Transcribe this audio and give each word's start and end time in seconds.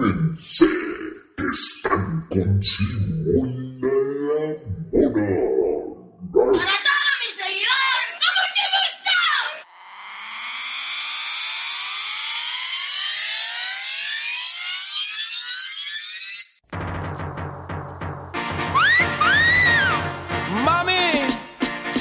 Anímense, 0.00 0.66
que 1.36 1.44
están 1.44 2.26
con 2.30 2.62
Simón 2.62 3.80
la 3.80 4.48
Mona. 4.92 5.28
¡Para 6.32 6.52
todos 6.52 7.14
mis 7.20 7.34
seguidores! 7.36 8.08
¡Como 8.22 8.42
te 8.56 8.64
gusta! 8.72 9.18
Mami, 20.64 21.04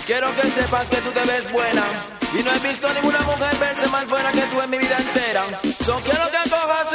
quiero 0.05 0.27
que 0.35 0.49
sepas 0.51 0.89
que 0.89 0.97
tú 0.97 1.11
te 1.11 1.25
ves 1.25 1.51
buena. 1.51 1.85
Y 2.31 2.43
no 2.43 2.53
he 2.53 2.59
visto 2.59 2.87
ninguna 2.93 3.19
mujer 3.21 3.57
verse 3.59 3.87
más 3.87 4.07
buena 4.07 4.31
que 4.31 4.43
tú 4.43 4.61
en 4.61 4.69
mi 4.69 4.77
vida 4.77 4.97
entera. 4.99 5.47
So 5.83 5.95
quiero 5.95 6.29
que 6.29 6.49
cojas 6.49 6.88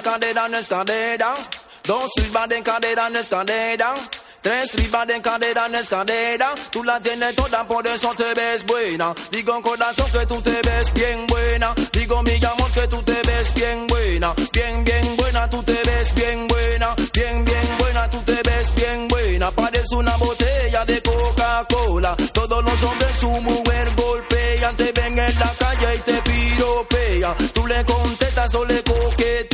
Una 0.00 0.16
libra 0.16 0.16
de 0.16 0.28
cadera 0.28 0.48
no 0.48 0.56
es 0.56 0.68
cadera. 0.68 1.34
Dos 1.84 2.10
libras 2.16 2.48
de 2.48 2.62
cadera 2.62 3.10
no 3.10 3.18
es 3.18 3.28
cadera. 3.28 3.94
Tres 4.40 4.74
libras 4.74 5.06
de 5.06 5.20
cadera 5.20 5.68
no 5.68 5.78
es 5.78 5.88
cadera. 5.90 6.54
Tú 6.70 6.84
la 6.84 7.00
tienes 7.00 7.36
toda, 7.36 7.66
por 7.66 7.86
eso 7.86 8.14
te 8.16 8.32
ves 8.32 8.64
buena. 8.64 9.14
Digo 9.30 9.60
corazón 9.60 10.10
que 10.10 10.24
tú 10.26 10.40
te 10.40 10.62
ves 10.62 10.92
bien 10.94 11.26
buena. 11.26 11.74
Digo 11.92 12.22
mi 12.22 12.42
amor 12.42 12.70
que 12.72 12.88
tú 12.88 13.02
te 13.02 13.20
ves 13.26 13.52
bien 13.52 13.86
buena. 13.88 14.32
Bien, 14.52 14.84
bien 14.84 15.16
buena, 15.16 15.50
tú 15.50 15.62
te 15.62 15.78
ves 15.84 16.14
bien 16.14 16.48
buena. 16.48 16.94
Bien, 17.12 17.44
bien 17.44 17.78
buena, 17.78 18.08
tú 18.08 18.22
te 18.22 18.40
ves 18.42 18.74
bien 18.74 19.08
buena. 19.08 19.50
Parece 19.50 19.96
una 19.96 20.16
botella 20.16 20.84
de 20.86 21.02
Coca-Cola. 21.02 22.16
Todos 22.32 22.64
los 22.64 22.82
hombres 22.84 23.16
su 23.16 23.28
mujer 23.28 23.92
golpean. 23.96 24.76
Te 24.76 24.92
ven 24.92 25.18
en 25.18 25.38
la 25.38 25.54
calle 25.58 25.96
y 25.96 25.98
te 25.98 26.22
piropea. 26.22 27.34
Tú 27.52 27.66
le 27.66 27.84
contestas 27.84 28.54
o 28.54 28.64
le 28.64 28.82
coquetea. 28.82 29.49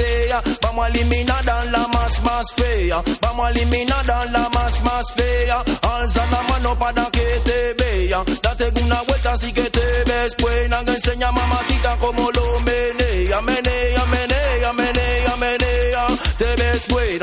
Vamos 0.77 0.91
a 0.91 0.99
eliminar 0.99 1.49
a 1.49 1.65
la 1.65 1.89
más, 1.89 2.23
más 2.23 2.45
fea. 2.55 3.03
Vamos 3.23 3.47
a 3.47 3.51
eliminar 3.51 4.11
a 4.11 4.27
la 4.27 4.51
más, 4.51 4.83
más 4.83 5.07
fea. 5.15 5.65
Alza 5.81 6.27
la 6.27 6.43
mano 6.43 6.79
para 6.79 7.07
que 7.07 7.41
te 7.45 7.73
vea. 7.83 8.23
Date 8.43 8.85
una 8.85 9.01
vuelta 9.01 9.33
así 9.33 9.55
que 9.55 9.71
te 9.71 10.05
ves 10.05 10.37
buena. 10.37 10.85
Que 10.85 10.91
enseña 10.91 11.33
mamacita 11.33 11.97
como 11.97 12.31
lo 12.31 12.61
menea. 12.61 13.06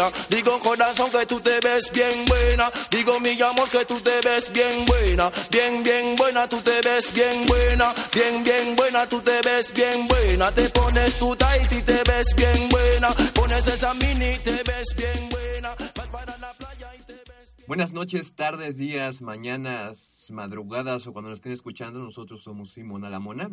Buena. 0.04 0.28
Digo 0.30 0.59
corazón 0.59 1.12
que 1.12 1.26
tú 1.26 1.40
te 1.40 1.59
ves 1.59 1.92
bien 1.94 2.26
buena. 2.26 2.72
Digo 2.90 3.20
mi 3.20 3.40
amor 3.42 3.70
que 3.70 3.86
tú 3.86 4.00
te 4.00 4.22
ves 4.23 4.52
bien 4.52 4.86
buena. 4.86 5.32
Bien, 5.52 5.84
bien 5.84 6.16
buena, 6.16 6.48
tú 6.48 6.58
te 6.62 6.82
ves 6.82 7.14
bien 7.14 7.45
buena. 7.45 7.94
Bien, 8.14 8.44
bien 8.44 8.76
buena, 8.76 9.08
tú 9.08 9.22
te 9.22 9.42
ves 9.42 9.73
bien 9.73 10.08
buena. 10.08 10.52
Te 10.52 10.70
pones 10.70 11.18
tu 11.18 11.36
tight 11.36 11.72
y 11.72 11.82
te 11.82 12.02
ves 12.04 12.36
bien 12.36 12.70
buena. 12.70 13.10
Pones 13.34 13.68
esa 13.68 13.94
mini 13.94 14.34
y 14.34 14.38
te 14.40 14.64
ves 14.64 14.95
bien 14.95 15.30
buena. 15.30 15.76
Vas 15.95 16.08
para 16.10 16.38
la 16.38 16.54
playa 16.54 16.92
y 16.95 17.04
te 17.04 17.14
ves 17.14 17.56
Buenas 17.67 17.94
noches, 17.94 18.36
tardes, 18.36 18.78
días, 18.78 19.22
mañanas, 19.22 20.28
madrugadas 20.32 21.08
o 21.08 21.14
cuando 21.14 21.30
nos 21.30 21.38
estén 21.38 21.54
escuchando, 21.54 22.00
nosotros 22.00 22.44
somos 22.44 22.72
Simona 22.72 23.10
la 23.10 23.20
Mona. 23.20 23.50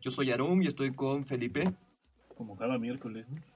Yo 0.00 0.10
soy 0.10 0.32
Arum 0.32 0.62
y 0.62 0.66
estoy 0.66 0.94
con 0.94 1.26
Felipe, 1.26 1.64
Como 2.36 2.56
cada 2.56 2.78
miércoles, 2.78 3.28
¿no? 3.28 3.49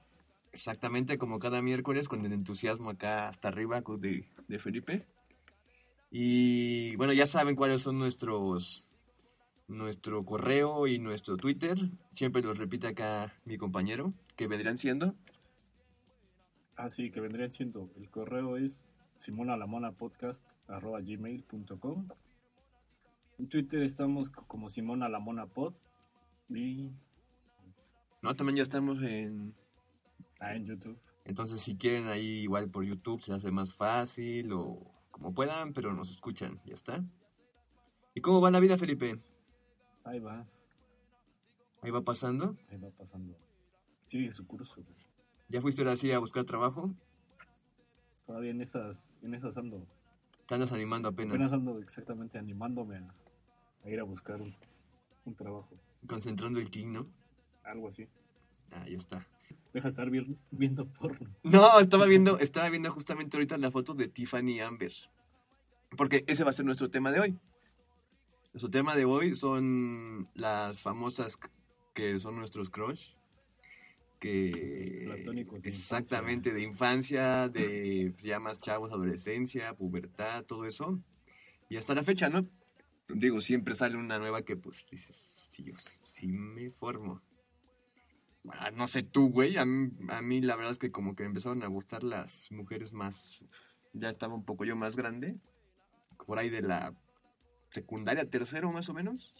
Exactamente 0.55 1.17
como 1.19 1.37
cada 1.39 1.61
miércoles, 1.61 2.07
con 2.07 2.25
el 2.25 2.33
entusiasmo 2.33 2.89
acá 2.89 3.27
hasta 3.27 3.49
arriba 3.49 3.83
de, 3.99 4.25
de 4.47 4.59
Felipe. 4.59 5.05
Y 6.09 6.95
bueno, 6.95 7.13
ya 7.13 7.25
saben 7.27 7.55
cuáles 7.55 7.81
son 7.81 7.99
nuestros 7.99 8.87
nuestro 9.67 10.23
correo 10.23 10.87
y 10.87 10.99
nuestro 10.99 11.37
Twitter. 11.37 11.77
Siempre 12.13 12.41
los 12.41 12.57
repite 12.57 12.87
acá 12.87 13.33
mi 13.45 13.57
compañero, 13.57 14.13
que 14.35 14.47
vendrán 14.47 14.77
siendo. 14.77 15.15
Ah, 16.77 16.89
sí, 16.89 17.09
que 17.11 17.19
vendrían 17.21 17.51
siendo. 17.51 17.89
El 17.97 18.09
correo 18.09 18.57
es 18.57 18.85
simonalamonapodcast.gmail.com 19.17 22.07
En 23.39 23.47
Twitter 23.47 23.81
estamos 23.83 24.29
co- 24.29 24.45
como 24.47 24.69
Simona 24.69 25.09
la 25.09 25.19
Mona 25.19 25.45
Pod. 25.47 25.73
Y 26.49 26.91
No, 28.21 28.35
también 28.35 28.57
ya 28.57 28.63
estamos 28.63 29.01
en 29.01 29.53
ah, 30.39 30.55
en 30.55 30.65
YouTube. 30.65 30.99
Entonces, 31.23 31.61
si 31.61 31.75
quieren 31.77 32.07
ahí 32.07 32.41
igual 32.43 32.69
por 32.69 32.83
YouTube 32.83 33.21
se 33.21 33.33
hace 33.33 33.51
más 33.51 33.73
fácil 33.75 34.51
o 34.53 34.91
como 35.11 35.33
puedan, 35.33 35.73
pero 35.73 35.93
nos 35.93 36.11
escuchan, 36.11 36.59
ya 36.65 36.73
está. 36.73 37.03
¿Y 38.13 38.21
cómo 38.21 38.41
va 38.41 38.51
la 38.51 38.59
vida, 38.59 38.77
Felipe? 38.77 39.19
Ahí 40.03 40.19
va, 40.19 40.45
Ahí 41.81 41.91
va 41.91 42.01
pasando. 42.01 42.55
ahí 42.69 42.77
va 42.77 42.89
pasando. 42.91 43.37
Sigue 44.05 44.31
su 44.33 44.45
curso. 44.47 44.75
güey. 44.75 44.95
¿Ya 45.49 45.61
fuiste 45.61 45.81
ahora 45.81 45.95
sí 45.97 46.11
a 46.11 46.19
buscar 46.19 46.43
trabajo? 46.45 46.93
Todavía 48.25 48.51
en 48.51 48.61
esas, 48.61 49.11
en 49.21 49.33
esas 49.35 49.57
ando. 49.57 49.85
Te 50.47 50.53
andas 50.55 50.71
animando 50.71 51.09
Apenas 51.09 51.31
apenas, 51.33 51.53
ando 51.53 51.79
exactamente 51.79 52.37
animándome 52.37 52.97
a, 52.97 53.13
a 53.83 53.89
ir 53.89 53.99
a 53.99 54.03
buscar 54.03 54.41
un, 54.41 54.55
un 55.25 55.35
trabajo. 55.35 55.75
concentrando 56.07 56.59
el 56.59 56.69
king, 56.69 56.87
¿no? 56.91 57.07
Algo 57.63 57.87
así. 57.87 58.07
Ah, 58.71 58.85
ya 58.87 58.95
está. 58.97 59.27
Deja 59.73 59.87
de 59.87 59.89
estar 59.89 60.09
vi- 60.09 60.37
viendo 60.51 60.87
porno. 60.87 61.29
No, 61.43 61.79
estaba 61.79 62.05
viendo, 62.05 62.39
estaba 62.39 62.69
viendo 62.69 62.91
justamente 62.91 63.35
ahorita 63.37 63.57
la 63.57 63.71
foto 63.71 63.93
de 63.93 64.07
Tiffany 64.07 64.59
Amber. 64.61 64.93
Porque 65.97 66.23
ese 66.27 66.43
va 66.43 66.49
a 66.51 66.53
ser 66.53 66.65
nuestro 66.65 66.89
tema 66.89 67.11
de 67.11 67.19
hoy. 67.19 67.37
Nuestro 68.53 68.69
tema 68.69 68.95
de 68.95 69.03
hoy 69.05 69.35
son 69.35 70.29
las 70.33 70.81
famosas 70.81 71.37
que 71.93 72.19
son 72.19 72.37
nuestros 72.37 72.69
crush. 72.69 73.11
Que 74.19 75.03
Platónicos 75.05 75.61
de 75.61 75.69
exactamente 75.69 76.51
de 76.53 76.63
infancia, 76.63 77.49
de 77.49 78.13
ya 78.23 78.39
más 78.39 78.59
chavos, 78.59 78.91
adolescencia, 78.91 79.73
pubertad, 79.73 80.45
todo 80.45 80.65
eso. 80.65 80.99
Y 81.69 81.75
hasta 81.77 81.93
la 81.93 82.03
fecha, 82.03 82.29
¿no? 82.29 82.47
Digo, 83.09 83.39
siempre 83.41 83.75
sale 83.75 83.97
una 83.97 84.17
nueva 84.17 84.41
que 84.43 84.55
pues 84.55 84.85
dices, 84.89 85.15
sí, 85.51 85.63
yo 85.63 85.73
sí 86.03 86.27
me 86.27 86.71
formo. 86.71 87.21
Ah, 88.51 88.71
no 88.71 88.87
sé 88.87 89.03
tú, 89.03 89.29
güey. 89.29 89.57
A 89.57 89.65
mí, 89.65 89.91
a 90.09 90.21
mí 90.21 90.41
la 90.41 90.55
verdad 90.55 90.71
es 90.71 90.79
que 90.79 90.91
como 90.91 91.15
que 91.15 91.23
me 91.23 91.29
empezaron 91.29 91.63
a 91.63 91.67
gustar 91.67 92.03
las 92.03 92.51
mujeres 92.51 92.93
más... 92.93 93.43
Ya 93.93 94.09
estaba 94.09 94.35
un 94.35 94.45
poco 94.45 94.65
yo 94.65 94.75
más 94.75 94.95
grande. 94.95 95.37
Por 96.25 96.37
ahí 96.37 96.49
de 96.49 96.61
la 96.61 96.93
secundaria, 97.69 98.29
tercero 98.29 98.71
más 98.71 98.89
o 98.89 98.93
menos. 98.93 99.33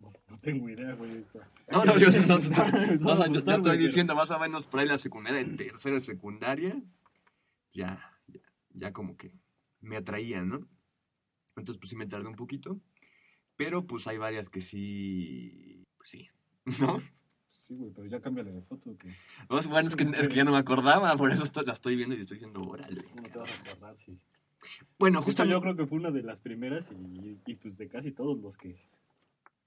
No, 0.00 0.12
tengo 0.40 0.68
idea, 0.68 0.94
güey. 0.94 1.24
No, 1.70 1.84
no, 1.84 1.98
yo 1.98 2.08
no, 2.20 2.38
no, 2.38 3.54
estoy 3.54 3.78
diciendo 3.78 4.14
más 4.14 4.30
o 4.30 4.38
menos 4.38 4.66
por 4.66 4.80
ahí 4.80 4.86
la 4.86 4.98
secundaria, 4.98 5.40
el 5.40 5.56
tercero 5.56 5.96
de 5.96 6.00
secundaria. 6.00 6.80
Ya, 7.72 8.16
ya, 8.28 8.40
ya 8.74 8.92
como 8.92 9.16
que 9.16 9.32
me 9.80 9.96
atraían, 9.96 10.48
¿no? 10.48 10.68
Entonces 11.56 11.78
pues 11.78 11.90
sí 11.90 11.96
me 11.96 12.06
tardé 12.06 12.28
un 12.28 12.36
poquito. 12.36 12.80
Pero 13.56 13.86
pues 13.86 14.06
hay 14.06 14.18
varias 14.18 14.48
que 14.48 14.60
sí... 14.60 15.84
Pues 15.96 16.10
sí, 16.10 16.28
¿no? 16.80 17.00
Sí, 17.68 17.74
güey, 17.76 17.90
pero 17.92 18.06
ya 18.08 18.18
cámbiale 18.20 18.50
de 18.50 18.62
foto. 18.62 18.96
que 18.96 19.10
Pues, 19.46 19.68
bueno, 19.68 19.88
es 19.88 19.94
que, 19.96 20.04
es 20.04 20.28
que 20.28 20.34
ya 20.36 20.44
no 20.44 20.52
me 20.52 20.56
acordaba, 20.58 21.14
por 21.18 21.30
eso 21.30 21.44
estoy- 21.44 21.66
la 21.66 21.74
estoy 21.74 21.96
viendo 21.96 22.14
y 22.16 22.20
estoy 22.22 22.36
diciendo, 22.38 22.62
órale. 22.62 23.04
¿Cómo 23.14 23.28
te 23.28 23.38
vas 23.38 23.58
a 23.58 23.60
acordar? 23.70 23.96
Sí. 23.98 24.18
Bueno, 24.98 25.20
Justo 25.22 25.44
yo 25.44 25.60
creo 25.60 25.76
que 25.76 25.86
fue 25.86 25.98
una 25.98 26.10
de 26.10 26.22
las 26.22 26.40
primeras 26.40 26.90
y, 26.92 27.38
y 27.46 27.54
pues 27.56 27.76
de 27.76 27.88
casi 27.88 28.10
todos 28.12 28.38
los 28.40 28.56
que 28.56 28.76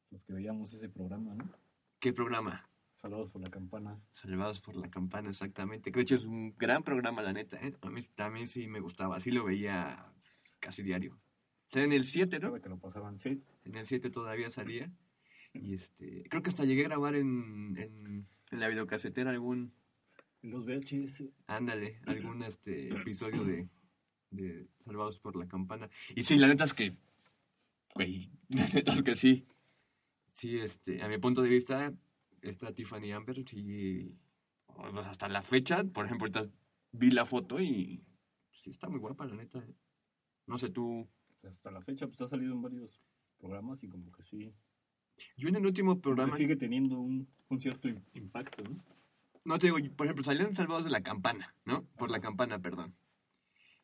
los 0.09 0.25
que 0.25 0.33
veíamos 0.33 0.73
ese 0.73 0.89
programa, 0.89 1.33
¿no? 1.35 1.45
¿Qué 1.99 2.11
programa? 2.11 2.67
Saludos 2.95 3.31
por 3.31 3.41
la 3.41 3.49
campana. 3.49 3.97
Salvados 4.11 4.59
por 4.61 4.75
la 4.75 4.89
campana, 4.89 5.29
exactamente. 5.29 5.91
Que 5.91 5.99
de 5.99 6.03
hecho 6.03 6.15
es 6.15 6.25
un 6.25 6.53
gran 6.57 6.83
programa, 6.83 7.21
la 7.21 7.31
neta, 7.33 7.57
¿eh? 7.65 7.75
A 7.81 7.89
mí 7.89 8.01
también 8.15 8.47
sí 8.49 8.67
me 8.67 8.79
gustaba, 8.81 9.15
así 9.17 9.31
lo 9.31 9.45
veía 9.45 10.05
casi 10.59 10.83
diario. 10.83 11.13
O 11.67 11.69
sea, 11.71 11.83
en 11.83 11.93
el 11.93 12.03
7, 12.03 12.39
¿no? 12.39 12.49
Creo 12.49 12.61
que 12.61 12.69
lo 12.69 12.79
pasaban, 12.79 13.19
sí. 13.19 13.41
En 13.63 13.75
el 13.75 13.85
7 13.85 14.09
todavía 14.09 14.49
salía. 14.49 14.91
Y 15.53 15.73
este, 15.73 16.23
creo 16.29 16.41
que 16.41 16.49
hasta 16.49 16.65
llegué 16.65 16.85
a 16.85 16.89
grabar 16.89 17.15
en, 17.15 17.75
en, 17.77 18.27
en 18.51 18.59
la 18.59 18.67
videocasetera 18.69 19.31
algún, 19.31 19.73
Los 20.41 20.65
VHS. 20.65 21.25
ándale, 21.47 21.99
algún 22.05 22.43
este 22.43 22.89
episodio 22.89 23.43
de, 23.43 23.67
de 24.31 24.67
Salvados 24.85 25.19
por 25.19 25.35
la 25.35 25.47
Campana. 25.47 25.89
Y 26.15 26.23
sí, 26.23 26.37
la 26.37 26.47
neta 26.47 26.63
es 26.63 26.73
que, 26.73 26.95
güey, 27.93 28.29
la 28.49 28.67
neta 28.67 28.93
es 28.93 29.03
que 29.03 29.15
sí. 29.15 29.45
Sí, 30.33 30.57
este, 30.57 31.01
a 31.03 31.09
mi 31.09 31.17
punto 31.17 31.41
de 31.41 31.49
vista, 31.49 31.93
esta 32.41 32.73
Tiffany 32.73 33.11
Amber, 33.11 33.43
sí, 33.47 34.15
sea, 34.91 35.09
hasta 35.09 35.27
la 35.27 35.41
fecha, 35.41 35.83
por 35.83 36.05
ejemplo, 36.05 36.27
ahorita 36.27 36.49
vi 36.93 37.11
la 37.11 37.25
foto 37.25 37.59
y 37.59 38.03
sí 38.51 38.71
está 38.71 38.87
muy 38.89 38.99
guapa, 38.99 39.25
la 39.25 39.35
neta. 39.35 39.59
¿eh? 39.59 39.75
No 40.47 40.57
sé, 40.57 40.69
tú, 40.69 41.07
Hasta 41.43 41.71
la 41.71 41.81
fecha, 41.81 42.07
pues 42.07 42.21
ha 42.21 42.27
salido 42.27 42.53
en 42.53 42.61
varios 42.61 43.01
programas 43.37 43.83
y 43.83 43.89
como 43.89 44.11
que 44.11 44.23
sí. 44.23 44.53
Yo 45.37 45.49
en 45.49 45.55
el 45.55 45.65
último 45.65 45.99
programa... 45.99 46.35
sigue 46.35 46.55
teniendo 46.55 46.99
un, 46.99 47.27
un 47.49 47.59
cierto 47.59 47.87
im- 47.89 48.01
impacto, 48.13 48.63
¿no? 48.63 48.77
No 49.43 49.57
te 49.57 49.67
digo, 49.67 49.77
por 49.95 50.05
ejemplo, 50.05 50.23
salieron 50.23 50.53
salvados 50.55 50.85
de 50.85 50.91
la 50.91 51.01
campana, 51.01 51.55
¿no? 51.65 51.83
Por 51.97 52.11
la 52.11 52.19
campana, 52.19 52.59
perdón. 52.59 52.93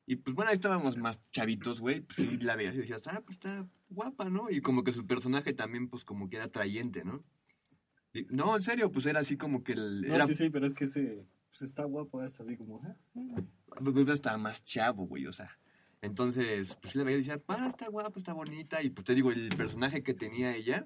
Y 0.06 0.16
pues 0.18 0.36
bueno, 0.36 0.50
ahí 0.50 0.56
estábamos 0.56 0.98
más 0.98 1.20
chavitos, 1.32 1.80
güey. 1.82 2.02
Pues 2.02 2.16
sí, 2.18 2.38
la 2.38 2.56
veías 2.56 2.76
y 2.76 2.80
decías, 2.80 3.08
ah, 3.08 3.22
pues 3.26 3.38
está 3.38 3.68
guapa, 3.90 4.30
¿no? 4.30 4.50
Y 4.50 4.62
como 4.62 4.84
que 4.84 4.92
su 4.94 5.06
personaje 5.06 5.54
también, 5.54 5.90
pues 5.90 6.06
como 6.06 6.30
que 6.30 6.36
era 6.38 6.46
atrayente, 6.46 7.04
¿no? 7.04 7.24
Y- 8.14 8.26
No, 8.30 8.56
en 8.56 8.62
serio, 8.62 8.92
pues 8.92 9.06
era 9.08 9.20
así 9.20 9.36
como 9.36 9.64
que 9.64 9.74
el, 9.74 10.02
No, 10.04 10.16
era, 10.16 10.28
sí, 10.28 10.36
sí, 10.36 10.50
pero 10.50 10.68
es 10.68 10.74
que 10.74 10.86
ese 10.86 11.26
pues 11.50 11.62
está 11.64 11.84
guapo, 11.86 12.24
es 12.24 12.40
así 12.40 12.56
como... 12.56 12.80
ah, 12.84 12.96
ah. 13.16 13.42
pues, 13.84 14.08
estaba 14.10 14.38
más 14.38 14.64
chavo, 14.64 15.08
güey, 15.08 15.26
o 15.26 15.32
sea. 15.32 15.58
Entonces, 16.02 16.78
pues 16.82 16.96
le 16.96 17.04
veía 17.04 17.18
y 17.18 17.22
decía, 17.22 17.42
ah, 17.48 17.68
está 17.68 17.88
guapo, 17.90 18.20
está 18.20 18.32
bonita. 18.34 18.84
Y 18.84 18.92
pues 18.92 19.04
te 19.06 19.16
digo, 19.16 19.32
el 19.32 19.50
personaje 19.50 20.04
que 20.04 20.14
tenía 20.14 20.56
ella, 20.56 20.86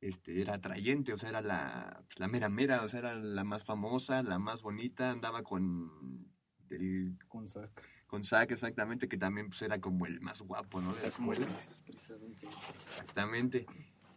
este, 0.00 0.40
era 0.40 0.54
atrayente, 0.54 1.12
o 1.12 1.18
sea, 1.18 1.30
era 1.30 1.40
la, 1.40 2.02
pues, 2.06 2.20
la 2.20 2.28
mera 2.28 2.48
mera, 2.48 2.82
o 2.82 2.88
sea, 2.88 3.00
era 3.00 3.14
la 3.14 3.44
más 3.44 3.64
famosa, 3.64 4.22
la 4.22 4.38
más 4.38 4.62
bonita, 4.62 5.10
andaba 5.10 5.42
con 5.42 5.90
el, 6.70 7.16
Con 7.28 7.48
Zack. 7.48 7.82
con 8.06 8.24
Zack 8.24 8.52
exactamente, 8.52 9.08
que 9.08 9.18
también 9.18 9.48
pues 9.48 9.62
era 9.62 9.80
como 9.80 10.06
el 10.06 10.20
más 10.20 10.40
guapo, 10.42 10.80
¿no? 10.80 10.94
De 10.94 11.02
la 11.02 11.10
Como 11.10 11.32
escuela. 11.32 11.52
Exactamente. 11.58 13.66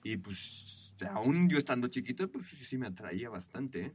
Y 0.03 0.17
pues, 0.17 0.93
aún 1.09 1.49
yo 1.49 1.57
estando 1.57 1.87
chiquito, 1.87 2.29
pues 2.29 2.47
sí, 2.47 2.65
sí 2.65 2.77
me 2.77 2.87
atraía 2.87 3.29
bastante, 3.29 3.87
¿eh? 3.87 3.93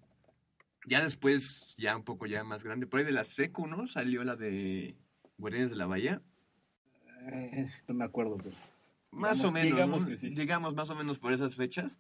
Ya 0.89 1.03
después, 1.03 1.75
ya 1.79 1.97
un 1.97 2.05
poco 2.05 2.27
ya 2.27 2.45
más 2.45 2.63
grande, 2.63 2.87
por 2.87 3.01
ahí 3.01 3.07
de 3.07 3.13
la 3.13 3.25
secu, 3.25 3.67
¿no? 3.67 3.89
Salió 3.89 4.23
la 4.23 4.37
de 4.37 4.97
Guardianes 5.37 5.71
de 5.71 5.77
la 5.77 5.87
Bahía. 5.87 6.23
Eh, 7.33 7.69
no 7.89 7.95
me 7.95 8.05
acuerdo, 8.05 8.37
pero... 8.37 8.55
Más 9.17 9.39
Digamos- 9.39 9.45
o 9.45 9.53
menos, 9.53 9.73
digamos 9.73 10.03
¿no? 10.03 10.09
que 10.09 10.17
sí. 10.17 10.29
Digamos 10.31 10.75
más 10.75 10.91
o 10.91 10.95
menos 10.95 11.19
por 11.19 11.33
esas 11.33 11.57
fechas, 11.57 11.99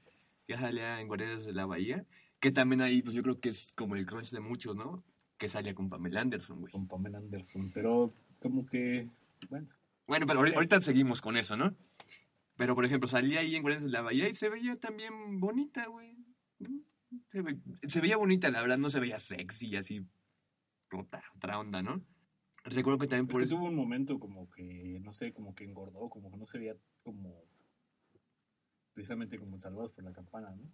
ya 0.48 0.58
salía 0.58 1.00
en 1.00 1.08
Guardianes 1.08 1.44
de 1.44 1.52
la 1.52 1.66
Bahía, 1.66 2.04
que 2.40 2.52
también 2.52 2.82
ahí, 2.82 3.02
pues 3.02 3.14
yo 3.16 3.22
creo 3.22 3.40
que 3.40 3.48
es 3.48 3.72
como 3.74 3.96
el 3.96 4.06
crunch 4.06 4.30
de 4.30 4.40
muchos, 4.40 4.76
¿no? 4.76 5.02
Que 5.38 5.48
salía 5.48 5.74
con 5.74 5.88
Pamela 5.88 6.20
Anderson, 6.20 6.60
güey. 6.60 6.72
Con 6.72 6.86
Pamela 6.86 7.18
Anderson, 7.18 7.70
pero 7.72 8.12
como 8.40 8.66
que... 8.66 9.08
Bueno, 9.48 9.68
Bueno, 10.06 10.26
pero 10.26 10.40
ahori- 10.40 10.54
ahorita 10.54 10.80
seguimos 10.80 11.20
con 11.22 11.36
eso, 11.36 11.56
¿no? 11.56 11.74
Pero, 12.56 12.74
por 12.74 12.84
ejemplo, 12.84 13.08
salía 13.08 13.40
ahí 13.40 13.54
en 13.56 13.62
Guardianes 13.62 13.90
de 13.90 13.92
la 13.92 14.02
Bahía 14.02 14.28
y 14.28 14.34
se 14.34 14.48
veía 14.48 14.76
también 14.76 15.40
bonita, 15.40 15.86
güey. 15.86 16.14
Se, 17.32 17.42
ve- 17.42 17.58
se 17.86 18.00
veía 18.00 18.16
bonita, 18.16 18.50
la 18.50 18.60
verdad, 18.62 18.78
no 18.78 18.88
se 18.90 19.00
veía 19.00 19.18
sexy, 19.18 19.76
así, 19.76 20.06
otra, 20.92 21.22
otra 21.36 21.58
onda, 21.58 21.82
¿no? 21.82 22.00
Recuerdo 22.66 22.98
que 22.98 23.06
también 23.06 23.26
es 23.26 23.32
por 23.32 23.40
que 23.40 23.46
eso... 23.46 23.56
tuvo 23.56 23.68
un 23.68 23.76
momento 23.76 24.18
como 24.18 24.50
que, 24.50 24.98
no 25.00 25.14
sé, 25.14 25.32
como 25.32 25.54
que 25.54 25.64
engordó, 25.64 26.08
como 26.08 26.30
que 26.30 26.36
no 26.36 26.46
se 26.46 26.58
veía 26.58 26.76
como... 27.02 27.44
Precisamente 28.92 29.38
como 29.38 29.56
en 29.56 29.60
Salvados 29.60 29.92
por 29.92 30.04
la 30.04 30.12
Campana, 30.12 30.50
¿no? 30.50 30.64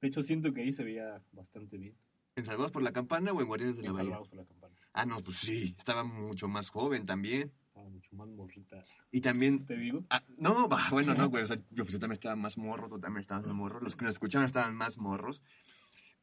De 0.00 0.08
hecho, 0.08 0.22
siento 0.22 0.52
que 0.52 0.62
ahí 0.62 0.72
se 0.72 0.84
veía 0.84 1.22
bastante 1.32 1.78
bien. 1.78 1.96
¿En 2.36 2.44
Salvados 2.44 2.72
por 2.72 2.82
la 2.82 2.92
Campana 2.92 3.32
o 3.32 3.40
en 3.40 3.46
Guardianes 3.46 3.76
de 3.76 3.82
la 3.82 3.88
En 3.88 3.94
Bahía? 3.94 4.10
Salvados 4.10 4.28
por 4.28 4.38
la 4.38 4.44
Campana. 4.44 4.76
Ah, 4.92 5.06
no, 5.06 5.20
pues 5.20 5.38
sí, 5.38 5.74
estaba 5.78 6.04
mucho 6.04 6.48
más 6.48 6.68
joven 6.68 7.06
también. 7.06 7.52
Estaba 7.68 7.88
mucho 7.88 8.14
más 8.14 8.28
morrita. 8.28 8.84
Y 9.10 9.20
también 9.20 9.64
¿Te 9.64 9.76
digo? 9.76 10.04
Ah, 10.10 10.20
no, 10.38 10.68
bah, 10.68 10.88
bueno, 10.90 11.14
no, 11.14 11.30
güey. 11.30 11.42
O 11.42 11.46
sea, 11.46 11.56
yo, 11.70 11.84
pues, 11.84 11.92
yo 11.92 11.98
también 11.98 12.14
estaba 12.14 12.36
más 12.36 12.58
morro, 12.58 12.88
tú 12.88 13.00
también 13.00 13.22
estabas 13.22 13.46
más 13.46 13.54
morro. 13.54 13.80
Los 13.80 13.96
que 13.96 14.04
nos 14.04 14.14
escuchaban 14.14 14.46
estaban 14.46 14.76
más 14.76 14.98
morros. 14.98 15.42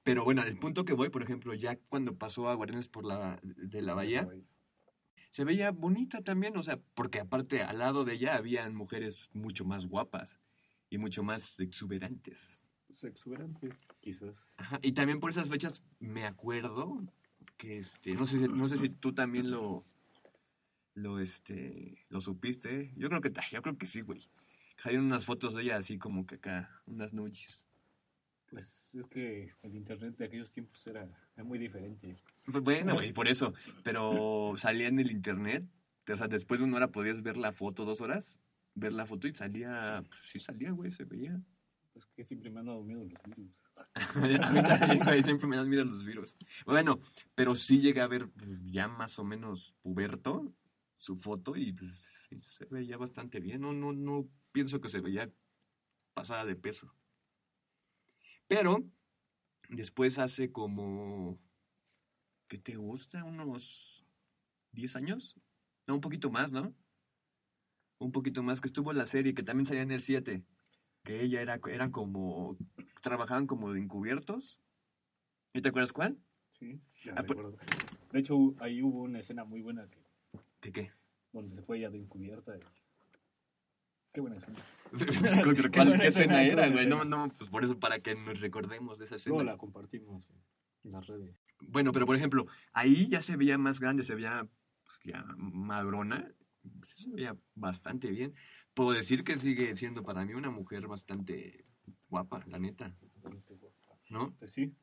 Pero 0.03 0.23
bueno, 0.23 0.43
el 0.43 0.57
punto 0.57 0.85
que 0.85 0.93
voy, 0.93 1.09
por 1.09 1.23
ejemplo, 1.23 1.53
ya 1.53 1.77
cuando 1.89 2.15
pasó 2.15 2.49
a 2.49 2.55
Guardianes 2.55 2.87
por 2.87 3.05
la, 3.05 3.39
de 3.43 3.81
la 3.81 3.93
Bahía, 3.93 4.29
se 5.31 5.43
veía 5.43 5.71
bonita 5.71 6.21
también, 6.21 6.57
o 6.57 6.63
sea, 6.63 6.79
porque 6.95 7.19
aparte 7.19 7.61
al 7.61 7.79
lado 7.79 8.03
de 8.03 8.13
ella 8.13 8.35
habían 8.35 8.75
mujeres 8.75 9.29
mucho 9.33 9.65
más 9.65 9.85
guapas 9.85 10.39
y 10.89 10.97
mucho 10.97 11.23
más 11.23 11.59
exuberantes. 11.59 12.63
Pues 12.87 13.03
exuberantes, 13.03 13.75
quizás. 14.01 14.35
Ajá, 14.57 14.79
y 14.81 14.93
también 14.93 15.19
por 15.19 15.29
esas 15.29 15.47
fechas 15.47 15.83
me 15.99 16.25
acuerdo 16.25 17.03
que, 17.57 17.77
este, 17.77 18.13
no 18.13 18.25
sé 18.25 18.39
si, 18.39 18.47
no 18.47 18.67
sé 18.67 18.77
si 18.77 18.89
tú 18.89 19.13
también 19.13 19.51
lo, 19.51 19.85
lo, 20.95 21.19
este, 21.19 22.05
lo 22.09 22.21
supiste. 22.21 22.91
Yo 22.95 23.09
creo 23.09 23.21
que, 23.21 23.31
yo 23.51 23.61
creo 23.61 23.77
que 23.77 23.85
sí, 23.85 24.01
güey. 24.01 24.27
Hay 24.83 24.95
unas 24.95 25.25
fotos 25.25 25.53
de 25.53 25.63
ella 25.63 25.77
así 25.77 25.97
como 25.97 26.25
que 26.25 26.35
acá, 26.35 26.81
unas 26.87 27.13
nudes. 27.13 27.68
Pues 28.49 28.83
es 28.93 29.07
que 29.07 29.53
el 29.61 29.75
internet 29.75 30.17
de 30.17 30.25
aquellos 30.25 30.51
tiempos 30.51 30.85
era, 30.87 31.07
era 31.35 31.43
muy 31.43 31.59
diferente. 31.59 32.17
Pues 32.51 32.63
Bueno, 32.63 32.95
güey, 32.95 33.13
por 33.13 33.27
eso. 33.27 33.53
Pero 33.83 34.53
salía 34.57 34.87
en 34.87 34.99
el 34.99 35.11
internet. 35.11 35.65
O 36.11 36.17
sea, 36.17 36.27
después 36.27 36.59
de 36.59 36.65
una 36.65 36.77
hora 36.77 36.87
podías 36.91 37.21
ver 37.21 37.37
la 37.37 37.51
foto, 37.51 37.85
dos 37.85 38.01
horas, 38.01 38.39
ver 38.73 38.93
la 38.93 39.05
foto 39.05 39.27
y 39.27 39.33
salía, 39.33 40.03
pues 40.07 40.19
sí 40.31 40.39
salía, 40.39 40.71
güey, 40.71 40.89
se 40.89 41.05
veía. 41.05 41.39
Pues 41.93 42.05
que 42.07 42.23
siempre 42.23 42.49
me 42.49 42.59
han 42.59 42.65
dado 42.65 42.83
miedo 42.83 43.03
los 43.03 43.21
virus. 43.23 43.63
A 44.43 44.51
mí 44.51 44.63
también, 44.63 44.99
güey, 44.99 45.23
siempre 45.23 45.47
me 45.47 45.57
dan 45.57 45.69
miedo 45.69 45.85
los 45.85 46.03
virus. 46.03 46.35
Bueno, 46.65 46.99
pero 47.35 47.55
sí 47.55 47.79
llegué 47.79 48.01
a 48.01 48.07
ver 48.07 48.29
pues, 48.29 48.63
ya 48.65 48.87
más 48.87 49.19
o 49.19 49.23
menos 49.23 49.75
puberto 49.81 50.53
su 50.97 51.15
foto 51.15 51.55
y 51.55 51.73
pues, 51.73 51.91
se 52.57 52.65
veía 52.65 52.97
bastante 52.97 53.39
bien. 53.39 53.61
No, 53.61 53.73
no, 53.73 53.93
no 53.93 54.27
pienso 54.51 54.81
que 54.81 54.89
se 54.89 55.01
veía 55.01 55.31
pasada 56.13 56.45
de 56.45 56.55
peso. 56.55 56.93
Pero 58.49 58.83
después 59.69 60.17
hace 60.17 60.51
como, 60.51 61.39
¿qué 62.47 62.57
te 62.57 62.75
gusta? 62.75 63.23
¿Unos 63.23 64.03
10 64.71 64.95
años? 64.95 65.39
No, 65.87 65.93
un 65.95 66.01
poquito 66.01 66.31
más, 66.31 66.51
¿no? 66.51 66.73
Un 67.99 68.11
poquito 68.11 68.41
más, 68.41 68.59
que 68.59 68.67
estuvo 68.67 68.91
la 68.91 69.05
serie 69.05 69.35
que 69.35 69.43
también 69.43 69.67
salía 69.67 69.83
en 69.83 69.91
el 69.91 70.01
7. 70.01 70.43
Que 71.03 71.21
ella 71.21 71.41
era, 71.41 71.59
era 71.69 71.91
como, 71.91 72.57
trabajaban 73.01 73.45
como 73.45 73.71
de 73.71 73.81
encubiertos. 73.81 74.59
¿Y 75.53 75.61
te 75.61 75.69
acuerdas 75.69 75.93
cuál? 75.93 76.17
Sí, 76.49 76.81
ya 77.05 77.11
Ah, 77.15 77.23
pues- 77.23 77.37
recuerdo. 77.37 77.57
De 78.11 78.19
hecho, 78.19 78.55
ahí 78.59 78.81
hubo 78.81 79.03
una 79.03 79.19
escena 79.19 79.43
muy 79.43 79.61
buena 79.61 79.87
que, 79.87 79.99
¿Qué 80.59 80.71
qué? 80.71 80.91
donde 81.33 81.53
se 81.53 81.61
fue 81.61 81.77
ella 81.77 81.91
de 81.91 81.99
encubierta. 81.99 82.57
y- 82.57 82.59
Qué 84.13 84.21
buena 84.21 84.37
escena. 84.37 84.57
¿Cuál, 85.43 85.71
Qué 85.71 85.79
buena 85.79 86.03
escena 86.03 86.43
era, 86.43 86.67
güey? 86.69 86.87
No, 86.87 87.05
no, 87.05 87.29
pues 87.37 87.49
por 87.49 87.63
eso, 87.63 87.79
para 87.79 87.99
que 87.99 88.15
nos 88.15 88.39
recordemos 88.39 88.97
de 88.97 89.05
esa 89.05 89.15
escena. 89.15 89.35
Luego 89.35 89.51
la 89.51 89.57
compartimos 89.57 90.23
en 90.83 90.91
las 90.91 91.05
redes. 91.07 91.35
Bueno, 91.61 91.91
pero 91.91 92.05
por 92.05 92.15
ejemplo, 92.15 92.47
ahí 92.73 93.07
ya 93.07 93.21
se 93.21 93.35
veía 93.35 93.57
más 93.57 93.79
grande, 93.79 94.03
se 94.03 94.15
veía 94.15 94.47
pues, 94.83 94.99
ya 95.03 95.23
madrona, 95.37 96.31
se 96.81 97.09
veía 97.09 97.35
bastante 97.53 98.09
bien. 98.09 98.33
Puedo 98.73 98.91
decir 98.91 99.23
que 99.23 99.37
sigue 99.37 99.75
siendo 99.75 100.03
para 100.03 100.25
mí 100.25 100.33
una 100.33 100.49
mujer 100.49 100.87
bastante 100.87 101.65
guapa, 102.07 102.43
la 102.47 102.59
neta, 102.59 102.95
Bastante 103.21 103.53
guapa. 103.55 103.79
¿no? 104.09 104.33
Pues 104.39 104.51
sí. 104.51 104.73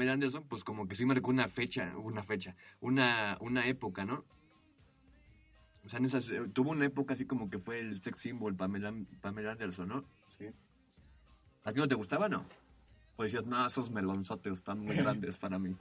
Pamela 0.00 0.14
Anderson, 0.14 0.44
pues 0.48 0.64
como 0.64 0.88
que 0.88 0.94
sí 0.94 1.04
marcó 1.04 1.28
una 1.28 1.46
fecha, 1.50 1.94
una 1.98 2.22
fecha, 2.22 2.56
una, 2.80 3.36
una 3.42 3.66
época, 3.66 4.06
¿no? 4.06 4.24
O 5.84 5.90
sea, 5.90 5.98
en 5.98 6.06
esas, 6.06 6.30
eh, 6.30 6.40
tuvo 6.54 6.70
una 6.70 6.86
época 6.86 7.12
así 7.12 7.26
como 7.26 7.50
que 7.50 7.58
fue 7.58 7.80
el 7.80 8.00
sex 8.00 8.18
symbol 8.18 8.56
Pamela, 8.56 8.94
Pamela 9.20 9.52
Anderson, 9.52 9.88
¿no? 9.88 10.04
Sí. 10.38 10.46
¿A 11.64 11.72
ti 11.74 11.80
no 11.80 11.86
te 11.86 11.96
gustaba, 11.96 12.30
no? 12.30 12.46
O 13.16 13.24
decías, 13.24 13.44
no, 13.44 13.66
esos 13.66 13.90
melonzotes 13.90 14.54
están 14.54 14.78
muy 14.78 14.96
grandes 14.96 15.36
para 15.36 15.58
mí. 15.58 15.76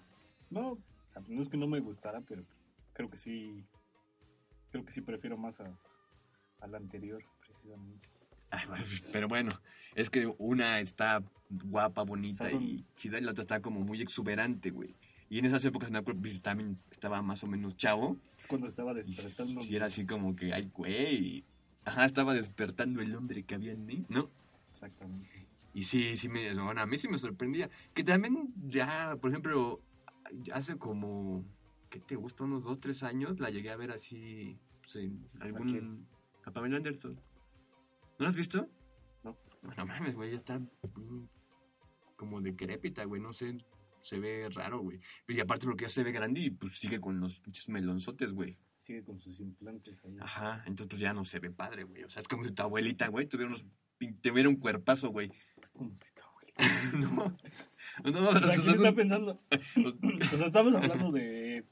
No, 0.49 0.71
o 0.71 0.79
sea, 1.07 1.21
no 1.29 1.41
es 1.41 1.47
que 1.47 1.55
no 1.55 1.67
me 1.67 1.79
gustara, 1.79 2.19
pero 2.19 2.43
creo 2.91 3.09
que 3.09 3.17
sí. 3.17 3.63
Creo 4.69 4.83
que 4.83 4.91
sí 4.91 4.99
prefiero 4.99 5.37
más 5.37 5.61
a, 5.61 5.71
a 6.59 6.67
la 6.67 6.75
anterior, 6.75 7.23
precisamente. 7.39 8.09
Ay, 8.49 8.67
Pero 9.13 9.29
bueno, 9.29 9.53
es 9.95 10.09
que 10.09 10.29
una 10.39 10.81
está 10.81 11.23
guapa, 11.49 12.03
bonita 12.03 12.51
y 12.51 12.85
chida, 12.95 13.17
y 13.17 13.21
la 13.21 13.31
otra 13.31 13.41
estaba 13.41 13.61
como 13.61 13.81
muy 13.81 14.01
exuberante, 14.01 14.69
güey. 14.69 14.95
Y 15.29 15.39
en 15.39 15.45
esas 15.45 15.63
épocas, 15.65 15.91
pues, 16.21 16.41
también 16.41 16.79
estaba 16.89 17.21
más 17.21 17.43
o 17.43 17.47
menos 17.47 17.77
chavo. 17.77 18.17
Es 18.39 18.47
cuando 18.47 18.67
estaba 18.67 18.91
Y 18.93 18.95
despertando. 18.95 19.61
si 19.61 19.75
era 19.75 19.85
así 19.85 20.05
como 20.05 20.35
que, 20.35 20.53
ay, 20.53 20.71
güey. 20.73 21.43
Ajá, 21.85 22.05
estaba 22.05 22.33
despertando 22.33 23.01
el 23.01 23.15
hombre 23.15 23.43
que 23.43 23.55
había 23.55 23.71
en 23.73 23.85
mí, 23.85 24.05
¿no? 24.09 24.29
Exactamente. 24.71 25.47
Y 25.73 25.83
sí, 25.83 26.17
sí 26.17 26.29
me, 26.29 26.51
bueno, 26.55 26.81
a 26.81 26.85
mí 26.87 26.97
sí 26.97 27.07
me 27.07 27.19
sorprendía. 27.19 27.69
Que 27.93 28.03
también 28.03 28.53
ya, 28.65 29.17
por 29.21 29.29
ejemplo, 29.29 29.79
hace 30.51 30.77
como, 30.77 31.45
¿qué 31.91 31.99
te 31.99 32.15
gusta? 32.15 32.43
Unos 32.43 32.63
dos, 32.63 32.79
tres 32.79 33.03
años, 33.03 33.39
la 33.39 33.51
llegué 33.51 33.69
a 33.69 33.77
ver 33.77 33.91
así, 33.91 34.57
pues, 34.81 35.11
algún... 35.39 36.07
A 36.43 36.51
Pamela 36.51 36.77
Anderson. 36.77 37.13
¿No 38.17 38.23
la 38.25 38.29
has 38.29 38.35
visto? 38.35 38.67
No. 39.23 39.37
No 39.77 39.85
mames, 39.85 40.15
güey, 40.15 40.31
ya 40.31 40.37
está 40.37 40.59
como 42.19 42.41
decrépita, 42.41 43.05
güey, 43.05 43.21
no 43.21 43.31
sé, 43.31 43.57
se 44.01 44.19
ve 44.19 44.49
raro, 44.49 44.81
güey. 44.81 44.99
Y 45.29 45.39
aparte 45.39 45.65
porque 45.65 45.83
ya 45.85 45.89
se 45.89 46.03
ve 46.03 46.11
grande 46.11 46.41
y 46.41 46.49
pues 46.49 46.77
sigue 46.77 46.99
con 46.99 47.17
los 47.21 47.39
pinches 47.39 47.69
melonzotes, 47.69 48.33
güey. 48.33 48.57
Sigue 48.77 49.05
con 49.05 49.21
sus 49.21 49.39
implantes 49.39 50.03
ahí. 50.03 50.17
Ajá, 50.19 50.57
entonces 50.67 50.87
pues 50.89 51.01
ya 51.01 51.13
no 51.13 51.23
se 51.23 51.39
ve 51.39 51.49
padre, 51.49 51.85
güey. 51.85 52.03
O 52.03 52.09
sea, 52.09 52.21
es 52.21 52.27
como 52.27 52.43
si 52.43 52.51
tu 52.51 52.61
abuelita, 52.61 53.07
güey, 53.07 53.25
tuviera 53.25 53.47
unos... 53.47 53.65
tuviera 54.21 54.49
un 54.49 54.57
cuerpazo, 54.57 55.11
güey. 55.11 55.31
Es 55.63 55.71
como 55.71 55.95
si 55.97 56.13
tu 56.13 56.21
abuelita. 56.23 56.57
no, 58.03 58.11
no, 58.11 58.29
O 58.29 58.33
sea, 58.33 58.41
o 58.41 58.43
sea, 58.43 58.55
¿quién 58.57 58.75
está 58.75 58.93
pensando? 58.93 59.39
O 60.33 60.37
sea, 60.37 60.47
estamos 60.47 60.75
hablando 60.75 61.11
de, 61.13 61.65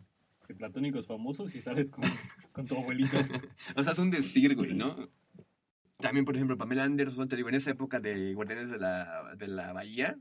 de 0.47 0.55
platónicos 0.55 1.07
famosos 1.07 1.53
y 1.55 1.61
sales 1.61 1.91
con, 1.91 2.05
con 2.53 2.65
tu 2.65 2.77
abuelita. 2.77 3.27
O 3.75 3.83
sea, 3.83 3.91
es 3.91 3.99
un 3.99 4.11
decir, 4.11 4.55
güey, 4.55 4.75
¿no? 4.75 5.09
También, 5.97 6.23
por 6.23 6.35
ejemplo, 6.35 6.57
Pamela 6.57 6.85
Anderson, 6.85 7.27
te 7.27 7.35
digo, 7.35 7.49
en 7.49 7.55
esa 7.55 7.71
época 7.71 7.99
de 7.99 8.33
Guardianes 8.33 8.69
de 8.69 8.77
la, 8.77 9.35
de 9.35 9.47
la 9.47 9.73
Bahía, 9.73 10.17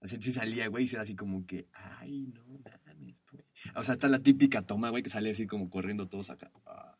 así 0.00 0.16
sí 0.20 0.32
salía, 0.32 0.68
güey, 0.68 0.86
y 0.86 0.88
era 0.88 1.02
así 1.02 1.14
como 1.16 1.46
que, 1.46 1.66
ay, 1.72 2.26
no 2.28 2.44
mames, 2.44 3.16
güey. 3.30 3.44
O 3.74 3.82
sea, 3.82 3.94
está 3.94 4.08
la 4.08 4.20
típica 4.20 4.62
toma, 4.62 4.90
güey, 4.90 5.02
que 5.02 5.10
sale 5.10 5.30
así 5.30 5.46
como 5.46 5.70
corriendo 5.70 6.08
todos 6.08 6.30
acá. 6.30 6.50
ah, 6.66 6.96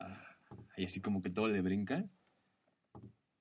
ah, 0.00 0.36
y 0.76 0.84
así 0.84 1.00
como 1.00 1.20
que 1.22 1.30
todo 1.30 1.48
le 1.48 1.60
brinca. 1.60 2.08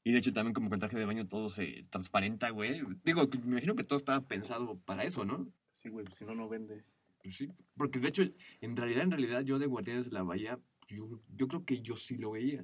Y 0.04 0.12
de 0.12 0.20
hecho 0.20 0.32
también 0.34 0.54
como 0.54 0.70
que 0.70 0.76
el 0.76 0.80
traje 0.80 1.00
de 1.00 1.06
baño 1.06 1.28
todo 1.28 1.50
se 1.50 1.88
transparenta, 1.90 2.52
güey. 2.52 2.80
Digo, 3.04 3.28
me 3.44 3.54
imagino 3.54 3.76
que 3.76 3.84
todo 3.84 3.98
estaba 3.98 4.22
pensado 4.22 4.78
para 4.86 5.04
eso, 5.04 5.26
¿no? 5.26 5.52
Sí, 5.74 5.90
güey, 5.90 6.06
pues 6.06 6.20
si 6.20 6.26
no, 6.26 6.36
no 6.36 6.48
vende. 6.48 6.86
Pues 7.24 7.36
sí, 7.36 7.50
porque 7.76 8.00
de 8.00 8.10
hecho, 8.10 8.22
en 8.62 8.76
realidad, 8.76 9.04
en 9.04 9.12
realidad, 9.12 9.42
yo 9.42 9.58
de 9.58 9.66
Guardianes 9.66 10.06
de 10.06 10.12
la 10.12 10.22
Bahía, 10.22 10.60
yo, 10.88 11.20
yo 11.36 11.48
creo 11.48 11.66
que 11.66 11.82
yo 11.82 11.98
sí 11.98 12.18
lo 12.18 12.32
veía. 12.32 12.64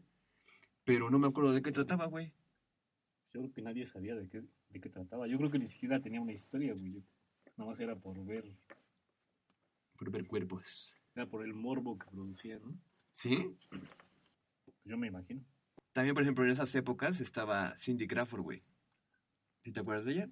Pero 0.84 1.10
no 1.10 1.18
me 1.18 1.28
acuerdo 1.28 1.52
de 1.52 1.64
qué 1.64 1.72
trataba, 1.72 2.06
güey. 2.06 2.32
Yo 3.34 3.42
creo 3.42 3.54
que 3.54 3.64
nadie 3.64 3.88
sabía 3.88 4.14
de 4.14 4.30
qué, 4.30 4.44
de 4.72 4.80
qué 4.80 4.90
trataba. 4.90 5.28
Yo 5.28 5.38
creo 5.38 5.52
que 5.52 5.60
ni 5.60 5.68
siquiera 5.68 6.00
tenía 6.02 6.22
una 6.22 6.32
historia, 6.34 6.74
güey. 6.74 7.04
Nada 7.58 7.70
más 7.72 7.80
era 7.80 7.96
por 7.96 8.24
ver, 8.26 8.46
Por 9.98 10.10
ver 10.12 10.26
cuerpos. 10.28 10.94
era 11.16 11.26
por 11.28 11.44
el 11.44 11.54
morbo 11.54 11.98
que 11.98 12.08
producía, 12.10 12.60
¿no? 12.60 12.74
¿Sí? 13.12 13.56
Yo 14.86 14.98
me 14.98 15.08
imagino. 15.08 15.44
También, 15.94 16.14
por 16.16 16.24
ejemplo, 16.24 16.46
en 16.46 16.52
esas 16.52 16.74
épocas 16.76 17.20
estaba 17.20 17.76
Cindy 17.78 18.08
Crawford, 18.08 18.42
güey. 18.42 18.64
¿Sí 19.64 19.72
te 19.72 19.82
acuerdas 19.82 20.06
de 20.06 20.12
ella? 20.14 20.30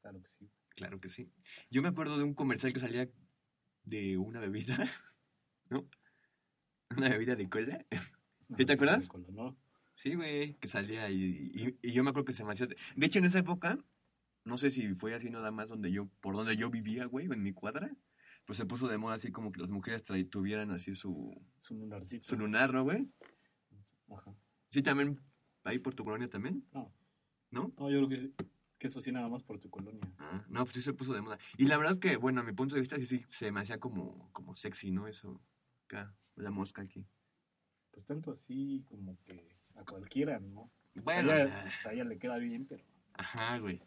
Claro 0.00 0.22
que 0.22 0.30
sí. 0.38 0.50
Claro 0.70 1.00
que 1.00 1.08
sí. 1.08 1.30
Yo 1.70 1.82
me 1.82 1.88
acuerdo 1.88 2.16
de 2.18 2.24
un 2.24 2.34
comercial 2.34 2.72
que 2.72 2.80
salía 2.80 3.08
de 3.84 4.16
una 4.16 4.40
bebida, 4.40 4.76
¿no? 5.70 5.86
Una 6.96 7.08
bebida 7.10 7.36
de 7.36 7.48
cola. 7.48 7.84
¿Sí 8.56 8.64
te 8.64 8.72
acuerdas? 8.72 9.08
No, 9.28 9.56
Sí, 9.96 10.14
güey, 10.14 10.54
que 10.56 10.68
salía 10.68 11.08
y, 11.08 11.50
y, 11.54 11.78
y 11.80 11.92
yo 11.92 12.04
me 12.04 12.10
acuerdo 12.10 12.26
que 12.26 12.34
se 12.34 12.44
me 12.44 12.52
hacía... 12.52 12.66
De 12.66 13.06
hecho, 13.06 13.18
en 13.18 13.24
esa 13.24 13.38
época, 13.38 13.78
no 14.44 14.58
sé 14.58 14.70
si 14.70 14.94
fue 14.94 15.14
así 15.14 15.30
nada 15.30 15.50
más 15.50 15.70
donde 15.70 15.90
yo, 15.90 16.06
por 16.20 16.36
donde 16.36 16.54
yo 16.54 16.68
vivía, 16.68 17.06
güey, 17.06 17.24
en 17.32 17.42
mi 17.42 17.54
cuadra, 17.54 17.90
pues 18.44 18.58
se 18.58 18.66
puso 18.66 18.88
de 18.88 18.98
moda 18.98 19.14
así 19.14 19.32
como 19.32 19.52
que 19.52 19.62
las 19.62 19.70
mujeres 19.70 20.04
tuvieran 20.30 20.70
así 20.70 20.94
su, 20.94 21.34
es 21.62 21.70
un 21.70 21.80
lunarcito. 21.80 22.28
su 22.28 22.36
lunar, 22.36 22.74
¿no, 22.74 22.84
güey? 22.84 23.08
Ajá. 24.14 24.34
Sí, 24.68 24.82
también, 24.82 25.18
ahí 25.64 25.78
por 25.78 25.94
tu 25.94 26.04
colonia 26.04 26.28
también, 26.28 26.62
No, 26.74 26.92
¿no? 27.50 27.72
no, 27.78 27.90
yo 27.90 28.06
creo 28.06 28.08
que, 28.10 28.44
que 28.78 28.86
eso 28.88 29.00
sí 29.00 29.12
nada 29.12 29.30
más 29.30 29.42
por 29.44 29.58
tu 29.58 29.70
colonia. 29.70 30.02
Ah, 30.18 30.44
no, 30.50 30.64
pues 30.64 30.74
sí 30.76 30.82
se 30.82 30.92
puso 30.92 31.14
de 31.14 31.22
moda. 31.22 31.38
Y 31.56 31.64
la 31.64 31.78
verdad 31.78 31.94
es 31.94 31.98
que, 31.98 32.18
bueno, 32.18 32.42
a 32.42 32.44
mi 32.44 32.52
punto 32.52 32.74
de 32.74 32.82
vista, 32.82 32.96
sí, 32.98 33.06
sí 33.06 33.24
se 33.30 33.50
me 33.50 33.60
hacía 33.60 33.80
como, 33.80 34.30
como 34.32 34.54
sexy, 34.54 34.90
¿no? 34.90 35.06
Eso, 35.08 35.40
acá, 35.86 36.14
la 36.34 36.50
mosca 36.50 36.82
aquí. 36.82 37.06
Pues 37.92 38.04
tanto 38.04 38.30
así 38.30 38.84
como 38.90 39.18
que 39.24 39.55
a 39.76 39.84
cualquiera, 39.84 40.38
¿no? 40.40 40.70
Bueno, 40.94 41.30
a, 41.30 41.34
o 41.34 41.36
ella, 41.36 41.70
sea, 41.82 41.90
a 41.90 41.94
ella 41.94 42.04
le 42.04 42.18
queda 42.18 42.38
bien, 42.38 42.66
pero 42.66 42.82
Ajá, 43.14 43.58
güey. 43.58 43.82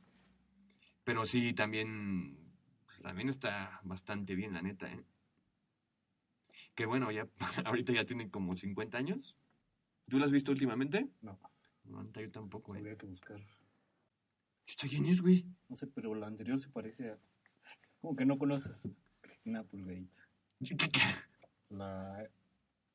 Pero 1.03 1.25
sí, 1.25 1.53
también, 1.53 2.37
pues, 2.85 3.01
también 3.01 3.29
está 3.29 3.79
bastante 3.83 4.35
bien, 4.35 4.53
la 4.53 4.61
neta, 4.61 4.91
¿eh? 4.91 5.03
Que 6.75 6.85
bueno, 6.85 7.11
ya, 7.11 7.27
ahorita 7.65 7.93
ya 7.93 8.05
tiene 8.05 8.29
como 8.29 8.55
50 8.55 8.97
años. 8.97 9.35
¿Tú 10.07 10.17
lo 10.17 10.25
has 10.25 10.31
visto 10.31 10.51
últimamente? 10.51 11.09
no, 11.21 11.39
No, 11.85 12.11
yo 12.11 12.31
tampoco, 12.31 12.75
¿eh? 12.75 12.79
habría 12.79 12.97
que 12.97 13.05
buscar. 13.05 13.39
¿Está 14.65 14.87
quién 14.87 15.05
es, 15.05 15.21
güey? 15.21 15.45
No 15.67 15.75
sé, 15.75 15.87
pero 15.87 16.13
la 16.15 16.27
anterior 16.27 16.59
se 16.59 16.69
parece 16.69 17.11
a... 17.11 17.17
Como 18.01 18.15
que 18.15 18.25
no 18.25 18.37
conoces 18.37 18.85
a 18.85 18.89
Cristina 19.21 19.63
Pulgarita. 19.63 20.27
La... 21.69 22.29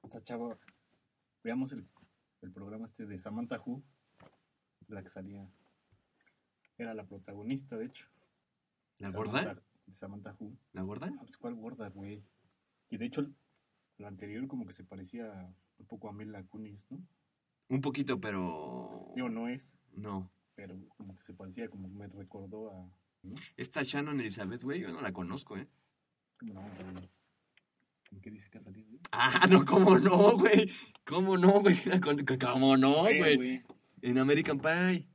Esta 0.03 0.23
chava... 0.23 0.57
Veamos 1.43 1.73
el, 1.73 1.87
el 2.45 2.53
programa 2.53 2.85
este 2.87 3.07
de 3.07 3.19
Samantha 3.19 3.61
Who, 3.65 3.83
la 4.89 5.03
que 5.03 5.09
salía... 5.09 5.49
Era 6.77 6.93
la 6.95 7.05
protagonista, 7.07 7.77
de 7.77 7.87
hecho. 7.87 8.07
¿La 8.99 9.11
Samantha- 9.11 9.45
gorda? 9.45 9.63
De 9.87 9.93
Samantha 9.93 10.37
Who. 10.39 10.57
¿La 10.73 10.83
gorda? 10.83 11.07
Ah, 11.13 11.17
pues, 11.21 11.37
¿Cuál 11.37 11.55
gorda, 11.55 11.89
güey? 11.89 12.23
Y 12.91 12.97
de 12.97 13.07
hecho, 13.07 13.27
la 13.99 14.09
anterior 14.09 14.47
como 14.49 14.67
que 14.67 14.73
se 14.73 14.85
parecía 14.85 15.55
un 15.79 15.87
poco 15.87 16.09
a 16.09 16.13
Mila 16.13 16.43
Kunis, 16.45 16.91
¿no? 16.91 16.99
Un 17.69 17.81
poquito, 17.81 18.21
pero... 18.21 19.13
Digo, 19.15 19.29
no 19.29 19.49
es, 19.49 19.77
No. 19.95 20.31
pero 20.55 20.77
como 20.97 21.17
que 21.17 21.23
se 21.23 21.33
parecía, 21.33 21.69
como 21.69 21.89
me 21.89 22.09
recordó 22.09 22.71
a... 22.71 22.91
¿no? 23.23 23.35
Esta 23.57 23.83
Shannon 23.83 24.21
Elizabeth, 24.21 24.63
güey, 24.63 24.81
yo 24.81 24.89
no 24.93 25.01
la 25.01 25.13
conozco, 25.13 25.57
¿eh? 25.57 25.67
No, 26.43 26.61
güey. 26.61 26.71
¿En 26.89 27.09
qué 28.21 28.31
dice 28.31 28.49
que 28.51 28.59
ha 28.59 28.63
salido? 28.63 28.89
Ah, 29.13 29.47
no, 29.49 29.65
¿cómo 29.65 29.99
no, 29.99 30.33
güey? 30.37 30.71
¿Cómo 31.05 31.37
no, 31.39 31.61
güey? 31.61 31.77
¿Cómo 32.41 32.77
no, 32.77 33.03
güey? 33.03 33.63
En 34.03 34.19
American 34.19 34.59
Pie. 34.59 35.07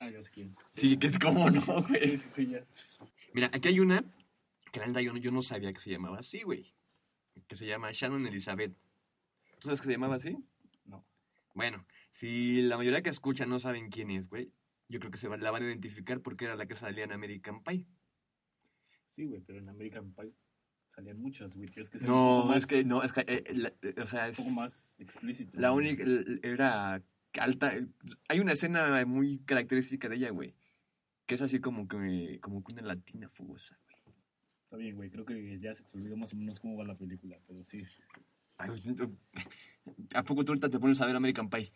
Ah, 0.00 0.10
ya 0.10 0.22
sé 0.22 0.30
quién. 0.30 0.56
Sí, 0.70 0.96
que 0.98 1.06
es 1.06 1.18
como 1.18 1.50
no, 1.50 1.60
güey. 1.88 2.18
sí, 2.18 2.24
sí, 2.30 2.46
ya. 2.48 2.64
Mira, 3.32 3.50
aquí 3.52 3.68
hay 3.68 3.80
una 3.80 4.04
que 4.72 4.80
la 4.80 4.86
neta 4.86 5.00
yo, 5.00 5.12
no- 5.12 5.18
yo 5.18 5.30
no 5.30 5.42
sabía 5.42 5.72
que 5.72 5.80
se 5.80 5.90
llamaba 5.90 6.18
así, 6.18 6.42
güey. 6.42 6.72
Que 7.48 7.56
se 7.56 7.66
llama 7.66 7.90
Shannon 7.92 8.26
Elizabeth. 8.26 8.74
¿Tú 9.58 9.68
sabes 9.68 9.80
que 9.80 9.86
se 9.86 9.92
llamaba 9.92 10.16
así? 10.16 10.36
No. 10.84 11.04
Bueno, 11.54 11.84
si 12.12 12.62
la 12.62 12.76
mayoría 12.76 13.02
que 13.02 13.10
escucha 13.10 13.46
no 13.46 13.58
saben 13.58 13.90
quién 13.90 14.10
es, 14.10 14.28
güey, 14.28 14.50
yo 14.88 14.98
creo 15.00 15.10
que 15.10 15.18
se 15.18 15.28
la 15.28 15.50
van 15.50 15.62
a 15.62 15.66
identificar 15.66 16.20
porque 16.20 16.44
era 16.44 16.56
la 16.56 16.66
que 16.66 16.76
salía 16.76 17.04
en 17.04 17.12
American 17.12 17.62
Pie. 17.62 17.86
Sí, 19.06 19.24
güey, 19.26 19.40
pero 19.40 19.58
en 19.60 19.68
American 19.68 20.12
Pie 20.12 20.32
salían 20.94 21.18
muchas, 21.20 21.54
güey. 21.54 21.68
Tienes 21.68 21.90
que 21.90 21.98
ser 21.98 22.10
un 22.10 22.14
poco 22.16 22.48
No, 22.48 22.56
es 22.56 22.66
que, 22.66 22.84
no, 22.84 23.02
es 23.02 23.12
que, 23.12 23.20
eh, 23.26 23.44
la- 23.54 23.72
eh, 23.82 23.94
o 24.00 24.06
sea, 24.06 24.24
un 24.24 24.30
es... 24.30 24.36
poco 24.36 24.50
más 24.50 24.94
explícito. 24.98 25.58
La 25.60 25.70
güey. 25.70 25.88
única, 25.94 26.04
era 26.42 27.02
alta. 27.40 27.72
Hay 28.28 28.40
una 28.40 28.52
escena 28.52 29.04
muy 29.06 29.38
característica 29.40 30.08
de 30.08 30.16
ella, 30.16 30.30
güey. 30.30 30.54
Que 31.26 31.34
es 31.34 31.42
así 31.42 31.58
como 31.60 31.88
que, 31.88 32.38
como 32.42 32.62
que 32.62 32.74
una 32.74 32.82
latina 32.82 33.28
fugosa, 33.28 33.78
güey. 34.04 34.16
Está 34.64 34.76
bien, 34.76 34.96
güey. 34.96 35.10
Creo 35.10 35.24
que 35.24 35.58
ya 35.58 35.74
se 35.74 35.84
te 35.84 35.96
olvidó 35.98 36.16
más 36.16 36.32
o 36.32 36.36
menos 36.36 36.60
cómo 36.60 36.76
va 36.76 36.84
la 36.84 36.96
película, 36.96 37.38
pero 37.46 37.64
sí. 37.64 37.82
Ay, 38.58 38.70
¿A 40.14 40.22
poco 40.22 40.44
tú 40.44 40.52
ahorita 40.52 40.68
te 40.70 40.78
pones 40.78 41.00
a 41.00 41.06
ver 41.06 41.16
American 41.16 41.48
Pie? 41.50 41.72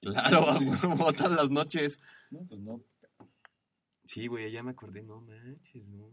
Claro, 0.00 0.58
huevo, 0.60 1.12
todas 1.12 1.32
las 1.32 1.50
noches. 1.50 2.00
No, 2.30 2.46
pues 2.46 2.60
no. 2.60 2.82
Sí, 4.04 4.26
güey, 4.26 4.50
ya 4.50 4.62
me 4.62 4.70
acordé, 4.70 5.02
no 5.02 5.20
manches, 5.20 5.86
no. 5.88 6.10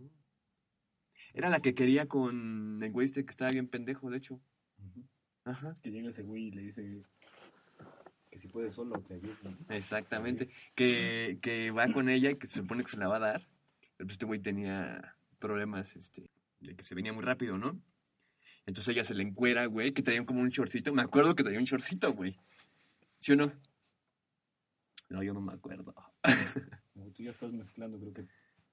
Era 1.36 1.50
la 1.50 1.60
que 1.60 1.76
quería 1.76 2.08
con 2.08 2.82
el 2.82 2.92
güey 2.94 3.06
este 3.06 3.26
que 3.26 3.32
estaba 3.32 3.52
bien 3.52 3.68
pendejo, 3.68 4.10
de 4.10 4.18
hecho. 4.18 4.40
Ajá. 5.44 5.78
Que 5.84 5.92
llega 5.92 6.10
ese 6.10 6.24
güey 6.24 6.46
y 6.46 6.52
le 6.52 6.62
dice 6.62 7.04
que 8.32 8.40
si 8.40 8.48
puede 8.48 8.72
solo 8.72 9.02
te 9.02 9.16
ayudo. 9.16 9.36
¿no? 9.44 9.76
Exactamente. 9.76 10.50
Que, 10.76 11.38
que 11.42 11.72
va 11.72 11.92
con 11.92 12.08
ella 12.08 12.32
y 12.32 12.38
que 12.38 12.48
se 12.48 12.62
supone 12.62 12.86
que 12.86 12.92
se 12.92 12.98
la 12.98 13.10
va 13.10 13.18
a 13.18 13.20
dar. 13.20 13.42
Pero 13.98 14.08
pues 14.08 14.14
este 14.14 14.26
güey 14.26 14.40
tenía 14.40 15.18
problemas, 15.38 15.96
este, 15.98 16.32
de 16.62 16.74
que 16.74 16.84
se 16.84 16.96
venía 16.96 17.12
muy 17.12 17.24
rápido, 17.24 17.58
¿no? 17.58 17.82
Entonces 18.66 18.96
ella 18.96 19.04
se 19.04 19.14
le 19.14 19.24
encuera, 19.24 19.66
güey, 19.66 19.92
que 19.92 20.04
traía 20.04 20.26
como 20.26 20.40
un 20.40 20.50
shortcito. 20.50 20.94
Me 20.94 21.02
acuerdo 21.02 21.36
que 21.36 21.44
traía 21.44 21.60
un 21.60 21.66
shortcito, 21.66 22.14
güey. 22.14 22.40
¿Sí 23.20 23.34
o 23.34 23.36
no? 23.36 23.52
No, 25.10 25.22
yo 25.22 25.34
no 25.34 25.42
me 25.42 25.54
acuerdo. 25.54 25.94
Como 26.94 27.12
tú 27.12 27.24
ya 27.24 27.32
estás 27.32 27.52
mezclando, 27.52 28.00
creo 28.00 28.14
que 28.14 28.26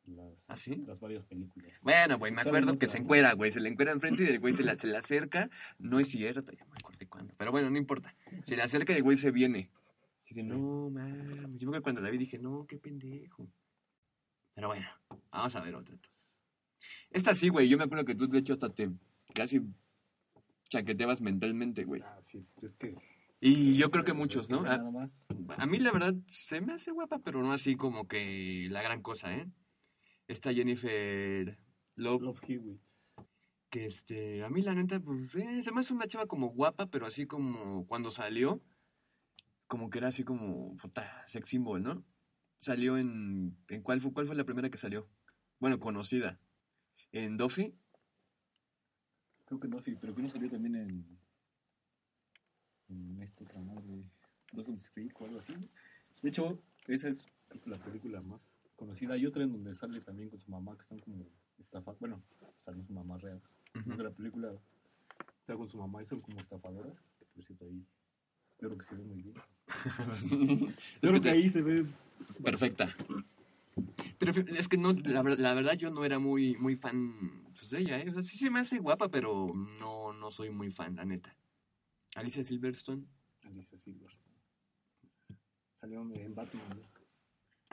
las, 0.06 0.50
¿Ah, 0.50 0.56
sí? 0.56 0.82
las 0.86 0.98
varias 0.98 1.24
películas. 1.24 1.72
Bueno, 1.82 2.18
güey, 2.18 2.32
me 2.32 2.42
acuerdo 2.42 2.78
que 2.78 2.88
se 2.88 2.98
encuera, 2.98 3.32
güey. 3.34 3.50
Se 3.50 3.60
le 3.60 3.68
encuera 3.68 3.92
enfrente 3.92 4.24
y 4.24 4.26
el 4.26 4.40
güey 4.40 4.54
se, 4.54 4.62
la, 4.62 4.76
se 4.76 4.86
le 4.86 4.96
acerca. 4.96 5.48
No 5.78 6.00
es 6.00 6.08
cierto, 6.08 6.52
ya 6.52 6.64
me 6.64 6.76
acordé 6.78 7.06
cuándo. 7.06 7.34
Pero 7.36 7.52
bueno, 7.52 7.70
no 7.70 7.78
importa. 7.78 8.14
Se 8.44 8.56
le 8.56 8.62
acerca 8.62 8.92
y 8.92 8.96
el 8.96 9.02
güey 9.02 9.16
se 9.16 9.30
viene. 9.30 9.70
Dije, 10.28 10.42
no, 10.42 10.90
mames. 10.90 11.58
Yo 11.58 11.68
acuerdo 11.68 11.72
que 11.72 11.80
cuando 11.82 12.00
la 12.00 12.10
vi 12.10 12.18
dije, 12.18 12.38
no, 12.38 12.66
qué 12.66 12.78
pendejo. 12.78 13.48
Pero 14.54 14.68
bueno, 14.68 14.86
vamos 15.30 15.54
a 15.56 15.60
ver 15.60 15.74
otra 15.74 15.94
entonces. 15.94 16.26
Esta 17.10 17.34
sí, 17.34 17.48
güey. 17.48 17.68
Yo 17.68 17.78
me 17.78 17.84
acuerdo 17.84 18.04
que 18.04 18.14
tú, 18.14 18.28
de 18.28 18.38
hecho, 18.38 18.54
hasta 18.54 18.70
te 18.70 18.90
casi 19.34 19.60
chaqueteabas 20.68 21.20
mentalmente, 21.20 21.84
güey. 21.84 22.02
Ah, 22.02 22.18
sí, 22.24 22.46
es 22.62 22.74
que... 22.76 22.96
Y 23.40 23.74
yo 23.74 23.90
creo 23.90 24.04
que 24.04 24.12
muchos, 24.12 24.50
¿no? 24.50 24.64
A, 24.64 24.78
más. 24.78 25.26
a 25.56 25.66
mí, 25.66 25.78
la 25.80 25.90
verdad, 25.90 26.14
se 26.28 26.60
me 26.60 26.74
hace 26.74 26.92
guapa, 26.92 27.18
pero 27.18 27.42
no 27.42 27.52
así 27.52 27.74
como 27.74 28.06
que 28.06 28.68
la 28.70 28.82
gran 28.82 29.02
cosa, 29.02 29.34
¿eh? 29.34 29.48
Esta 30.32 30.50
Jennifer 30.50 31.58
Love, 31.96 32.22
Love 32.22 32.40
Hewitt. 32.48 32.80
que 33.68 33.84
este, 33.84 34.42
a 34.42 34.48
mí 34.48 34.62
la 34.62 34.74
neta, 34.74 34.98
pues, 34.98 35.34
eh, 35.34 35.62
se 35.62 35.72
me 35.72 35.80
hace 35.80 35.92
una 35.92 36.08
chava 36.08 36.26
como 36.26 36.48
guapa, 36.48 36.86
pero 36.86 37.04
así 37.04 37.26
como 37.26 37.86
cuando 37.86 38.10
salió, 38.10 38.62
como 39.66 39.90
que 39.90 39.98
era 39.98 40.08
así 40.08 40.24
como, 40.24 40.74
puta, 40.78 41.22
sex 41.26 41.50
symbol, 41.50 41.82
¿no? 41.82 42.02
Salió 42.56 42.96
en, 42.96 43.58
¿en 43.68 43.82
cuál 43.82 44.00
fue, 44.00 44.14
cuál 44.14 44.24
fue 44.24 44.34
la 44.34 44.44
primera 44.44 44.70
que 44.70 44.78
salió? 44.78 45.06
Bueno, 45.60 45.78
conocida. 45.78 46.40
En 47.12 47.36
Duffy, 47.36 47.74
Creo 49.44 49.60
que 49.60 49.68
no, 49.68 49.82
sí, 49.82 49.94
pero 50.00 50.14
que 50.14 50.22
no 50.22 50.28
salió 50.28 50.48
también 50.48 50.76
en. 50.76 51.18
En 52.88 53.20
esta 53.20 53.44
otra 53.44 53.60
madre. 53.60 54.02
Dawson's 54.50 54.88
Creek 54.92 55.20
o 55.20 55.26
algo 55.26 55.40
así. 55.40 55.52
De 56.22 56.30
hecho, 56.30 56.58
esa 56.86 57.10
es 57.10 57.26
la 57.66 57.76
película 57.76 58.22
más 58.22 58.61
conocida. 58.82 59.14
Hay 59.14 59.26
otra 59.26 59.42
en 59.44 59.52
donde 59.52 59.74
sale 59.74 60.00
también 60.00 60.28
con 60.30 60.40
su 60.40 60.50
mamá, 60.50 60.74
que 60.76 60.82
están 60.82 60.98
como 60.98 61.24
estafadas. 61.58 61.98
Bueno, 62.00 62.22
sale 62.58 62.82
su 62.84 62.92
mamá 62.92 63.16
real. 63.18 63.40
Creo 63.72 63.96
que 63.96 64.02
la 64.02 64.10
película 64.10 64.52
está 65.40 65.56
con 65.56 65.68
su 65.68 65.78
mamá 65.78 66.02
y 66.02 66.06
son 66.06 66.20
como 66.20 66.38
estafadoras. 66.40 67.14
Que 67.18 67.24
por 67.34 67.44
cierto 67.44 67.64
ahí. 67.66 67.84
Yo 68.60 68.68
creo 68.68 68.78
que 68.78 68.84
se 68.84 68.94
ve 68.96 69.04
muy 69.04 69.22
bien. 69.22 69.34
Yo 71.00 71.08
creo 71.08 71.12
que 71.14 71.20
te- 71.20 71.30
ahí 71.30 71.48
se 71.50 71.62
ve. 71.62 71.86
perfecta. 72.42 72.94
Pero 74.18 74.32
es 74.32 74.68
que 74.68 74.76
no, 74.76 74.92
la, 74.92 75.22
ver- 75.22 75.38
la 75.40 75.54
verdad 75.54 75.72
yo 75.74 75.90
no 75.90 76.04
era 76.04 76.18
muy, 76.18 76.54
muy 76.56 76.76
fan 76.76 77.42
pues, 77.58 77.70
de 77.70 77.78
ella, 77.80 78.00
¿eh? 78.00 78.08
O 78.10 78.12
sea, 78.12 78.22
sí 78.22 78.36
se 78.38 78.50
me 78.50 78.60
hace 78.60 78.78
guapa, 78.78 79.08
pero 79.08 79.50
no, 79.80 80.12
no 80.12 80.30
soy 80.30 80.50
muy 80.50 80.70
fan, 80.70 80.94
la 80.96 81.04
neta. 81.04 81.34
Alicia 82.14 82.44
Silverstone. 82.44 83.04
Alicia 83.42 83.78
Silverstone. 83.78 84.36
Salió 85.80 86.02
en 86.14 86.34
Batman 86.34 86.62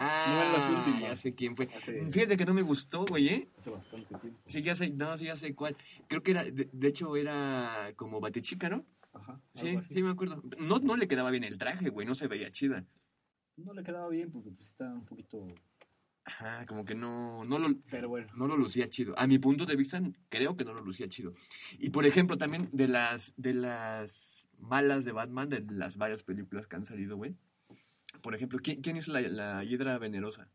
Ah, 0.01 0.46
en 0.46 0.53
las 0.53 0.70
últimas. 0.70 1.01
ya 1.01 1.15
sé 1.18 1.36
quién 1.36 1.56
fue. 1.58 1.68
hace, 1.75 2.10
Fíjate 2.10 2.38
que 2.38 2.46
no 2.46 2.53
me 2.53 2.62
gustó, 2.62 3.06
güey, 3.06 3.27
¿eh? 3.27 3.50
hace 3.58 3.70
bastante 3.70 4.15
tiempo. 4.18 4.39
Sí, 4.46 4.62
ya 4.62 4.74
sé, 4.74 4.89
no, 4.91 5.18
sí, 5.18 5.25
ya 5.25 5.36
sé 5.36 5.53
cuál. 5.53 5.75
Creo 6.08 6.24
que 6.24 6.32
era, 6.32 6.44
de, 6.46 6.70
de 6.72 6.88
hecho 6.88 7.18
era 7.18 7.91
como 7.98 8.22
Batichica, 8.22 8.70
¿no? 8.70 8.86
Ajá. 9.13 9.41
Sí, 9.56 9.77
sí 9.94 10.01
me 10.01 10.10
acuerdo. 10.12 10.41
No, 10.58 10.79
no 10.79 10.96
le 10.96 11.08
quedaba 11.08 11.32
bien 11.32 11.44
el 11.44 11.58
traje, 11.58 11.89
güey, 11.89 12.08
no 12.08 12.15
se 12.15 12.27
veía 12.27 12.50
chida. 12.50 12.86
No 13.58 13.74
le 13.74 13.84
quedaba 13.84 14.08
bien 14.08 14.32
porque 14.32 14.51
pues 14.51 14.70
está 14.70 14.86
un 14.94 15.06
poquito. 15.06 15.46
Ajá, 16.24 16.65
como 16.65 16.86
que 16.86 16.96
no, 16.96 17.44
no 17.44 17.60
lo, 17.60 17.75
Pero 17.89 18.08
bueno. 18.08 18.27
no 18.36 18.48
lo 18.48 18.56
lucía 18.56 18.89
chido. 18.89 19.18
A 19.18 19.27
mi 19.27 19.39
punto 19.39 19.65
de 19.65 19.75
vista, 19.75 20.01
creo 20.29 20.56
que 20.56 20.63
no 20.63 20.74
lo 20.74 20.82
lucía 20.82 21.10
chido. 21.10 21.34
Y 21.77 21.89
por 21.89 22.06
ejemplo, 22.06 22.38
también 22.38 22.70
de 22.72 22.88
las, 22.88 23.34
de 23.36 23.53
las 23.53 24.48
malas 24.60 25.06
de 25.06 25.12
Batman, 25.12 25.50
de 25.50 25.62
las 25.72 25.98
varias 25.98 26.24
películas 26.24 26.68
que 26.68 26.75
han 26.75 26.86
salido, 26.86 27.18
güey. 27.18 27.36
Por 28.21 28.35
ejemplo, 28.35 28.59
¿quién, 28.61 28.81
quién 28.81 28.97
hizo 28.97 29.11
la, 29.11 29.21
la 29.21 29.63
hiedra 29.63 29.97
venerosa? 29.97 30.49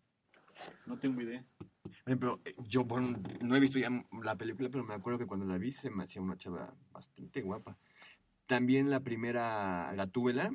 No 0.86 0.98
tengo 0.98 1.20
idea. 1.20 1.44
Por 1.58 1.92
ejemplo, 2.06 2.40
yo, 2.66 2.84
bueno, 2.84 3.18
no 3.42 3.56
he 3.56 3.60
visto 3.60 3.78
ya 3.78 3.90
la 4.22 4.36
película, 4.36 4.68
pero 4.70 4.84
me 4.84 4.94
acuerdo 4.94 5.18
que 5.18 5.26
cuando 5.26 5.46
la 5.46 5.58
vi 5.58 5.72
se 5.72 5.90
me 5.90 6.04
hacía 6.04 6.22
una 6.22 6.36
chava 6.36 6.74
bastante 6.92 7.42
guapa. 7.42 7.76
También 8.46 8.90
la 8.90 9.00
primera 9.00 9.92
Gatúbela, 9.94 10.54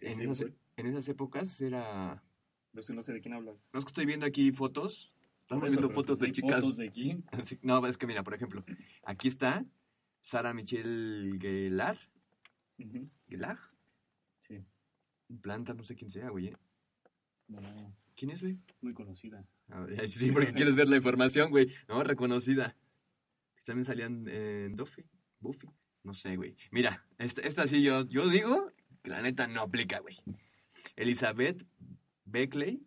en, 0.00 0.18
¿Quién 0.18 0.30
esas, 0.30 0.52
en 0.76 0.86
esas 0.86 1.08
épocas 1.08 1.60
era... 1.60 2.22
No 2.72 2.82
sé, 2.82 2.94
no 2.94 3.02
sé 3.02 3.12
de 3.12 3.20
quién 3.20 3.34
hablas. 3.34 3.56
No 3.72 3.78
es 3.78 3.84
que 3.84 3.90
estoy 3.90 4.06
viendo 4.06 4.24
aquí 4.24 4.50
fotos. 4.52 5.12
Estamos 5.42 5.68
viendo 5.68 5.90
fotos 5.90 6.18
de 6.18 6.32
chicas. 6.32 6.60
¿Fotos 6.60 6.76
de 6.78 6.90
quién? 6.90 7.24
No, 7.62 7.86
es 7.86 7.98
que 7.98 8.06
mira, 8.06 8.22
por 8.22 8.34
ejemplo, 8.34 8.64
aquí 9.04 9.28
está 9.28 9.64
Sara 10.20 10.54
Michelle 10.54 11.38
Gellar. 11.38 11.98
Ujú. 12.78 13.08
Gellar. 13.28 13.58
Planta, 15.40 15.74
no 15.74 15.84
sé 15.84 15.94
quién 15.94 16.10
sea, 16.10 16.30
güey. 16.30 16.48
¿eh? 16.48 16.56
No, 17.48 17.60
¿Quién 18.16 18.30
es, 18.30 18.40
güey? 18.40 18.58
muy 18.80 18.94
conocida. 18.94 19.46
Sí, 20.08 20.30
porque 20.32 20.52
quieres 20.52 20.76
ver 20.76 20.88
la 20.88 20.96
información, 20.96 21.50
güey. 21.50 21.72
No, 21.88 22.02
reconocida. 22.02 22.76
También 23.64 23.84
salían 23.84 24.28
en 24.28 24.74
Buffy. 24.76 25.04
Buffy. 25.40 25.68
No 26.02 26.12
sé, 26.12 26.36
güey. 26.36 26.56
Mira, 26.70 27.04
esta, 27.18 27.42
esta 27.42 27.66
sí 27.66 27.82
yo, 27.82 28.06
yo 28.08 28.28
digo 28.28 28.70
que 29.02 29.10
la 29.10 29.22
neta 29.22 29.46
no 29.46 29.62
aplica, 29.62 30.00
güey. 30.00 30.18
Elizabeth 30.96 31.64
Beckley. 32.24 32.82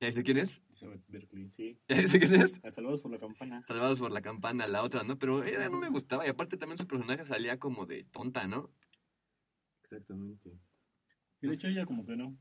¿Ya 0.00 0.08
dice 0.08 0.22
quién 0.22 0.38
es? 0.38 0.62
Elizabeth 0.68 1.02
Berkley, 1.08 1.48
sí. 1.48 1.78
¿Ya 1.88 1.96
dice 1.96 2.18
quién 2.18 2.34
es? 2.42 2.60
A 2.64 2.70
Salvados 2.70 3.00
por 3.00 3.10
la 3.10 3.18
campana. 3.18 3.62
Salvados 3.62 3.98
por 3.98 4.12
la 4.12 4.20
campana, 4.20 4.66
la 4.66 4.82
otra, 4.82 5.02
¿no? 5.02 5.18
Pero 5.18 5.42
ella 5.44 5.68
no 5.68 5.78
me 5.78 5.88
gustaba. 5.88 6.26
Y 6.26 6.28
aparte 6.28 6.56
también 6.56 6.78
su 6.78 6.86
personaje 6.86 7.24
salía 7.24 7.58
como 7.58 7.86
de 7.86 8.04
tonta, 8.04 8.46
¿no? 8.46 8.70
Exactamente. 9.82 10.58
De 11.48 11.54
hecho 11.54 11.68
ella 11.68 11.86
como 11.86 12.04
que 12.06 12.16
no. 12.16 12.36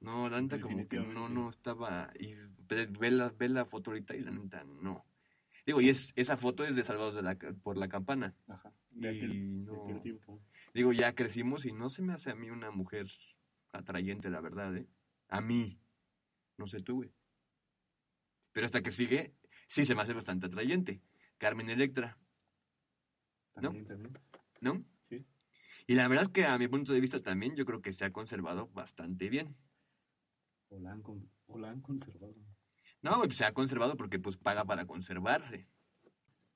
No, 0.00 0.28
la 0.28 0.40
neta 0.40 0.60
como 0.60 0.86
que 0.88 0.98
no, 1.00 1.28
no 1.28 1.50
estaba... 1.50 2.12
Y 2.18 2.34
ve, 2.68 3.10
la, 3.10 3.30
ve 3.30 3.48
la 3.48 3.64
foto 3.64 3.90
ahorita 3.90 4.14
y 4.14 4.20
la 4.20 4.30
neta 4.30 4.62
no. 4.64 5.04
Digo, 5.66 5.80
y 5.80 5.88
es, 5.88 6.12
esa 6.16 6.36
foto 6.36 6.64
es 6.64 6.74
de 6.76 6.82
Salvados 6.84 7.14
de 7.14 7.22
la, 7.22 7.34
por 7.62 7.76
la 7.76 7.88
campana. 7.88 8.34
Ajá. 8.46 8.72
De 8.90 9.12
Y 9.12 9.16
aquel, 9.16 9.30
de 9.66 9.72
no- 9.72 9.84
aquel 9.84 10.00
tiempo. 10.02 10.40
Digo, 10.72 10.92
ya 10.92 11.14
crecimos 11.14 11.64
y 11.66 11.72
no 11.72 11.88
se 11.90 12.02
me 12.02 12.12
hace 12.12 12.30
a 12.30 12.34
mí 12.34 12.48
una 12.50 12.70
mujer 12.70 13.06
atrayente, 13.72 14.30
la 14.30 14.40
verdad, 14.40 14.76
¿eh? 14.76 14.86
A 15.28 15.40
mí. 15.40 15.78
No 16.56 16.66
sé 16.68 16.80
tú, 16.80 16.96
güey. 16.96 17.12
Pero 18.52 18.66
hasta 18.66 18.82
que 18.82 18.90
sigue, 18.92 19.34
sí 19.66 19.84
se 19.84 19.94
me 19.94 20.02
hace 20.02 20.12
bastante 20.14 20.46
atrayente. 20.46 21.00
Carmen 21.38 21.70
Electra, 21.70 22.16
También, 23.54 23.86
también. 23.86 24.12
¿no? 24.60 24.84
Y 25.88 25.94
la 25.94 26.06
verdad 26.06 26.24
es 26.26 26.30
que 26.30 26.44
a 26.44 26.58
mi 26.58 26.68
punto 26.68 26.92
de 26.92 27.00
vista 27.00 27.18
también 27.22 27.56
yo 27.56 27.64
creo 27.64 27.80
que 27.80 27.94
se 27.94 28.04
ha 28.04 28.12
conservado 28.12 28.68
bastante 28.68 29.30
bien. 29.30 29.56
O 30.68 30.78
la 30.78 30.92
han, 30.92 31.00
con- 31.02 31.30
o 31.46 31.58
la 31.58 31.70
han 31.70 31.80
conservado. 31.80 32.34
No, 33.00 33.22
pues 33.22 33.36
se 33.38 33.46
ha 33.46 33.54
conservado 33.54 33.96
porque 33.96 34.18
pues 34.18 34.36
paga 34.36 34.66
para 34.66 34.86
conservarse. 34.86 35.66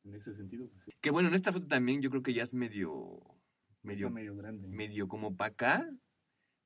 En 0.04 0.14
ese 0.14 0.34
sentido, 0.34 0.68
pues 0.68 0.84
sí. 0.84 0.90
Que 1.00 1.10
bueno, 1.10 1.30
en 1.30 1.34
esta 1.34 1.50
foto 1.50 1.66
también 1.66 2.02
yo 2.02 2.10
creo 2.10 2.22
que 2.22 2.34
ya 2.34 2.42
es 2.42 2.52
medio, 2.52 3.22
medio, 3.82 4.08
Está 4.08 4.14
medio 4.14 4.36
grande. 4.36 4.68
medio 4.68 5.08
como 5.08 5.34
para 5.34 5.52
acá. 5.52 5.90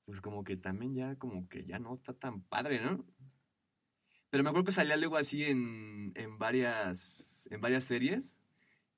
Pues 0.04 0.20
como 0.20 0.42
que 0.42 0.56
también 0.56 0.92
ya, 0.94 1.14
como 1.16 1.48
que 1.48 1.64
ya 1.66 1.78
no 1.78 1.94
está 1.94 2.14
tan 2.14 2.42
padre, 2.42 2.80
¿no? 2.80 3.06
Pero 4.30 4.42
me 4.42 4.50
acuerdo 4.50 4.66
que 4.66 4.72
salía 4.72 4.96
luego 4.96 5.16
así 5.16 5.44
en, 5.44 6.10
en 6.16 6.36
varias, 6.36 7.46
en 7.52 7.60
varias 7.60 7.84
series. 7.84 8.35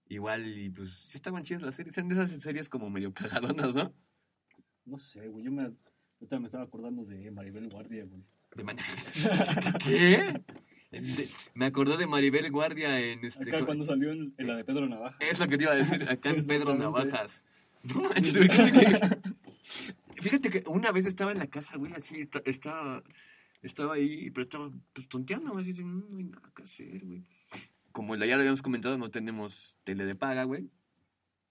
Igual, 0.08 0.58
y 0.58 0.70
pues 0.70 0.90
sí 0.90 1.16
estaban 1.18 1.42
chidas 1.42 1.62
las 1.62 1.76
series. 1.76 1.96
Eran 1.96 2.08
de 2.08 2.14
esas 2.14 2.30
series 2.40 2.68
como 2.68 2.88
medio 2.90 3.12
cagadonas, 3.14 3.74
¿no? 3.76 3.92
No 4.84 4.98
sé, 4.98 5.28
güey. 5.28 5.44
Yo 5.44 5.52
me, 5.52 5.62
ahorita 6.20 6.38
me 6.40 6.46
estaba 6.46 6.64
acordando 6.64 7.04
de 7.04 7.30
Maribel 7.30 7.68
Guardia, 7.68 8.04
güey. 8.04 8.22
De 8.56 8.64
man- 8.64 8.78
¿Qué? 9.84 10.40
De- 10.90 11.28
me 11.54 11.66
acordé 11.66 11.98
de 11.98 12.06
Maribel 12.06 12.50
Guardia 12.50 12.98
en 12.98 13.22
este... 13.26 13.54
Acá 13.54 13.66
cuando 13.66 13.84
salió 13.84 14.10
en, 14.12 14.32
en 14.38 14.46
la 14.46 14.56
de 14.56 14.64
Pedro 14.64 14.88
Navaja. 14.88 15.18
Es 15.20 15.38
lo 15.38 15.46
que 15.46 15.58
te 15.58 15.64
iba 15.64 15.72
a 15.72 15.76
decir, 15.76 16.02
acá 16.08 16.30
en 16.30 16.46
Pedro. 16.46 16.74
Navajas. 16.74 17.44
No. 17.82 18.08
Fíjate 20.22 20.50
que 20.50 20.64
una 20.66 20.90
vez 20.92 21.06
estaba 21.06 21.30
en 21.32 21.38
la 21.38 21.46
casa, 21.46 21.76
güey, 21.76 21.92
así, 21.92 22.22
esta- 22.22 22.42
estaba, 22.44 23.02
estaba 23.62 23.94
ahí, 23.94 24.30
pero 24.30 24.44
estaba 24.44 24.70
pues, 24.92 25.08
tonteando, 25.08 25.56
así, 25.58 25.72
"Mm, 25.74 26.10
no 26.10 26.16
hay 26.18 26.24
nada 26.24 26.50
que 26.56 26.62
hacer, 26.62 27.04
güey. 27.04 27.24
Como 27.98 28.14
ya 28.14 28.36
lo 28.36 28.42
habíamos 28.42 28.62
comentado, 28.62 28.96
no 28.96 29.10
tenemos 29.10 29.76
tele 29.82 30.04
de 30.06 30.14
paga, 30.14 30.44
güey. 30.44 30.70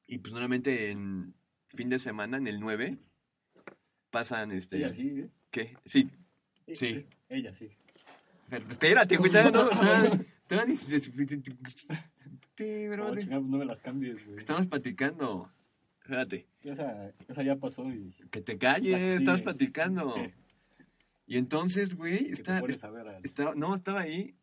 Y 0.08 0.20
pues 0.20 0.32
normalmente 0.32 0.92
en 0.92 1.34
fin 1.68 1.90
de 1.90 2.00
semana, 2.00 2.38
en 2.38 2.48
el 2.48 2.62
9, 2.62 2.98
pasan, 4.12 4.54
este... 4.54 4.78
Ella 4.78 4.94
sí, 4.94 5.08
¿eh? 5.10 5.30
¿Qué? 5.52 5.76
Sí, 5.84 6.10
Sí. 6.74 6.86
eh, 6.86 7.10
Ella 7.28 7.52
sí. 7.54 7.70
pero 8.50 8.66
espérate, 8.72 9.18
güey, 9.18 9.30
no... 9.30 9.70
Sí, 12.56 12.86
No, 13.30 13.42
me 13.42 13.66
las 13.66 13.82
cambies, 13.82 14.26
güey. 14.26 14.38
Estamos 14.38 14.68
platicando. 14.68 15.52
Espérate. 16.02 16.48
Esa, 16.64 17.12
esa 17.28 17.44
ya 17.44 17.58
pasó 17.58 17.92
y 17.92 18.16
Que 18.32 18.40
te 18.40 18.58
calles, 18.58 19.20
estamos 19.20 19.42
platicando. 19.42 20.14
Sí. 20.16 20.32
Y 21.26 21.38
entonces, 21.38 21.94
güey, 21.94 22.32
está, 22.32 22.62
estaba, 23.22 23.54
no, 23.54 23.76
estaba 23.76 24.00
ahí. 24.00 24.34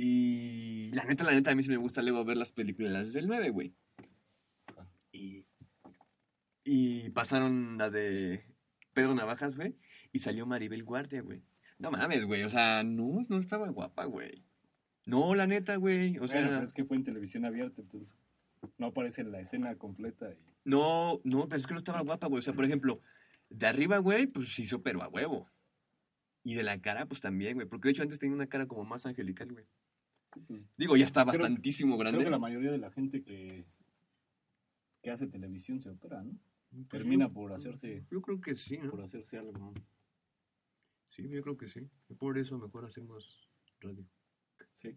Y 0.00 0.92
la 0.92 1.02
neta, 1.02 1.24
la 1.24 1.32
neta, 1.32 1.50
a 1.50 1.56
mí 1.56 1.64
sí 1.64 1.70
me 1.70 1.76
gusta 1.76 2.02
luego 2.02 2.24
ver 2.24 2.36
las 2.36 2.52
películas 2.52 3.12
del 3.12 3.26
9, 3.26 3.50
güey. 3.50 3.74
Y, 5.10 5.44
y 6.62 7.10
pasaron 7.10 7.76
la 7.78 7.90
de 7.90 8.44
Pedro 8.92 9.16
Navajas, 9.16 9.56
güey. 9.56 9.74
Y 10.12 10.20
salió 10.20 10.46
Maribel 10.46 10.84
Guardia, 10.84 11.20
güey. 11.20 11.42
No 11.80 11.90
mames, 11.90 12.26
güey. 12.26 12.44
O 12.44 12.48
sea, 12.48 12.84
no, 12.84 13.22
no 13.28 13.38
estaba 13.38 13.68
guapa, 13.70 14.04
güey. 14.04 14.44
No, 15.04 15.34
la 15.34 15.48
neta, 15.48 15.74
güey. 15.74 16.16
O 16.18 16.28
sea, 16.28 16.42
Bueno, 16.42 16.62
es 16.62 16.72
que 16.72 16.84
fue 16.84 16.96
en 16.96 17.02
televisión 17.02 17.44
abierta, 17.44 17.82
entonces 17.82 18.14
no 18.76 18.86
aparece 18.86 19.24
la 19.24 19.40
escena 19.40 19.74
completa. 19.78 20.30
Y... 20.30 20.38
no, 20.62 21.20
no, 21.24 21.48
pero 21.48 21.58
es 21.58 21.66
que 21.66 21.74
no 21.74 21.80
estaba 21.80 22.02
guapa, 22.02 22.28
güey. 22.28 22.38
O 22.38 22.42
sea, 22.42 22.54
por 22.54 22.64
ejemplo, 22.64 23.00
De 23.50 23.66
arriba, 23.66 23.98
güey, 23.98 24.28
pues 24.28 24.54
se 24.54 24.62
hizo 24.62 24.80
pero 24.80 25.02
a 25.02 25.08
huevo. 25.08 25.50
Y 26.44 26.54
de 26.54 26.62
la 26.62 26.80
cara, 26.80 27.06
pues 27.06 27.20
también, 27.20 27.54
güey. 27.54 27.66
Porque 27.66 27.88
de 27.88 27.92
hecho 27.94 28.04
antes 28.04 28.20
tenía 28.20 28.36
una 28.36 28.46
cara 28.46 28.66
como 28.66 28.84
más 28.84 29.04
angelical, 29.04 29.50
güey. 29.50 29.66
Digo, 30.76 30.96
ya 30.96 31.04
está 31.04 31.24
Creo- 31.24 31.40
bastantísimo 31.40 31.96
grande. 31.96 32.18
Creo 32.18 32.26
que 32.26 32.30
la 32.30 32.38
mayoría 32.38 32.70
de 32.70 32.78
la 32.78 32.90
gente 32.90 33.22
que, 33.22 33.64
que 35.02 35.10
hace 35.10 35.26
televisión 35.26 35.80
se 35.80 35.90
opera, 35.90 36.22
¿no? 36.22 36.38
Pues 36.70 36.88
termina 36.88 37.26
yo- 37.28 37.32
por 37.32 37.52
hacerse- 37.52 38.04
Yo 38.10 38.20
creo 38.20 38.40
que 38.40 38.54
sí, 38.54 38.78
¿no? 38.78 38.90
Por 38.90 39.02
hacerse 39.02 39.38
algo. 39.38 39.72
Sí, 41.10 41.28
yo 41.28 41.42
creo 41.42 41.56
que 41.56 41.68
sí. 41.68 41.88
Por 42.18 42.38
eso 42.38 42.58
mejor 42.58 42.84
hacemos 42.84 43.48
radio. 43.80 44.04
Sí. 44.74 44.96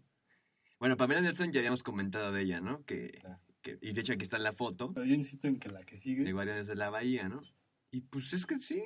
Bueno, 0.78 0.96
Pamela 0.96 1.20
Nelson 1.20 1.50
ya 1.52 1.60
habíamos 1.60 1.82
comentado 1.82 2.32
de 2.32 2.42
ella, 2.42 2.60
¿no? 2.60 2.84
Que, 2.84 3.10
Claro. 3.12 3.40
que- 3.62 3.78
y 3.80 3.92
de 3.92 4.00
hecho 4.00 4.12
aquí 4.12 4.24
está 4.24 4.38
la 4.38 4.52
foto 4.52 4.92
Pero 4.92 5.06
yo 5.06 5.14
insisto 5.14 5.46
en 5.48 5.58
que 5.58 5.68
la 5.70 5.82
que 5.84 5.96
sigue. 5.96 6.24
de 6.24 6.32
Guardianes 6.32 6.66
de 6.66 6.74
la 6.76 6.90
Bahía, 6.90 7.28
¿no? 7.28 7.42
Y 7.90 8.00
pues 8.02 8.32
es 8.32 8.44
que 8.46 8.58
sí. 8.58 8.82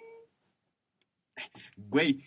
Güey, 1.77 2.25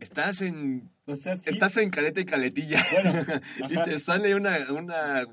estás 0.00 0.40
en 0.42 0.90
O 1.06 1.16
sea, 1.16 1.36
sí. 1.36 1.50
estás 1.50 1.76
en 1.76 1.90
caleta 1.90 2.20
y 2.20 2.24
caletilla 2.24 2.82
Bueno, 2.92 3.12
y 3.70 3.82
te 3.84 3.98
sale 3.98 4.34
una 4.34 4.56
una 4.72 5.26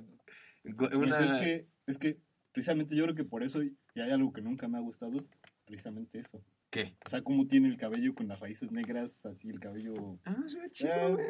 Pues 0.64 0.94
una 0.94 1.20
es 1.20 1.42
que, 1.42 1.68
es 1.88 1.98
que 1.98 2.18
precisamente 2.52 2.96
yo 2.96 3.04
creo 3.06 3.16
que 3.16 3.24
por 3.24 3.44
eso, 3.44 3.64
y 3.64 3.76
hay 3.96 4.12
algo 4.12 4.34
que 4.34 4.42
nunca 4.42 4.68
me 4.68 4.78
ha 4.78 4.82
gustado, 4.82 5.18
precisamente 5.66 6.20
eso. 6.20 6.44
¿qué? 6.70 6.96
O 7.06 7.10
sea, 7.10 7.22
cómo 7.22 7.48
tiene 7.48 7.68
el 7.70 7.78
cabello 7.78 8.14
con 8.16 8.28
las 8.28 8.40
raíces 8.40 8.72
negras, 8.72 9.26
así 9.26 9.50
el 9.50 9.60
cabello, 9.60 10.20
Ah, 10.26 10.36
se 10.48 10.60
ve 10.60 10.70
chido, 10.72 10.92
Eh, 10.94 11.14
güey. 11.14 11.26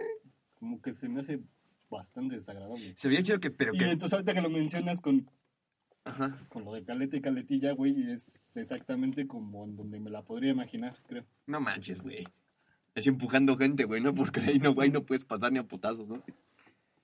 como 0.55 0.81
que 0.81 0.93
se 0.93 1.07
me 1.09 1.19
hace 1.19 1.39
bastante 1.89 2.35
desagradable. 2.35 2.93
Se 2.97 3.07
veía 3.07 3.21
chido 3.23 3.39
que 3.39 3.51
pero 3.51 3.73
Y 3.73 3.77
que 3.77 3.91
entonces 3.91 4.13
ahorita 4.13 4.33
que 4.33 4.41
lo 4.41 4.49
mencionas 4.49 4.99
con, 5.01 5.29
ajá. 6.05 6.37
con 6.49 6.65
lo 6.65 6.73
de 6.73 6.83
caleta 6.83 7.17
y 7.17 7.21
caletilla, 7.21 7.73
güey, 7.73 8.11
es 8.11 8.55
exactamente 8.57 9.27
como 9.27 9.65
en 9.65 9.75
donde 9.75 9.99
me 9.99 10.09
la 10.09 10.23
podría 10.23 10.51
imaginar, 10.51 10.95
creo. 11.07 11.25
No 11.45 11.59
manches, 11.59 11.99
güey. 12.01 12.23
Así 12.97 13.09
empujando 13.09 13.55
gente, 13.57 13.83
güey, 13.83 14.01
¿no? 14.01 14.15
Porque 14.15 14.39
ahí 14.39 14.57
no, 14.57 14.73
güey, 14.73 14.89
no 14.89 15.03
puedes 15.05 15.23
pasar 15.23 15.51
ni 15.51 15.59
a 15.59 15.63
putazos, 15.63 16.07
¿no? 16.07 16.23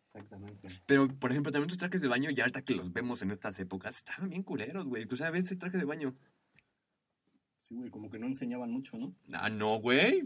Exactamente. 0.04 0.68
Pero, 0.88 1.08
por 1.08 1.30
ejemplo, 1.30 1.52
también 1.52 1.70
tus 1.70 1.78
trajes 1.78 2.02
de 2.02 2.08
baño, 2.08 2.32
ya 2.32 2.44
ahorita 2.44 2.64
que 2.64 2.74
los 2.74 2.92
vemos 2.92 3.22
en 3.22 3.30
estas 3.30 3.60
épocas, 3.60 3.98
estaban 3.98 4.30
bien 4.30 4.42
culeros, 4.42 4.88
güey. 4.88 5.06
Tú 5.06 5.18
sabes, 5.18 5.46
ese 5.46 5.56
traje 5.56 5.78
de 5.78 5.86
baño. 5.86 6.16
Sí, 7.62 7.76
güey, 7.76 7.92
como 7.92 8.10
que 8.10 8.18
no 8.18 8.26
enseñaban 8.26 8.72
mucho, 8.72 8.98
¿no? 8.98 9.14
Ah, 9.34 9.50
no, 9.50 9.78
güey. 9.78 10.24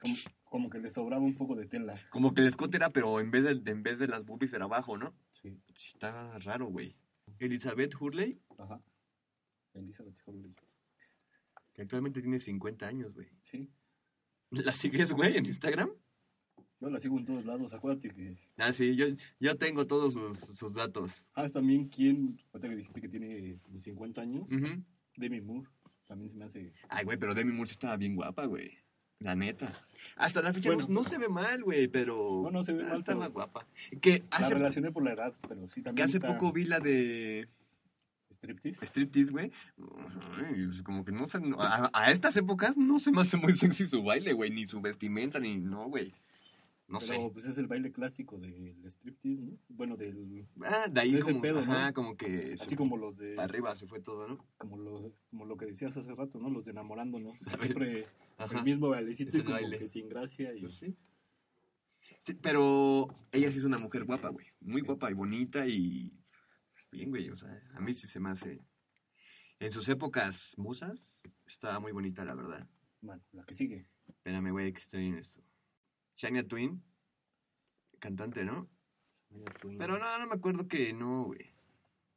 Como, 0.00 0.14
como 0.44 0.70
que 0.70 0.78
le 0.78 0.90
sobraba 0.90 1.22
un 1.22 1.34
poco 1.34 1.56
de 1.56 1.66
tela. 1.66 1.94
Como 2.10 2.32
que 2.32 2.42
el 2.42 2.46
escote 2.46 2.76
era, 2.76 2.90
pero 2.90 3.18
en 3.18 3.30
vez 3.32 3.42
de, 3.42 3.70
en 3.70 3.82
vez 3.82 3.98
de 3.98 4.06
las 4.06 4.24
boobies 4.24 4.52
era 4.52 4.66
abajo, 4.66 4.96
¿no? 4.96 5.14
Sí, 5.32 5.58
Sí, 5.74 5.92
está 5.94 6.38
raro, 6.38 6.66
güey. 6.66 6.96
Elizabeth 7.40 7.94
Hurley, 8.00 8.40
ajá. 8.58 8.80
Elizabeth 9.74 10.16
Hurley. 10.24 10.54
que 11.74 11.82
actualmente 11.82 12.20
tiene 12.20 12.38
50 12.38 12.86
años, 12.86 13.12
güey. 13.14 13.28
Sí. 13.50 13.68
¿La 14.64 14.74
sigues, 14.74 15.12
güey, 15.12 15.36
en 15.36 15.46
Instagram? 15.46 15.90
Yo 16.80 16.90
la 16.90 16.98
sigo 16.98 17.16
en 17.16 17.24
todos 17.24 17.46
lados, 17.46 17.72
acuérdate 17.72 18.10
que... 18.10 18.36
Ah, 18.58 18.72
sí, 18.72 18.96
yo, 18.96 19.06
yo 19.38 19.56
tengo 19.56 19.86
todos 19.86 20.14
sus, 20.14 20.38
sus 20.38 20.74
datos. 20.74 21.24
Ah, 21.34 21.44
es 21.44 21.52
también 21.52 21.88
quien, 21.88 22.38
ahorita 22.52 22.68
que 22.68 22.76
dijiste 22.76 23.00
que 23.00 23.08
tiene 23.08 23.58
como 23.62 23.80
50 23.80 24.20
años. 24.20 24.48
Demi 25.16 25.40
Moore, 25.40 25.68
también 26.06 26.30
se 26.30 26.36
me 26.36 26.44
hace... 26.44 26.72
Ay, 26.88 27.04
güey, 27.04 27.16
pero 27.18 27.34
Demi 27.34 27.52
Moore 27.52 27.68
sí 27.68 27.72
estaba 27.72 27.96
bien 27.96 28.16
guapa, 28.16 28.46
güey. 28.46 28.72
La 29.20 29.36
neta. 29.36 29.72
Hasta 30.16 30.42
la 30.42 30.52
fecha 30.52 30.70
Bueno. 30.70 30.86
no, 30.88 30.94
no 30.94 31.04
se 31.04 31.18
ve 31.18 31.28
mal, 31.28 31.62
güey, 31.62 31.86
pero... 31.86 32.42
No, 32.42 32.50
no 32.50 32.64
se 32.64 32.72
ve 32.72 32.82
ah, 32.82 32.88
mal, 32.88 32.98
Estaba 32.98 33.28
guapa. 33.28 33.66
Que 34.00 34.24
La 34.30 34.38
hace, 34.38 34.54
relacioné 34.54 34.90
por 34.90 35.04
la 35.04 35.12
edad, 35.12 35.34
pero 35.48 35.68
sí 35.68 35.80
que 35.80 35.84
también 35.84 36.04
hace 36.04 36.16
está 36.16 36.28
poco 36.28 36.52
vi 36.52 36.64
la 36.64 36.80
de 36.80 37.48
striptease. 38.42 38.86
striptease, 38.86 39.30
güey. 39.30 39.50
Ay, 40.36 40.66
es 40.68 40.82
como 40.82 41.04
que 41.04 41.12
no 41.12 41.26
sé... 41.26 41.40
no- 41.40 41.60
A, 41.60 41.90
a 41.92 42.10
estas 42.10 42.36
épocas 42.36 42.76
no 42.76 42.98
se 42.98 43.12
me 43.12 43.20
hace 43.20 43.36
muy 43.36 43.52
sexy 43.52 43.86
su 43.86 44.02
baile, 44.02 44.32
güey. 44.32 44.50
Ni 44.50 44.66
su 44.66 44.80
vestimenta, 44.80 45.38
ni... 45.38 45.58
No, 45.58 45.88
güey. 45.88 46.12
No 46.88 46.98
pero 46.98 47.22
sé. 47.28 47.30
pues 47.32 47.46
es 47.46 47.56
el 47.56 47.68
baile 47.68 47.90
clásico 47.92 48.38
del 48.38 48.74
striptease, 48.84 49.40
¿no? 49.42 49.56
Bueno, 49.68 49.96
del... 49.96 50.46
Ah, 50.62 50.88
de 50.90 51.00
ahí 51.00 51.12
de 51.12 51.20
ese 51.20 51.30
como... 51.30 51.40
pedo, 51.40 51.64
¿no? 51.64 51.72
ajá, 51.72 51.92
como 51.92 52.16
que... 52.16 52.54
Así 52.60 52.70
su- 52.70 52.76
como 52.76 52.96
los 52.98 53.16
de... 53.16 53.34
Para 53.34 53.44
arriba 53.46 53.74
se 53.74 53.86
fue 53.86 54.00
todo, 54.00 54.28
¿no? 54.28 54.44
Como 54.58 54.76
lo, 54.76 55.12
como 55.30 55.46
lo 55.46 55.56
que 55.56 55.66
decías 55.66 55.96
hace 55.96 56.14
rato, 56.14 56.38
¿no? 56.38 56.50
Los 56.50 56.64
de 56.64 56.72
enamorándonos. 56.72 57.36
A 57.46 57.50
ver. 57.52 57.58
Siempre 57.60 58.06
Ajá. 58.36 58.58
el 58.58 58.64
mismo 58.64 58.88
bailecito 58.90 59.30
Ese 59.30 59.38
y 59.38 59.42
como 59.42 59.54
baile. 59.54 59.78
que 59.78 59.88
sin 59.88 60.08
gracia 60.08 60.52
y... 60.54 60.60
Pues 60.60 60.74
sí. 60.74 60.94
Sí, 62.18 62.34
pero 62.34 63.08
ella 63.32 63.50
sí 63.50 63.58
es 63.58 63.64
una 63.64 63.78
mujer 63.78 64.04
guapa, 64.04 64.28
güey. 64.28 64.46
Muy 64.60 64.80
guapa 64.82 65.10
y 65.10 65.14
bonita 65.14 65.66
y. 65.66 66.12
bien, 66.92 67.10
güey. 67.10 67.30
O 67.30 67.36
sea, 67.36 67.60
a 67.74 67.80
mí 67.80 67.94
sí 67.94 68.06
se 68.06 68.20
me 68.20 68.30
hace. 68.30 68.60
En 69.58 69.70
sus 69.70 69.88
épocas 69.88 70.54
musas, 70.58 71.22
estaba 71.46 71.78
muy 71.80 71.92
bonita, 71.92 72.24
la 72.24 72.34
verdad. 72.34 72.68
Bueno, 73.00 73.22
la 73.32 73.44
que 73.44 73.54
sigue. 73.54 73.86
Espérame, 74.08 74.50
güey, 74.50 74.72
que 74.72 74.80
estoy 74.80 75.06
en 75.06 75.14
esto. 75.16 75.40
Shania 76.16 76.46
Twin, 76.46 76.82
cantante, 77.98 78.44
¿no? 78.44 78.68
Pero 79.78 79.98
no, 79.98 80.18
no 80.18 80.26
me 80.26 80.34
acuerdo 80.34 80.68
que 80.68 80.92
no, 80.92 81.24
güey. 81.24 81.52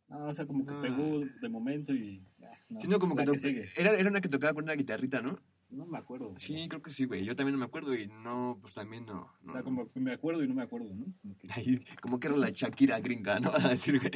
No, 0.08 0.28
o 0.28 0.34
sea, 0.34 0.46
como 0.46 0.66
que 0.66 0.72
No. 0.74 0.82
pegó 0.82 1.20
de 1.42 1.50
momento 1.50 1.94
y... 1.94 2.24
no, 2.70 2.82
Sino 2.82 3.00
como 3.00 3.16
que, 3.16 3.26
sigue. 3.40 3.70
era, 3.76 3.94
era 3.94 4.10
una 4.10 4.22
que 4.22 4.30
tocaba 4.30 4.54
con 4.54 4.64
una 4.66 4.74
guitarrita, 4.74 5.22
¿no? 5.22 5.40
No 5.70 5.86
me 5.88 5.98
acuerdo. 5.98 6.34
Sí, 6.38 6.68
creo 6.70 6.82
que 6.82 6.92
sí, 6.92 7.06
güey. 7.06 7.26
Yo 7.26 7.36
también 7.36 7.54
no 7.54 7.60
me 7.60 7.66
acuerdo 7.66 7.96
y 7.96 8.08
no, 8.08 8.60
pues 8.62 8.76
también 8.76 9.06
no. 9.06 9.32
O 9.48 9.52
sea, 9.52 9.64
como 9.64 9.92
que 9.92 10.00
me 10.00 10.14
acuerdo 10.14 10.44
y 10.44 10.48
no 10.48 10.54
me 10.54 10.62
acuerdo, 10.64 10.94
¿no? 10.94 11.06
Como 11.22 11.38
que- 11.38 11.48
Ahí, 11.54 11.84
como 12.02 12.20
que 12.20 12.28
era 12.28 12.38
la 12.38 12.50
Shakira 12.52 13.00
gringa, 13.00 13.40
¿no? 13.40 13.52
A 13.54 13.70
decir, 13.70 14.00
güey. 14.00 14.12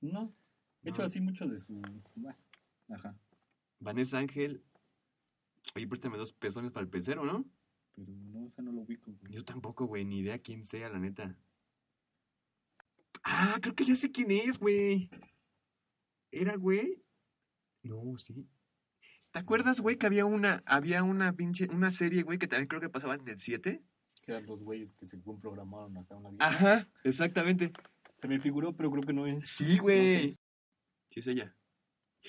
No. 0.00 0.34
He 0.82 0.90
hecho 0.90 1.02
así 1.02 1.20
mucho 1.20 1.46
de 1.46 1.58
su... 1.58 1.80
Bueno, 2.14 2.38
ajá. 2.90 3.16
Vanessa 3.80 4.18
Ángel. 4.18 4.62
Oye, 5.74 5.86
préstame 5.86 6.16
dos 6.16 6.32
pezones 6.32 6.70
para 6.70 6.84
el 6.84 6.90
pecero, 6.90 7.24
¿no? 7.24 7.44
Pero 7.94 8.12
no, 8.12 8.44
o 8.44 8.50
sea, 8.50 8.62
no 8.62 8.72
lo 8.72 8.82
ubico. 8.82 9.10
güey. 9.12 9.32
Yo 9.32 9.44
tampoco, 9.44 9.86
güey, 9.86 10.04
ni 10.04 10.20
idea 10.20 10.38
quién 10.38 10.64
sea, 10.64 10.88
la 10.88 10.98
neta. 10.98 11.36
Ah, 13.24 13.58
creo 13.60 13.74
que 13.74 13.84
ya 13.84 13.96
sé 13.96 14.12
quién 14.12 14.30
es, 14.30 14.58
güey. 14.58 15.10
¿Era, 16.30 16.56
güey? 16.56 17.02
No, 17.82 18.16
sí. 18.18 18.46
¿Te 19.32 19.38
acuerdas, 19.38 19.80
güey, 19.80 19.96
que 19.96 20.06
había 20.06 20.24
una, 20.24 20.62
había 20.66 21.02
una 21.02 21.32
pinche, 21.32 21.68
una 21.70 21.90
serie, 21.90 22.22
güey, 22.22 22.38
que 22.38 22.48
también 22.48 22.68
creo 22.68 22.80
que 22.80 22.88
pasaba 22.88 23.14
en 23.14 23.26
el 23.28 23.40
7? 23.40 23.82
Que 24.22 24.32
eran 24.32 24.46
los 24.46 24.62
güeyes 24.62 24.92
que 24.92 25.06
según 25.06 25.40
programaron 25.40 25.96
acá 25.98 26.16
una 26.16 26.30
vida. 26.30 26.46
Ajá, 26.46 26.88
exactamente. 27.04 27.72
Se 28.20 28.28
me 28.28 28.40
figuró, 28.40 28.74
pero 28.74 28.90
creo 28.90 29.02
que 29.04 29.12
no 29.12 29.26
es. 29.26 29.44
Sí, 29.48 29.76
No 29.76 29.82
güey. 29.84 30.30
sé. 30.30 30.38
Sí, 31.10 31.20
es 31.20 31.26
ella. 31.26 31.54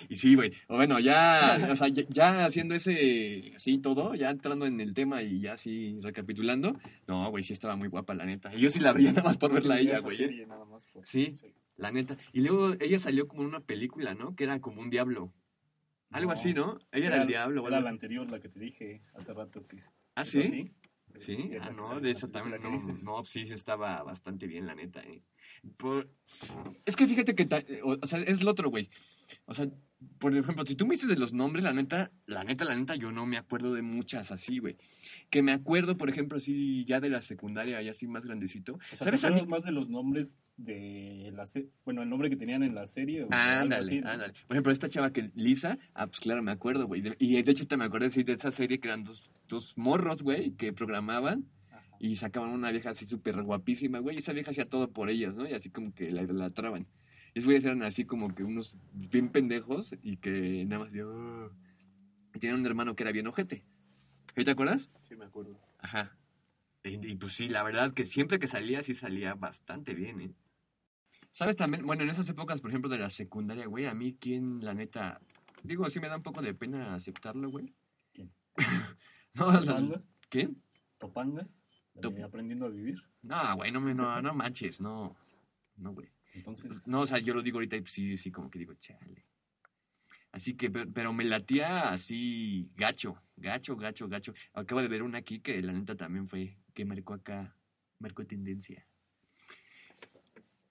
Y 0.10 0.15
sí, 0.17 0.36
güey. 0.36 0.52
Bueno, 0.67 1.00
ya, 1.00 1.58
o 1.71 1.76
sea, 1.76 1.88
ya, 1.88 2.04
ya 2.10 2.45
haciendo 2.45 2.76
ese, 2.76 3.54
así 3.56 3.80
todo, 3.80 4.13
ya 4.13 4.30
entrando 4.30 4.67
en 4.67 4.80
el 4.80 4.93
tema 4.93 5.23
y 5.23 5.39
ya 5.41 5.54
así 5.54 5.97
recapitulando. 6.04 6.78
No, 7.08 7.30
güey, 7.32 7.43
sí 7.43 7.54
estaba 7.54 7.76
muy 7.76 7.88
guapa, 7.88 8.13
la 8.13 8.26
neta. 8.26 8.54
Y 8.54 8.60
yo 8.60 8.69
sí 8.69 8.80
la 8.80 8.93
veía 8.93 9.10
nada 9.12 9.23
más 9.23 9.38
por 9.38 9.52
verla 9.52 9.76
a 9.76 9.80
ella, 9.80 9.93
esa 9.93 10.02
güey. 10.02 10.21
¿eh? 10.23 10.47
por- 10.93 11.06
Sí. 11.06 11.36
La 11.78 11.91
neta. 11.91 12.15
Y 12.32 12.41
luego 12.41 12.73
ella 12.80 13.00
salió 13.00 13.28
como 13.28 13.41
en 13.43 13.47
una 13.50 13.60
película, 13.62 14.13
¿no? 14.13 14.36
Que 14.36 14.43
era 14.43 14.60
como 14.60 14.82
un 14.82 14.89
diablo. 14.91 15.34
Algo 16.12 16.32
No. 16.32 16.34
así, 16.39 16.54
¿no? 16.54 16.78
Ella 16.91 17.08
era, 17.08 17.21
el 17.23 17.28
diablo. 17.28 17.62
Era 17.67 17.71
la 17.71 17.78
así. 17.80 17.88
anterior, 17.89 18.30
la 18.30 18.39
que 18.39 18.50
te 18.50 18.60
dije 18.60 19.02
hace 19.15 19.34
rato. 19.34 19.65
Que 19.67 19.78
¿Ah, 20.15 20.21
¿Es 20.21 20.30
sí? 20.30 20.71
Sí, 21.17 21.52
ah, 21.60 21.71
no, 21.71 22.00
de 22.00 22.13
la 22.13 22.19
también 22.30 22.62
no, 22.62 22.69
no, 23.04 23.26
sí, 23.26 23.45
sí 23.45 23.54
estaba 23.54 24.04
bastante 24.04 24.45
bien, 24.45 24.67
la 24.67 24.76
neta, 24.76 25.02
eh. 25.02 25.23
Por- 25.78 26.10
Es 26.86 26.96
que 26.96 27.08
fíjate 27.08 27.36
que, 27.36 27.46
ta- 27.46 27.63
o, 27.84 27.98
o 28.02 28.06
sea, 28.08 28.20
es 28.20 28.43
lo 28.43 28.52
otro, 28.52 28.70
güey. 28.70 28.89
O 29.46 29.54
sea, 29.54 29.67
por 30.20 30.36
ejemplo, 30.36 30.63
si 30.65 30.76
tú 30.76 30.86
me 30.86 30.96
dices 30.96 31.10
de 31.10 31.17
los 31.17 31.34
nombres, 31.34 31.63
la 31.63 31.74
neta, 31.74 32.12
la 32.28 32.43
neta, 32.43 32.63
la 32.65 32.76
neta, 32.76 32.96
yo 32.96 33.12
no 33.12 33.26
me 33.26 33.36
acuerdo 33.38 33.74
de 33.74 33.82
muchas 33.82 34.32
así, 34.32 34.60
güey. 34.60 34.78
Que 35.30 35.41
me 35.41 35.52
acuerdo, 35.52 35.98
por 35.98 36.10
ejemplo, 36.10 36.38
así, 36.38 36.86
ya 36.86 37.00
de 37.02 37.10
la 37.10 37.22
secundaria, 37.22 37.82
ya 37.82 37.91
así 37.91 38.08
más 38.08 38.24
grandecito. 38.26 38.74
O 38.76 38.80
sea, 38.96 38.98
¿Sabes 39.00 39.22
¿te 39.22 39.28
a 39.28 39.30
mí? 39.32 39.36
acuerdas 39.38 39.50
más 39.50 39.63
de 39.65 39.72
los 39.72 39.89
nombres 39.89 40.38
de 40.56 41.32
la 41.36 41.46
serie? 41.48 41.70
Bueno, 41.84 42.04
el 42.04 42.10
nombre 42.10 42.30
que 42.30 42.36
tenían 42.38 42.63
en 42.63 42.76
la 42.76 42.88
serie. 42.88 43.24
o 43.24 43.26
algo 43.26 43.36
Ándale, 43.36 43.86
así, 43.86 44.00
¿no? 44.02 44.10
ándale. 44.10 44.34
Por 44.48 44.56
ejemplo, 44.56 44.72
esta 44.72 44.88
chava 44.89 45.10
que 45.10 45.32
Lisa, 45.36 45.78
ah, 45.93 46.08
pues 46.08 46.20
claro, 46.20 46.41
me 46.43 46.52
acuerdo, 46.52 46.88
güey. 46.88 47.04
Y 47.20 47.41
de 47.41 47.52
hecho 47.52 47.67
te 47.67 47.76
me 47.76 47.86
acuerdo 47.86 48.08
de 48.08 48.34
esa 48.34 48.52
serie 48.52 48.80
que 48.80 48.88
eran 48.88 49.04
dos, 49.04 49.30
dos 49.48 49.78
morros, 49.78 50.22
güey, 50.24 50.52
que 50.52 50.72
programaban. 50.74 51.46
Y 51.99 52.15
sacaban 52.15 52.51
una 52.51 52.71
vieja 52.71 52.91
así 52.91 53.05
súper 53.05 53.41
guapísima, 53.41 53.99
güey. 53.99 54.15
Y 54.15 54.19
esa 54.19 54.33
vieja 54.33 54.51
hacía 54.51 54.69
todo 54.69 54.91
por 54.91 55.10
ellos, 55.10 55.36
¿no? 55.36 55.47
Y 55.47 55.53
así 55.53 55.69
como 55.69 55.93
que 55.93 56.12
la 56.12 56.23
idolatraban. 56.23 56.88
Y 57.33 57.39
esos 57.39 57.45
güeyes 57.45 57.65
eran 57.65 57.83
así 57.83 58.05
como 58.05 58.33
que 58.33 58.43
unos 58.43 58.75
bien 58.93 59.29
pendejos 59.29 59.95
y 60.01 60.17
que 60.17 60.65
nada 60.65 60.83
más 60.83 60.93
yo... 60.93 61.51
Y 62.33 62.39
tenían 62.39 62.60
un 62.60 62.65
hermano 62.65 62.95
que 62.95 63.03
era 63.03 63.12
bien 63.12 63.27
ojete. 63.27 63.63
¿Sí 64.36 64.43
¿Te 64.43 64.51
acuerdas? 64.51 64.89
Sí, 65.01 65.15
me 65.15 65.25
acuerdo. 65.25 65.60
Ajá. 65.79 66.15
Y, 66.83 67.12
y, 67.12 67.15
pues 67.15 67.33
sí, 67.33 67.47
la 67.47 67.63
verdad 67.63 67.93
que 67.93 68.05
siempre 68.05 68.39
que 68.39 68.47
salía, 68.47 68.83
sí 68.83 68.93
salía 68.93 69.33
bastante 69.33 69.93
bien, 69.93 70.21
¿eh? 70.21 70.33
¿Sabes 71.38 71.55
también? 71.55 71.86
Bueno, 71.86 72.01
en 72.01 72.10
esas 72.10 72.27
épocas, 72.29 72.62
por 72.62 72.71
ejemplo, 72.71 72.89
de 72.89 72.97
la 72.97 73.12
secundaria, 73.12 73.67
güey, 73.67 73.86
a 73.86 73.93
mí, 73.93 74.17
¿quién, 74.19 74.65
la 74.65 74.73
neta? 74.73 75.21
Digo, 75.62 75.88
sí 75.88 75.99
me 75.99 76.07
da 76.07 76.17
un 76.17 76.23
poco 76.23 76.41
de 76.41 76.55
pena 76.55 76.95
aceptarlo, 76.95 77.51
güey. 77.51 77.75
¿Quién? 78.12 78.31
no, 79.36 79.60
¿Topanga? 79.60 80.01
¿Quién? 80.29 80.63
¿Topanga? 80.97 81.47
Aprendiendo 82.23 82.65
a 82.65 82.69
vivir. 82.69 83.01
No, 83.23 83.55
güey, 83.55 83.71
no, 83.71 83.81
me, 83.81 83.93
no, 83.93 84.21
no 84.21 84.33
manches, 84.33 84.79
no. 84.79 85.15
No, 85.77 85.93
güey. 85.93 86.10
Entonces, 86.33 86.86
No, 86.88 87.01
o 87.01 87.05
sea, 87.07 87.17
yo 87.19 87.33
lo 87.33 87.41
digo 87.41 87.57
ahorita 87.57 87.75
y 87.77 87.86
sí, 87.86 88.17
sí, 88.17 88.31
como 88.31 88.49
que 88.49 88.60
digo, 88.60 88.73
chale. 88.75 89.25
Así 90.31 90.55
que, 90.55 90.69
pe- 90.69 90.86
pero 90.88 91.13
me 91.13 91.23
latía 91.23 91.89
así 91.91 92.69
gacho, 92.75 93.19
gacho, 93.38 93.75
gacho, 93.75 94.07
gacho. 94.07 94.33
Acabo 94.53 94.81
de 94.81 94.88
ver 94.88 95.01
una 95.01 95.17
aquí 95.19 95.39
que 95.39 95.62
la 95.62 95.73
neta 95.73 95.95
también 95.95 96.27
fue, 96.27 96.57
que 96.73 96.86
marcó 96.86 97.13
acá, 97.13 97.55
marcó 97.99 98.25
tendencia. 98.25 98.86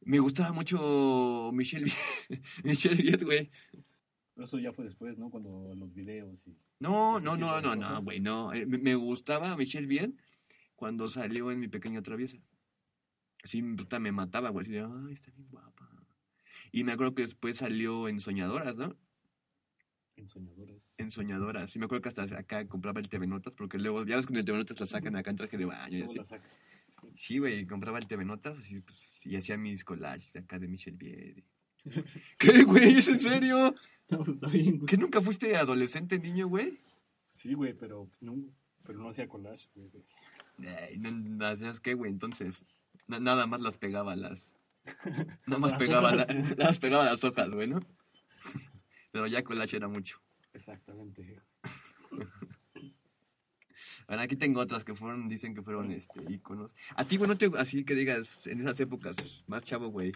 Me 0.02 0.20
gustaba 0.20 0.52
mucho 0.52 1.50
Michelle, 1.52 1.90
Michelle 2.64 3.02
Viet, 3.02 3.22
güey. 3.24 3.50
Pero 4.34 4.44
eso 4.44 4.58
ya 4.58 4.72
fue 4.72 4.84
después, 4.84 5.18
¿no? 5.18 5.30
Cuando 5.30 5.74
los 5.74 5.92
videos 5.94 6.46
y... 6.46 6.56
No, 6.78 7.18
no, 7.18 7.36
no, 7.36 7.60
no, 7.60 7.74
no, 7.74 8.02
güey, 8.02 8.20
no. 8.20 8.52
Eh, 8.52 8.66
Me 8.66 8.94
gustaba 8.94 9.56
Michelle 9.56 9.86
Bien 9.86 10.16
cuando 10.76 11.08
salió 11.08 11.50
en 11.50 11.58
Mi 11.58 11.68
Pequeña 11.68 12.02
Traviesa. 12.02 12.38
Así, 13.42 13.62
puta, 13.62 13.98
me 13.98 14.12
mataba, 14.12 14.50
güey. 14.50 14.64
Así 14.64 14.72
de, 14.72 14.80
ay, 14.80 15.12
está 15.12 15.30
bien 15.32 15.48
guapa. 15.50 15.88
Y 16.72 16.84
me 16.84 16.92
acuerdo 16.92 17.14
que 17.14 17.22
después 17.22 17.56
salió 17.56 18.08
en 18.08 18.20
Soñadoras, 18.20 18.76
¿no? 18.76 18.96
En 20.16 20.28
soñadores. 20.28 20.98
En 20.98 21.10
Soñadoras. 21.10 21.76
Y 21.76 21.78
me 21.78 21.84
acuerdo 21.84 22.02
que 22.02 22.08
hasta 22.08 22.22
acá 22.38 22.66
compraba 22.66 23.00
el 23.00 23.08
TV 23.08 23.26
Notas, 23.26 23.52
porque 23.52 23.78
luego, 23.78 24.04
ya 24.06 24.16
ves 24.16 24.26
que 24.26 24.32
en 24.32 24.38
el 24.38 24.44
TV 24.44 24.58
Notas 24.58 24.80
la 24.80 24.86
sacan 24.86 25.14
acá 25.16 25.30
en 25.30 25.36
traje 25.36 25.58
de 25.58 25.66
baño 25.66 25.98
y 25.98 26.02
así. 26.02 26.16
la 26.16 26.24
saca. 26.24 26.48
Sí. 26.88 27.08
Sí, 27.14 27.38
güey, 27.38 27.66
compraba 27.66 27.98
el 27.98 28.06
TV 28.06 28.24
Notas 28.24 28.58
así, 28.58 28.80
pues, 28.80 28.98
y 29.24 29.36
hacía 29.36 29.58
mis 29.58 29.84
collages 29.84 30.34
acá 30.36 30.58
de 30.58 30.68
Michelle 30.68 30.96
Bien. 30.96 31.44
¿Qué, 32.38 32.64
güey? 32.64 32.98
¿Es 32.98 33.08
en 33.08 33.20
serio? 33.20 33.74
No, 34.08 34.18
pues, 34.18 34.36
está 34.36 34.46
bien, 34.46 34.76
güey. 34.76 34.86
¿Que 34.86 34.96
nunca 34.96 35.20
fuiste 35.20 35.56
adolescente, 35.56 36.20
niño, 36.20 36.46
güey? 36.46 36.78
Sí, 37.28 37.54
güey, 37.54 37.74
pero 37.74 38.08
no, 38.20 38.36
pero 38.84 39.00
no 39.00 39.08
hacía 39.08 39.26
collage, 39.26 39.68
güey. 39.74 39.90
No, 40.58 41.46
hacías 41.46 41.80
qué, 41.80 41.94
güey, 41.94 42.10
entonces. 42.10 42.64
Na- 43.06 43.20
nada 43.20 43.46
más 43.46 43.60
las 43.60 43.76
pegaba 43.76 44.16
las. 44.16 44.52
Nada 45.46 45.58
más 45.58 45.72
Las 45.72 45.78
pegaba, 45.78 46.14
la- 46.14 46.26
las 46.56 46.78
pegaba 46.78 47.04
las 47.04 47.22
hojas, 47.24 47.50
güey, 47.50 47.68
¿no? 47.68 47.80
Pero 49.12 49.26
ya 49.26 49.42
collage 49.42 49.76
era 49.76 49.88
mucho. 49.88 50.20
Exactamente. 50.52 51.40
Bueno, 54.08 54.22
aquí 54.22 54.36
tengo 54.36 54.60
otras 54.60 54.84
que 54.84 54.94
fueron, 54.94 55.28
dicen 55.28 55.54
que 55.54 55.62
fueron 55.62 55.90
este 55.90 56.22
íconos. 56.28 56.74
A 56.94 57.04
ti, 57.04 57.16
güey, 57.16 57.28
no 57.28 57.36
te 57.36 57.50
así 57.58 57.84
que 57.84 57.94
digas 57.94 58.46
en 58.46 58.60
esas 58.60 58.78
épocas, 58.80 59.16
más 59.48 59.64
chavo, 59.64 59.88
güey. 59.88 60.12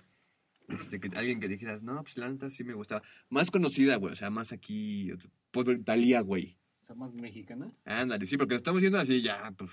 Este, 0.69 1.01
que 1.01 1.11
alguien 1.19 1.41
que 1.41 1.49
dijeras, 1.49 1.83
no, 1.83 2.01
pues 2.03 2.17
la 2.17 2.29
neta 2.29 2.49
sí 2.51 2.63
me 2.63 2.75
gustaba. 2.75 3.03
Más 3.29 3.51
conocida, 3.51 3.97
güey, 3.97 4.13
o 4.13 4.17
sea, 4.17 4.31
más 4.31 4.53
aquí. 4.53 5.11
Pues 5.51 5.67
Talía, 5.85 6.21
güey. 6.21 6.57
O 6.81 6.85
sea, 6.85 6.95
más 6.95 7.13
mexicana. 7.13 7.73
Ándale, 7.85 8.25
sí, 8.27 8.37
porque 8.37 8.55
estamos 8.55 8.81
yendo 8.81 8.99
así 8.99 9.21
ya, 9.21 9.51
pues, 9.57 9.71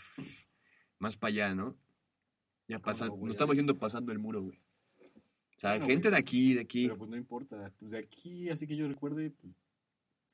más 1.00 1.18
para 1.18 1.30
allá, 1.30 1.56
¿no? 1.56 1.76
Ya 2.68 2.78
¿Cómo 2.78 2.86
pasa, 2.86 3.08
no, 3.08 3.28
estamos 3.30 3.56
yendo 3.56 3.78
pasando 3.78 4.12
el 4.12 4.20
muro, 4.20 4.42
güey. 4.44 4.58
O 5.56 5.60
sea, 5.60 5.72
Bueno, 5.72 5.88
gente 5.88 6.10
güey. 6.10 6.12
de 6.12 6.18
aquí, 6.20 6.54
de 6.54 6.62
aquí. 6.62 6.84
Pero 6.88 6.98
pues 6.98 7.10
no 7.10 7.18
importa. 7.18 7.72
Pues 7.80 7.92
de 7.92 7.98
aquí, 8.00 8.50
así 8.50 8.68
que 8.68 8.76
yo 8.76 8.88
recuerde, 8.88 9.32
pues, 9.32 9.54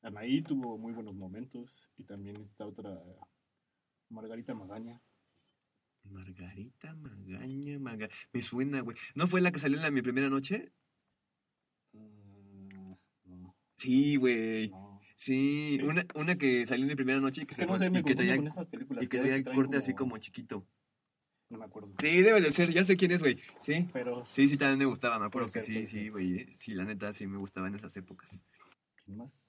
Anaí 0.02 0.42
tuvo 0.42 0.78
muy 0.78 0.92
buenos 0.94 1.16
momentos. 1.16 1.92
Y 1.98 2.04
también 2.04 2.36
esta 2.42 2.66
otra, 2.66 3.00
Margarita 4.10 4.54
Magaña. 4.54 5.00
Margarita 6.06 6.94
Magaña, 6.96 7.80
Maga... 7.80 8.10
Me 8.34 8.42
suena, 8.42 8.82
güey. 8.82 8.98
¿No 9.16 9.26
fue 9.28 9.40
la 9.40 9.52
que 9.54 9.60
salió 9.60 9.78
en 9.78 9.84
la, 9.84 9.92
mi 9.92 10.02
primera 10.02 10.28
noche? 10.30 10.74
Mm, 11.94 12.68
no, 13.26 13.56
Sí, 13.78 14.18
güey. 14.18 14.70
no. 14.70 14.93
Sí. 15.26 15.80
Una, 15.84 16.06
una 16.16 16.36
que 16.38 16.66
salió 16.68 16.84
en 16.84 16.90
mi 16.90 16.96
primera 16.96 17.20
noche 17.22 17.44
y 17.44 17.46
que, 17.46 17.56
se 17.56 17.62
que 17.62 17.68
no 17.68 17.78
sé, 17.78 17.90
me 17.90 18.00
y 18.00 18.04
que 18.04 18.16
traía, 18.16 18.36
con 18.36 18.48
esas 18.48 18.66
películas. 18.68 19.04
y 19.04 19.08
que 19.08 19.20
ves 19.22 19.44
traía 19.44 19.56
corte 19.56 19.78
así 19.78 19.94
como 19.94 20.18
chiquito. 20.18 20.66
No 21.50 21.60
me 21.60 21.66
acuerdo. 21.66 21.94
Sí, 22.00 22.22
debe 22.22 22.42
de 22.42 22.52
ser, 22.52 22.74
ya 22.74 22.84
sé 22.84 22.98
quién 22.98 23.12
es, 23.12 23.22
güey. 23.22 23.40
Sí. 23.62 23.88
Pero, 23.94 24.26
Sí, 24.26 24.50
sí, 24.50 24.58
también 24.58 24.80
me 24.80 24.86
gustaba, 24.86 25.20
me 25.20 25.26
acuerdo 25.28 25.48
que 25.48 25.62
ser, 25.62 25.64
sí, 25.64 25.88
sí, 25.88 26.10
güey. 26.10 26.48
Sí, 26.56 26.74
la 26.74 26.84
neta, 26.84 27.14
sí 27.14 27.26
me 27.28 27.38
gustaba 27.38 27.68
en 27.68 27.76
esas 27.76 27.96
épocas. 27.96 28.44
¿quién 29.06 29.18
más? 29.18 29.48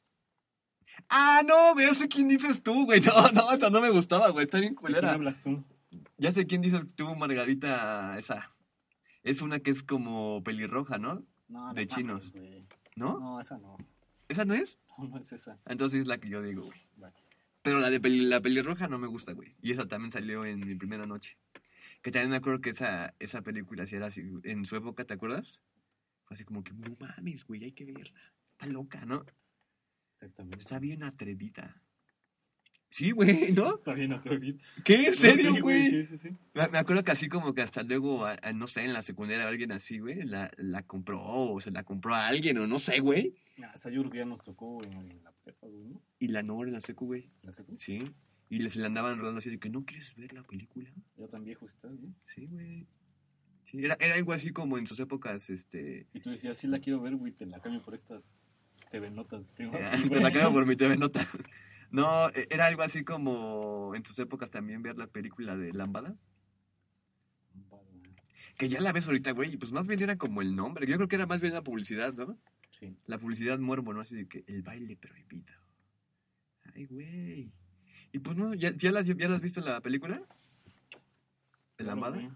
Ah, 1.08 1.42
no, 1.44 1.76
ya 1.80 1.92
sé 1.94 2.06
quién 2.06 2.28
dices 2.28 2.62
tú, 2.62 2.84
güey. 2.84 3.00
No, 3.00 3.28
no, 3.32 3.52
esta 3.52 3.68
no 3.70 3.80
me 3.80 3.90
gustaba, 3.90 4.30
güey. 4.30 4.44
Está 4.44 4.58
bien 4.60 4.74
¿De 4.74 4.76
quién 4.80 4.94
culera. 4.94 5.12
hablas 5.12 5.40
tú? 5.40 5.64
Ya 6.18 6.30
sé 6.30 6.46
quién 6.46 6.60
dices 6.60 6.82
tú, 6.94 7.14
Margarita, 7.16 8.16
esa. 8.18 8.52
Es 9.24 9.42
una 9.42 9.58
que 9.60 9.70
es 9.72 9.82
como 9.82 10.42
pelirroja, 10.44 10.98
¿no? 10.98 11.14
No, 11.48 11.68
no 11.68 11.74
De 11.74 11.86
mames, 11.86 11.88
chinos. 11.88 12.32
güey. 12.32 12.64
¿No? 12.96 13.18
No, 13.18 13.40
esa 13.40 13.58
no. 13.58 13.76
¿Esa 14.28 14.44
no 14.44 14.54
es? 14.54 14.78
No, 14.98 15.08
no 15.08 15.18
es 15.18 15.32
esa. 15.32 15.58
Entonces 15.66 16.00
es 16.02 16.06
la 16.06 16.18
que 16.18 16.28
yo 16.28 16.42
digo, 16.42 16.64
güey. 16.64 16.80
Vale. 16.96 17.14
Pero 17.62 17.78
la 17.78 17.90
de 17.90 18.00
peli- 18.00 18.26
la 18.26 18.40
pelirroja 18.40 18.88
no 18.88 18.98
me 18.98 19.06
gusta, 19.06 19.32
güey. 19.32 19.56
Y 19.62 19.72
esa 19.72 19.86
también 19.86 20.10
salió 20.12 20.44
en 20.44 20.60
mi 20.60 20.74
primera 20.74 21.06
noche. 21.06 21.38
Que 22.02 22.10
también 22.10 22.30
me 22.30 22.36
acuerdo 22.36 22.60
que 22.60 22.70
esa, 22.70 23.14
esa 23.18 23.40
película 23.42 23.86
sí 23.86 23.96
era 23.96 24.06
así, 24.06 24.22
en 24.44 24.66
su 24.66 24.76
época, 24.76 25.04
¿te 25.04 25.14
acuerdas? 25.14 25.60
Fue 26.24 26.34
así 26.34 26.44
como 26.44 26.62
que, 26.62 26.72
no 26.74 26.94
mames, 27.00 27.44
güey, 27.46 27.64
hay 27.64 27.72
que 27.72 27.84
verla. 27.86 28.20
Está 28.52 28.66
loca, 28.66 29.04
¿no? 29.06 29.24
Exactamente. 30.14 30.58
Está 30.58 30.78
bien 30.78 31.02
atrevida. 31.02 31.82
Sí, 32.94 33.10
güey, 33.10 33.50
¿no? 33.50 33.74
Está 33.74 33.92
bien 33.92 34.12
atrevido. 34.12 34.56
¿Qué? 34.84 35.06
¿En 35.06 35.14
serio, 35.16 35.50
No, 35.50 35.54
sí, 35.56 35.60
güey? 35.62 35.90
Sí, 35.90 36.06
sí, 36.06 36.18
sí. 36.18 36.28
Me 36.54 36.68
me 36.68 36.78
acuerdo 36.78 37.02
que 37.02 37.10
así 37.10 37.28
como 37.28 37.52
que 37.52 37.60
hasta 37.60 37.82
luego, 37.82 38.24
a- 38.24 38.36
a- 38.40 38.52
no 38.52 38.68
sé, 38.68 38.84
en 38.84 38.92
la 38.92 39.02
secundaria 39.02 39.48
alguien 39.48 39.72
así, 39.72 39.98
güey, 39.98 40.22
la, 40.22 40.52
la 40.58 40.84
compró 40.84 41.20
o 41.20 41.60
se 41.60 41.72
la 41.72 41.82
compró 41.82 42.14
a 42.14 42.28
alguien 42.28 42.56
o 42.58 42.68
no 42.68 42.78
sé, 42.78 43.00
güey. 43.00 43.34
Ah, 43.60 43.72
esa 43.74 43.90
ya 43.90 44.24
nos 44.24 44.44
tocó 44.44 44.80
en, 44.84 44.92
en 45.10 45.24
la 45.24 45.32
prepa, 45.42 45.66
güey, 45.66 45.86
¿no? 45.86 46.00
Y 46.20 46.28
la 46.28 46.44
no, 46.44 46.62
en 46.62 46.72
la 46.72 46.80
secu, 46.80 47.06
güey. 47.06 47.28
¿La 47.42 47.50
secu? 47.50 47.74
Sí. 47.78 47.98
Y 48.48 48.58
les 48.60 48.76
la 48.76 48.86
andaban 48.86 49.18
rodando 49.18 49.38
así 49.40 49.50
de 49.50 49.58
que, 49.58 49.70
¿no 49.70 49.84
quieres 49.84 50.14
ver 50.14 50.32
la 50.32 50.44
película? 50.44 50.88
Ya 51.16 51.26
tan 51.26 51.42
viejo 51.42 51.66
estás, 51.66 51.90
¿no? 51.98 52.14
Sí, 52.26 52.46
güey. 52.46 52.86
Sí, 53.64 53.84
era, 53.84 53.96
era 53.98 54.14
algo 54.14 54.32
así 54.32 54.52
como 54.52 54.78
en 54.78 54.86
sus 54.86 55.00
épocas, 55.00 55.50
este... 55.50 56.06
Y 56.14 56.20
tú 56.20 56.30
decías, 56.30 56.56
sí 56.56 56.68
la 56.68 56.78
quiero 56.78 57.00
ver, 57.00 57.16
güey, 57.16 57.32
te 57.32 57.44
la 57.44 57.58
cambio 57.58 57.80
por 57.82 57.94
estas 57.96 58.22
TV 58.92 59.10
Notas. 59.10 59.42
Aquí, 59.50 60.08
te 60.08 60.14
la 60.14 60.20
güey. 60.20 60.32
cambio 60.32 60.52
por 60.52 60.64
mi 60.66 60.76
TV 60.76 60.96
Nota. 60.96 61.26
No, 61.94 62.28
e- 62.30 62.48
era 62.50 62.66
algo 62.66 62.82
así 62.82 63.04
como 63.04 63.94
en 63.94 64.04
sus 64.04 64.18
épocas 64.18 64.50
también 64.50 64.82
ver 64.82 64.96
la 64.98 65.06
película 65.06 65.56
de 65.56 65.72
Lambada. 65.72 66.16
Que 68.58 68.68
ya 68.68 68.80
la 68.80 68.90
ves 68.92 69.06
ahorita, 69.06 69.30
güey, 69.32 69.54
y 69.54 69.56
pues 69.56 69.70
más 69.72 69.86
bien 69.86 70.02
era 70.02 70.16
como 70.16 70.42
el 70.42 70.56
nombre. 70.56 70.86
Yo 70.88 70.96
creo 70.96 71.06
que 71.08 71.14
era 71.16 71.26
más 71.26 71.40
bien 71.40 71.52
la 71.54 71.62
publicidad, 71.62 72.12
¿no? 72.14 72.36
Sí. 72.80 72.96
La 73.06 73.18
publicidad 73.18 73.58
morbo, 73.60 73.92
¿no? 73.94 74.00
Así 74.00 74.16
de 74.16 74.26
que 74.26 74.42
el 74.48 74.62
baile 74.62 74.96
prohibido. 74.96 75.54
Ay, 76.74 76.86
güey. 76.86 77.52
Y 78.12 78.18
pues 78.18 78.36
no, 78.36 78.54
¿ya, 78.54 78.72
ya, 78.76 78.90
las, 78.90 79.06
¿ya 79.06 79.14
las 79.14 79.36
has 79.36 79.40
visto 79.40 79.60
en 79.60 79.66
la 79.66 79.80
película? 79.80 80.16
¿De 80.18 80.24
Claro, 81.84 81.90
Lambada? 82.00 82.16
güey. 82.16 82.30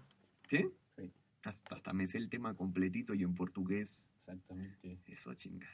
¿Sí? 0.49 0.65
Sí. 0.97 1.11
Hasta, 1.43 1.75
hasta 1.75 1.93
me 1.93 2.07
sé 2.07 2.17
el 2.17 2.29
tema 2.29 2.53
completito 2.53 3.13
y 3.13 3.23
en 3.23 3.35
portugués. 3.35 4.07
Exactamente. 4.19 4.99
Eso, 5.05 5.33
chinga. 5.35 5.67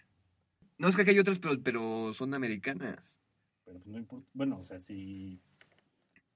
No, 0.77 0.87
es 0.87 0.95
que 0.95 1.03
aquí 1.03 1.11
hay 1.11 1.19
otras, 1.19 1.37
pero, 1.39 1.61
pero 1.61 2.13
son 2.13 2.33
americanas. 2.33 3.19
Pero 3.65 3.79
pues 3.79 3.87
no 3.87 3.97
importa. 3.97 4.29
Bueno, 4.33 4.59
o 4.59 4.65
sea, 4.65 4.79
si. 4.79 5.41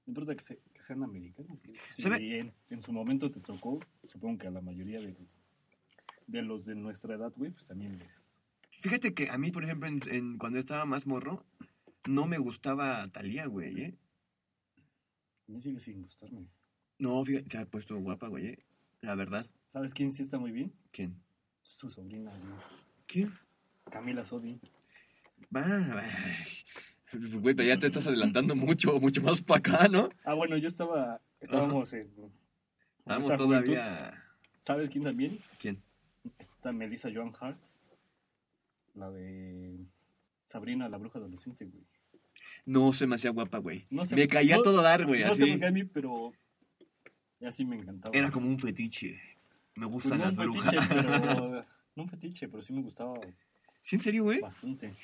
No 0.06 0.10
importa 0.12 0.34
que, 0.34 0.42
se- 0.44 0.60
que 0.74 0.82
sean 0.82 1.02
americanos. 1.04 1.58
Si 1.96 2.02
¿Sabe? 2.02 2.38
en, 2.40 2.52
en 2.70 2.82
su 2.82 2.92
momento 2.92 3.30
te 3.30 3.40
tocó, 3.40 3.78
supongo 4.08 4.38
que 4.38 4.46
a 4.48 4.50
la 4.50 4.60
mayoría 4.60 5.00
de, 5.00 5.14
de 6.26 6.42
los 6.42 6.64
de 6.66 6.74
nuestra 6.74 7.14
edad, 7.14 7.32
güey, 7.36 7.52
pues 7.52 7.64
también 7.66 7.98
les. 7.98 8.32
Fíjate 8.80 9.12
que 9.14 9.28
a 9.30 9.38
mí, 9.38 9.50
por 9.52 9.62
ejemplo, 9.64 9.88
en, 9.88 10.00
en- 10.08 10.38
cuando 10.38 10.58
estaba 10.58 10.84
más 10.86 11.06
morro, 11.06 11.44
no 12.08 12.26
me 12.26 12.38
gustaba 12.38 13.06
Talía, 13.08 13.46
güey, 13.46 13.80
¿eh? 13.82 13.98
A 15.48 15.52
mí 15.52 15.60
sigue 15.60 15.78
sin 15.80 16.02
gustarme. 16.02 16.46
No, 16.98 17.24
fíjate, 17.24 17.50
se 17.50 17.58
ha 17.58 17.66
puesto 17.66 17.96
guapa, 18.00 18.28
güey, 18.28 18.46
¿eh? 18.48 18.58
La 19.02 19.14
verdad. 19.14 19.44
¿Sabes 19.72 19.94
quién 19.94 20.12
sí 20.12 20.22
está 20.22 20.38
muy 20.38 20.50
bien? 20.50 20.72
¿Quién? 20.92 21.14
Su 21.62 21.90
sobrina, 21.90 22.30
güey. 22.30 22.52
¿Quién? 23.06 23.32
Camila 23.90 24.24
Sodi. 24.24 24.60
Va, 25.54 25.62
ay. 25.66 26.44
Güey, 27.42 27.54
pero 27.54 27.68
ya 27.68 27.78
te 27.78 27.86
estás 27.88 28.06
adelantando 28.06 28.54
mucho, 28.54 28.98
mucho 29.00 29.20
más 29.22 29.40
para 29.40 29.58
acá, 29.58 29.88
¿no? 29.88 30.10
Ah, 30.24 30.34
bueno, 30.34 30.56
yo 30.56 30.68
estaba. 30.68 31.20
Estábamos 31.40 31.92
en. 31.92 32.08
juventud. 33.04 33.36
todavía... 33.36 34.14
¿Sabes 34.62 34.90
quién 34.90 35.04
también? 35.04 35.38
¿Quién? 35.58 35.82
Está 36.38 36.72
Melissa 36.72 37.08
Joan 37.12 37.32
Hart. 37.40 37.58
La 38.94 39.10
de. 39.10 39.78
Sabrina, 40.46 40.88
la 40.88 40.98
bruja 40.98 41.18
adolescente, 41.18 41.64
güey. 41.64 41.84
No 42.66 42.92
se 42.92 43.06
me 43.06 43.14
hacía 43.16 43.30
guapa, 43.30 43.58
güey. 43.58 43.86
No 43.90 44.02
me 44.04 44.28
caía 44.28 44.56
no- 44.56 44.62
todo 44.62 44.82
dar, 44.82 45.06
güey, 45.06 45.24
No 45.24 45.32
así. 45.32 45.46
por 45.50 45.60
qué 45.60 45.66
a 45.66 45.70
mí, 45.70 45.84
pero. 45.84 46.32
Ya 47.40 47.50
sí 47.50 47.64
me 47.64 47.76
encantaba. 47.76 48.16
Era 48.16 48.30
como 48.30 48.48
un 48.48 48.58
fetiche. 48.58 49.18
Me 49.74 49.86
Pues 49.86 49.92
gustan 50.04 50.18
no 50.18 50.24
las 50.26 50.36
brujas. 50.36 50.74
fetiche, 50.74 50.94
pero. 50.94 51.66
No 51.96 52.04
un 52.04 52.08
fetiche, 52.08 52.48
pero 52.48 52.62
sí 52.62 52.72
me 52.72 52.82
gustaba 52.82 53.14
¿Sí, 53.80 53.96
en 53.96 54.02
serio, 54.02 54.24
güey? 54.24 54.40
bastante. 54.40 54.94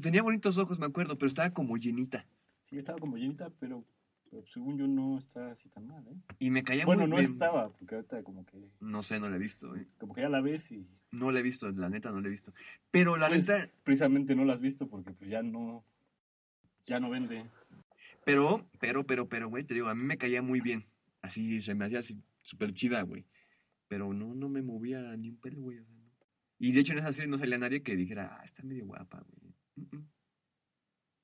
Tenía 0.00 0.22
bonitos 0.22 0.58
ojos, 0.58 0.78
me 0.78 0.86
acuerdo, 0.86 1.16
pero 1.18 1.26
estaba 1.28 1.50
como 1.50 1.76
llenita. 1.76 2.26
Sí, 2.62 2.78
estaba 2.78 2.98
como 2.98 3.16
llenita, 3.16 3.50
pero, 3.58 3.84
pero 4.30 4.44
según 4.46 4.78
yo 4.78 4.86
no 4.86 5.18
está 5.18 5.50
así 5.52 5.68
tan 5.68 5.86
mal, 5.86 6.06
¿eh? 6.08 6.16
Y 6.38 6.50
me 6.50 6.62
caía 6.64 6.84
Bueno, 6.86 7.02
muy 7.02 7.10
no 7.10 7.16
bien. 7.16 7.30
estaba, 7.32 7.70
porque 7.70 7.94
ahorita 7.96 8.22
como 8.22 8.44
que. 8.46 8.70
No 8.80 9.02
sé, 9.02 9.20
no 9.20 9.28
la 9.28 9.36
he 9.36 9.38
visto, 9.40 9.68
güey. 9.70 9.86
Como 9.98 10.14
que 10.14 10.20
ya 10.22 10.28
la 10.28 10.40
ves 10.40 10.70
y. 10.72 10.86
No 11.12 11.30
la 11.30 11.40
he 11.40 11.42
visto, 11.42 11.70
la 11.70 11.88
neta 11.88 12.10
no 12.10 12.20
la 12.20 12.28
he 12.28 12.30
visto. 12.30 12.52
Pero 12.90 13.16
la 13.16 13.28
Pues, 13.28 13.48
neta, 13.48 13.68
Precisamente 13.84 14.34
no 14.34 14.44
la 14.44 14.54
has 14.54 14.60
visto 14.60 14.88
porque 14.88 15.12
pues 15.12 15.30
ya 15.30 15.42
no. 15.42 15.84
Ya 16.86 17.00
no 17.00 17.10
vende. 17.10 17.44
pero, 18.24 18.64
pero, 18.80 19.04
pero, 19.04 19.28
pero, 19.28 19.48
güey, 19.48 19.64
te 19.64 19.74
digo, 19.74 19.88
a 19.88 19.94
mí 19.94 20.02
me 20.04 20.18
caía 20.18 20.42
muy 20.42 20.60
bien. 20.60 20.86
Así, 21.22 21.60
se 21.60 21.74
me 21.74 21.84
hacía 21.84 21.98
así 22.00 22.16
súper 22.42 22.72
chida, 22.72 23.02
güey. 23.02 23.24
Pero 23.88 24.12
no, 24.12 24.34
no 24.34 24.48
me 24.48 24.62
movía 24.62 25.16
ni 25.16 25.28
un 25.30 25.36
pelo, 25.36 25.60
güey. 25.60 25.78
o 25.78 25.84
sea, 25.84 25.94
no. 25.94 26.05
Y 26.58 26.72
de 26.72 26.80
hecho 26.80 26.92
en 26.92 27.00
esa 27.00 27.12
serie 27.12 27.30
no 27.30 27.38
salía 27.38 27.58
nadie 27.58 27.82
que 27.82 27.96
dijera, 27.96 28.38
ah, 28.40 28.44
está 28.44 28.62
medio 28.62 28.86
guapa, 28.86 29.24
güey. 29.28 29.54
Mm, 29.76 29.96
mm. 29.96 30.08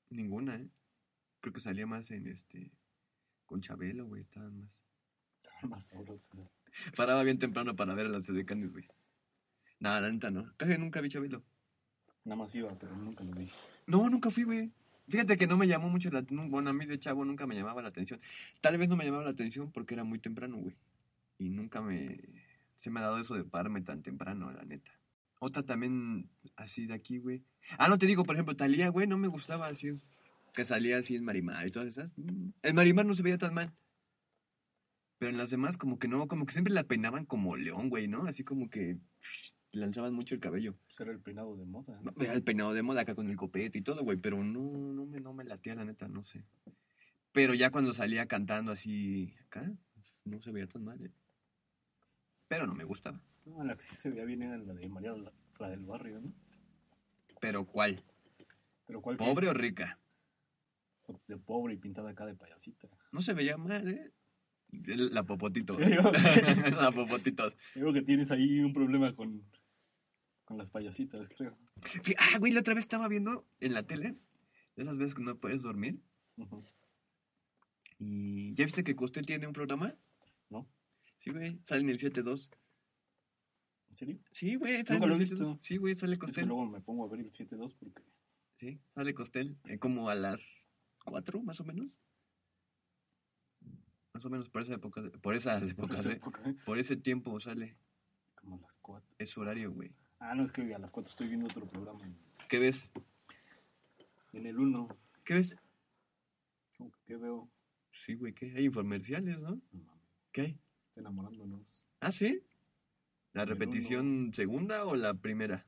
Ninguna, 0.09 0.55
¿eh? 0.57 0.69
Creo 1.41 1.53
que 1.53 1.59
salía 1.59 1.87
más 1.87 2.09
en 2.11 2.27
este. 2.27 2.71
Con 3.45 3.61
Chabelo, 3.61 4.05
güey, 4.05 4.21
estaban 4.21 4.57
más. 4.57 4.71
Estaban 5.41 5.69
más 5.69 5.83
sabrosos. 5.85 6.33
¿no? 6.33 6.51
Paraba 6.95 7.23
bien 7.23 7.39
temprano 7.39 7.75
para 7.75 7.93
ver 7.93 8.05
a 8.05 8.09
las 8.09 8.27
decanes, 8.27 8.71
güey. 8.71 8.87
Nada, 9.79 10.01
la 10.01 10.11
neta 10.11 10.31
no. 10.31 10.53
Casi 10.55 10.77
nunca 10.77 11.01
vi 11.01 11.09
Chabelo. 11.09 11.43
Nada 12.23 12.37
más 12.37 12.55
iba, 12.55 12.77
pero 12.77 12.95
nunca 12.95 13.23
lo 13.23 13.33
vi. 13.33 13.51
No, 13.85 14.09
nunca 14.09 14.29
fui, 14.29 14.43
güey. 14.43 14.71
Fíjate 15.09 15.37
que 15.37 15.47
no 15.47 15.57
me 15.57 15.67
llamó 15.67 15.89
mucho 15.89 16.09
la 16.09 16.19
atención. 16.19 16.49
Bueno, 16.49 16.69
a 16.69 16.73
mí 16.73 16.85
de 16.85 16.97
chavo 16.97 17.25
nunca 17.25 17.45
me 17.45 17.55
llamaba 17.55 17.81
la 17.81 17.89
atención. 17.89 18.21
Tal 18.61 18.77
vez 18.77 18.87
no 18.87 18.95
me 18.95 19.03
llamaba 19.03 19.25
la 19.25 19.31
atención 19.31 19.71
porque 19.71 19.95
era 19.95 20.03
muy 20.05 20.19
temprano, 20.19 20.57
güey. 20.57 20.75
Y 21.37 21.49
nunca 21.49 21.81
me... 21.81 22.19
Se 22.77 22.89
me 22.89 23.01
ha 23.01 23.03
dado 23.03 23.19
eso 23.19 23.35
de 23.35 23.43
pararme 23.43 23.81
tan 23.81 24.01
temprano, 24.01 24.51
la 24.51 24.63
neta. 24.63 24.91
Otra 25.39 25.63
también 25.63 26.29
así 26.55 26.87
de 26.87 26.93
aquí, 26.93 27.17
güey. 27.17 27.43
Ah, 27.77 27.87
no 27.87 27.97
te 27.97 28.05
digo, 28.05 28.23
por 28.23 28.35
ejemplo, 28.35 28.55
Talía, 28.55 28.89
güey, 28.89 29.07
no 29.07 29.17
me 29.17 29.27
gustaba 29.27 29.67
así. 29.67 29.89
Que 30.53 30.65
salía 30.65 30.97
así 30.97 31.15
en 31.15 31.25
Marimar 31.25 31.67
y 31.67 31.71
todas 31.71 31.89
esas. 31.89 32.11
Mm, 32.17 32.49
El 32.61 32.73
Marimar 32.73 33.05
no 33.05 33.15
se 33.15 33.23
veía 33.23 33.37
tan 33.37 33.53
mal. 33.53 33.73
Pero 35.17 35.31
en 35.31 35.37
las 35.37 35.49
demás, 35.49 35.77
como 35.77 35.99
que 35.99 36.07
no, 36.07 36.27
como 36.27 36.45
que 36.45 36.53
siempre 36.53 36.73
la 36.73 36.83
peinaban 36.83 37.25
como 37.25 37.55
león, 37.55 37.89
güey, 37.89 38.07
¿no? 38.07 38.25
Así 38.25 38.43
como 38.43 38.69
que 38.69 38.97
lanzaban 39.71 40.13
mucho 40.13 40.35
el 40.35 40.41
cabello. 40.41 40.75
Pues 40.85 40.99
era 40.99 41.11
el 41.11 41.19
peinado 41.19 41.55
de 41.55 41.65
moda. 41.65 41.99
¿no? 42.01 42.13
Era 42.19 42.33
el 42.33 42.43
peinado 42.43 42.73
de 42.73 42.83
moda 42.83 43.01
acá 43.01 43.15
con 43.15 43.29
el 43.29 43.35
copete 43.35 43.79
y 43.79 43.81
todo, 43.81 44.03
güey, 44.03 44.17
pero 44.17 44.43
no, 44.43 44.93
no 44.93 45.05
me, 45.05 45.19
no 45.19 45.33
me 45.33 45.43
latía 45.43 45.75
la 45.75 45.85
neta, 45.85 46.07
no 46.07 46.23
sé. 46.23 46.45
Pero 47.31 47.53
ya 47.53 47.71
cuando 47.71 47.93
salía 47.93 48.27
cantando 48.27 48.71
así 48.71 49.33
acá, 49.45 49.71
no 50.23 50.39
se 50.41 50.51
veía 50.51 50.67
tan 50.67 50.83
mal, 50.83 51.03
¿eh? 51.03 51.11
Pero 52.47 52.67
no 52.67 52.75
me 52.75 52.83
gustaba. 52.83 53.19
No, 53.45 53.63
la 53.63 53.75
que 53.75 53.83
sí 53.83 53.95
se 53.95 54.09
veía 54.09 54.25
bien 54.25 54.43
era 54.43 54.57
la 54.57 54.73
de 54.73 54.89
María, 54.89 55.13
la, 55.13 55.31
la 55.59 55.69
del 55.69 55.85
barrio, 55.85 56.21
¿no? 56.21 56.33
Pero 57.39 57.65
¿cuál? 57.65 58.03
Pero 58.85 59.01
¿cuál? 59.01 59.17
¿Pobre 59.17 59.49
o 59.49 59.53
rica? 59.53 59.99
De 61.27 61.37
pobre 61.37 61.73
y 61.73 61.77
pintada 61.77 62.11
acá 62.11 62.25
de 62.25 62.35
payasita. 62.35 62.87
No 63.11 63.21
se 63.21 63.33
veía 63.33 63.57
mal, 63.57 63.87
¿eh? 63.87 64.11
La 64.71 65.23
popotito. 65.23 65.77
La 65.79 66.91
popotito. 66.91 67.53
Creo 67.73 67.93
que 67.93 68.01
tienes 68.01 68.31
ahí 68.31 68.59
un 68.59 68.73
problema 68.73 69.13
con, 69.15 69.43
con 70.45 70.57
las 70.57 70.71
payasitas, 70.71 71.29
creo. 71.29 71.57
Ah, 72.17 72.39
güey, 72.39 72.53
la 72.53 72.61
otra 72.61 72.73
vez 72.73 72.85
estaba 72.85 73.07
viendo 73.07 73.45
en 73.59 73.73
la 73.73 73.83
tele, 73.83 74.15
de 74.75 74.83
esas 74.83 74.97
veces 74.97 75.15
que 75.15 75.21
no 75.21 75.37
puedes 75.37 75.61
dormir, 75.61 75.99
y 77.99 78.53
¿ya 78.53 78.65
viste 78.65 78.83
que 78.83 78.95
Costel 78.95 79.25
tiene 79.25 79.47
un 79.47 79.53
programa? 79.53 79.95
¿No? 80.49 80.67
Sí, 81.17 81.29
güey, 81.29 81.59
sale 81.65 81.81
en 81.81 81.89
el 81.89 81.99
7-2. 81.99 82.49
¿En 83.93 83.97
serio? 83.97 84.19
Sí, 84.31 84.55
güey, 84.55 84.83
sale 84.83 84.99
Nunca 84.99 85.05
lo 85.05 85.13
he 85.13 85.17
7-2. 85.17 85.29
visto. 85.29 85.59
Sí, 85.61 85.77
güey, 85.77 85.95
sale 85.95 86.17
Costel. 86.17 86.47
luego 86.47 86.65
me 86.65 86.81
pongo 86.81 87.05
a 87.05 87.09
ver 87.09 87.19
el 87.19 87.31
7-2 87.31 87.75
porque... 87.77 88.01
Sí, 88.55 88.79
sale 88.95 89.13
Costel, 89.13 89.55
eh, 89.65 89.77
como 89.77 90.09
a 90.09 90.15
las 90.15 90.67
4, 91.05 91.43
más 91.43 91.59
o 91.59 91.63
menos. 91.63 91.91
Más 94.15 94.25
o 94.25 94.29
menos 94.31 94.49
por 94.49 94.63
esa 94.63 94.73
época, 94.73 95.03
por 95.21 95.35
esas 95.35 95.73
por 95.75 95.93
esa 95.93 96.11
época, 96.11 96.41
¿eh? 96.49 96.55
Por 96.65 96.79
ese 96.79 96.95
tiempo 96.97 97.39
sale, 97.39 97.77
Como 98.33 98.55
a 98.55 98.59
las 98.61 98.79
4. 98.79 99.15
es 99.19 99.29
su 99.29 99.41
horario, 99.41 99.71
güey. 99.71 99.91
Ah, 100.19 100.33
no, 100.33 100.43
es 100.43 100.51
que 100.51 100.73
a 100.73 100.79
las 100.79 100.91
4 100.91 101.11
estoy 101.11 101.27
viendo 101.27 101.45
otro 101.45 101.67
programa. 101.67 101.99
¿Qué 102.49 102.57
ves? 102.57 102.89
En 104.31 104.47
el 104.47 104.57
1, 104.57 104.87
¿Qué 105.23 105.35
ves? 105.35 105.55
¿qué 107.05 107.15
veo? 107.15 107.47
Sí, 107.91 108.15
güey, 108.15 108.33
¿qué? 108.33 108.51
Hay 108.55 108.65
infomerciales, 108.65 109.39
¿no? 109.39 109.61
No 109.71 109.83
mames, 109.83 110.09
¿Qué 110.31 110.41
hay? 110.41 110.59
está 110.87 111.01
enamorándonos. 111.01 111.85
¿Ah, 111.99 112.11
sí? 112.11 112.41
¿La 113.33 113.45
repetición 113.45 114.31
segunda 114.33 114.85
o 114.85 114.95
la 114.95 115.13
primera? 115.15 115.65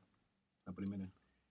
La 0.66 0.72
primera. 0.72 1.08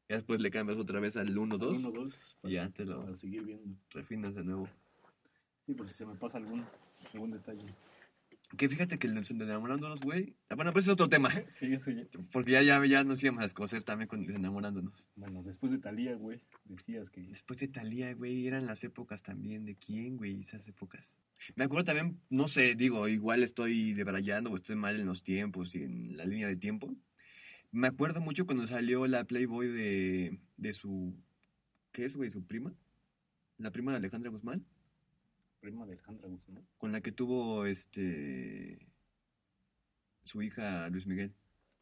Ya 0.07 0.15
después 0.17 0.39
le 0.39 0.51
cambias 0.51 0.77
otra 0.77 0.99
vez 0.99 1.17
al 1.17 1.35
1-2 1.35 1.77
1, 1.79 1.91
2. 1.91 2.37
y 2.43 2.51
ya 2.53 2.69
te 2.69 2.85
lo 2.85 3.01
Para 3.01 3.15
seguir 3.17 3.43
viendo. 3.43 3.75
refinas 3.89 4.33
de 4.35 4.43
nuevo. 4.43 4.67
Sí, 5.65 5.73
por 5.73 5.87
si 5.87 5.93
se 5.95 6.05
me 6.05 6.15
pasa 6.15 6.37
algún, 6.37 6.63
algún 7.13 7.31
detalle. 7.31 7.65
Que 8.57 8.69
fíjate 8.69 8.99
que 8.99 9.07
de 9.07 9.43
enamorándonos, 9.43 10.01
güey. 10.01 10.35
Bueno, 10.55 10.71
pues 10.71 10.85
es 10.85 10.91
otro 10.91 11.09
tema. 11.09 11.29
Sí, 11.49 11.69
ya. 11.69 12.07
Porque 12.31 12.51
ya, 12.51 12.61
ya, 12.61 12.85
ya 12.85 13.03
nos 13.03 13.23
íbamos 13.23 13.43
a 13.43 13.45
escocer 13.45 13.83
también 13.83 14.07
con 14.07 14.23
enamorándonos. 14.23 15.07
Bueno, 15.15 15.41
después 15.43 15.71
de 15.71 15.79
Talía, 15.79 16.15
güey, 16.15 16.41
decías 16.65 17.09
que 17.09 17.21
Después 17.21 17.59
de 17.59 17.67
Talía, 17.67 18.13
güey, 18.13 18.47
eran 18.47 18.65
las 18.65 18.83
épocas 18.83 19.23
también. 19.23 19.65
¿De 19.65 19.75
quién, 19.75 20.17
güey? 20.17 20.41
Esas 20.41 20.67
épocas. 20.67 21.15
Me 21.55 21.65
acuerdo 21.65 21.85
también, 21.85 22.19
no 22.29 22.47
sé, 22.47 22.75
digo, 22.75 23.07
igual 23.07 23.43
estoy 23.43 23.93
debrayando 23.93 24.51
o 24.51 24.55
estoy 24.55 24.75
mal 24.75 24.99
en 24.99 25.05
los 25.05 25.23
tiempos 25.23 25.75
y 25.75 25.83
en 25.83 26.17
la 26.17 26.25
línea 26.25 26.47
de 26.47 26.55
tiempo. 26.55 26.95
Me 27.71 27.87
acuerdo 27.87 28.21
mucho 28.21 28.45
cuando 28.45 28.67
salió 28.67 29.05
la 29.07 29.25
Playboy 29.25 29.67
de, 29.67 30.39
de 30.57 30.73
su. 30.73 31.13
¿Qué 31.91 32.05
es, 32.05 32.15
güey? 32.15 32.29
¿Su 32.29 32.45
prima? 32.45 32.73
La 33.57 33.71
prima 33.71 33.91
de 33.91 33.97
Alejandra 33.97 34.31
Guzmán. 34.31 34.65
Prima 35.65 35.85
de 35.85 35.93
Alejandra 35.93 36.27
Guzmán. 36.27 36.67
Con 36.77 36.91
la 36.91 37.01
que 37.01 37.11
tuvo 37.11 37.65
este. 37.65 38.87
Su 40.23 40.41
hija 40.43 40.87
Luis 40.89 41.07
Miguel. 41.07 41.33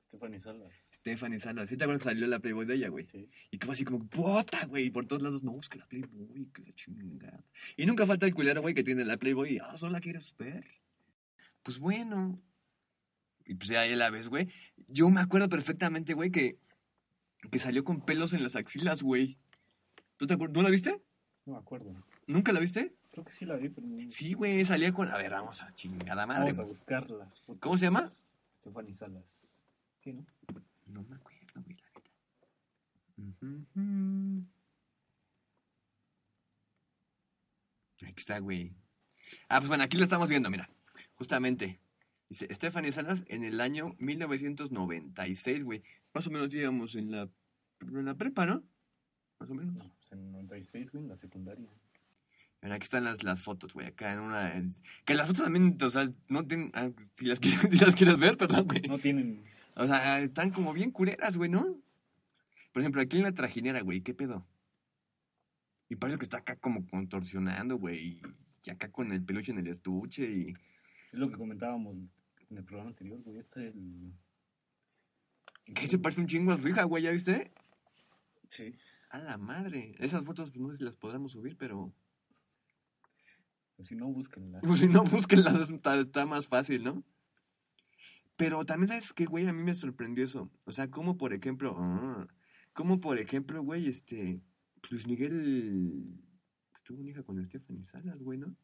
Stephanie 0.08 0.40
Salas. 0.40 0.74
Stephanie 0.94 1.40
Salas. 1.40 1.70
¿Sí 1.70 1.76
te 1.76 1.84
acuerdas 1.84 2.04
que 2.04 2.10
salió 2.10 2.28
la 2.28 2.40
Playboy 2.40 2.66
de 2.66 2.76
ella, 2.76 2.88
güey? 2.88 3.06
Sí. 3.08 3.30
Y 3.52 3.58
que 3.58 3.66
fue 3.66 3.74
así 3.74 3.84
como, 3.84 4.08
¡puta, 4.08 4.66
güey! 4.68 4.86
Y 4.86 4.90
por 4.92 5.06
todos 5.06 5.22
lados, 5.22 5.44
no, 5.44 5.60
es 5.60 5.68
que 5.68 5.80
la 5.80 5.88
Playboy, 5.88 6.50
que 6.54 6.62
la 6.62 6.74
chingada. 6.76 7.44
Y 7.76 7.86
nunca 7.86 8.06
falta 8.06 8.26
el 8.26 8.34
culero, 8.34 8.62
güey, 8.62 8.74
que 8.74 8.84
tiene 8.84 9.04
la 9.04 9.18
Playboy 9.18 9.56
y, 9.56 9.58
ah, 9.58 9.76
¿solo 9.76 9.94
la 9.94 10.00
quieres 10.00 10.34
ver? 10.38 10.66
Pues 11.62 11.80
bueno. 11.80 12.42
Y 13.46 13.56
pues 13.56 13.70
ya 13.70 13.82
ahí 13.82 13.96
la 13.96 14.12
ves, 14.12 14.30
güey. 14.30 14.48
Yo 14.88 15.10
me 15.10 15.20
acuerdo 15.20 15.50
perfectamente, 15.50 16.14
güey, 16.14 16.32
que, 16.32 16.58
que 17.52 17.60
salió 17.60 17.84
con 17.84 18.06
pelos 18.06 18.32
en 18.32 18.44
las 18.44 18.56
axilas, 18.56 19.04
güey. 19.04 19.38
¿Tú 20.16 20.26
te 20.28 20.36
acuerdas? 20.36 20.56
¿No 20.56 20.62
la 20.62 20.70
viste? 20.70 21.02
No 21.46 21.54
me 21.54 21.60
acuerdo. 21.60 21.94
¿Nunca 22.28 22.54
la 22.54 22.62
viste? 22.62 22.96
Creo 23.14 23.26
que 23.26 23.32
sí 23.32 23.46
la 23.46 23.56
vi, 23.58 23.70
pero 23.70 23.86
no. 23.86 24.10
Sí, 24.10 24.34
güey, 24.34 24.66
salía 24.66 24.92
con... 24.92 25.08
A 25.08 25.18
ver, 25.18 25.30
vamos 25.30 25.62
a 25.62 25.72
chingada 25.76 26.26
madre. 26.26 26.46
Vamos 26.46 26.58
a 26.58 26.64
buscar 26.64 27.08
las 27.12 27.40
fotos. 27.42 27.62
¿Cómo 27.62 27.78
se 27.78 27.86
llama? 27.86 28.10
Stephanie 28.60 28.96
Salas. 28.96 29.62
Sí, 30.04 30.14
¿no? 30.14 30.26
No 30.88 31.04
me 31.04 31.16
acuerdo, 31.16 31.62
güey, 31.64 31.78
la 31.78 31.94
neta. 32.02 32.02
Aquí 38.08 38.14
está, 38.18 38.40
güey. 38.40 38.74
Ah, 39.48 39.60
pues 39.60 39.68
bueno, 39.68 39.84
aquí 39.84 39.96
lo 39.96 40.06
estamos 40.06 40.28
viendo, 40.28 40.50
mira. 40.50 40.68
Justamente. 41.14 41.80
Dice, 42.30 42.52
Stephanie 42.52 42.92
Salas 42.92 43.24
en 43.28 43.44
el 43.44 43.62
año 43.62 43.94
1996, 44.00 45.64
güey. 45.64 45.84
Más 46.16 46.26
o 46.26 46.32
menos 46.32 46.52
íbamos 46.52 46.96
en 46.96 47.12
la, 47.12 47.30
en 47.80 48.06
la 48.06 48.16
prepa, 48.16 48.48
¿no? 48.48 48.64
Más 49.38 49.52
o 49.52 49.54
menos. 49.54 49.76
No, 49.76 49.88
pues 49.94 50.12
en 50.14 50.32
96, 50.32 50.92
güey, 50.92 51.04
en 51.04 51.10
la 51.12 51.18
secundaria. 51.18 51.70
Aquí 52.72 52.84
están 52.84 53.04
las, 53.04 53.24
las 53.24 53.42
fotos, 53.42 53.74
güey. 53.74 53.88
Acá 53.88 54.14
en 54.14 54.20
una... 54.20 54.56
en- 54.56 54.74
Que 55.06 55.16
las 55.16 55.28
fotos 55.28 55.44
también, 55.44 55.78
o 55.82 55.90
sea, 55.90 56.10
no 56.30 56.46
tienen... 56.48 56.72
ah, 56.74 56.90
si, 57.18 57.26
las 57.26 57.40
quieres, 57.40 57.60
si 57.72 57.78
las 57.78 57.96
quieres 57.96 58.18
ver, 58.18 58.38
perdón, 58.38 58.66
güey. 58.68 58.82
No 58.84 58.98
tienen. 59.00 59.44
O 59.76 59.86
sea, 59.86 60.20
están 60.22 60.52
como 60.52 60.72
bien 60.74 60.92
culeras, 60.92 61.36
güey, 61.36 61.50
¿no? 61.50 61.78
Por 62.72 62.82
ejemplo, 62.82 63.02
aquí 63.02 63.18
en 63.18 63.24
la 63.24 63.34
trajinera, 63.34 63.82
güey, 63.82 64.02
¿qué 64.02 64.14
pedo? 64.14 64.48
Y 65.90 65.96
parece 65.98 66.18
que 66.18 66.24
está 66.26 66.38
acá 66.38 66.56
como 66.56 66.88
contorsionando, 66.88 67.78
güey. 67.78 68.22
Y 68.64 68.70
acá 68.70 68.90
con 68.92 69.12
el 69.12 69.24
peluche 69.24 69.52
en 69.52 69.60
el 69.60 69.68
estuche 69.68 70.24
y... 70.24 70.50
Es 71.12 71.20
lo 71.20 71.30
que 71.30 71.36
comentábamos 71.38 71.96
en 72.50 72.58
el 72.58 72.64
programa 72.64 72.90
anterior, 72.92 73.22
güey. 73.22 73.38
Este 73.40 73.68
es 73.68 73.76
el. 73.76 74.14
Que 75.76 75.88
se 75.88 76.00
parte 76.00 76.20
un 76.22 76.28
chingo 76.28 76.52
a 76.52 76.58
su 76.58 76.68
hija, 76.68 76.84
güey, 76.84 77.04
¿ya 77.04 77.12
viste? 77.12 77.52
Sí. 78.50 78.74
A 79.10 79.20
la 79.20 79.38
madre. 79.38 79.96
Esas 80.00 80.24
fotos, 80.24 80.50
pues 80.50 80.62
no 80.62 80.70
sé 80.72 80.78
si 80.78 80.84
las 80.84 80.96
podremos 80.96 81.32
subir, 81.34 81.56
pero... 81.58 81.94
Pero 83.84 83.86
si 83.88 83.96
no, 83.96 84.08
búsquenla. 84.08 84.60
Pues 84.62 84.80
si 84.80 84.88
no, 84.88 85.04
búsquenlas, 85.04 85.70
está, 85.70 86.00
está 86.00 86.26
más 86.26 86.48
fácil, 86.48 86.84
¿no? 86.84 87.04
Pero 88.36 88.66
también, 88.66 88.88
¿sabes 88.88 89.14
qué, 89.14 89.26
güey? 89.26 89.46
A 89.48 89.54
mí 89.54 89.62
me 89.64 89.74
sorprendió 89.74 90.24
eso. 90.24 90.50
O 90.66 90.72
sea, 90.72 90.90
como 90.90 91.18
por 91.18 91.34
ejemplo... 91.34 91.76
ah, 91.78 92.28
como 92.74 93.00
por 93.00 93.20
ejemplo, 93.20 93.62
güey, 93.62 93.88
este... 93.88 94.42
Luis 94.90 95.06
Miguel... 95.08 96.04
pues, 96.72 96.84
tuvo 96.84 97.02
una 97.02 97.12
hija 97.12 97.24
con 97.24 97.44
Stephanie 97.46 97.84
Salas, 97.86 98.22
güey, 98.22 98.40
¿no? 98.40 98.56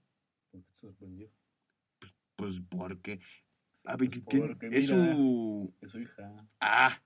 ¿Por 0.51 0.61
qué 0.63 0.67
te 0.71 0.79
sorprendió? 0.79 1.29
Pues 2.35 2.61
porque... 2.69 3.19
A 3.85 3.95
ver, 3.95 4.09
Pues 4.09 4.23
¿quién- 4.27 4.47
porque 4.47 4.69
es 4.71 4.87
su... 4.87 5.73
Es 5.81 5.91
su 5.91 5.99
hija. 5.99 6.47
Ah, 6.59 7.01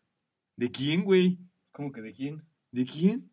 ¿de 0.55 0.71
quién, 0.71 1.03
güey? 1.03 1.39
¿Cómo 1.71 1.91
que 1.91 2.01
de 2.01 2.13
quién? 2.13 2.43
¿De 2.71 2.85
quién? 2.85 3.29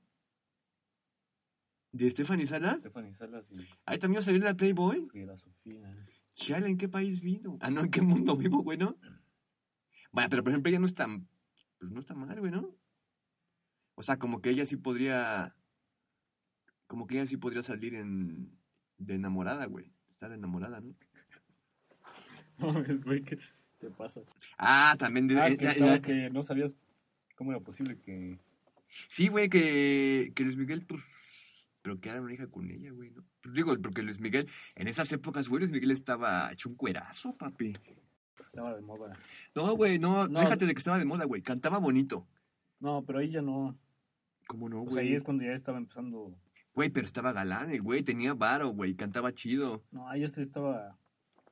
¿De 1.92 2.10
Stephanie 2.10 2.46
Salas? 2.46 2.80
Stephanie 2.80 3.14
Salas 3.14 3.50
y 3.50 3.66
Ahí 3.84 3.98
también 3.98 4.22
salió 4.22 4.40
la 4.40 4.54
Playboy. 4.54 5.08
Frida 5.10 5.36
Sofía. 5.36 6.06
Chala, 6.34 6.68
¿en 6.68 6.78
qué 6.78 6.88
país 6.88 7.20
vivo? 7.20 7.58
Ah, 7.60 7.70
no, 7.70 7.80
¿en 7.80 7.90
qué 7.90 8.00
mundo 8.00 8.36
vivo, 8.36 8.62
güey, 8.62 8.78
no? 8.78 8.96
Bueno, 10.12 10.30
pero 10.30 10.42
por 10.42 10.52
ejemplo, 10.52 10.70
ella 10.70 10.78
no 10.78 10.86
está... 10.86 11.06
Pues 11.78 11.90
no 11.90 12.00
está 12.00 12.14
mal, 12.14 12.38
güey, 12.38 12.52
¿no? 12.52 12.76
O 13.94 14.02
sea, 14.02 14.18
como 14.18 14.40
que 14.40 14.50
ella 14.50 14.66
sí 14.66 14.76
podría... 14.76 15.56
Como 16.86 17.06
que 17.06 17.16
ella 17.16 17.26
sí 17.26 17.36
podría 17.36 17.62
salir 17.62 17.94
en... 17.94 18.56
De 18.98 19.14
enamorada, 19.14 19.66
güey. 19.66 19.92
Estar 20.12 20.32
enamorada, 20.32 20.80
¿no? 20.80 20.94
No, 22.58 22.74
mames, 22.74 23.02
güey, 23.02 23.22
¿qué 23.22 23.38
te 23.78 23.90
pasa? 23.90 24.20
Ah, 24.58 24.94
también 24.98 25.26
de... 25.26 25.40
Ah, 25.40 25.48
eh, 25.48 25.56
que, 25.56 25.66
eh, 25.66 25.76
no, 25.78 25.94
eh, 25.94 26.02
que 26.02 26.30
no 26.30 26.42
sabías 26.42 26.76
cómo 27.34 27.52
era 27.52 27.60
posible 27.60 27.98
que 27.98 28.38
Sí, 29.08 29.28
güey, 29.28 29.48
que, 29.48 30.32
que 30.34 30.44
Luis 30.44 30.56
Miguel, 30.56 30.84
pues, 30.86 31.02
pero 31.82 31.98
que 32.00 32.08
era 32.10 32.20
una 32.20 32.32
hija 32.32 32.46
con 32.46 32.70
ella, 32.70 32.90
güey, 32.92 33.10
¿no? 33.10 33.24
Digo, 33.52 33.74
porque 33.82 34.02
Luis 34.02 34.20
Miguel, 34.20 34.48
en 34.74 34.88
esas 34.88 35.10
épocas, 35.12 35.48
güey, 35.48 35.60
Luis 35.60 35.72
Miguel 35.72 35.90
estaba 35.92 36.52
hecho 36.52 36.68
un 36.68 36.74
cuerazo, 36.76 37.34
papi. 37.36 37.74
Estaba 38.38 38.74
de 38.74 38.82
moda. 38.82 39.16
No, 39.54 39.74
güey, 39.76 39.98
no, 39.98 40.26
No. 40.28 40.40
déjate 40.40 40.66
de 40.66 40.74
que 40.74 40.78
estaba 40.78 40.98
de 40.98 41.04
moda, 41.04 41.24
güey. 41.24 41.40
Cantaba 41.42 41.78
bonito. 41.78 42.26
No, 42.80 43.04
pero 43.04 43.20
ahí 43.20 43.30
ya 43.30 43.42
no. 43.42 43.76
¿Cómo 44.48 44.68
no, 44.68 44.84
Pues 44.84 44.96
ahí 44.96 45.06
güey? 45.08 45.16
es 45.16 45.22
cuando 45.22 45.44
ya 45.44 45.52
estaba 45.52 45.78
empezando. 45.78 46.34
Güey, 46.74 46.90
pero 46.90 47.04
estaba 47.06 47.32
galán, 47.32 47.70
el 47.70 47.82
güey, 47.82 48.02
tenía 48.02 48.34
varo, 48.34 48.68
güey, 48.70 48.94
cantaba 48.94 49.32
chido. 49.32 49.82
No, 49.90 50.08
ahí 50.08 50.20
ya 50.22 50.28
se 50.28 50.42
estaba 50.42 50.96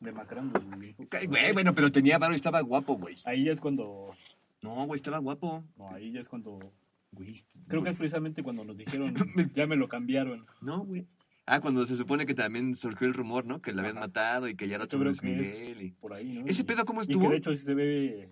demacrando. 0.01 0.61
Güey, 0.61 0.95
Güey, 1.27 1.53
bueno, 1.53 1.75
pero 1.75 1.91
tenía 1.93 2.19
varo 2.19 2.33
y 2.33 2.37
estaba 2.37 2.61
guapo, 2.61 2.97
güey. 2.97 3.17
Ahí 3.25 3.45
ya 3.45 3.53
es 3.53 3.61
cuando. 3.61 4.15
No, 4.63 4.87
güey, 4.87 4.97
estaba 4.97 5.19
guapo. 5.19 5.65
No, 5.77 5.91
ahí 5.93 6.13
ya 6.13 6.21
es 6.21 6.29
cuando. 6.29 6.73
Güey, 7.13 7.35
Creo 7.67 7.81
que 7.83 7.91
güey. 7.91 7.93
es 7.93 7.99
precisamente 7.99 8.43
cuando 8.43 8.65
nos 8.65 8.77
dijeron. 8.79 9.15
ya 9.55 9.67
me 9.67 9.77
lo 9.77 9.89
cambiaron. 9.89 10.47
No, 10.61 10.85
güey. 10.85 11.07
Ah, 11.47 11.61
cuando 11.61 11.87
se 11.87 11.97
supone 11.97 12.27
que 12.27 12.35
también 12.35 12.75
surgió 12.75 13.07
el 13.07 13.15
rumor, 13.15 13.47
¿no? 13.47 13.63
Que 13.63 13.73
lo 13.73 13.81
habían 13.81 13.97
Ajá. 13.97 14.07
matado 14.07 14.49
y 14.49 14.55
que 14.55 14.69
ya 14.69 14.75
era 14.75 14.85
otro 14.85 14.99
Luis 15.03 15.23
Miguel. 15.23 15.81
y- 15.83 15.91
por 15.93 16.13
ahí, 16.13 16.39
¿no? 16.39 16.47
¿Ese 16.47 16.63
Y- 16.63 16.65
pedo 16.67 16.85
cómo 16.85 17.03
Y 17.03 17.07
que 17.07 17.13
estuvo? 17.15 17.31
de 17.31 17.37
hecho 17.39 17.55
sí 17.55 17.65
se 17.65 17.75
ve. 17.75 18.29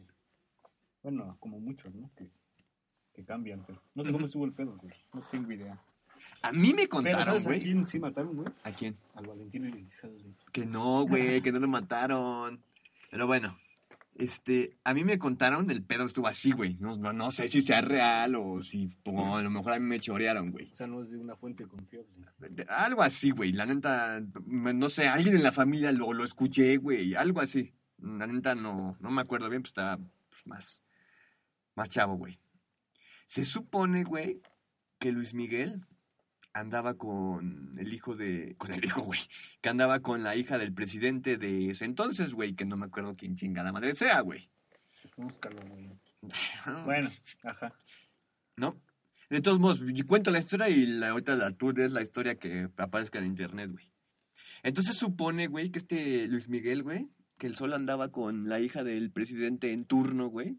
Bueno, 1.03 1.37
como 1.41 1.59
muchos, 1.59 1.95
¿no? 1.95 2.11
Que, 2.15 2.29
que 3.15 3.25
cambian, 3.25 3.65
pero 3.67 3.81
no 3.95 4.05
sé 4.05 4.13
cómo 4.13 4.27
estuvo 4.27 4.45
el 4.45 4.53
pedo, 4.53 4.77
güey. 4.77 4.93
No 5.15 5.23
tengo 5.31 5.51
idea. 5.53 5.81
A 6.43 6.53
mí 6.53 6.69
me 6.71 6.75
Pero 6.83 6.89
contaron, 6.91 7.25
¿sabes 7.25 7.47
a 7.47 7.49
güey. 7.51 7.61
quién 7.63 7.87
sí 7.87 7.99
mataron, 7.99 8.37
güey? 8.37 8.49
¿A 8.65 8.71
quién? 8.73 8.97
Al 9.15 9.27
Valentín 9.27 9.65
Elizalde. 9.65 10.35
Que 10.53 10.67
no, 10.67 11.07
güey, 11.07 11.41
que 11.41 11.53
no 11.53 11.59
lo 11.61 11.69
mataron. 11.69 12.61
Pero 13.11 13.27
bueno, 13.27 13.57
este, 14.19 14.79
a 14.85 14.95
mí 14.95 15.05
me 15.05 15.19
contaron 15.19 15.71
el 15.71 15.83
pedo 15.83 16.07
estuvo 16.07 16.27
así, 16.27 16.53
güey. 16.53 16.77
No, 16.79 16.97
no, 16.97 17.13
no 17.13 17.31
sé 17.31 17.49
si 17.49 17.61
sea 17.61 17.81
real 17.83 18.35
o 18.37 18.63
si 18.63 18.89
o 19.05 19.37
a 19.37 19.43
lo 19.43 19.51
mejor 19.51 19.75
a 19.75 19.79
mí 19.79 19.87
me 19.87 20.01
chorearon, 20.01 20.51
güey. 20.51 20.71
O 20.71 20.75
sea, 20.75 20.87
no 20.87 21.03
es 21.03 21.11
de 21.11 21.19
una 21.19 21.37
fuente 21.37 21.67
confiable. 21.67 22.09
Algo 22.69 23.03
así, 23.03 23.31
güey. 23.31 23.53
La 23.53 23.67
neta, 23.67 24.21
no 24.47 24.89
sé, 24.89 25.07
alguien 25.07 25.37
en 25.37 25.43
la 25.43 25.53
familia 25.53 25.93
lo, 25.93 26.13
lo 26.13 26.25
escuché, 26.25 26.79
güey. 26.79 27.15
Algo 27.15 27.41
así. 27.41 27.73
La 27.99 28.27
neta 28.27 28.55
no, 28.55 28.97
no 29.01 29.11
me 29.11 29.23
acuerdo 29.23 29.49
bien, 29.51 29.63
pues 29.63 29.71
estaba 29.71 29.97
pues, 29.97 30.47
más, 30.47 30.83
más 31.75 31.89
chavo, 31.89 32.17
güey. 32.17 32.39
Se 33.27 33.45
supone, 33.45 34.05
güey, 34.05 34.41
que 34.99 35.13
Luis 35.13 35.35
Miguel 35.35 35.85
andaba 36.57 36.95
con 36.95 37.77
el 37.79 37.93
hijo 37.93 38.17
de... 38.17 38.55
Con 38.57 38.73
el 38.73 38.85
hijo, 38.85 39.03
güey. 39.03 39.21
Que 39.61 39.69
andaba 39.69 40.01
con 40.01 40.23
la 40.23 40.37
hija 40.37 40.59
del 40.59 40.73
presidente 40.73 41.37
de 41.37 41.71
ese 41.71 41.85
entonces, 41.85 42.33
güey. 42.33 42.55
Que 42.55 42.65
no 42.65 42.77
me 42.77 42.87
acuerdo 42.87 43.15
quién 43.15 43.37
chingada 43.37 43.73
madre 43.73 43.95
sea, 43.95 44.21
güey. 44.21 44.49
Búscalo, 45.17 45.61
güey. 45.69 45.91
Bueno, 46.85 47.09
ajá. 47.45 47.73
¿No? 48.57 48.75
De 49.29 49.41
todos 49.41 49.61
modos, 49.61 49.81
yo 49.93 50.07
cuento 50.07 50.31
la 50.31 50.39
historia 50.39 50.69
y 50.69 50.87
la, 50.87 51.11
ahorita 51.11 51.37
la, 51.37 51.53
tú 51.53 51.73
des 51.73 51.93
la 51.93 52.03
historia 52.03 52.37
que 52.37 52.69
aparezca 52.77 53.19
en 53.19 53.27
internet, 53.27 53.71
güey. 53.71 53.91
Entonces 54.63 54.97
supone, 54.97 55.47
güey, 55.47 55.71
que 55.71 55.79
este 55.79 56.27
Luis 56.27 56.49
Miguel, 56.49 56.83
güey, 56.83 57.09
que 57.39 57.47
el 57.47 57.57
sol 57.57 57.75
andaba 57.75 58.11
con 58.11 58.49
la 58.49 58.61
hija 58.61 58.83
del 58.83 59.11
presidente 59.11 59.73
en 59.73 59.85
turno, 59.85 60.29
güey. 60.29 60.57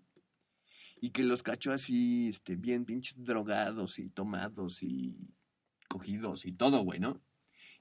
Y 1.01 1.09
que 1.09 1.23
los 1.23 1.43
cachó 1.43 1.73
así, 1.73 2.29
este, 2.29 2.55
bien 2.55 2.85
pinches 2.85 3.23
drogados 3.23 3.99
y 3.99 4.09
tomados 4.09 4.81
y 4.83 5.15
y 6.05 6.51
todo, 6.53 6.81
güey, 6.81 6.99
¿no? 6.99 7.21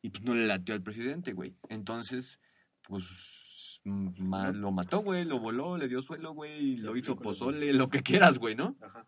Y 0.02 0.10
pues 0.10 0.22
no 0.24 0.34
le 0.34 0.46
latió 0.46 0.74
al 0.74 0.82
presidente, 0.82 1.32
güey. 1.32 1.54
Entonces, 1.68 2.38
pues 2.82 3.80
mm, 3.84 4.10
ma- 4.18 4.50
lo 4.52 4.70
mató, 4.72 5.00
güey, 5.00 5.24
lo 5.24 5.38
voló, 5.38 5.76
le 5.76 5.88
dio 5.88 6.02
suelo, 6.02 6.32
güey, 6.32 6.72
y 6.72 6.76
lo 6.76 6.96
hizo 6.96 7.16
pozole, 7.16 7.72
lo 7.72 7.88
que 7.88 8.02
quieras, 8.02 8.38
güey, 8.38 8.54
¿no? 8.54 8.76
Ajá. 8.80 9.06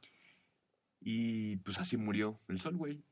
Y 1.01 1.57
pues 1.59 1.79
así 1.79 1.97
murió 1.97 2.41
el 2.49 2.59
sol, 2.61 2.77
güey. 2.77 3.03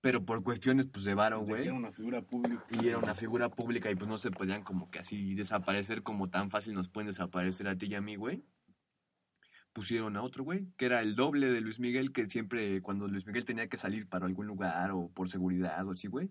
Pero 0.00 0.24
por 0.24 0.42
cuestiones 0.42 0.86
pues 0.86 1.04
de 1.06 1.14
varo, 1.14 1.40
que 1.40 1.46
güey. 1.46 1.62
Era 1.62 1.72
una 1.72 1.90
figura 1.90 2.20
pública. 2.22 2.64
Y 2.70 2.88
era 2.88 2.98
una 2.98 3.14
figura 3.14 3.48
pública 3.48 3.90
y 3.90 3.94
pues 3.96 4.08
no 4.08 4.18
se 4.18 4.30
podían 4.30 4.62
como 4.62 4.90
que 4.90 4.98
así 4.98 5.34
desaparecer 5.34 6.02
como 6.02 6.28
tan 6.28 6.50
fácil 6.50 6.74
nos 6.74 6.88
pueden 6.88 7.06
desaparecer 7.08 7.68
a 7.68 7.76
ti 7.76 7.86
y 7.86 7.94
a 7.94 8.00
mí, 8.02 8.16
güey. 8.16 8.44
Pusieron 9.74 10.16
a 10.16 10.22
otro, 10.22 10.44
güey, 10.44 10.68
que 10.76 10.86
era 10.86 11.00
el 11.02 11.14
doble 11.16 11.50
de 11.50 11.60
Luis 11.60 11.78
Miguel, 11.80 12.12
que 12.12 12.30
siempre 12.30 12.80
cuando 12.80 13.06
Luis 13.08 13.26
Miguel 13.26 13.44
tenía 13.44 13.66
que 13.68 13.76
salir 13.76 14.08
para 14.08 14.24
algún 14.24 14.46
lugar 14.46 14.92
o 14.92 15.08
por 15.08 15.28
seguridad 15.28 15.86
o 15.86 15.90
así, 15.90 16.06
güey, 16.08 16.30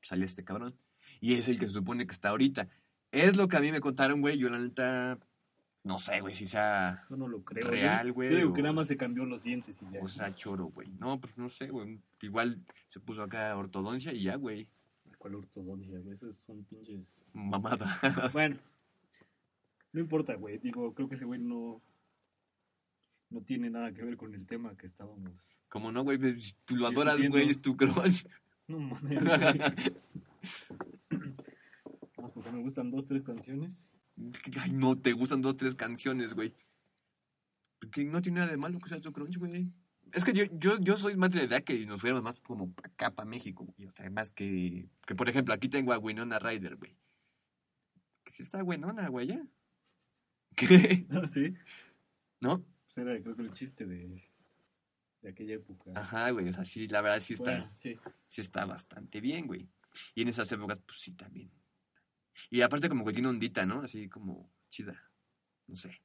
salía 0.00 0.24
este 0.24 0.44
cabrón. 0.44 0.74
Y 1.20 1.34
es 1.34 1.48
el 1.48 1.58
que 1.58 1.66
se 1.66 1.74
supone 1.74 2.06
que 2.06 2.12
está 2.12 2.28
ahorita. 2.30 2.68
Es 3.10 3.36
lo 3.36 3.48
que 3.48 3.56
a 3.56 3.60
mí 3.60 3.70
me 3.72 3.80
contaron, 3.80 4.20
güey. 4.20 4.38
Yo 4.38 4.48
la 4.48 4.58
neta, 4.58 5.18
no 5.82 5.98
sé, 5.98 6.20
güey, 6.20 6.34
si 6.34 6.46
sea 6.46 7.04
Yo 7.10 7.16
no 7.16 7.26
lo 7.28 7.42
creo. 7.44 7.68
Real, 7.68 8.06
yo- 8.08 8.14
güey, 8.14 8.30
Yo 8.30 8.36
digo 8.38 8.50
o- 8.50 8.52
que 8.54 8.62
nada 8.62 8.74
más 8.74 8.86
se 8.86 8.96
cambió 8.96 9.24
los 9.24 9.42
dientes 9.42 9.82
y 9.82 9.90
ya. 9.92 10.00
o 10.00 10.06
sea 10.08 10.32
choro, 10.34 10.66
güey. 10.66 10.88
No, 11.00 11.20
pues 11.20 11.36
no 11.36 11.48
sé, 11.48 11.68
güey. 11.70 11.98
Igual 12.22 12.60
se 12.88 13.00
puso 13.00 13.22
acá 13.24 13.56
ortodoncia 13.56 14.12
y 14.12 14.22
ya, 14.22 14.36
güey. 14.36 14.68
¿Cuál 15.18 15.34
ortodoncia? 15.34 15.98
Esos 16.12 16.38
son 16.38 16.62
pinches. 16.64 17.24
Mamada. 17.32 17.98
Bueno, 18.32 18.56
no 19.92 20.00
importa, 20.00 20.34
güey. 20.34 20.58
Digo, 20.58 20.94
creo 20.94 21.08
que 21.08 21.16
ese 21.16 21.24
güey 21.24 21.40
no. 21.40 21.80
No 23.34 23.42
tiene 23.42 23.68
nada 23.68 23.92
que 23.92 24.04
ver 24.04 24.16
con 24.16 24.32
el 24.32 24.46
tema 24.46 24.76
que 24.76 24.86
estábamos. 24.86 25.58
Como 25.68 25.90
no, 25.90 26.04
güey, 26.04 26.18
pues, 26.18 26.40
si 26.40 26.52
tú 26.64 26.76
lo 26.76 26.86
adoras, 26.86 27.20
güey, 27.28 27.50
es 27.50 27.60
tu 27.60 27.76
crush. 27.76 28.24
No 28.68 28.78
mames. 28.78 29.20
Ah, 32.16 32.30
porque 32.32 32.52
me 32.52 32.62
gustan 32.62 32.90
dos, 32.90 33.06
tres 33.06 33.22
canciones. 33.22 33.90
Ay, 34.60 34.70
no, 34.72 34.96
te 34.96 35.12
gustan 35.12 35.42
dos, 35.42 35.56
tres 35.56 35.74
canciones, 35.74 36.32
güey. 36.32 36.54
Porque 37.80 38.04
no 38.04 38.22
tiene 38.22 38.38
nada 38.40 38.52
de 38.52 38.56
malo 38.56 38.78
que 38.78 38.88
sea 38.88 39.00
tu 39.00 39.12
crush, 39.12 39.36
güey. 39.36 39.70
Es 40.12 40.24
que 40.24 40.32
yo, 40.32 40.44
yo, 40.52 40.78
yo 40.78 40.96
soy 40.96 41.16
más 41.16 41.30
de 41.30 41.38
la 41.38 41.44
idea 41.44 41.60
que 41.62 41.84
nos 41.86 42.00
fuéramos 42.00 42.22
más 42.22 42.40
como 42.40 42.72
acá, 42.82 43.10
para 43.10 43.28
México, 43.28 43.64
güey. 43.64 43.88
O 43.88 43.92
sea, 43.92 44.08
más 44.10 44.30
que, 44.30 44.88
que, 45.06 45.14
por 45.14 45.28
ejemplo, 45.28 45.52
aquí 45.52 45.68
tengo 45.68 45.92
a 45.92 45.98
Winona 45.98 46.38
Ryder, 46.38 46.76
güey. 46.76 46.96
Que 48.22 48.32
sí 48.32 48.42
está 48.44 48.62
buenona, 48.62 49.08
güey, 49.08 49.26
ya. 49.26 49.42
¿Qué? 50.56 51.06
Ah, 51.10 51.26
sí. 51.26 51.54
¿No? 52.40 52.64
Pues 52.94 53.06
era, 53.06 53.20
creo 53.20 53.34
que 53.34 53.42
el 53.42 53.52
chiste 53.52 53.86
de, 53.86 54.22
de 55.20 55.28
aquella 55.28 55.54
época. 55.54 55.90
Ajá, 55.96 56.30
güey, 56.30 56.48
o 56.48 56.52
sea, 56.52 56.64
sí, 56.64 56.86
la 56.86 57.00
verdad 57.00 57.20
sí 57.20 57.34
está... 57.34 57.50
Bueno, 57.50 57.70
sí. 57.74 57.96
sí 58.28 58.40
está 58.40 58.64
bastante 58.66 59.20
bien, 59.20 59.48
güey. 59.48 59.68
Y 60.14 60.22
en 60.22 60.28
esas 60.28 60.50
épocas, 60.52 60.78
pues 60.86 61.00
sí, 61.00 61.12
también. 61.12 61.50
Y 62.50 62.62
aparte 62.62 62.88
como 62.88 63.04
que 63.04 63.12
tiene 63.12 63.28
ondita, 63.28 63.66
¿no? 63.66 63.80
Así 63.80 64.08
como 64.08 64.48
chida. 64.68 65.10
No 65.66 65.74
sé. 65.74 66.00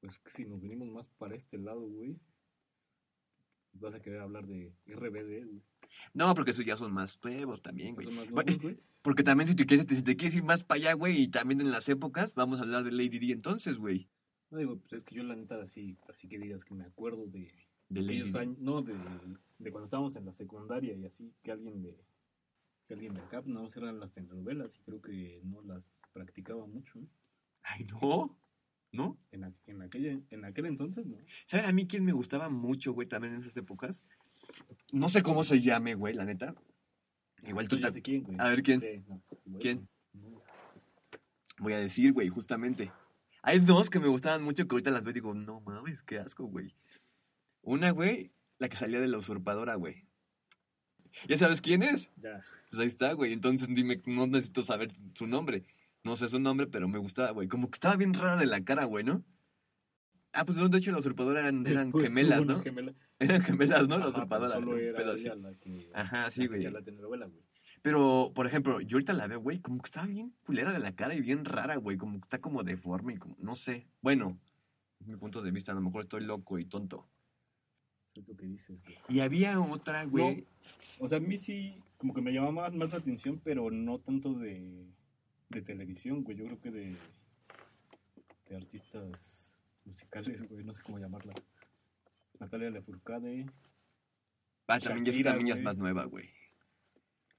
Pues 0.00 0.18
que 0.18 0.30
si 0.30 0.44
nos 0.46 0.60
venimos 0.60 0.88
más 0.88 1.08
para 1.10 1.36
este 1.36 1.58
lado, 1.58 1.82
güey. 1.82 2.18
Vas 3.72 3.94
a 3.94 4.02
querer 4.02 4.20
hablar 4.20 4.46
de 4.46 4.74
RBD, 4.86 5.46
güey. 5.46 5.62
No, 6.12 6.34
porque 6.34 6.50
esos 6.50 6.64
ya 6.64 6.76
son 6.76 6.92
más 6.92 7.20
nuevos 7.22 7.62
también, 7.62 7.94
güey. 7.94 8.08
Más 8.08 8.30
nuevos, 8.30 8.58
güey. 8.58 8.80
Porque 9.02 9.22
también 9.22 9.46
si 9.46 9.54
te, 9.54 9.64
quieres, 9.64 9.86
si 9.88 10.02
te 10.02 10.16
quieres 10.16 10.34
ir 10.34 10.42
más 10.42 10.64
para 10.64 10.80
allá, 10.80 10.92
güey, 10.94 11.22
y 11.22 11.28
también 11.28 11.60
en 11.60 11.70
las 11.70 11.88
épocas, 11.88 12.34
vamos 12.34 12.58
a 12.58 12.62
hablar 12.62 12.82
de 12.82 12.90
Lady 12.90 13.20
D 13.20 13.32
entonces, 13.32 13.78
güey. 13.78 14.08
No 14.50 14.58
digo, 14.58 14.78
pues 14.78 14.92
es 14.94 15.04
que 15.04 15.14
yo 15.14 15.22
la 15.22 15.36
neta 15.36 15.62
así, 15.62 15.96
así 16.08 16.28
que 16.28 16.38
digas 16.38 16.64
que 16.64 16.74
me 16.74 16.84
acuerdo 16.84 17.26
de 17.26 17.52
De 17.88 18.00
aquellos 18.00 18.34
años, 18.34 18.58
no, 18.58 18.82
de, 18.82 18.94
de 19.58 19.70
cuando 19.70 19.84
estábamos 19.84 20.16
en 20.16 20.24
la 20.26 20.32
secundaria 20.32 20.94
y 20.96 21.04
así, 21.06 21.32
que 21.42 21.52
alguien 21.52 21.82
de 21.82 21.96
que 22.86 22.94
alguien 22.94 23.14
de 23.14 23.20
acá, 23.20 23.42
no 23.46 23.68
eran 23.76 24.00
las 24.00 24.12
telenovelas 24.12 24.76
y 24.76 24.80
creo 24.80 25.00
que 25.00 25.40
no 25.44 25.62
las 25.62 25.84
practicaba 26.12 26.66
mucho. 26.66 26.98
Ay, 27.62 27.84
no. 27.84 28.36
¿No? 28.92 29.16
En, 29.30 29.44
a- 29.44 29.54
en, 29.66 29.82
aquella, 29.82 30.18
en 30.30 30.44
aquel 30.44 30.66
entonces, 30.66 31.06
¿no? 31.06 31.16
¿Sabes 31.46 31.66
a 31.68 31.72
mí 31.72 31.86
quién 31.86 32.04
me 32.04 32.10
gustaba 32.10 32.48
mucho, 32.48 32.92
güey, 32.92 33.06
también 33.06 33.34
en 33.34 33.40
esas 33.42 33.56
épocas? 33.56 34.02
No 34.90 35.08
sé 35.08 35.22
cómo 35.22 35.44
se 35.44 35.60
llame, 35.60 35.94
güey, 35.94 36.14
la 36.14 36.24
neta. 36.24 36.56
Igual 37.46 37.68
tú 37.68 37.76
Yo 37.76 37.82
ya 37.82 37.88
ta- 37.88 37.92
sé 37.92 38.02
quién, 38.02 38.24
güey. 38.24 38.36
A 38.40 38.48
ver, 38.48 38.64
¿quién? 38.64 38.80
Sí, 38.80 39.04
no, 39.06 39.22
pues, 39.28 39.40
¿Quién? 39.60 39.88
no. 40.12 40.42
Voy 41.60 41.74
a 41.74 41.78
decir, 41.78 42.12
güey, 42.12 42.28
justamente. 42.28 42.90
Hay 43.42 43.60
dos 43.60 43.88
que 43.90 44.00
me 44.00 44.08
gustaban 44.08 44.42
mucho 44.42 44.66
que 44.66 44.74
ahorita 44.74 44.90
las 44.90 45.02
veo 45.02 45.10
y 45.12 45.14
digo, 45.14 45.34
no 45.34 45.60
mames, 45.60 46.02
qué 46.02 46.18
asco, 46.18 46.44
güey. 46.44 46.74
Una, 47.62 47.90
güey, 47.90 48.32
la 48.58 48.68
que 48.68 48.76
salía 48.76 49.00
de 49.00 49.08
la 49.08 49.18
usurpadora, 49.18 49.74
güey. 49.76 50.06
¿Ya 51.26 51.38
sabes 51.38 51.60
quién 51.60 51.82
es? 51.82 52.10
Ya, 52.16 52.40
Pues 52.70 52.80
ahí 52.80 52.86
está, 52.86 53.12
güey. 53.14 53.32
Entonces 53.32 53.68
dime, 53.70 54.00
no 54.06 54.26
necesito 54.26 54.62
saber 54.62 54.92
su 55.14 55.26
nombre. 55.26 55.64
No 56.04 56.16
sé 56.16 56.28
su 56.28 56.38
nombre, 56.38 56.66
pero 56.66 56.88
me 56.88 56.98
gustaba, 56.98 57.30
güey. 57.32 57.48
Como 57.48 57.70
que 57.70 57.76
estaba 57.76 57.96
bien 57.96 58.14
rara 58.14 58.36
de 58.36 58.46
la 58.46 58.62
cara, 58.64 58.84
güey, 58.84 59.04
¿no? 59.04 59.24
Ah, 60.32 60.44
pues 60.44 60.56
de 60.58 60.78
hecho 60.78 60.92
la 60.92 60.98
usurpadora 60.98 61.40
eran, 61.40 61.66
eran 61.66 61.92
gemelas, 61.92 62.46
¿no? 62.46 62.60
gemela. 62.60 62.94
Eran 63.18 63.42
gemelas, 63.42 63.88
¿no? 63.88 63.98
La 63.98 64.04
Ajá, 64.06 64.12
pero 64.12 64.18
usurpadora. 64.18 64.54
Solo 64.54 64.78
era 64.78 65.12
ella 65.12 65.34
la 65.34 65.54
que, 65.54 65.90
Ajá, 65.92 66.30
sí, 66.30 66.40
la 66.40 66.44
que 66.44 66.48
güey. 66.48 66.58
hacía 66.58 66.70
la 66.70 66.82
telenovela, 66.82 67.26
güey. 67.26 67.42
Pero, 67.82 68.32
por 68.34 68.46
ejemplo, 68.46 68.80
yo 68.80 68.96
ahorita 68.96 69.12
la 69.14 69.26
veo, 69.26 69.40
güey, 69.40 69.60
como 69.60 69.80
que 69.80 69.88
está 69.88 70.04
bien 70.04 70.34
culera 70.44 70.72
de 70.72 70.78
la 70.78 70.94
cara 70.94 71.14
y 71.14 71.20
bien 71.20 71.44
rara, 71.44 71.76
güey. 71.76 71.96
Como 71.96 72.18
que 72.18 72.24
está 72.24 72.38
como 72.38 72.62
deforme 72.62 73.14
y 73.14 73.16
como, 73.16 73.36
no 73.38 73.56
sé. 73.56 73.86
Bueno, 74.02 74.38
es 75.00 75.06
mi 75.06 75.16
punto 75.16 75.40
de 75.40 75.50
vista, 75.50 75.72
a 75.72 75.74
lo 75.74 75.80
mejor 75.80 76.02
estoy 76.02 76.24
loco 76.24 76.58
y 76.58 76.66
tonto. 76.66 77.06
Es 78.14 78.28
lo 78.28 78.36
que 78.36 78.46
dices, 78.46 78.82
güey. 78.82 78.98
Y 79.08 79.20
había 79.20 79.58
otra, 79.58 80.04
güey. 80.04 80.44
O 80.98 81.08
sea, 81.08 81.18
a 81.18 81.20
mí 81.20 81.38
sí, 81.38 81.82
como 81.96 82.12
que 82.12 82.20
me 82.20 82.32
llamaba 82.32 82.68
más, 82.68 82.74
más 82.74 82.90
la 82.90 82.98
atención, 82.98 83.40
pero 83.42 83.70
no 83.70 83.98
tanto 83.98 84.34
de, 84.34 84.86
de 85.48 85.62
televisión, 85.62 86.22
güey. 86.22 86.36
Yo 86.36 86.44
creo 86.44 86.60
que 86.60 86.70
de, 86.70 86.96
de 88.48 88.56
artistas 88.56 89.52
musicales, 89.86 90.46
güey. 90.50 90.64
No 90.64 90.72
sé 90.72 90.82
cómo 90.82 90.98
llamarla. 90.98 91.32
Natalia 92.38 92.70
Lafourcade. 92.70 93.46
Ah, 94.66 94.78
también 94.78 95.04
ya, 95.04 95.12
Shakira, 95.12 95.30
también 95.32 95.54
ya 95.54 95.54
es 95.54 95.64
más 95.64 95.78
nueva, 95.78 96.04
güey. 96.04 96.28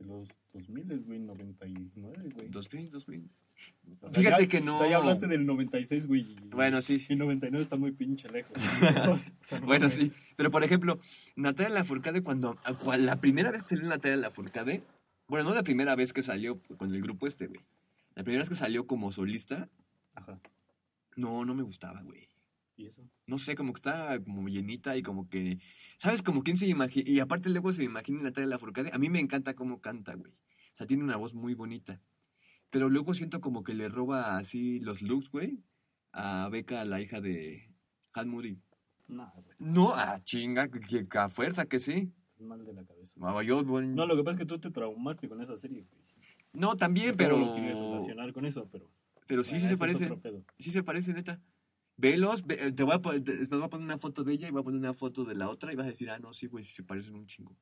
De 0.02 0.08
los 0.08 0.28
2000, 0.54 1.04
güey, 1.06 1.20
99, 1.20 2.30
güey. 2.34 2.48
2000, 2.50 2.90
2000. 2.92 3.30
O 4.02 4.10
sea, 4.10 4.22
Fíjate 4.22 4.44
ya- 4.44 4.50
que 4.50 4.62
no. 4.62 4.76
O 4.76 4.78
sea, 4.80 4.90
ya 4.90 4.98
hablaste 4.98 5.28
del 5.28 5.46
96, 5.46 6.08
güey. 6.08 6.36
Bueno, 6.50 6.82
sí, 6.82 6.98
sí. 7.00 7.14
Y 7.14 7.16
99 7.16 7.62
está 7.64 7.78
muy 7.78 7.92
pinche 7.92 8.28
lejos. 8.30 8.54
O 8.62 9.18
sea, 9.46 9.60
no 9.60 9.66
Bueno, 9.68 9.90
sí. 9.90 10.12
Pero, 10.36 10.50
por 10.50 10.64
ejemplo, 10.64 11.00
Natalia 11.36 11.70
Lafourcade, 11.76 12.24
cuando, 12.24 12.58
cual- 12.84 13.06
la 13.06 13.18
primera 13.22 13.52
vez 13.52 13.64
que 13.64 13.76
salió 13.76 13.90
Natalia 13.90 14.18
Lafourcade, 14.18 14.82
bueno, 15.28 15.50
no 15.50 15.56
la 15.56 15.64
primera 15.64 15.96
vez 15.96 16.12
que 16.14 16.24
salió 16.24 16.60
con 16.78 16.94
el 16.94 17.02
grupo 17.02 17.28
este, 17.28 17.48
güey. 17.48 17.62
La 18.16 18.24
primera 18.24 18.42
vez 18.42 18.50
que 18.50 18.56
salió 18.56 18.88
como 18.88 19.12
solista, 19.12 19.70
Ajá. 20.16 20.40
no, 21.16 21.46
no 21.46 21.54
me 21.54 21.64
gustaba, 21.64 22.02
güey. 22.02 22.28
¿Y 22.82 22.88
eso? 22.88 23.04
No 23.28 23.38
sé, 23.38 23.56
como 23.56 23.74
que 23.74 23.78
estaba 23.78 24.20
como 24.20 24.48
llenita 24.50 24.98
y 24.98 25.04
como 25.04 25.30
que... 25.30 25.60
¿Sabes? 25.98 26.24
Como 26.24 26.42
quién 26.42 26.58
se 26.58 26.68
imagina... 26.68 27.10
Y 27.10 27.20
aparte 27.20 27.50
luego 27.50 27.72
se 27.72 27.84
imagina 27.84 28.24
Natalia 28.24 28.50
Lafourcade. 28.50 28.90
A 28.92 28.98
mí 28.98 29.10
me 29.10 29.20
encanta 29.20 29.54
cómo 29.54 29.82
canta, 29.82 30.16
güey. 30.16 30.32
O 30.32 30.78
sea, 30.78 30.88
tiene 30.88 31.04
una 31.04 31.16
voz 31.16 31.36
muy 31.36 31.54
bonita. 31.54 32.02
Pero 32.72 32.90
luego 32.90 33.14
siento 33.14 33.40
como 33.42 33.64
que 33.64 33.74
le 33.74 33.90
roba 33.90 34.38
así 34.38 34.80
los 34.80 35.02
looks, 35.02 35.30
güey, 35.30 35.60
a 36.14 36.48
Beca, 36.50 36.86
la 36.86 37.02
hija 37.02 37.20
de 37.22 37.70
Han 38.14 38.30
Moody. 38.30 38.58
No, 39.08 39.32
güey. 39.36 39.58
No, 39.60 39.94
a 39.94 40.24
chinga, 40.24 40.70
que, 40.70 41.08
que 41.08 41.18
a 41.18 41.30
fuerza 41.30 41.66
que 41.66 41.80
sí. 41.80 42.14
mal 42.40 42.66
de 42.66 42.74
la 42.74 42.86
cabeza. 42.86 43.20
Ah, 43.22 43.44
yo, 43.44 43.64
bueno, 43.64 43.94
No, 43.94 44.06
lo 44.06 44.16
que 44.16 44.24
pasa 44.24 44.36
es 44.36 44.40
que 44.40 44.46
tú 44.46 44.58
te 44.58 44.72
traumaste 44.72 45.28
con 45.28 45.42
esa 45.42 45.58
serie, 45.58 45.84
güey. 45.84 46.02
No, 46.54 46.76
también, 46.78 47.12
Todo 47.12 47.18
pero. 47.18 47.54
quieres 47.54 47.76
relacionar 47.76 48.34
con 48.34 48.46
eso, 48.46 48.68
pero... 48.72 48.90
Pero 49.28 49.44
sí, 49.44 49.52
bueno, 49.52 49.64
sí 49.64 49.70
se 49.70 49.78
parece. 49.78 50.10
Sí 50.60 50.72
se 50.72 50.84
parece, 50.84 51.14
neta. 51.14 51.40
Velos, 52.02 52.48
ve- 52.48 52.58
eh, 52.60 52.72
te 52.72 52.82
voy, 52.82 52.96
a, 52.96 53.00
pon- 53.00 53.24
te, 53.24 53.46
te 53.46 53.56
voy 53.56 53.64
a 53.64 53.70
poner 53.70 53.86
una 53.86 54.00
foto 54.00 54.24
de 54.24 54.34
ella 54.34 54.48
y 54.48 54.52
voy 54.52 54.62
a 54.62 54.64
poner 54.64 54.80
una 54.80 54.94
foto 54.96 55.24
de 55.24 55.36
la 55.36 55.50
otra 55.50 55.72
y 55.72 55.76
vas 55.76 55.86
a 55.86 55.90
decir, 55.90 56.10
ah, 56.10 56.18
no, 56.18 56.34
sí, 56.34 56.48
güey, 56.48 56.66
se 56.66 56.82
parecen 56.84 57.14
un 57.14 57.28
chingo. 57.28 57.56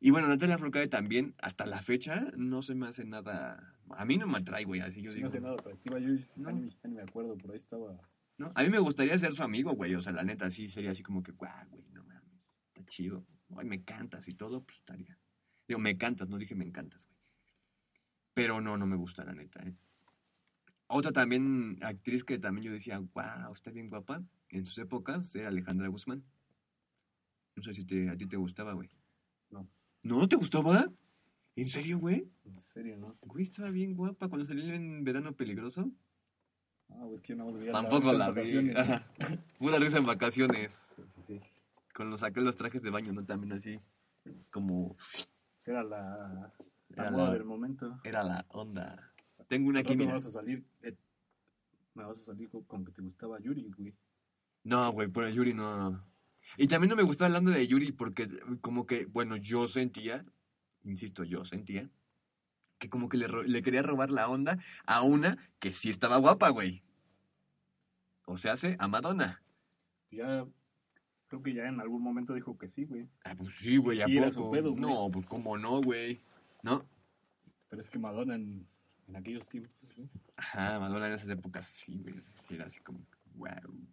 Y 0.00 0.10
bueno, 0.10 0.28
Natalia 0.28 0.54
Lafourcade 0.56 0.88
también, 0.88 1.34
hasta 1.38 1.66
la 1.66 1.82
fecha, 1.82 2.32
no 2.36 2.62
se 2.62 2.74
me 2.74 2.86
hace 2.88 3.04
nada. 3.04 3.76
A 3.90 4.04
mí 4.06 4.16
no 4.16 4.26
me 4.26 4.38
atrae, 4.38 4.64
güey, 4.64 4.80
así 4.80 5.02
yo 5.02 5.10
Sí, 5.10 5.16
digo. 5.16 5.26
no 5.26 5.28
hace 5.28 5.40
nada 5.42 5.54
atractiva. 5.54 5.98
Yo 5.98 6.08
No. 6.36 6.50
ni, 6.52 6.70
ni 6.84 6.90
me 6.94 7.02
acuerdo, 7.02 7.36
por 7.36 7.52
ahí 7.52 7.58
estaba... 7.58 8.00
¿no? 8.38 8.50
A 8.54 8.62
mí 8.62 8.70
me 8.70 8.78
gustaría 8.78 9.16
ser 9.18 9.34
su 9.34 9.42
amigo, 9.42 9.72
güey, 9.74 9.94
o 9.94 10.00
sea, 10.00 10.12
la 10.12 10.24
neta, 10.24 10.50
sí, 10.50 10.68
sería 10.70 10.92
así 10.92 11.02
como 11.02 11.22
que, 11.22 11.32
guau, 11.32 11.68
güey, 11.68 11.84
no 11.92 12.02
mames, 12.04 12.32
está 12.68 12.82
chido. 12.86 13.26
Ay, 13.56 13.66
me 13.66 13.84
cantas 13.84 14.26
y 14.26 14.32
todo, 14.32 14.64
pues 14.64 14.78
estaría. 14.78 15.18
Digo, 15.68 15.78
me 15.78 15.98
cantas, 15.98 16.28
no 16.30 16.38
dije 16.38 16.54
me 16.54 16.64
encantas, 16.64 17.04
güey. 17.06 17.18
Pero 18.34 18.60
no, 18.62 18.78
no 18.78 18.86
me 18.86 18.96
gusta, 18.96 19.22
la 19.24 19.34
neta, 19.34 19.60
¿eh? 19.62 19.74
Otra 20.94 21.10
también, 21.10 21.78
actriz 21.82 22.22
que 22.22 22.38
también 22.38 22.66
yo 22.66 22.72
decía, 22.72 22.98
wow, 22.98 23.52
está 23.54 23.70
bien 23.70 23.88
guapa, 23.88 24.22
en 24.50 24.66
sus 24.66 24.76
épocas, 24.78 25.34
era 25.34 25.48
Alejandra 25.48 25.88
Guzmán. 25.88 26.22
No 27.56 27.62
sé 27.62 27.72
si 27.72 27.84
te, 27.86 28.10
a 28.10 28.16
ti 28.16 28.26
te 28.26 28.36
gustaba, 28.36 28.74
güey. 28.74 28.90
No. 29.50 29.66
¿No 30.02 30.28
te 30.28 30.36
gustaba? 30.36 30.90
¿En 31.56 31.68
serio, 31.68 31.98
güey? 31.98 32.28
En 32.44 32.60
serio, 32.60 32.96
¿no? 32.98 33.16
Güey, 33.22 33.44
estaba 33.44 33.70
bien 33.70 33.94
guapa 33.94 34.28
cuando 34.28 34.44
salió 34.44 34.64
en 34.74 35.02
Verano 35.04 35.32
Peligroso. 35.34 35.90
Ah, 36.90 37.04
güey, 37.04 37.16
es 37.16 37.22
que 37.22 37.36
yo 37.36 37.44
más 37.44 37.54
veía 37.54 37.72
Tampoco 37.72 38.10
en 38.10 38.18
la 38.18 38.30
vi. 38.30 38.70
Pura 39.58 39.78
risa 39.78 39.96
en 39.98 40.04
vacaciones. 40.04 40.94
Sí, 40.96 41.02
sí, 41.14 41.22
sí. 41.26 41.40
Con 41.94 42.10
los 42.10 42.20
saqué 42.20 42.40
los 42.42 42.56
trajes 42.56 42.82
de 42.82 42.90
baño, 42.90 43.12
¿no? 43.12 43.24
También 43.24 43.52
así. 43.54 43.80
Como 44.50 44.94
Pues 44.96 45.28
Era 45.68 45.82
la, 45.82 46.52
la 46.88 47.02
Era 47.02 47.10
moda 47.10 47.24
la- 47.28 47.32
del 47.32 47.44
momento. 47.44 47.98
era 48.04 48.22
la 48.22 48.44
onda. 48.50 49.11
Tengo 49.52 49.68
una 49.68 49.82
Creo 49.82 49.88
que 49.88 49.96
me 49.98 50.04
química. 50.04 50.14
vas 50.14 50.24
a 50.24 50.30
salir... 50.30 50.64
eh, 50.80 50.96
me 51.92 52.04
vas 52.04 52.18
a 52.18 52.22
salir 52.22 52.48
con, 52.66 52.86
que 52.86 52.90
te 52.92 53.02
gustaba 53.02 53.38
Yuri, 53.38 53.70
güey. 53.76 53.94
No, 54.64 54.90
güey, 54.92 55.08
por 55.08 55.24
el 55.24 55.34
Yuri 55.34 55.52
no. 55.52 56.02
Y 56.56 56.68
también 56.68 56.88
no 56.88 56.96
me 56.96 57.02
gustaba 57.02 57.26
hablando 57.26 57.50
de 57.50 57.66
Yuri 57.66 57.92
porque 57.92 58.30
como 58.62 58.86
que, 58.86 59.04
bueno, 59.04 59.36
yo 59.36 59.66
sentía, 59.68 60.24
insisto, 60.84 61.22
yo 61.22 61.44
sentía, 61.44 61.90
que 62.78 62.88
como 62.88 63.10
que 63.10 63.18
le, 63.18 63.28
le 63.28 63.62
quería 63.62 63.82
robar 63.82 64.10
la 64.10 64.26
onda 64.26 64.58
a 64.86 65.02
una 65.02 65.36
que 65.60 65.74
sí 65.74 65.90
estaba 65.90 66.16
guapa, 66.16 66.48
güey. 66.48 66.82
O 68.24 68.38
sea, 68.38 68.52
hace 68.52 68.76
a 68.78 68.88
Madonna. 68.88 69.42
Ya... 70.10 70.46
Creo 71.28 71.42
que 71.42 71.52
ya 71.52 71.66
en 71.66 71.78
algún 71.80 72.02
momento 72.02 72.32
dijo 72.32 72.56
que 72.56 72.68
sí, 72.68 72.84
güey. 72.86 73.06
Ah, 73.24 73.34
pues 73.36 73.54
sí, 73.56 73.76
güey, 73.76 74.00
¿a 74.00 74.06
Sí, 74.06 74.16
era 74.16 74.30
poco? 74.30 74.46
su 74.46 74.50
pedo, 74.50 74.70
güey. 74.72 74.80
No, 74.82 75.10
pues 75.10 75.26
cómo 75.26 75.58
no, 75.58 75.82
güey. 75.82 76.20
No. 76.62 76.86
Pero 77.68 77.80
es 77.82 77.90
que 77.90 77.98
Madonna 77.98 78.34
en, 78.34 78.66
en 79.08 79.16
aquellos 79.16 79.48
tiempos, 79.48 79.94
güey. 79.96 80.08
Ajá, 80.36 80.78
Madonna 80.78 81.06
en 81.08 81.14
esas 81.14 81.28
épocas 81.28 81.66
sí, 81.66 81.98
güey. 82.02 82.22
Sí, 82.46 82.54
era 82.54 82.66
así 82.66 82.80
como, 82.80 83.06
wow. 83.34 83.88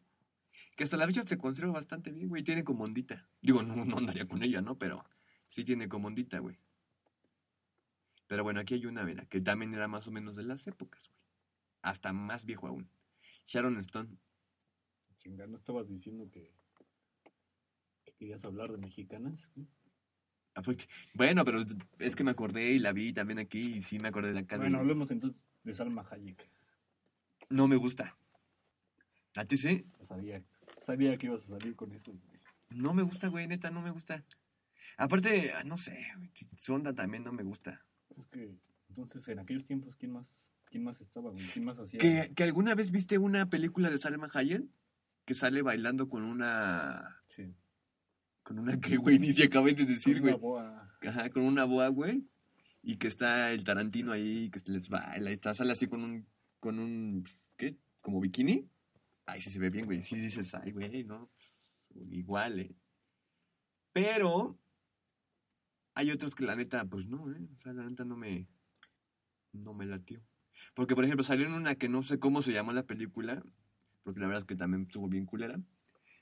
Que 0.76 0.84
hasta 0.84 0.98
la 0.98 1.08
fecha 1.08 1.24
se 1.24 1.38
conserva 1.38 1.74
bastante 1.74 2.12
bien, 2.12 2.30
güey. 2.30 2.44
Tiene 2.44 2.64
como 2.64 2.84
ondita. 2.84 3.28
Digo, 3.42 3.62
no, 3.64 3.84
no 3.86 3.98
andaría 3.98 4.28
con 4.28 4.44
ella, 4.44 4.62
¿no? 4.62 4.78
Pero 4.78 5.04
sí 5.50 5.64
tiene 5.64 5.90
como 5.90 6.08
ondita, 6.08 6.40
güey. 6.40 6.58
Pero 8.28 8.44
bueno, 8.44 8.60
aquí 8.60 8.76
hay 8.76 8.86
una, 8.86 9.04
mira, 9.04 9.26
que 9.26 9.42
también 9.42 9.74
era 9.74 9.88
más 9.88 10.08
o 10.08 10.12
menos 10.12 10.36
de 10.36 10.44
las 10.44 10.66
épocas, 10.68 11.08
güey. 11.08 11.20
Hasta 11.82 12.14
más 12.14 12.46
viejo 12.46 12.68
aún. 12.68 12.90
Sharon 13.48 13.78
Stone. 13.78 14.18
Chinga, 15.18 15.48
¿no 15.48 15.58
estabas 15.58 15.88
diciendo 15.88 16.30
que, 16.32 16.54
que 18.06 18.14
querías 18.14 18.46
hablar 18.46 18.72
de 18.72 18.78
mexicanas? 18.78 19.50
güey? 19.56 19.68
Bueno, 21.14 21.46
pero 21.46 21.64
es 22.00 22.16
que 22.16 22.24
me 22.24 22.32
acordé 22.32 22.72
y 22.72 22.80
la 22.80 22.92
vi 22.94 23.14
también 23.14 23.40
aquí 23.40 23.60
y 23.60 23.82
sí 23.82 24.00
me 24.00 24.08
acordé 24.10 24.34
de 24.34 24.40
acá. 24.40 24.56
de- 24.58 24.64
Bueno, 24.64 24.80
hablemos 24.80 25.12
entonces 25.12 25.46
de 25.64 25.74
Salma 25.74 26.06
Hayek. 26.10 26.50
No 27.50 27.68
me 27.68 27.76
gusta. 27.78 28.16
¿A 29.36 29.46
ti 29.46 29.58
sí? 29.58 29.86
Sabía, 30.02 30.44
sabía 30.82 31.18
que 31.18 31.28
ibas 31.28 31.44
a 31.46 31.60
salir 31.60 31.76
con 31.76 31.92
eso, 31.92 32.12
güey. 32.12 32.40
No 32.70 32.94
me 32.94 33.02
gusta, 33.04 33.28
güey, 33.28 33.48
neta, 33.48 33.70
no 33.72 33.82
me 33.82 33.90
gusta. 33.92 34.24
Aparte, 34.98 35.54
no 35.66 35.78
sé, 35.78 36.08
su 36.58 36.74
onda 36.74 36.94
también 36.94 37.24
no 37.24 37.32
me 37.32 37.44
gusta. 37.44 37.86
Es 38.18 38.28
que, 38.30 38.52
entonces, 38.90 39.28
en 39.30 39.40
aquellos 39.40 39.66
tiempos, 39.66 39.96
¿quién 39.96 40.12
más, 40.12 40.52
quién 40.66 40.84
más 40.84 41.00
estaba, 41.02 41.32
güey? 41.32 41.48
¿Quién 41.52 41.66
más 41.66 41.80
hacía? 41.80 42.00
¿Que, 42.00 42.34
que 42.36 42.44
alguna 42.44 42.76
vez 42.76 42.92
viste 42.92 43.18
una 43.18 43.50
película 43.50 43.90
de 43.90 43.98
Salma 43.98 44.30
Hayek? 44.34 44.64
Que 45.26 45.36
sale 45.36 45.62
bailando 45.62 46.10
con 46.10 46.24
una... 46.24 47.22
Sí. 47.28 47.54
Con 48.50 48.58
una 48.58 48.82
que, 48.82 48.98
güey, 48.98 49.20
ni 49.20 49.32
se 49.32 49.44
acabé 49.44 49.76
de 49.76 49.86
decir, 49.86 50.16
Con 50.16 50.22
güey. 50.22 50.34
una 50.34 50.42
boa. 50.42 50.90
Ajá, 51.08 51.30
con 51.30 51.44
una 51.44 51.66
boa, 51.66 51.88
güey. 51.90 52.28
Y 52.82 52.98
que 52.98 53.08
está 53.08 53.52
el 53.52 53.64
Tarantino 53.64 54.12
ahí, 54.12 54.50
que 54.50 54.58
se 54.60 54.72
les 54.72 54.90
baila. 54.90 55.30
Y 55.30 55.34
está, 55.34 55.54
sale 55.54 55.72
así 55.72 55.86
con 55.86 56.04
un... 56.04 56.26
Con 56.60 56.80
un... 56.80 57.24
¿Qué? 57.58 57.78
¿Como 58.02 58.20
bikini? 58.20 58.68
Ay, 59.28 59.40
sí 59.40 59.52
se 59.52 59.60
ve 59.60 59.70
bien, 59.70 59.86
güey. 59.86 60.02
Sí 60.02 60.16
dices, 60.16 60.56
ay, 60.56 60.72
güey, 60.72 61.04
no. 61.04 61.30
Igual, 62.10 62.62
eh. 62.62 62.76
Pero... 63.94 64.58
Hay 65.94 66.10
otros 66.10 66.34
que 66.34 66.44
la 66.44 66.56
neta, 66.56 66.84
pues 66.86 67.08
no, 67.08 67.32
eh. 67.32 67.48
O 67.56 67.62
sea, 67.62 67.72
la 67.74 67.88
neta 67.88 68.04
no 68.04 68.18
me... 68.18 68.48
No 69.54 69.76
me 69.76 69.86
latió. 69.86 70.24
Porque, 70.74 70.96
por 70.96 71.04
ejemplo, 71.06 71.24
salió 71.24 71.46
en 71.46 71.54
una 71.54 71.76
que 71.76 71.88
no 71.88 72.02
sé 72.02 72.18
cómo 72.18 72.42
se 72.42 72.52
llamó 72.52 72.74
la 72.74 72.88
película, 72.88 73.44
porque 74.02 74.22
la 74.22 74.26
verdad 74.26 74.42
es 74.42 74.48
que 74.48 74.56
también 74.56 74.88
estuvo 74.88 75.08
bien 75.08 75.28
culera, 75.28 75.62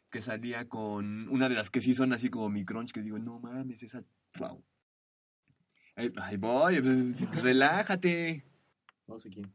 que 0.09 0.21
salía 0.21 0.67
con 0.67 1.27
una 1.29 1.49
de 1.49 1.55
las 1.55 1.69
que 1.69 1.81
sí 1.81 1.93
son 1.93 2.13
así 2.13 2.29
como 2.29 2.49
mi 2.49 2.65
crunch, 2.65 2.91
que 2.91 3.01
digo, 3.01 3.19
no 3.19 3.39
mames, 3.39 3.83
esa, 3.83 4.03
wow. 4.39 4.63
Ahí, 5.95 6.11
ahí 6.17 6.37
voy, 6.37 6.81
pues, 6.81 7.31
relájate. 7.43 8.45
No 9.07 9.19
sé 9.19 9.29
quién. 9.29 9.51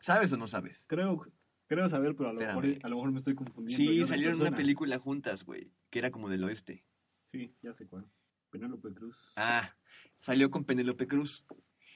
¿Sabes 0.00 0.32
o 0.32 0.36
no 0.36 0.46
sabes? 0.46 0.84
Creo, 0.86 1.26
creo 1.66 1.88
saber, 1.88 2.14
pero 2.16 2.30
a 2.30 2.32
lo, 2.32 2.40
Espérame. 2.40 2.62
mejor, 2.62 2.86
a 2.86 2.88
lo 2.88 2.96
mejor 2.96 3.12
me 3.12 3.18
estoy 3.18 3.34
confundiendo. 3.34 3.92
Sí, 3.92 4.06
salieron 4.06 4.36
en 4.36 4.48
una 4.48 4.56
película 4.56 4.98
juntas, 4.98 5.44
güey, 5.44 5.72
que 5.90 5.98
era 5.98 6.10
como 6.10 6.28
del 6.28 6.44
oeste. 6.44 6.84
Sí, 7.32 7.54
ya 7.62 7.74
sé 7.74 7.86
cuál. 7.86 8.06
Penélope 8.50 8.94
Cruz. 8.94 9.16
Ah, 9.36 9.74
salió 10.18 10.50
con 10.50 10.64
Penélope 10.64 11.06
Cruz. 11.06 11.44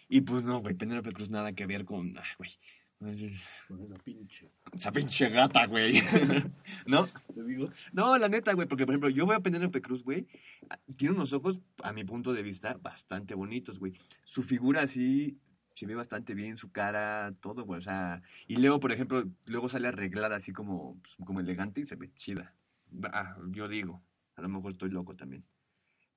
Y 0.09 0.21
pues 0.21 0.45
no, 0.45 0.61
güey, 0.61 0.75
Penélope 0.75 1.13
Cruz 1.13 1.31
nada 1.31 1.53
que 1.55 1.65
ver 1.67 1.85
con, 1.85 2.19
ah, 2.19 2.25
güey, 2.37 2.51
Con 3.03 3.81
esa 3.83 3.99
pinche. 4.05 4.51
esa 4.73 4.93
pinche 4.93 5.29
gata, 5.29 5.67
güey. 5.67 6.01
¿No? 6.87 7.09
Te 7.35 7.43
digo. 7.43 7.71
No, 7.93 8.17
la 8.17 8.29
neta, 8.29 8.53
güey, 8.53 8.69
porque 8.69 8.87
por 8.87 8.95
ejemplo, 8.95 9.09
yo 9.11 9.27
voy 9.27 9.35
a 9.35 9.41
Penélope 9.41 9.83
Cruz, 9.83 10.05
güey. 10.05 10.27
ah, 10.71 10.79
Tiene 10.97 11.15
unos 11.15 11.33
ojos, 11.33 11.61
a 11.83 11.93
mi 11.93 12.05
punto 12.05 12.33
de 12.33 12.43
vista, 12.43 12.79
bastante 12.81 13.35
bonitos, 13.35 13.79
güey. 13.79 13.93
Su 14.25 14.43
figura 14.43 14.83
así 14.83 15.37
se 15.75 15.87
ve 15.87 15.95
bastante 15.95 16.35
bien, 16.35 16.57
su 16.57 16.71
cara, 16.71 17.35
todo, 17.41 17.65
güey. 17.65 17.79
O 17.79 17.83
sea, 17.83 18.23
y 18.47 18.57
luego, 18.57 18.79
por 18.79 18.93
ejemplo, 18.93 19.25
luego 19.47 19.69
sale 19.69 19.89
arreglada 19.89 20.37
así 20.37 20.53
como, 20.53 21.01
pues, 21.03 21.17
como 21.27 21.41
elegante 21.41 21.81
y 21.81 21.87
se 21.87 21.97
ve 21.97 22.13
chida. 22.15 22.55
Ah, 23.13 23.37
yo 23.51 23.69
digo, 23.69 24.01
a 24.37 24.43
lo 24.43 24.49
mejor 24.49 24.73
estoy 24.73 24.91
loco 24.91 25.17
también. 25.17 25.45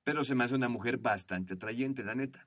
Pero 0.04 0.22
se 0.22 0.36
me 0.36 0.44
hace 0.44 0.54
una 0.54 0.68
mujer 0.68 0.98
bastante 0.98 1.54
atrayente, 1.54 2.04
la 2.04 2.14
neta. 2.14 2.46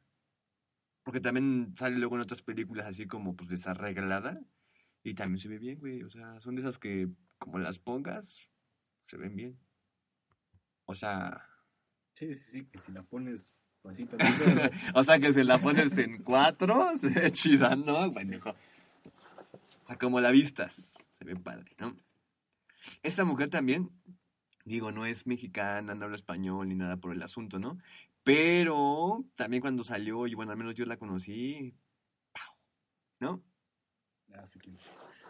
Porque 1.04 1.22
también 1.22 1.74
sale 1.78 1.98
luego 1.98 2.16
en 2.16 2.22
otras 2.22 2.42
películas 2.42 2.86
así 2.86 3.08
como, 3.08 3.36
pues, 3.36 3.50
desarreglada. 3.50 4.40
Y 5.04 5.14
también 5.14 5.40
se 5.40 5.48
ve 5.48 5.58
bien, 5.58 5.80
güey. 5.80 6.04
O 6.04 6.10
sea, 6.10 6.40
son 6.42 6.56
de 6.56 6.62
esas 6.62 6.78
que, 6.78 7.10
como 7.38 7.60
las 7.60 7.80
pongas, 7.80 8.50
se 9.06 9.18
ven 9.18 9.36
bien. 9.36 9.60
O 10.86 10.96
sea, 10.96 11.50
Sí, 12.20 12.36
sí, 12.36 12.52
sí, 12.52 12.66
que 12.66 12.80
si 12.80 12.92
la 12.92 13.02
pones 13.04 13.56
así 13.86 14.06
o 14.94 15.04
sea 15.06 15.20
que 15.20 15.34
si 15.34 15.42
la 15.44 15.58
pones 15.58 15.98
en 15.98 16.22
cuatro, 16.22 16.92
se 16.98 17.08
ve 17.08 17.32
chida, 17.32 17.78
¿no? 17.78 18.12
Bueno, 18.12 18.36
hijo. 18.36 18.50
O 18.50 19.88
sea, 19.88 19.98
como 19.98 20.20
la 20.20 20.32
vistas, 20.32 20.74
se 21.18 21.24
ve 21.24 21.38
padre, 21.38 21.72
¿no? 21.80 21.96
Esta 23.04 23.24
mujer 23.24 23.50
también, 23.50 23.90
Digo, 24.66 24.92
no 24.92 25.06
es 25.06 25.26
mexicana, 25.26 25.96
no 25.96 26.06
habla 26.06 26.18
español 26.18 26.68
ni 26.68 26.76
nada 26.76 26.98
por 26.98 27.14
el 27.14 27.24
asunto, 27.24 27.58
¿no? 27.58 27.80
Pero 28.32 29.26
también 29.36 29.60
cuando 29.62 29.84
salió, 29.84 30.28
y 30.28 30.36
bueno, 30.36 30.52
al 30.52 30.58
menos 30.58 30.76
yo 30.76 30.86
la 30.86 30.98
conocí, 30.98 31.76
¡pau! 32.32 32.56
¿no? 33.20 33.44
Ah, 34.36 34.46
sí, 34.48 34.60
que- 34.60 34.72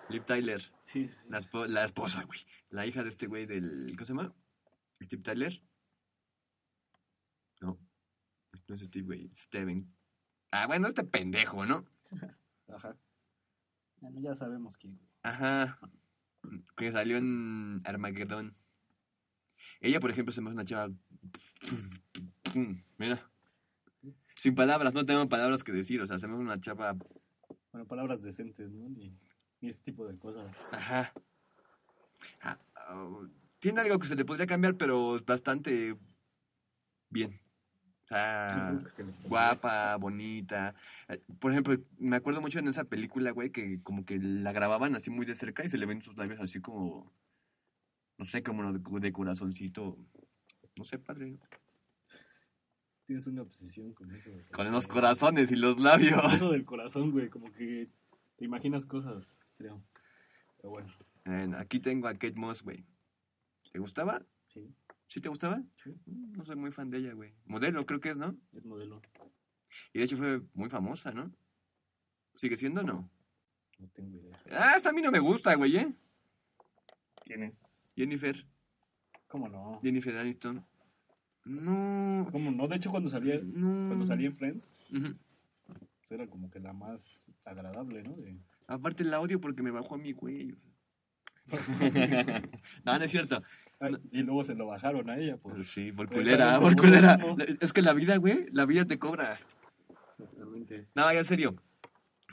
Liv 0.10 0.26
Tyler, 0.26 0.62
sí, 0.84 1.08
sí, 1.08 1.16
sí. 1.24 1.30
la, 1.30 1.40
espo- 1.40 1.66
la 1.68 1.86
esposa, 1.86 2.24
güey. 2.24 2.40
La 2.70 2.86
hija 2.86 3.04
de 3.04 3.10
este 3.10 3.28
güey 3.28 3.46
del. 3.46 3.94
¿Cómo 3.96 4.06
se 4.06 4.14
llama? 4.14 4.36
Steve 5.02 5.22
Tyler. 5.22 5.64
No. 7.62 7.80
No 8.68 8.76
es 8.76 8.82
Steve, 8.82 9.06
güey. 9.06 9.30
Steven. 9.34 9.96
Ah, 10.52 10.68
bueno, 10.68 10.88
este 10.90 11.04
pendejo, 11.06 11.66
¿no? 11.66 11.86
Ajá. 12.68 12.98
Bueno, 14.02 14.20
ya 14.20 14.36
sabemos 14.36 14.76
quién. 14.78 14.96
güey. 14.98 15.08
Ajá. 15.24 15.80
Que 16.76 16.92
salió 16.92 17.18
en 17.18 17.82
Armageddon. 17.86 18.58
Ella, 19.80 20.00
por 20.02 20.10
ejemplo, 20.12 20.34
se 20.34 20.42
me 20.42 20.50
hace 20.50 20.56
una 20.56 20.66
chava. 20.66 20.94
Mira. 22.98 23.30
Sin 24.36 24.56
palabras, 24.56 24.94
no 24.94 25.06
tengo 25.06 25.28
palabras 25.28 25.64
que 25.64 25.72
decir. 25.72 26.02
O 26.02 26.08
sea, 26.08 26.20
se 26.20 26.28
me 26.28 26.36
una 26.36 26.60
chava. 26.60 26.96
Bueno, 27.72 27.88
palabras 27.88 28.22
decentes, 28.22 28.72
¿no? 28.72 28.90
Ni, 28.90 29.14
ni 29.62 29.70
ese 29.70 29.84
tipo 29.84 30.08
de 30.08 30.18
cosas. 30.18 30.56
Ajá. 30.72 31.14
Ah, 32.42 32.58
ah, 32.76 33.22
tiene 33.60 33.82
algo 33.82 34.00
que 34.00 34.08
se 34.08 34.16
le 34.16 34.26
podría 34.26 34.48
cambiar, 34.48 34.76
pero 34.76 35.20
bastante 35.26 35.96
bien. 37.10 37.40
O 38.04 38.08
sea, 38.08 38.80
se 38.90 39.04
guapa, 39.26 39.96
bonita. 39.98 40.74
Por 41.40 41.52
ejemplo, 41.52 41.78
me 42.00 42.16
acuerdo 42.16 42.42
mucho 42.42 42.58
en 42.58 42.68
esa 42.68 42.86
película, 42.86 43.32
güey, 43.32 43.52
que 43.52 43.84
como 43.84 44.04
que 44.04 44.18
la 44.18 44.52
grababan 44.52 44.96
así 44.96 45.12
muy 45.12 45.26
de 45.26 45.36
cerca 45.36 45.64
y 45.64 45.70
se 45.70 45.78
le 45.78 45.86
ven 45.86 46.02
sus 46.02 46.18
labios 46.18 46.40
así 46.40 46.60
como, 46.60 47.14
no 48.18 48.26
sé, 48.26 48.42
como 48.42 48.74
de, 48.74 49.00
de 49.00 49.12
corazoncito. 49.12 49.98
No 50.76 50.86
sé, 50.86 50.98
padre. 50.98 51.38
Tienes 53.10 53.26
una 53.26 53.42
obsesión 53.42 53.92
con 53.96 54.12
eso. 54.16 54.30
sea, 54.32 54.46
Con 54.52 54.72
los 54.72 54.86
corazones 54.86 55.50
y 55.52 55.56
los 55.56 55.80
labios. 55.80 56.32
Eso 56.32 56.52
del 56.52 56.64
corazón, 56.64 57.10
güey, 57.10 57.28
como 57.28 57.52
que 57.52 57.90
te 58.38 58.46
imaginas 58.46 58.86
cosas, 58.86 59.40
creo. 59.58 59.82
Pero 60.58 60.70
bueno, 60.70 61.58
aquí 61.58 61.80
tengo 61.80 62.08
a 62.08 62.14
Kate 62.14 62.36
Moss, 62.36 62.62
güey. 62.62 62.86
¿Te 63.72 63.80
gustaba? 63.80 64.22
sí, 64.46 64.72
¿Sí 65.08 65.20
te 65.22 65.28
gustaba? 65.28 65.60
sí, 65.84 65.90
Mm, 66.06 66.34
No 66.38 66.46
soy 66.46 66.56
muy 66.56 66.72
fan 66.72 66.92
de 66.92 67.00
ella, 67.00 67.14
güey. 67.14 67.34
Modelo, 67.48 67.84
creo 67.88 68.00
que 68.00 68.10
es, 68.10 68.16
¿no? 68.16 68.38
es 68.54 68.64
modelo. 68.64 69.02
Y 69.92 69.98
de 69.98 70.06
hecho 70.06 70.16
fue 70.16 70.42
muy 70.54 70.70
famosa, 70.70 71.12
¿no? 71.12 71.32
¿Sigue 72.36 72.58
siendo 72.58 72.82
o 72.82 72.84
no? 72.84 73.10
No 73.80 73.88
tengo 73.88 74.18
idea. 74.20 74.40
Ah, 74.52 74.74
hasta 74.76 74.90
a 74.90 74.94
mí 74.94 75.02
no 75.02 75.10
me 75.10 75.18
gusta, 75.18 75.56
güey, 75.56 75.78
¿eh? 75.78 75.92
¿Quién 77.26 77.42
es? 77.42 77.92
Jennifer. 77.96 78.46
¿Cómo 79.28 79.50
no? 79.50 79.80
Jennifer 79.82 80.16
Aniston. 80.16 80.64
No. 81.50 82.28
¿Cómo 82.32 82.52
no? 82.52 82.68
De 82.68 82.76
hecho, 82.76 82.92
cuando 82.92 83.10
salía, 83.10 83.40
No. 83.44 83.88
cuando 83.88 84.06
salía 84.06 84.28
en 84.28 84.36
Friends, 84.38 84.86
pues 84.90 86.12
era 86.12 86.28
como 86.28 86.50
que 86.50 86.60
la 86.60 86.74
más 86.74 87.26
agradable, 87.46 88.04
¿no? 88.04 88.16
De- 88.16 88.38
Aparte 88.68 89.04
la 89.04 89.20
odio 89.20 89.42
porque 89.42 89.64
me 89.64 89.72
bajó 89.72 89.96
a 89.96 89.98
mi 89.98 90.12
güey. 90.14 90.56
no, 92.86 92.98
no 93.00 93.04
es 93.04 93.12
cierto. 93.12 93.42
Ay, 93.80 93.96
y 94.12 94.22
luego 94.22 94.44
se 94.44 94.54
lo 94.56 94.68
bajaron 94.68 95.10
a 95.10 95.18
ella, 95.18 95.38
pues. 95.38 95.68
Sí, 95.68 95.92
por 95.92 96.08
Pues, 96.08 96.20
culera. 96.20 96.60
Es 97.60 97.74
que 97.74 97.82
la 97.82 97.94
vida, 97.94 98.18
güey, 98.18 98.46
la 98.52 98.66
vida 98.66 98.86
te 98.86 99.00
cobra. 99.00 99.40
Exactamente. 100.20 100.88
No, 100.96 101.12
ya 101.12 101.20
en 101.20 101.26
serio. 101.26 101.56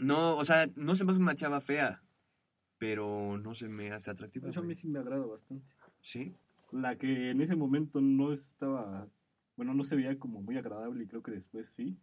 No, 0.01 0.37
o 0.37 0.45
sea, 0.45 0.67
no 0.77 0.95
se 0.97 1.05
me 1.05 1.13
hace 1.13 1.21
una 1.23 1.37
chava 1.37 1.61
fea, 1.63 2.03
pero 2.77 3.39
no 3.39 3.55
se 3.55 3.69
me 3.69 3.91
hace 3.93 4.11
atractiva. 4.11 4.45
De 4.45 4.51
hecho, 4.51 4.61
a 4.61 4.65
mí 4.65 4.75
sí 4.75 4.87
me 4.89 4.99
agrada 4.99 5.25
bastante. 5.25 5.65
Sí. 6.01 6.35
La 6.73 6.97
que 6.97 7.31
en 7.31 7.41
ese 7.41 7.57
momento 7.57 8.01
no 8.01 8.33
estaba, 8.33 9.09
bueno, 9.57 9.73
no 9.75 9.85
se 9.85 9.97
veía 9.97 10.19
como 10.19 10.41
muy 10.43 10.57
agradable 10.59 11.05
y 11.05 11.07
creo 11.07 11.23
que 11.23 11.31
después 11.33 11.69
sí. 11.69 11.97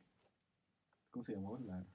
¿Cómo 1.11 1.24
se 1.26 1.34
llamaba? 1.36 1.59
La, 1.59 1.86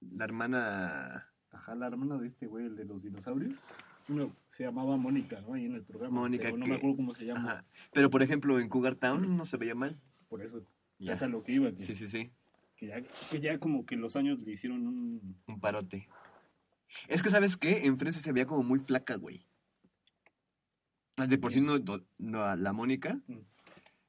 La 0.00 0.24
hermana 0.24 1.28
ajá, 1.52 1.74
la 1.74 1.86
hermana 1.86 2.18
de 2.18 2.26
este 2.28 2.46
güey, 2.46 2.66
el 2.66 2.76
de 2.76 2.84
los 2.84 3.02
dinosaurios. 3.02 3.64
Uno 4.08 4.32
se 4.50 4.62
llamaba 4.64 4.96
Mónica, 4.96 5.40
¿no? 5.40 5.54
Ahí 5.54 5.64
en 5.66 5.74
el 5.74 5.82
programa. 5.82 6.20
Mónica, 6.20 6.44
pero 6.44 6.56
no 6.58 6.64
que- 6.64 6.70
me 6.70 6.76
acuerdo 6.76 6.96
cómo 6.96 7.14
se 7.14 7.24
llama. 7.24 7.40
Ajá. 7.52 7.64
Pero 7.92 8.08
por 8.10 8.22
ejemplo, 8.22 8.58
en 8.60 8.68
Cougar 8.68 8.94
Town 8.94 9.36
no 9.36 9.44
se 9.44 9.56
veía 9.56 9.74
mal. 9.74 9.98
Por 10.28 10.42
eso, 10.42 10.62
Ya. 10.98 11.12
es 11.14 11.22
a 11.22 11.26
lo 11.28 11.42
que 11.42 11.52
iba. 11.52 11.70
Que, 11.72 11.78
Sí, 11.82 11.94
sí, 11.94 12.06
sí. 12.06 12.30
que 12.76 12.86
ya, 12.88 13.02
que 13.30 13.40
ya 13.40 13.58
como 13.58 13.84
que 13.86 13.96
los 13.96 14.16
años 14.16 14.38
le 14.40 14.52
hicieron 14.52 14.86
un... 14.86 15.36
Un 15.46 15.60
parote. 15.60 16.08
Es 17.08 17.22
que, 17.22 17.30
¿sabes 17.30 17.56
qué? 17.56 17.86
En 17.86 17.98
Friends 17.98 18.16
se 18.20 18.32
veía 18.32 18.46
como 18.46 18.62
muy 18.62 18.78
flaca, 18.78 19.16
güey. 19.16 19.44
Ah, 21.16 21.26
De 21.26 21.38
por 21.38 21.52
sí, 21.52 21.60
no, 21.60 22.56
la 22.56 22.72
Mónica, 22.72 23.20
Mm. 23.26 23.38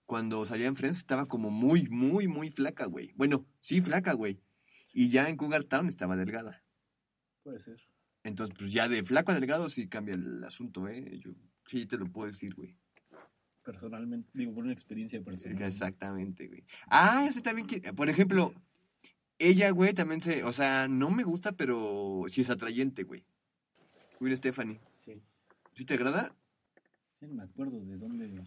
cuando 0.05 0.45
salía 0.45 0.67
en 0.67 0.75
Friends, 0.75 0.97
estaba 0.99 1.25
como 1.25 1.49
muy, 1.49 1.87
muy, 1.89 2.27
muy 2.27 2.49
flaca, 2.51 2.85
güey. 2.85 3.11
Bueno, 3.15 3.45
sí, 3.61 3.81
flaca, 3.81 4.13
güey. 4.13 4.41
Y 4.93 5.09
ya 5.09 5.29
en 5.29 5.37
Cougar 5.37 5.63
Town 5.65 5.87
estaba 5.87 6.15
delgada. 6.15 6.63
Puede 7.43 7.59
ser. 7.61 7.79
Entonces, 8.23 8.55
pues 8.57 8.71
ya 8.73 8.89
de 8.89 9.03
flaco 9.03 9.31
a 9.31 9.35
delgado 9.35 9.69
sí 9.69 9.87
cambia 9.87 10.15
el 10.15 10.43
asunto, 10.43 10.87
¿eh? 10.89 11.17
Yo 11.19 11.31
sí 11.65 11.85
te 11.85 11.97
lo 11.97 12.07
puedo 12.07 12.27
decir, 12.27 12.53
güey. 12.55 12.75
Personalmente, 13.63 14.29
digo, 14.33 14.53
por 14.53 14.63
una 14.63 14.73
experiencia 14.73 15.21
personal. 15.21 15.61
Exactamente, 15.63 16.47
güey. 16.47 16.63
Ah, 16.87 17.25
ese 17.27 17.41
también, 17.41 17.67
que, 17.67 17.81
por 17.93 18.09
ejemplo, 18.09 18.53
ella, 19.39 19.69
güey, 19.71 19.93
también 19.93 20.21
se, 20.21 20.43
o 20.43 20.51
sea, 20.51 20.87
no 20.87 21.09
me 21.09 21.23
gusta, 21.23 21.51
pero 21.53 22.25
sí 22.29 22.41
es 22.41 22.49
atrayente, 22.49 23.03
güey. 23.03 23.23
Will 24.19 24.35
Stephanie. 24.35 24.79
Sí. 24.93 25.21
¿Sí 25.73 25.85
te 25.85 25.93
agrada? 25.93 26.33
Ya 27.21 27.27
no 27.27 27.33
me 27.35 27.43
acuerdo 27.43 27.79
de 27.79 27.97
dónde... 27.97 28.43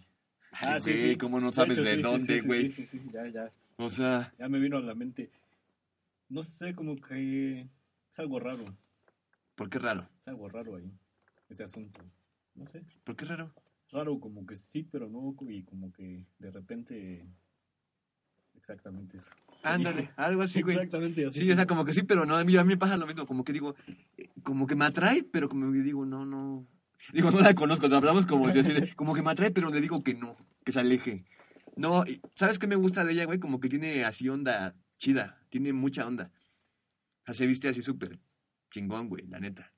Ay, 0.51 0.79
güey, 0.81 1.17
¿cómo 1.17 1.39
no 1.39 1.51
sabes 1.51 1.77
hecho, 1.77 1.83
de 1.83 1.91
sí, 1.91 1.95
sí, 1.97 2.01
dónde, 2.01 2.33
sí, 2.33 2.39
sí, 2.39 2.47
güey? 2.47 2.71
Sí, 2.71 2.85
sí, 2.85 2.99
sí, 2.99 3.09
ya, 3.13 3.27
ya. 3.27 3.51
O 3.77 3.89
sea, 3.89 4.33
Ya 4.37 4.49
me 4.49 4.59
vino 4.59 4.77
a 4.77 4.81
la 4.81 4.93
mente. 4.93 5.31
No 6.29 6.43
sé, 6.43 6.75
como 6.75 6.95
que 6.97 7.61
es 7.61 8.19
algo 8.19 8.39
raro. 8.39 8.63
¿por 9.55 9.69
qué 9.69 9.79
raro? 9.79 10.07
Es 10.21 10.27
algo 10.27 10.49
raro 10.49 10.75
ahí. 10.75 10.91
Ese 11.49 11.63
asunto. 11.63 12.01
No 12.55 12.67
sé. 12.67 12.83
¿Por 13.03 13.15
qué 13.15 13.25
raro? 13.25 13.53
Raro 13.91 14.19
como 14.19 14.45
que 14.45 14.55
sí, 14.55 14.83
pero 14.83 15.09
no. 15.09 15.35
Y 15.49 15.63
como 15.63 15.91
que 15.91 16.25
de 16.39 16.51
repente. 16.51 17.25
Exactamente 18.55 19.17
eso. 19.17 19.31
Ándale, 19.63 20.09
algo 20.17 20.41
así, 20.41 20.61
güey. 20.61 20.75
Exactamente 20.75 21.25
así. 21.25 21.39
Sí, 21.39 21.51
o 21.51 21.55
sea, 21.55 21.65
como 21.65 21.83
que 21.85 21.93
sí, 21.93 22.03
pero 22.03 22.25
no, 22.25 22.37
a 22.37 22.43
mí, 22.43 22.55
a 22.55 22.63
mí 22.63 22.69
me 22.69 22.77
pasa 22.77 22.97
lo 22.97 23.07
mismo, 23.07 23.25
como 23.25 23.43
que 23.43 23.53
digo, 23.53 23.75
eh, 24.17 24.29
como 24.43 24.67
que 24.67 24.75
me 24.75 24.85
atrae, 24.85 25.23
pero 25.23 25.49
como 25.49 25.71
que 25.71 25.79
digo, 25.79 26.05
no, 26.05 26.25
no. 26.25 26.65
Digo, 27.13 27.31
no 27.31 27.39
la 27.41 27.53
conozco, 27.53 27.87
no 27.87 27.97
hablamos 27.97 28.25
como 28.25 28.51
si 28.51 28.59
así 28.59 28.71
de- 28.73 28.93
como 28.95 29.13
que 29.13 29.21
me 29.21 29.31
atrae, 29.31 29.51
pero 29.51 29.69
le 29.69 29.81
digo 29.81 30.03
que 30.03 30.13
no, 30.13 30.35
que 30.63 30.71
se 30.71 30.79
aleje. 30.79 31.25
No, 31.75 32.03
¿sabes 32.35 32.59
qué 32.59 32.67
me 32.67 32.75
gusta 32.75 33.03
de 33.05 33.13
ella, 33.13 33.25
güey? 33.25 33.39
Como 33.39 33.59
que 33.59 33.69
tiene 33.69 34.03
así 34.03 34.27
onda 34.29 34.75
chida, 34.97 35.41
tiene 35.49 35.73
mucha 35.73 36.05
onda. 36.05 36.31
O 37.21 37.25
sea, 37.25 37.33
se 37.33 37.47
viste 37.47 37.69
así 37.69 37.81
súper 37.81 38.19
chingón, 38.71 39.09
güey, 39.09 39.25
la 39.27 39.39
neta. 39.39 39.73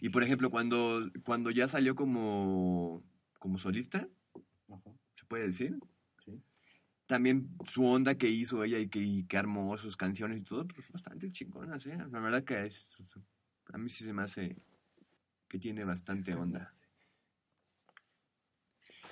Y 0.00 0.10
por 0.10 0.22
ejemplo, 0.22 0.50
cuando, 0.50 1.10
cuando 1.24 1.50
ya 1.50 1.66
salió 1.66 1.94
como, 1.94 3.02
como 3.38 3.58
solista, 3.58 4.08
Ajá, 4.68 4.90
¿se 5.14 5.24
puede 5.26 5.46
decir? 5.46 5.76
sí. 6.24 6.40
también 7.06 7.48
su 7.68 7.84
onda 7.84 8.14
que 8.16 8.28
hizo 8.30 8.62
ella 8.64 8.78
y 8.78 8.88
que, 8.88 9.00
y 9.00 9.24
que 9.24 9.36
armó 9.38 9.76
sus 9.76 9.96
canciones 9.96 10.38
y 10.38 10.44
todo, 10.44 10.66
pues 10.68 10.88
bastante 10.90 11.30
chingonas, 11.32 11.84
¿eh? 11.86 11.98
La 12.10 12.20
verdad 12.20 12.44
que 12.44 12.66
es, 12.66 12.86
a 13.72 13.78
mí 13.78 13.90
sí 13.90 14.04
se 14.04 14.12
me 14.12 14.22
hace 14.22 14.56
que 15.52 15.58
tiene 15.58 15.84
bastante 15.84 16.34
onda. 16.34 16.66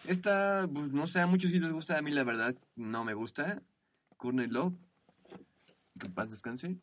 Esta, 0.06 0.66
pues 0.72 0.90
no 0.90 1.06
sé, 1.06 1.20
a 1.20 1.26
muchos 1.26 1.50
sí 1.50 1.60
les 1.60 1.70
gusta, 1.70 1.98
a 1.98 2.00
mí 2.00 2.10
la 2.10 2.24
verdad 2.24 2.56
no 2.76 3.04
me 3.04 3.12
gusta. 3.12 3.62
Courtney 4.16 4.46
Love, 4.46 4.74
que 5.98 6.08
paz 6.08 6.30
descanse. 6.30 6.80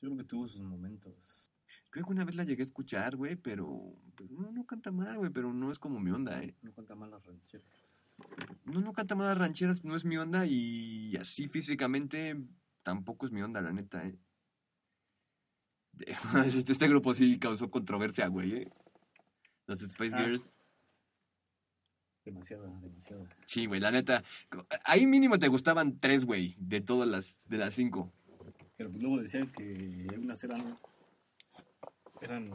Yo 0.00 0.08
creo 0.08 0.16
que 0.16 0.24
tuvo 0.24 0.48
sus 0.48 0.62
momentos. 0.62 1.52
Creo 1.90 2.06
que 2.06 2.12
una 2.12 2.24
vez 2.24 2.36
la 2.36 2.44
llegué 2.44 2.62
a 2.62 2.64
escuchar, 2.64 3.16
güey, 3.16 3.36
pero 3.36 3.68
pues, 4.14 4.30
no, 4.30 4.50
no 4.50 4.64
canta 4.64 4.90
mal, 4.90 5.18
güey, 5.18 5.30
pero 5.30 5.52
no 5.52 5.70
es 5.70 5.78
como 5.78 6.00
mi 6.00 6.10
onda, 6.10 6.42
¿eh? 6.42 6.54
No 6.62 6.72
cuenta 6.72 6.94
mal 6.94 7.10
las 7.10 7.22
rancheras. 7.22 8.00
No, 8.64 8.80
no 8.80 8.94
canta 8.94 9.14
mal 9.14 9.26
las 9.26 9.38
rancheras, 9.38 9.84
no 9.84 9.94
es 9.94 10.06
mi 10.06 10.16
onda 10.16 10.46
y 10.46 11.14
así 11.16 11.48
físicamente 11.48 12.34
tampoco 12.82 13.26
es 13.26 13.32
mi 13.32 13.42
onda, 13.42 13.60
la 13.60 13.74
neta, 13.74 14.06
¿eh? 14.06 14.18
Este, 16.46 16.72
este 16.72 16.88
grupo 16.88 17.14
sí 17.14 17.38
causó 17.38 17.70
controversia, 17.70 18.26
güey, 18.28 18.52
¿eh? 18.54 18.68
Los 19.66 19.80
Space 19.82 20.14
Ah. 20.14 20.22
Girls. 20.22 20.44
Demasiada, 22.24 22.68
demasiada. 22.80 23.24
Sí, 23.44 23.66
güey, 23.66 23.80
la 23.80 23.92
neta. 23.92 24.24
Ahí 24.84 25.06
mínimo 25.06 25.38
te 25.38 25.46
gustaban 25.48 25.98
tres, 26.00 26.24
güey, 26.24 26.56
de 26.58 26.80
todas 26.80 27.08
las, 27.08 27.40
de 27.48 27.56
las 27.58 27.74
cinco. 27.74 28.12
Pero 28.76 28.90
pues 28.90 29.00
luego 29.02 29.18
decían 29.22 29.50
que 29.52 30.06
unas 30.18 30.42
eran. 30.42 30.76
Eran, 32.20 32.50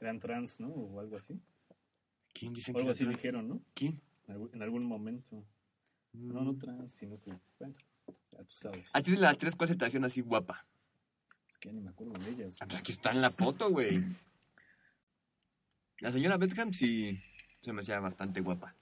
eran 0.00 0.20
trans, 0.20 0.60
¿no? 0.60 0.68
O 0.68 1.00
algo 1.00 1.16
así. 1.16 1.40
¿Quién 2.34 2.52
dice 2.52 2.72
O 2.72 2.78
algo 2.78 2.90
así 2.90 3.04
trans? 3.04 3.16
dijeron, 3.16 3.48
¿no? 3.48 3.60
¿Quién? 3.74 4.00
En 4.26 4.32
algún- 4.34 4.50
En 4.52 4.62
algún 4.62 4.84
momento. 4.84 5.42
No, 6.12 6.40
Mm. 6.42 6.44
no 6.44 6.56
trans, 6.58 6.92
sino 6.92 7.18
que. 7.20 7.32
Bueno, 7.58 7.74
ya 8.30 8.44
tú 8.44 8.54
sabes. 8.54 8.88
A 8.92 9.00
ti 9.02 9.12
de 9.12 9.16
las 9.18 9.38
tres, 9.38 9.56
¿cuál 9.56 9.68
se 9.68 9.76
te 9.76 9.84
hacían 9.86 10.04
así 10.04 10.20
guapa? 10.20 10.66
Que 11.64 11.72
ni 11.72 11.80
me 11.80 11.88
acuerdo 11.88 12.12
de 12.22 12.30
ellas. 12.30 12.58
Ah, 12.60 12.66
pues 12.66 12.78
Aquí 12.78 12.92
está 12.92 13.10
en 13.10 13.22
la 13.22 13.30
foto, 13.30 13.70
güey. 13.70 14.04
La 16.00 16.12
señora 16.12 16.36
Beckham 16.36 16.74
sí, 16.74 17.18
Se 17.62 17.72
me 17.72 17.80
hacía 17.80 17.98
bastante 18.00 18.42
guapa. 18.42 18.74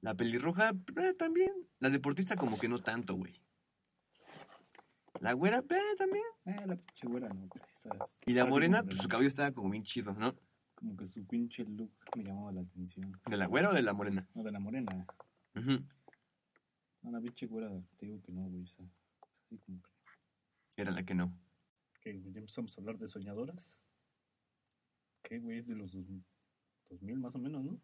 La 0.00 0.12
pelirroja, 0.16 0.70
eh, 0.70 1.14
también. 1.16 1.52
La 1.78 1.88
deportista, 1.88 2.34
como 2.34 2.58
que 2.58 2.68
no 2.68 2.80
tanto, 2.80 3.14
güey. 3.14 3.40
La 5.20 5.34
güera, 5.34 5.58
eh, 5.60 5.94
también. 5.96 6.24
Eh, 6.46 6.66
la 6.66 6.74
pinche 6.74 7.06
güera, 7.06 7.28
no, 7.28 7.48
esas- 7.72 8.16
Y 8.26 8.32
la 8.32 8.44
morena, 8.44 8.82
pues 8.82 8.98
su 8.98 9.06
cabello 9.08 9.28
estaba 9.28 9.52
como 9.52 9.70
bien 9.70 9.84
chido, 9.84 10.12
¿no? 10.14 10.34
Como 10.74 10.96
que 10.96 11.06
su 11.06 11.24
pinche 11.24 11.64
look 11.64 11.92
me 12.16 12.24
llamaba 12.24 12.50
la 12.50 12.62
atención. 12.62 13.18
¿De 13.24 13.36
la 13.36 13.46
güera 13.46 13.70
o 13.70 13.72
de 13.72 13.82
la 13.82 13.92
morena? 13.92 14.26
No, 14.34 14.42
de 14.42 14.50
la 14.50 14.58
morena. 14.58 15.06
Ujú. 15.54 15.80
No, 17.02 17.10
la 17.12 17.20
pinche 17.20 17.46
güera, 17.46 17.70
te 17.98 18.06
digo 18.06 18.20
que 18.20 18.32
no, 18.32 18.42
güey. 18.48 18.64
esa- 18.64 18.82
Así 19.44 19.58
como 19.58 19.80
que. 19.80 19.90
Era 20.76 20.90
la 20.92 21.04
que 21.04 21.14
no. 21.14 21.32
¿Qué, 22.00 22.12
güey? 22.12 22.32
¿Ya 22.32 22.40
empezamos 22.40 22.76
a 22.76 22.80
hablar 22.80 22.98
de 22.98 23.08
soñadoras? 23.08 23.80
¿Qué, 25.22 25.38
güey? 25.38 25.58
Es 25.58 25.66
de 25.68 25.74
los 25.74 25.92
dos- 25.92 26.06
2000 26.90 27.18
más 27.18 27.34
o 27.34 27.38
menos, 27.38 27.64
¿no? 27.64 27.80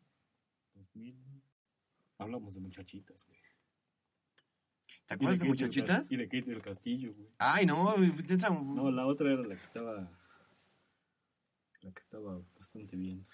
2000. 0.74 1.16
Hablamos 2.18 2.54
de 2.54 2.60
muchachitas, 2.60 3.26
güey. 3.26 3.38
¿Te 5.06 5.14
acuerdas 5.14 5.40
de 5.40 5.46
muchachitas? 5.46 6.10
Y 6.12 6.16
de 6.16 6.24
Kate 6.28 6.50
del 6.50 6.62
Castillo, 6.62 7.12
güey. 7.14 7.28
Ay, 7.38 7.66
no, 7.66 7.94
esa- 7.96 8.48
No, 8.50 8.90
la 8.90 9.06
otra 9.06 9.32
era 9.32 9.42
la 9.42 9.56
que 9.56 9.62
estaba. 9.64 10.18
La 11.80 11.92
que 11.92 12.00
estaba 12.00 12.40
bastante 12.56 12.96
bien. 12.96 13.24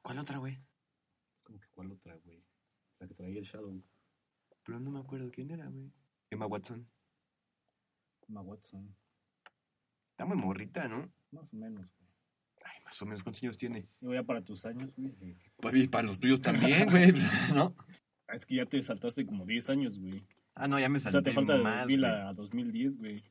¿Cuál 0.00 0.18
otra, 0.18 0.38
güey? 0.38 0.58
Como 1.44 1.60
que 1.60 1.66
cuál 1.74 1.92
otra, 1.92 2.14
güey. 2.16 2.42
La 2.98 3.06
que 3.06 3.14
traía 3.14 3.38
el 3.38 3.44
Shadow. 3.44 3.82
Pero 4.64 4.80
no 4.80 4.90
me 4.90 5.00
acuerdo 5.00 5.30
quién 5.30 5.50
era, 5.50 5.66
güey. 5.68 5.92
Emma 6.30 6.46
Watson. 6.46 6.88
Emma 8.28 8.40
Watson. 8.42 8.94
Está 10.10 10.24
muy 10.24 10.36
morrita, 10.36 10.88
¿no? 10.88 11.12
Más 11.30 11.52
o 11.52 11.56
menos, 11.56 11.86
güey. 11.98 12.10
Ay, 12.64 12.82
más 12.84 13.00
o 13.02 13.04
menos, 13.06 13.22
¿cuántos 13.22 13.42
años 13.42 13.56
tiene? 13.56 13.88
Digo, 14.00 14.14
ya 14.14 14.22
para 14.22 14.42
tus 14.42 14.64
años, 14.66 14.90
güey. 14.96 15.10
sí. 15.10 15.36
Pues 15.56 15.74
y 15.76 15.88
para 15.88 16.06
los 16.06 16.18
tuyos 16.18 16.40
también, 16.40 16.88
güey, 16.90 17.12
¿no? 17.54 17.74
Es 18.28 18.44
que 18.44 18.56
ya 18.56 18.66
te 18.66 18.82
saltaste 18.82 19.24
como 19.26 19.44
10 19.46 19.70
años, 19.70 19.98
güey. 19.98 20.26
Ah, 20.54 20.66
no, 20.66 20.80
ya 20.80 20.88
me 20.88 20.96
O 20.96 21.00
sea, 21.00 21.12
salté 21.12 21.30
te 21.30 21.34
falta 21.34 21.58
de 21.58 21.62
más, 21.62 21.80
2000 21.82 22.00
güey. 22.00 22.12
a 22.12 22.32
2010, 22.32 22.98
güey. 22.98 23.24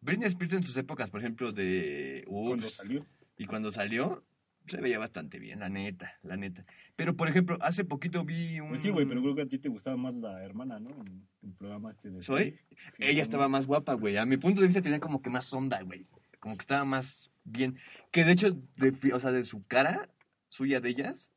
Britney 0.00 0.28
Spears 0.28 0.52
en 0.52 0.62
sus 0.62 0.76
épocas, 0.76 1.10
por 1.10 1.20
ejemplo, 1.20 1.50
de... 1.50 2.24
Cuando 2.28 2.66
Ups, 2.66 2.74
salió. 2.74 3.06
Y 3.36 3.46
cuando 3.46 3.70
salió, 3.72 4.24
se 4.68 4.80
veía 4.80 4.98
bastante 4.98 5.38
bien, 5.38 5.60
la 5.60 5.68
neta, 5.68 6.18
la 6.22 6.36
neta. 6.36 6.64
Pero, 6.96 7.16
por 7.16 7.28
ejemplo, 7.28 7.58
hace 7.60 7.84
poquito 7.84 8.24
vi 8.24 8.60
un... 8.60 8.70
Pues 8.70 8.82
sí, 8.82 8.90
güey, 8.90 9.06
pero 9.06 9.22
creo 9.22 9.34
que 9.34 9.42
a 9.42 9.46
ti 9.46 9.58
te 9.58 9.68
gustaba 9.68 9.96
más 9.96 10.14
la 10.14 10.44
hermana, 10.44 10.80
¿no? 10.80 10.90
En 10.90 11.28
el 11.42 11.52
programa 11.54 11.90
este 11.90 12.10
de... 12.10 12.22
¿Soy? 12.22 12.58
Sí, 12.92 13.04
Ella 13.04 13.22
estaba 13.22 13.48
más 13.48 13.66
guapa, 13.66 13.94
güey. 13.94 14.16
A 14.16 14.26
mi 14.26 14.36
punto 14.36 14.60
de 14.60 14.66
vista 14.66 14.82
tenía 14.82 15.00
como 15.00 15.22
que 15.22 15.30
más 15.30 15.52
onda, 15.52 15.80
güey. 15.82 16.06
Como 16.40 16.56
que 16.56 16.62
estaba 16.62 16.84
más 16.84 17.30
bien. 17.44 17.78
Que 18.10 18.24
de 18.24 18.32
hecho, 18.32 18.56
de, 18.76 19.12
o 19.12 19.18
sea, 19.20 19.32
de 19.32 19.44
su 19.44 19.66
cara, 19.66 20.08
suya 20.48 20.80
de 20.80 20.88
ellas, 20.90 21.30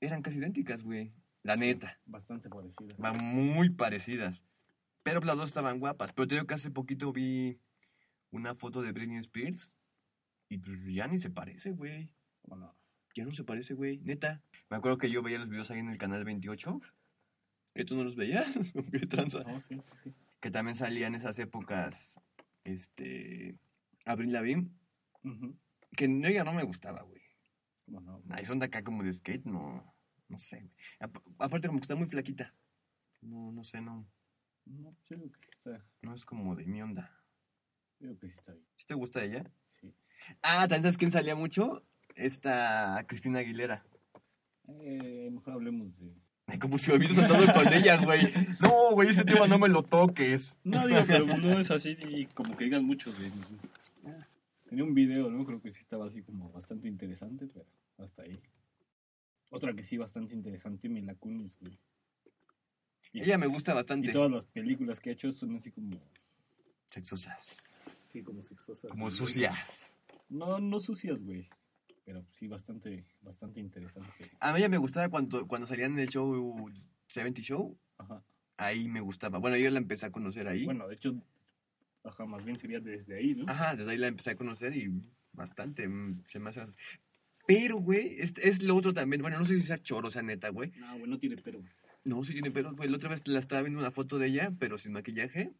eran 0.00 0.22
casi 0.22 0.38
idénticas, 0.38 0.82
güey. 0.82 1.12
La 1.42 1.56
neta. 1.56 1.98
Bastante 2.06 2.48
parecida. 2.48 2.94
Van 2.98 3.16
muy 3.16 3.70
parecidas. 3.70 4.44
Pero 5.02 5.20
las 5.20 5.36
dos 5.36 5.48
estaban 5.48 5.78
guapas. 5.78 6.12
Pero 6.12 6.26
te 6.26 6.34
digo 6.34 6.46
que 6.46 6.54
hace 6.54 6.70
poquito 6.70 7.12
vi 7.12 7.58
una 8.30 8.54
foto 8.54 8.82
de 8.82 8.92
Britney 8.92 9.18
Spears. 9.18 9.72
Y 10.48 10.58
pues 10.58 10.76
ya 10.86 11.06
ni 11.06 11.18
se 11.18 11.30
parece, 11.30 11.70
güey. 11.70 12.10
Bueno, 12.46 12.74
Ya 13.14 13.24
no 13.24 13.32
se 13.32 13.44
parece, 13.44 13.74
güey. 13.74 13.98
Neta. 13.98 14.42
Me 14.70 14.76
acuerdo 14.76 14.98
que 14.98 15.10
yo 15.10 15.22
veía 15.22 15.38
los 15.38 15.48
videos 15.48 15.70
ahí 15.70 15.78
en 15.78 15.90
el 15.90 15.98
canal 15.98 16.24
28. 16.24 16.80
Que 17.74 17.84
tú 17.84 17.94
no 17.96 18.04
los 18.04 18.16
veías. 18.16 18.46
¿Qué 18.92 19.06
tranza? 19.06 19.42
no, 19.44 19.60
sí, 19.60 19.78
sí, 19.80 19.96
sí. 20.04 20.14
Que 20.40 20.50
también 20.50 20.76
salía 20.76 21.06
en 21.06 21.14
esas 21.14 21.38
épocas. 21.38 22.18
Este. 22.64 23.56
Abril 24.04 24.32
Lavigne. 24.32 24.70
Ujú. 25.24 25.56
Que 25.96 26.08
no, 26.08 26.28
ella 26.28 26.44
no 26.44 26.52
me 26.52 26.64
gustaba, 26.64 27.02
güey. 27.02 27.22
¿Cómo 27.86 28.00
no? 28.00 28.22
Ahí 28.30 28.44
son 28.44 28.58
de 28.58 28.66
acá 28.66 28.82
como 28.82 29.02
de 29.02 29.12
skate, 29.12 29.44
no. 29.46 29.94
No 30.28 30.38
sé, 30.38 30.58
güey. 30.60 30.72
Ap- 31.00 31.18
aparte, 31.38 31.68
como 31.68 31.78
que 31.78 31.84
está 31.84 31.94
muy 31.94 32.06
flaquita. 32.06 32.52
No, 33.22 33.52
no 33.52 33.64
sé, 33.64 33.80
no. 33.80 34.06
No, 34.66 34.96
yo 35.08 35.16
digo 35.16 35.30
que 35.30 35.38
sí 35.42 35.50
está... 35.52 35.84
No 36.02 36.12
es 36.14 36.24
como 36.24 36.56
de 36.56 36.66
mi 36.66 36.82
onda. 36.82 37.10
Yo 38.00 38.08
digo 38.08 38.18
que 38.18 38.28
sí 38.28 38.34
está 38.36 38.52
bien. 38.52 38.66
¿Sí 38.76 38.86
te 38.86 38.94
gusta 38.94 39.22
ella? 39.22 39.44
Sí. 39.68 39.94
Ah, 40.42 40.62
¿también 40.62 40.82
sabes 40.82 40.98
quién 40.98 41.10
salía 41.12 41.36
mucho? 41.36 41.84
Esta 42.16 43.04
Cristina 43.06 43.40
Aguilera. 43.40 43.84
Eh, 44.68 45.28
mejor 45.30 45.54
hablemos 45.54 45.96
de... 45.98 46.12
Ay, 46.46 46.58
como 46.58 46.78
si 46.78 46.90
me 46.90 46.96
hubieras 46.96 47.18
andado 47.18 47.52
con 47.52 47.72
ella, 47.72 48.02
güey. 48.02 48.32
No, 48.60 48.92
güey, 48.92 49.10
ese 49.10 49.24
tema 49.24 49.46
no 49.46 49.58
me 49.58 49.68
lo 49.68 49.82
toques. 49.82 50.56
No, 50.64 50.86
digo, 50.86 51.00
pero 51.06 51.26
no 51.26 51.58
es 51.58 51.70
así 51.70 51.96
y 52.08 52.26
como 52.26 52.56
que 52.56 52.64
digan 52.64 52.84
muchos 52.84 53.18
de... 53.18 53.30
Tenía 54.68 54.84
un 54.84 54.94
video, 54.94 55.30
¿no? 55.30 55.44
Creo 55.44 55.60
que 55.60 55.72
sí 55.72 55.80
estaba 55.80 56.06
así 56.06 56.22
como 56.22 56.50
bastante 56.50 56.88
interesante, 56.88 57.46
pero 57.46 57.66
hasta 57.98 58.22
ahí. 58.22 58.40
Otra 59.50 59.74
que 59.74 59.84
sí 59.84 59.96
bastante 59.96 60.34
interesante, 60.34 60.88
Mila 60.88 61.14
Kunis, 61.14 61.58
güey. 61.60 61.78
Y, 63.12 63.22
Ella 63.22 63.38
me 63.38 63.46
gusta 63.46 63.74
bastante. 63.74 64.08
y 64.08 64.12
todas 64.12 64.30
las 64.30 64.46
películas 64.46 65.00
que 65.00 65.10
ha 65.10 65.12
hecho 65.12 65.32
son 65.32 65.54
así 65.54 65.70
como... 65.70 66.00
Sexosas. 66.86 67.62
Sí, 68.04 68.22
como 68.22 68.42
sexosas. 68.42 68.90
Como 68.90 69.04
güey. 69.04 69.16
sucias. 69.16 69.92
No, 70.28 70.58
no 70.58 70.80
sucias, 70.80 71.22
güey. 71.22 71.48
Pero 72.06 72.24
sí 72.32 72.46
bastante, 72.46 73.04
bastante 73.20 73.58
interesante. 73.58 74.08
A 74.38 74.52
mí 74.52 74.60
ella 74.60 74.68
me 74.68 74.78
gustaba 74.78 75.08
cuando, 75.08 75.46
cuando 75.48 75.66
salían 75.66 75.92
en 75.94 75.98
el 75.98 76.08
show 76.08 76.70
70 77.08 77.42
Show. 77.42 77.76
Ajá. 77.98 78.22
Ahí 78.56 78.88
me 78.88 79.00
gustaba. 79.00 79.38
Bueno, 79.38 79.56
yo 79.56 79.68
la 79.70 79.78
empecé 79.78 80.06
a 80.06 80.12
conocer 80.12 80.46
ahí. 80.46 80.64
Bueno, 80.64 80.86
de 80.86 80.94
hecho, 80.94 81.14
ajá, 82.04 82.24
más 82.24 82.44
bien 82.44 82.56
sería 82.56 82.78
desde 82.78 83.16
ahí, 83.16 83.34
¿no? 83.34 83.50
Ajá, 83.50 83.74
desde 83.74 83.90
ahí 83.90 83.98
la 83.98 84.06
empecé 84.06 84.30
a 84.30 84.36
conocer 84.36 84.74
y 84.76 84.88
bastante. 85.32 85.88
mm, 85.88 86.22
Se 86.28 86.38
me 86.38 86.50
hace. 86.50 86.64
Pero, 87.44 87.76
güey, 87.78 88.20
es, 88.20 88.34
es 88.38 88.62
lo 88.62 88.76
otro 88.76 88.94
también. 88.94 89.20
Bueno, 89.20 89.38
no 89.38 89.44
sé 89.44 89.56
si 89.56 89.62
sea 89.66 89.82
choro, 89.82 90.06
o 90.08 90.10
sea, 90.12 90.22
neta, 90.22 90.48
güey. 90.50 90.70
No, 90.76 90.96
güey, 90.98 91.10
no 91.10 91.18
tiene 91.18 91.36
pero. 91.36 91.60
No, 92.04 92.22
sí 92.22 92.32
tiene 92.34 92.52
pelos, 92.52 92.76
güey. 92.76 92.88
La 92.88 92.96
otra 92.98 93.10
vez 93.10 93.26
la 93.26 93.40
estaba 93.40 93.62
viendo 93.62 93.80
una 93.80 93.90
foto 93.90 94.16
de 94.18 94.28
ella, 94.28 94.52
pero 94.60 94.78
sin 94.78 94.92
maquillaje. 94.92 95.52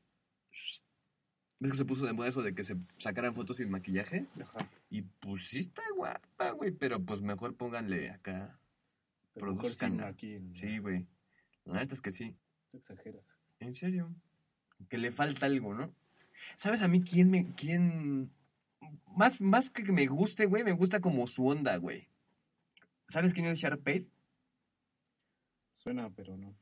¿Ves 1.58 1.70
que 1.72 1.76
se 1.78 1.84
puso 1.84 2.04
de 2.04 2.12
moda 2.12 2.28
eso 2.28 2.42
de 2.42 2.54
que 2.54 2.64
se 2.64 2.76
sacaran 2.98 3.34
fotos 3.34 3.56
sin 3.56 3.70
maquillaje? 3.70 4.26
Ajá. 4.42 4.68
Y 4.90 5.02
pues 5.02 5.48
sí 5.48 5.60
está 5.60 5.82
guapa, 5.94 6.50
güey. 6.50 6.70
Pero 6.70 7.02
pues 7.02 7.22
mejor 7.22 7.56
pónganle 7.56 8.10
acá. 8.10 8.58
Pero 9.32 9.46
Produzcan. 9.54 10.00
aquí. 10.02 10.38
Sí, 10.54 10.78
güey. 10.78 11.06
La 11.64 11.80
neta 11.80 11.94
es 11.94 12.00
que 12.00 12.12
sí. 12.12 12.36
Tú 12.70 12.76
exageras. 12.76 13.24
En 13.60 13.74
serio. 13.74 14.14
Que 14.90 14.98
le 14.98 15.10
falta 15.10 15.46
algo, 15.46 15.72
¿no? 15.74 15.92
¿Sabes 16.56 16.82
a 16.82 16.88
mí 16.88 17.02
quién 17.02 17.30
me. 17.30 17.54
quién. 17.54 18.30
Más, 19.16 19.40
más 19.40 19.70
que 19.70 19.82
que 19.82 19.92
me 19.92 20.06
guste, 20.06 20.44
güey, 20.46 20.62
me 20.62 20.72
gusta 20.72 21.00
como 21.00 21.26
su 21.26 21.46
onda, 21.46 21.76
güey. 21.78 22.08
¿Sabes 23.08 23.32
quién 23.32 23.46
es 23.46 23.58
Sharpay? 23.58 24.06
Suena, 25.74 26.10
pero 26.10 26.36
no. 26.36 26.54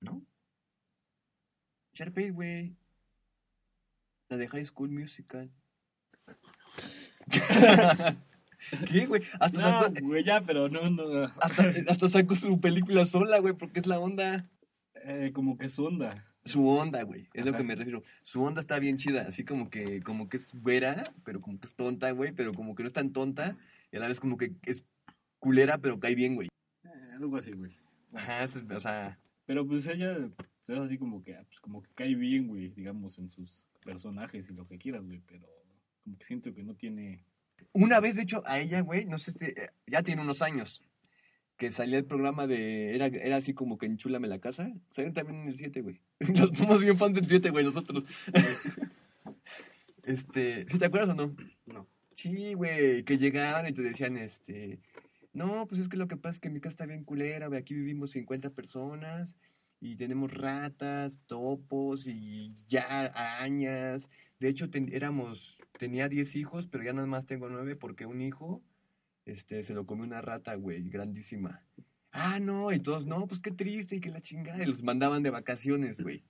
¿No? 0.00 0.22
Sharpay, 1.94 2.30
güey. 2.30 2.76
La 4.30 4.36
de 4.36 4.46
High 4.48 4.64
School 4.64 4.90
Musical. 4.90 5.50
¿Qué, 8.86 9.06
güey? 9.06 9.22
Hasta, 9.40 9.58
No, 9.58 9.82
sacó, 9.94 10.06
güey, 10.06 10.22
ya, 10.22 10.40
pero 10.42 10.68
no, 10.68 10.88
no. 10.88 11.24
hasta, 11.40 11.64
hasta 11.88 12.08
sacó 12.08 12.36
su 12.36 12.60
película 12.60 13.04
sola, 13.06 13.40
güey, 13.40 13.54
porque 13.54 13.80
es 13.80 13.86
la 13.86 13.98
onda. 13.98 14.48
Eh, 15.04 15.32
como 15.34 15.58
que 15.58 15.68
su 15.68 15.84
onda. 15.84 16.24
Su 16.44 16.66
onda, 16.68 17.02
güey, 17.02 17.28
es 17.34 17.44
lo 17.44 17.52
que 17.52 17.64
me 17.64 17.74
refiero. 17.74 18.02
Su 18.22 18.42
onda 18.42 18.60
está 18.60 18.78
bien 18.78 18.96
chida, 18.98 19.22
así 19.22 19.44
como 19.44 19.68
que, 19.68 20.00
como 20.00 20.28
que 20.28 20.36
es 20.36 20.54
güera, 20.54 21.02
pero 21.24 21.40
como 21.40 21.58
que 21.58 21.66
es 21.66 21.74
tonta, 21.74 22.10
güey, 22.12 22.32
pero 22.32 22.54
como 22.54 22.74
que 22.76 22.82
no 22.84 22.86
es 22.86 22.92
tan 22.92 23.12
tonta, 23.12 23.56
y 23.92 23.96
a 23.96 24.00
la 24.00 24.08
vez 24.08 24.20
como 24.20 24.36
que 24.38 24.52
es 24.64 24.86
culera, 25.40 25.78
pero 25.78 25.98
cae 25.98 26.14
bien, 26.14 26.36
güey. 26.36 26.48
Eh, 26.84 26.88
algo 27.14 27.36
así, 27.36 27.50
güey. 27.52 27.76
Ajá, 28.14 28.44
es- 28.44 28.56
o 28.56 28.80
sea, 28.80 29.18
Pero 29.44 29.66
pues 29.66 29.86
ella 29.86 30.16
es 30.68 30.78
así 30.78 30.96
como 30.98 31.22
que, 31.22 31.34
ah, 31.34 31.44
pues, 31.46 31.58
como 31.60 31.82
que 31.82 31.90
cae 31.94 32.14
bien, 32.14 32.46
güey, 32.46 32.68
digamos, 32.70 33.18
en 33.18 33.28
sus 33.28 33.66
personajes 33.84 34.48
y 34.48 34.54
lo 34.54 34.66
que 34.66 34.78
quieras, 34.78 35.04
güey, 35.04 35.20
pero 35.26 35.46
como 36.04 36.18
que 36.18 36.24
siento 36.24 36.54
que 36.54 36.62
no 36.62 36.74
tiene... 36.74 37.24
una 37.72 38.00
vez, 38.00 38.16
de 38.16 38.22
hecho, 38.22 38.42
a 38.46 38.60
ella, 38.60 38.80
güey, 38.80 39.04
no 39.04 39.18
sé 39.18 39.32
si, 39.32 39.46
eh, 39.46 39.70
ya 39.86 40.02
tiene 40.02 40.22
unos 40.22 40.42
años, 40.42 40.82
que 41.56 41.70
salía 41.70 41.98
el 41.98 42.06
programa 42.06 42.46
de, 42.46 42.94
era, 42.94 43.06
era 43.06 43.36
así 43.36 43.52
como 43.52 43.76
que 43.76 43.86
enchúlame 43.86 44.28
la 44.28 44.38
casa, 44.38 44.72
salieron 44.90 45.14
también 45.14 45.42
en 45.42 45.48
el 45.48 45.56
7, 45.56 45.82
güey. 45.82 46.00
Nos 46.34 46.56
somos 46.56 46.80
bien 46.80 46.96
fans 46.96 47.14
del 47.14 47.28
7, 47.28 47.50
güey, 47.50 47.64
nosotros. 47.64 48.04
este, 50.02 50.66
¿sí 50.68 50.78
te 50.78 50.86
acuerdas 50.86 51.10
o 51.10 51.14
no? 51.14 51.36
No. 51.66 51.86
Sí, 52.14 52.54
güey, 52.54 53.04
que 53.04 53.18
llegaban 53.18 53.66
y 53.66 53.72
te 53.72 53.82
decían, 53.82 54.16
este, 54.16 54.78
no, 55.32 55.66
pues 55.66 55.80
es 55.80 55.88
que 55.88 55.96
lo 55.96 56.08
que 56.08 56.16
pasa 56.16 56.36
es 56.36 56.40
que 56.40 56.50
mi 56.50 56.60
casa 56.60 56.70
está 56.70 56.86
bien 56.86 57.04
culera, 57.04 57.46
güey, 57.46 57.60
aquí 57.60 57.74
vivimos 57.74 58.10
50 58.12 58.50
personas 58.50 59.36
y 59.80 59.96
tenemos 59.96 60.32
ratas, 60.32 61.18
topos 61.26 62.06
y 62.06 62.54
ya 62.68 62.82
arañas. 63.06 64.08
De 64.38 64.48
hecho, 64.48 64.70
ten- 64.70 64.92
éramos, 64.92 65.58
tenía 65.78 66.08
10 66.08 66.36
hijos, 66.36 66.66
pero 66.68 66.84
ya 66.84 66.92
nada 66.92 67.06
más 67.06 67.26
tengo 67.26 67.48
9 67.48 67.76
porque 67.76 68.06
un 68.06 68.20
hijo, 68.20 68.62
este, 69.26 69.62
se 69.62 69.74
lo 69.74 69.86
comió 69.86 70.04
una 70.04 70.20
rata, 70.20 70.54
güey, 70.54 70.88
grandísima. 70.88 71.62
Ah, 72.12 72.40
no, 72.40 72.72
y 72.72 72.80
todos, 72.80 73.06
no, 73.06 73.26
pues 73.26 73.40
qué 73.40 73.50
triste 73.52 73.96
y 73.96 74.00
que 74.00 74.10
la 74.10 74.20
chingada, 74.20 74.62
y 74.62 74.66
los 74.66 74.82
mandaban 74.82 75.22
de 75.22 75.30
vacaciones, 75.30 76.00
güey. 76.00 76.24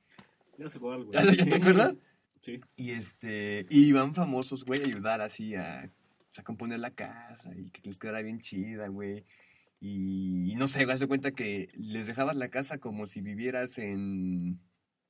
Ya 0.59 0.69
se 0.69 0.79
cuál, 0.79 1.05
güey. 1.05 1.37
¿Ya, 1.37 1.45
te 1.45 1.55
acuerdas? 1.55 1.95
Sí. 2.41 2.61
Y 2.77 2.91
este, 2.93 3.67
y 3.71 3.85
iban 3.87 4.15
famosos, 4.15 4.65
güey, 4.65 4.81
a 4.83 4.87
ayudar 4.87 5.21
así 5.21 5.55
a, 5.55 5.91
pues, 6.29 6.39
a 6.39 6.43
componer 6.43 6.81
la 6.81 6.91
casa 6.91 7.55
y 7.55 7.71
que 7.71 7.81
les 7.89 7.99
quedara 7.99 8.23
bien 8.23 8.41
chida, 8.41 8.89
güey. 8.89 9.25
Y, 9.81 10.53
y 10.53 10.55
no 10.57 10.69
sé, 10.69 10.85
haz 10.85 11.01
de 11.01 11.07
cuenta 11.07 11.33
que 11.33 11.69
les 11.75 12.07
dejabas 12.07 12.37
la 12.37 12.51
casa 12.51 12.79
como 12.79 13.07
si 13.07 13.23
vivieras 13.23 13.79
en 13.79 14.61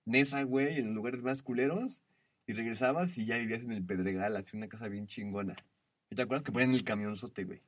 Nesa, 0.05 0.45
güey, 0.45 0.79
en 0.79 0.95
lugares 0.95 1.23
más 1.23 1.43
culeros. 1.43 2.03
Y 2.47 2.53
regresabas 2.53 3.17
y 3.17 3.27
ya 3.27 3.37
vivías 3.37 3.63
en 3.63 3.73
el 3.73 3.85
Pedregal, 3.85 4.37
así 4.37 4.57
una 4.57 4.69
casa 4.69 4.89
bien 4.89 5.07
chingona. 5.07 5.55
¿Y 6.11 6.17
te 6.17 6.23
acuerdas 6.23 6.43
que 6.45 6.51
ponían 6.51 6.75
el 6.75 6.83
camionzote, 6.83 7.45
güey? 7.45 7.63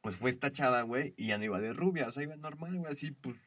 Pues 0.00 0.16
fue 0.16 0.30
esta 0.30 0.50
chava, 0.50 0.82
güey, 0.82 1.14
y 1.16 1.28
ya 1.28 1.38
no 1.38 1.44
iba 1.44 1.60
de 1.60 1.72
rubia, 1.72 2.08
o 2.08 2.12
sea, 2.12 2.24
iba 2.24 2.34
normal, 2.34 2.76
güey, 2.76 2.90
así, 2.90 3.12
pues, 3.12 3.38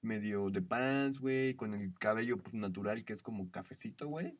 medio 0.00 0.48
de 0.48 0.62
pants, 0.62 1.18
güey, 1.18 1.54
con 1.54 1.74
el 1.74 1.92
cabello, 1.98 2.38
pues, 2.38 2.54
natural, 2.54 3.04
que 3.04 3.12
es 3.12 3.20
como 3.20 3.50
cafecito, 3.50 4.08
güey. 4.08 4.38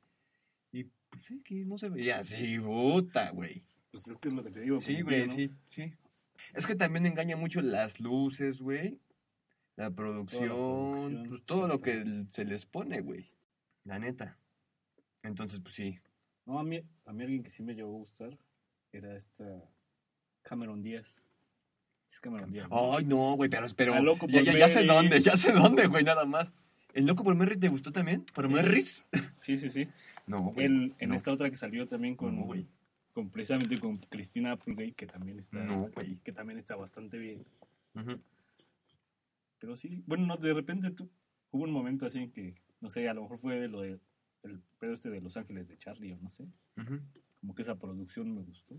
Y, 0.72 0.84
pues, 1.10 1.24
sí, 1.24 1.42
que 1.44 1.66
no 1.66 1.76
se 1.76 1.90
veía 1.90 2.20
así, 2.20 2.58
puta, 2.58 3.30
güey. 3.32 3.62
Pues 3.90 4.08
es 4.08 4.16
que 4.16 4.28
es 4.28 4.34
lo 4.34 4.42
que 4.42 4.50
te 4.50 4.60
digo. 4.60 4.78
Sí, 4.78 5.02
güey, 5.02 5.28
sí, 5.28 5.50
sí. 5.68 5.92
Es 6.54 6.66
que 6.66 6.74
también 6.74 7.06
engaña 7.06 7.36
mucho 7.36 7.60
las 7.60 8.00
luces, 8.00 8.60
güey. 8.60 8.98
La 9.76 9.90
producción, 9.90 10.48
producción, 10.48 11.28
pues 11.28 11.42
todo 11.44 11.68
lo 11.68 11.80
que 11.80 12.24
se 12.30 12.44
les 12.44 12.66
pone, 12.66 13.00
güey. 13.00 13.30
La 13.84 13.98
neta. 13.98 14.36
Entonces, 15.22 15.60
pues 15.60 15.74
sí. 15.74 15.98
No, 16.46 16.58
a 16.58 16.64
mí, 16.64 16.82
a 17.06 17.12
mí 17.12 17.22
alguien 17.22 17.42
que 17.42 17.50
sí 17.50 17.62
me 17.62 17.74
llegó 17.74 17.94
a 17.94 17.98
gustar 17.98 18.36
era 18.92 19.14
esta 19.16 19.44
Cameron 20.42 20.82
Díaz. 20.82 21.22
Es 22.10 22.20
Cameron 22.20 22.50
Díaz. 22.50 22.68
¿no? 22.70 22.96
Ay, 22.96 23.04
no, 23.04 23.34
güey, 23.36 23.50
pero, 23.50 23.66
pero 23.76 24.00
loco 24.02 24.26
ya, 24.28 24.40
ya, 24.40 24.56
ya 24.56 24.68
sé 24.68 24.84
dónde, 24.84 25.20
ya 25.20 25.36
sé 25.36 25.52
dónde, 25.52 25.86
güey, 25.86 26.02
nada 26.04 26.24
más. 26.24 26.50
¿El 26.94 27.06
loco 27.06 27.22
por 27.22 27.34
Merry 27.34 27.58
te 27.58 27.68
gustó 27.68 27.92
también? 27.92 28.24
¿Por 28.34 28.46
Sí. 28.46 28.52
Merris? 28.52 29.04
Sí, 29.36 29.58
sí, 29.58 29.68
sí. 29.68 29.88
No, 30.26 30.42
güey. 30.42 30.66
En, 30.66 30.94
en 30.98 31.08
no. 31.08 31.14
esta 31.14 31.32
otra 31.32 31.48
que 31.48 31.56
salió 31.56 31.86
también 31.88 32.14
con, 32.14 32.36
No, 32.36 32.44
güey. 32.44 32.66
Con 33.18 33.30
precisamente 33.30 33.80
con 33.80 33.98
Cristina 33.98 34.52
Applegate, 34.52 34.92
que 34.92 35.06
también 35.08 35.40
está, 35.40 35.58
No, 35.64 35.88
güey. 35.90 36.18
que 36.18 36.30
también 36.30 36.56
está 36.56 36.76
bastante 36.76 37.18
bien. 37.18 37.44
Ujú. 37.96 38.20
Pero 39.58 39.74
sí, 39.76 40.04
bueno, 40.06 40.24
no, 40.24 40.36
de 40.36 40.54
repente 40.54 40.92
tú, 40.92 41.10
hubo 41.50 41.64
un 41.64 41.72
momento 41.72 42.06
así 42.06 42.20
en 42.20 42.30
que, 42.30 42.54
no 42.80 42.90
sé, 42.90 43.08
a 43.08 43.14
lo 43.14 43.22
mejor 43.22 43.40
fue 43.40 43.66
lo 43.66 43.80
de 43.80 43.98
el 44.44 44.60
pedo 44.78 44.94
este 44.94 45.10
de 45.10 45.20
Los 45.20 45.36
Ángeles 45.36 45.66
de 45.66 45.76
Charlie 45.78 46.12
o 46.12 46.16
no 46.18 46.30
sé, 46.30 46.44
Ujú. 46.76 47.00
como 47.40 47.56
que 47.56 47.62
esa 47.62 47.76
producción 47.76 48.32
me 48.32 48.42
gustó. 48.42 48.76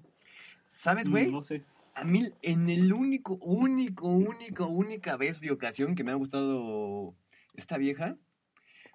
¿Sabes, 0.70 1.10
güey? 1.10 1.30
No 1.30 1.44
sé. 1.44 1.66
A 1.94 2.06
mí, 2.06 2.30
en 2.42 2.70
el 2.70 2.94
único, 2.94 3.34
único, 3.42 4.08
único, 4.08 4.68
única 4.68 5.18
vez 5.18 5.42
de 5.42 5.52
ocasión 5.52 5.96
que 5.96 6.06
me 6.06 6.12
ha 6.12 6.16
gustado 6.16 7.14
esta 7.56 7.78
vieja 7.78 8.16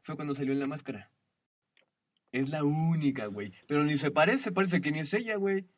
fue 0.05 0.17
cuando 0.17 0.33
salió 0.33 0.55
en 0.55 0.61
la 0.61 0.67
máscara. 0.67 1.11
Es 2.35 2.49
la 2.49 2.65
única, 2.65 3.27
güey. 3.27 3.53
Pero 3.69 3.85
ni 3.85 3.97
se 3.97 4.11
parece, 4.11 4.51
parece 4.51 4.81
que 4.81 4.91
ni 4.91 4.99
es 4.99 5.15
ella, 5.15 5.37
güey. 5.37 5.69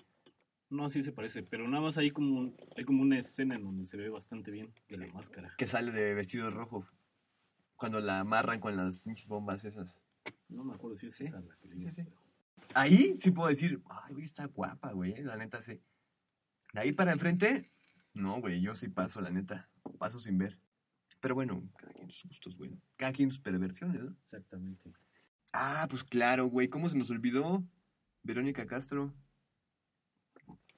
No, 0.70 0.88
sí 0.88 1.02
se 1.04 1.12
parece, 1.12 1.42
pero 1.42 1.68
nada 1.68 1.82
más 1.82 1.98
hay 1.98 2.10
como, 2.10 2.56
hay 2.74 2.84
como 2.84 3.02
una 3.02 3.18
escena 3.18 3.56
en 3.56 3.62
donde 3.62 3.84
se 3.84 3.98
ve 3.98 4.08
bastante 4.08 4.50
bien 4.50 4.72
de 4.88 4.96
la 4.96 5.06
máscara. 5.12 5.52
Que 5.58 5.66
sale 5.66 5.92
de 5.92 6.14
vestido 6.14 6.48
rojo. 6.50 6.88
Cuando 7.76 8.00
la 8.00 8.20
amarran 8.20 8.58
con 8.58 8.74
las 8.74 9.00
pinches 9.00 9.28
bombas 9.28 9.66
esas. 9.66 10.00
No 10.48 10.64
me 10.64 10.72
acuerdo 10.72 10.96
si 10.96 11.08
es 11.08 11.16
Sí, 11.16 11.24
esa 11.24 11.40
la 11.40 11.54
que 11.58 11.68
sí, 11.68 11.78
sí, 11.78 11.90
sí. 11.90 12.02
Ahí 12.72 13.16
sí 13.18 13.32
puedo 13.32 13.50
decir, 13.50 13.82
ay, 13.90 14.14
güey, 14.14 14.24
está 14.24 14.46
guapa, 14.46 14.92
güey. 14.92 15.22
La 15.24 15.36
neta 15.36 15.60
sí. 15.60 15.78
De 16.72 16.80
ahí 16.80 16.92
para 16.92 17.12
enfrente, 17.12 17.70
no, 18.14 18.40
güey, 18.40 18.62
yo 18.62 18.74
sí 18.74 18.88
paso, 18.88 19.20
la 19.20 19.28
neta. 19.28 19.68
Paso 19.98 20.20
sin 20.20 20.38
ver. 20.38 20.58
Pero 21.20 21.34
bueno, 21.34 21.62
cada 21.76 21.92
quien 21.92 22.08
sus 22.08 22.30
gustos, 22.30 22.56
güey. 22.56 22.80
Cada 22.96 23.12
quien 23.12 23.28
sus 23.28 23.40
perversiones, 23.40 24.06
¿no? 24.06 24.16
Exactamente. 24.22 24.94
Ah, 25.58 25.86
pues 25.88 26.04
claro, 26.04 26.48
güey. 26.48 26.68
¿Cómo 26.68 26.86
se 26.90 26.98
nos 26.98 27.10
olvidó? 27.10 27.64
Verónica 28.22 28.66
Castro. 28.66 29.14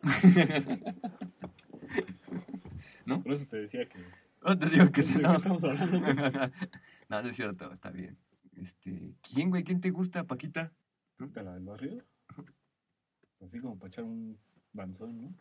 ¿No? 3.04 3.20
Por 3.20 3.32
eso 3.32 3.44
te 3.48 3.56
decía 3.56 3.88
que... 3.88 3.98
Oh, 4.42 4.56
te 4.56 4.66
digo 4.66 4.92
que 4.92 5.02
¿De 5.02 5.08
se 5.08 5.14
qué 5.14 5.18
no. 5.18 5.34
estamos 5.34 5.64
hablando, 5.64 5.98
no, 7.08 7.22
no 7.22 7.28
es 7.28 7.34
cierto, 7.34 7.72
está 7.72 7.90
bien. 7.90 8.16
Este, 8.52 9.16
¿quién, 9.20 9.50
güey? 9.50 9.64
¿Quién 9.64 9.80
te 9.80 9.90
gusta, 9.90 10.22
Paquita? 10.22 10.72
¿De 11.18 11.42
la 11.42 11.54
del 11.54 11.64
barrio? 11.64 12.04
Así 13.44 13.58
como 13.58 13.76
para 13.76 13.88
echar 13.88 14.04
un 14.04 14.38
banzón, 14.72 15.20
¿no? 15.20 15.34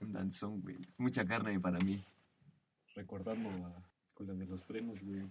Un 0.00 0.12
danzón, 0.12 0.60
güey. 0.60 0.78
Mucha 0.98 1.24
carne 1.24 1.60
para 1.60 1.78
mí. 1.78 2.02
Recordando 2.96 3.48
a, 3.48 3.88
con 4.12 4.26
las 4.26 4.36
de 4.36 4.46
los 4.46 4.64
frenos, 4.64 5.00
güey. 5.02 5.22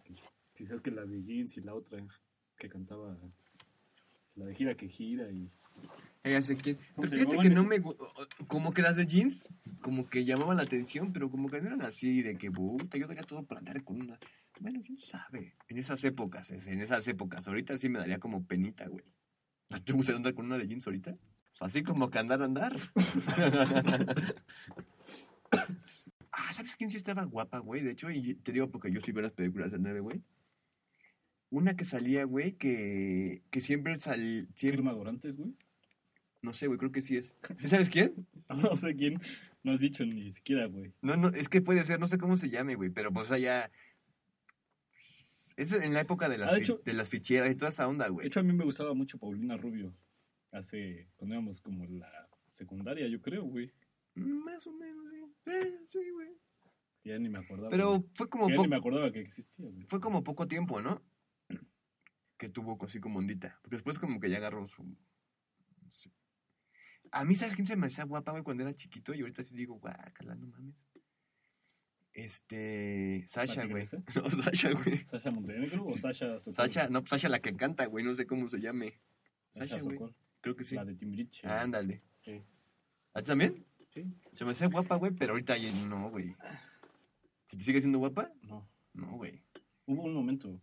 Sabes 0.53 0.79
que 0.81 0.91
la 0.91 1.03
de 1.03 1.21
jeans 1.21 1.57
y 1.57 1.61
la 1.61 1.73
otra 1.73 1.99
que 2.57 2.69
cantaba... 2.69 3.17
La 4.35 4.45
de 4.45 4.55
gira 4.55 4.75
que 4.75 4.89
gira 4.89 5.31
y... 5.31 5.49
Eh, 6.23 6.31
ya 6.31 6.41
sé 6.41 6.57
quién. 6.57 6.77
¿Cómo 6.95 7.07
Pero 7.07 7.11
fíjate 7.11 7.37
que 7.37 7.49
no 7.49 7.63
me... 7.63 7.81
Como 8.47 8.73
que 8.73 8.81
las 8.81 8.97
de 8.97 9.05
jeans, 9.05 9.49
como 9.81 10.09
que 10.09 10.25
llamaban 10.25 10.57
la 10.57 10.63
atención, 10.63 11.13
pero 11.13 11.29
como 11.29 11.49
que 11.49 11.61
no 11.61 11.67
eran 11.67 11.83
así, 11.83 12.21
de 12.21 12.35
que, 12.37 12.51
puta, 12.51 12.97
yo 12.97 13.07
daría 13.07 13.23
todo 13.23 13.43
para 13.43 13.59
andar 13.59 13.83
con 13.83 14.01
una... 14.01 14.19
Bueno, 14.59 14.81
quién 14.83 14.97
sabe. 14.97 15.55
En 15.67 15.77
esas 15.77 16.03
épocas, 16.03 16.49
en 16.51 16.81
esas 16.81 17.07
épocas. 17.07 17.47
Ahorita 17.47 17.77
sí 17.77 17.89
me 17.89 17.99
daría 17.99 18.19
como 18.19 18.45
penita, 18.45 18.87
güey. 18.87 19.05
¿A 19.69 19.77
ti 19.77 19.85
¿Te 19.85 19.93
gustaría 19.93 20.17
andar 20.17 20.33
con 20.33 20.45
una 20.45 20.57
de 20.57 20.67
jeans 20.67 20.85
ahorita? 20.87 21.11
O 21.11 21.55
sea, 21.55 21.67
así 21.67 21.83
como 21.83 22.09
que 22.09 22.19
andar, 22.19 22.41
andar. 22.41 22.75
ah, 26.31 26.53
¿sabes 26.53 26.75
quién 26.75 26.91
sí 26.91 26.97
estaba 26.97 27.23
guapa, 27.23 27.59
güey? 27.59 27.81
De 27.81 27.91
hecho, 27.91 28.09
y 28.11 28.35
te 28.35 28.51
digo 28.51 28.69
porque 28.69 28.91
yo 28.91 28.99
sí 29.01 29.11
veo 29.11 29.23
las 29.23 29.31
películas 29.31 29.71
del 29.71 29.81
9, 29.81 29.99
güey. 30.01 30.21
Una 31.51 31.75
que 31.75 31.85
salía, 31.85 32.23
güey, 32.25 32.53
que, 32.53 33.41
que 33.51 33.61
siempre 33.61 33.97
sal... 33.97 34.47
Siempre, 34.55 34.79
Irma 34.79 34.93
Dorantes, 34.93 35.35
güey. 35.37 35.53
no 36.41 36.53
sé, 36.53 36.67
güey, 36.67 36.77
creo 36.79 36.91
que 36.91 37.01
sí 37.01 37.17
es. 37.17 37.35
¿Sí 37.57 37.69
sabes 37.69 37.89
quién? 37.89 38.27
No 38.49 38.75
sé 38.77 38.95
quién. 38.95 39.19
No 39.63 39.71
has 39.71 39.79
dicho 39.79 40.05
ni 40.05 40.31
siquiera, 40.31 40.65
güey. 40.65 40.93
No, 41.01 41.15
no, 41.17 41.29
es 41.29 41.49
que 41.49 41.61
puede 41.61 41.83
ser, 41.83 41.99
no 41.99 42.07
sé 42.07 42.17
cómo 42.17 42.37
se 42.37 42.49
llame, 42.49 42.75
güey, 42.75 42.89
pero 42.89 43.11
pues 43.13 43.31
allá... 43.31 43.71
Es 45.57 45.71
en 45.71 45.93
la 45.93 46.01
época 46.01 46.27
de 46.27 46.37
las, 46.37 46.49
Ah, 46.51 46.55
de 46.55 46.59
hecho- 46.59 46.81
de 46.83 46.93
las 46.93 47.09
ficheras 47.09 47.49
y 47.49 47.55
toda 47.55 47.69
esa 47.69 47.87
onda, 47.87 48.05
De 48.05 48.11
güey. 48.11 48.27
hecho, 48.27 48.41
a 48.41 48.43
mí 48.43 48.51
me 48.51 48.65
gustaba 48.65 48.93
mucho 48.93 49.17
Paulina 49.17 49.55
Rubio. 49.55 49.93
Hace... 50.51 51.07
Cuando 51.15 51.35
íbamos 51.35 51.61
como 51.61 51.85
la 51.85 52.27
secundaria, 52.53 53.07
yo 53.07 53.21
creo, 53.21 53.43
güey. 53.43 53.71
Más 54.15 54.65
o 54.67 54.73
menos, 54.73 55.05
sí. 55.11 55.51
Eh, 55.51 55.79
sí, 55.89 55.99
güey. 56.13 56.29
Ya 57.05 57.17
ni 57.19 57.29
me 57.29 57.39
acordaba. 57.39 57.69
Pero 57.69 57.89
güey. 57.99 58.03
fue 58.15 58.29
como, 58.29 58.49
Ya 58.49 58.57
ni 58.57 58.67
me 58.67 58.75
acordaba 58.75 59.11
que 59.11 59.21
existía, 59.21 59.69
güey. 59.69 59.85
fue 59.87 59.99
como 60.01 60.23
poco 60.23 60.47
tiempo, 60.47 60.81
¿no? 60.81 61.01
Que 62.37 62.49
tuvo 62.49 62.77
así 62.83 62.99
como 62.99 63.19
ondita. 63.19 63.59
Porque 63.61 63.75
después 63.75 63.99
como 63.99 64.19
que 64.19 64.29
ya 64.29 64.37
agarró 64.37 64.67
su... 64.67 64.83
no 64.83 65.91
sé. 65.91 66.11
A 67.11 67.23
mí, 67.23 67.35
¿sabes 67.35 67.55
quién 67.55 67.67
se 67.67 67.75
me 67.75 67.87
hacía 67.87 68.03
guapa, 68.03 68.31
güey, 68.31 68.43
cuando 68.43 68.63
era 68.63 68.75
chiquito? 68.75 69.13
Y 69.13 69.21
ahorita 69.21 69.43
sí 69.43 69.55
digo, 69.55 69.75
guácala, 69.75 70.35
no 70.35 70.47
mames. 70.47 70.75
Este... 72.13 73.25
Sasha, 73.27 73.61
¿Mati 73.61 73.71
güey. 73.71 73.85
No, 74.15 74.29
Sasha, 74.29 74.71
güey. 74.71 75.05
¿Sasha 75.05 75.31
Montenegro 75.31 75.85
o 75.85 75.89
Sí. 75.89 75.99
Sasha 75.99 76.39
Sokol? 76.39 76.53
Sasha, 76.53 76.89
no, 76.89 77.01
pues 77.01 77.09
Sasha 77.09 77.29
la 77.29 77.39
que 77.39 77.55
canta, 77.55 77.85
güey, 77.85 78.03
no 78.03 78.15
sé 78.15 78.25
cómo 78.25 78.47
se 78.47 78.59
llame. 78.59 78.99
Sasha 79.49 79.79
güey. 79.79 79.99
Creo 80.41 80.55
que 80.55 80.63
sí. 80.63 80.75
La 80.75 80.85
de 80.85 80.95
Timbiriche. 80.95 81.47
Ándale. 81.47 82.01
Sí. 82.21 82.41
¿A 83.13 83.21
ti 83.21 83.27
también? 83.27 83.65
Sí. 83.89 84.05
Se 84.33 84.45
me 84.45 84.51
hacía 84.51 84.67
guapa, 84.67 84.95
güey, 84.95 85.11
pero 85.11 85.33
ahorita 85.33 85.55
no, 85.87 86.09
güey. 86.09 86.35
¿Si 87.45 87.57
te 87.57 87.63
sigue 87.63 87.79
siendo 87.79 87.99
guapa? 87.99 88.31
No. 88.41 88.69
No, 88.93 89.07
güey. 89.17 89.41
Hubo 89.85 90.03
un 90.03 90.13
momento. 90.13 90.61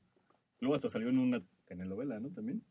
Luego 0.61 0.75
hasta 0.75 0.89
salió 0.89 1.09
en 1.09 1.18
una 1.18 1.43
telenovela, 1.77 2.20
¿no? 2.20 2.31
También. 2.31 2.62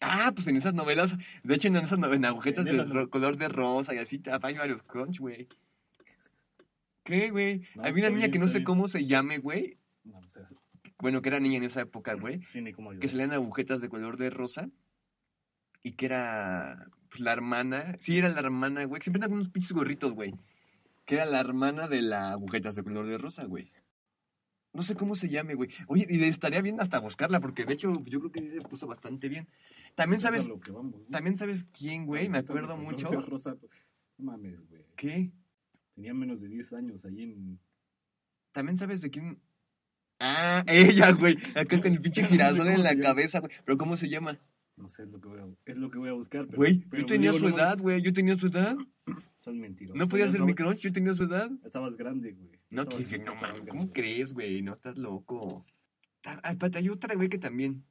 Ah, 0.00 0.32
pues 0.34 0.46
en 0.48 0.56
esas 0.56 0.74
novelas, 0.74 1.14
de 1.44 1.54
hecho 1.54 1.68
en 1.68 1.76
esas 1.76 1.98
novelas, 1.98 2.18
en 2.18 2.24
agujetas 2.26 2.64
de 2.64 2.72
no- 2.72 3.08
color 3.08 3.36
de 3.36 3.48
rosa 3.48 3.94
y 3.94 3.98
así, 3.98 4.18
te- 4.18 4.30
hay 4.32 4.56
varios 4.58 4.82
crunch, 4.82 5.20
güey. 5.20 5.48
¿Qué, 7.04 7.30
güey? 7.30 7.62
No, 7.74 7.82
Había 7.84 7.92
una 7.92 8.00
está 8.06 8.10
niña 8.10 8.30
que 8.30 8.38
no 8.38 8.48
sé 8.48 8.62
cómo 8.64 8.88
se 8.88 9.06
llame, 9.06 9.38
güey. 9.38 9.78
No, 10.04 10.18
o 10.18 10.28
sea, 10.28 10.48
Bueno, 10.98 11.20
que 11.22 11.28
era 11.30 11.40
niña 11.40 11.56
en 11.58 11.64
esa 11.64 11.80
época, 11.82 12.14
güey. 12.14 12.42
sí, 12.48 12.60
ni 12.60 12.72
cómo 12.72 12.90
Que 12.90 12.94
ayudar. 12.96 13.10
salían 13.10 13.32
agujetas 13.32 13.80
de 13.80 13.88
color 13.88 14.16
de 14.18 14.30
rosa. 14.30 14.68
Y 15.84 15.92
que 15.92 16.06
era 16.06 16.86
pues, 17.10 17.20
la 17.20 17.32
hermana. 17.32 17.96
Sí, 18.00 18.18
era 18.18 18.28
la 18.28 18.38
hermana, 18.40 18.84
güey. 18.84 19.00
que 19.00 19.04
Siempre 19.04 19.18
andaban 19.18 19.34
unos 19.34 19.48
pinches 19.48 19.72
gorritos, 19.72 20.12
güey. 20.12 20.32
Que 21.04 21.16
era 21.16 21.26
la 21.26 21.40
hermana 21.40 21.88
de 21.88 22.02
la 22.02 22.30
agujetas 22.30 22.76
de 22.76 22.84
color 22.84 23.06
de 23.08 23.18
rosa, 23.18 23.44
güey. 23.46 23.72
No 24.72 24.82
sé 24.82 24.94
cómo 24.94 25.14
se 25.14 25.28
llame, 25.28 25.54
güey. 25.54 25.68
Oye, 25.86 26.06
y 26.08 26.22
estaría 26.24 26.62
bien 26.62 26.80
hasta 26.80 26.98
buscarla, 26.98 27.40
porque 27.40 27.64
de 27.66 27.74
hecho 27.74 27.92
yo 28.06 28.20
creo 28.20 28.32
que 28.32 28.50
se 28.50 28.60
puso 28.62 28.86
bastante 28.86 29.28
bien. 29.28 29.46
También 29.94 30.20
Eso 30.20 30.28
es 30.28 30.34
a 30.34 30.46
sabes, 30.46 30.60
también 31.10 31.36
sabes 31.36 31.66
quién, 31.76 32.06
güey, 32.06 32.28
me 32.30 32.38
acuerdo 32.38 32.76
mucho. 32.76 33.10
rosa. 33.10 33.54
No 34.16 34.32
mames, 34.32 34.66
güey. 34.68 34.86
¿Qué? 34.96 35.30
Tenía 35.94 36.14
menos 36.14 36.40
de 36.40 36.48
10 36.48 36.72
años 36.72 37.04
ahí 37.04 37.22
en... 37.22 37.60
También 38.52 38.78
sabes 38.78 39.02
de 39.02 39.10
quién. 39.10 39.38
Ah, 40.18 40.64
ella, 40.66 41.12
güey. 41.12 41.36
Acá 41.54 41.80
con 41.80 41.92
el 41.92 42.00
pinche 42.00 42.22
No 42.22 42.28
sé 42.28 42.32
girasol 42.32 42.68
en 42.68 42.82
la 42.82 42.98
cabeza, 42.98 43.40
güey. 43.40 43.52
Pero 43.64 43.76
¿cómo 43.76 43.96
se 43.96 44.08
llama? 44.08 44.38
No 44.76 44.88
sé, 44.88 45.02
es 45.02 45.10
lo 45.10 45.20
que 45.20 45.28
voy 45.28 45.38
a, 45.38 45.46
es 45.66 45.78
lo 45.78 45.90
que 45.90 45.98
voy 45.98 46.08
a 46.08 46.12
buscar. 46.12 46.46
Pero, 46.46 46.56
Güey, 46.56 46.84
yo 46.90 47.06
tenía 47.06 47.32
su 47.32 47.46
edad, 47.46 47.78
güey. 47.78 48.00
Yo 48.02 48.12
tenía 48.12 48.36
su 48.36 48.46
edad. 48.46 48.76
Son 49.38 49.58
mentirosos. 49.60 49.98
No 49.98 50.08
podía 50.08 50.28
ser 50.30 50.40
mi 50.42 50.54
crunch, 50.54 50.78
yo 50.78 50.92
tenía 50.92 51.14
su 51.14 51.24
edad. 51.24 51.50
Estabas 51.64 51.96
grande, 51.96 52.32
güey. 52.32 52.50
No, 52.70 52.86
que, 52.86 53.04
que 53.04 53.18
no, 53.18 53.38
grande. 53.38 53.68
¿cómo 53.68 53.92
crees, 53.92 54.32
güey? 54.32 54.62
No 54.62 54.72
estás 54.72 54.96
loco. 54.96 55.66
Ah, 56.24 56.40
espérate, 56.50 56.78
hay 56.78 56.88
otra, 56.88 57.14
güey, 57.14 57.28
que 57.28 57.38
también. 57.38 57.84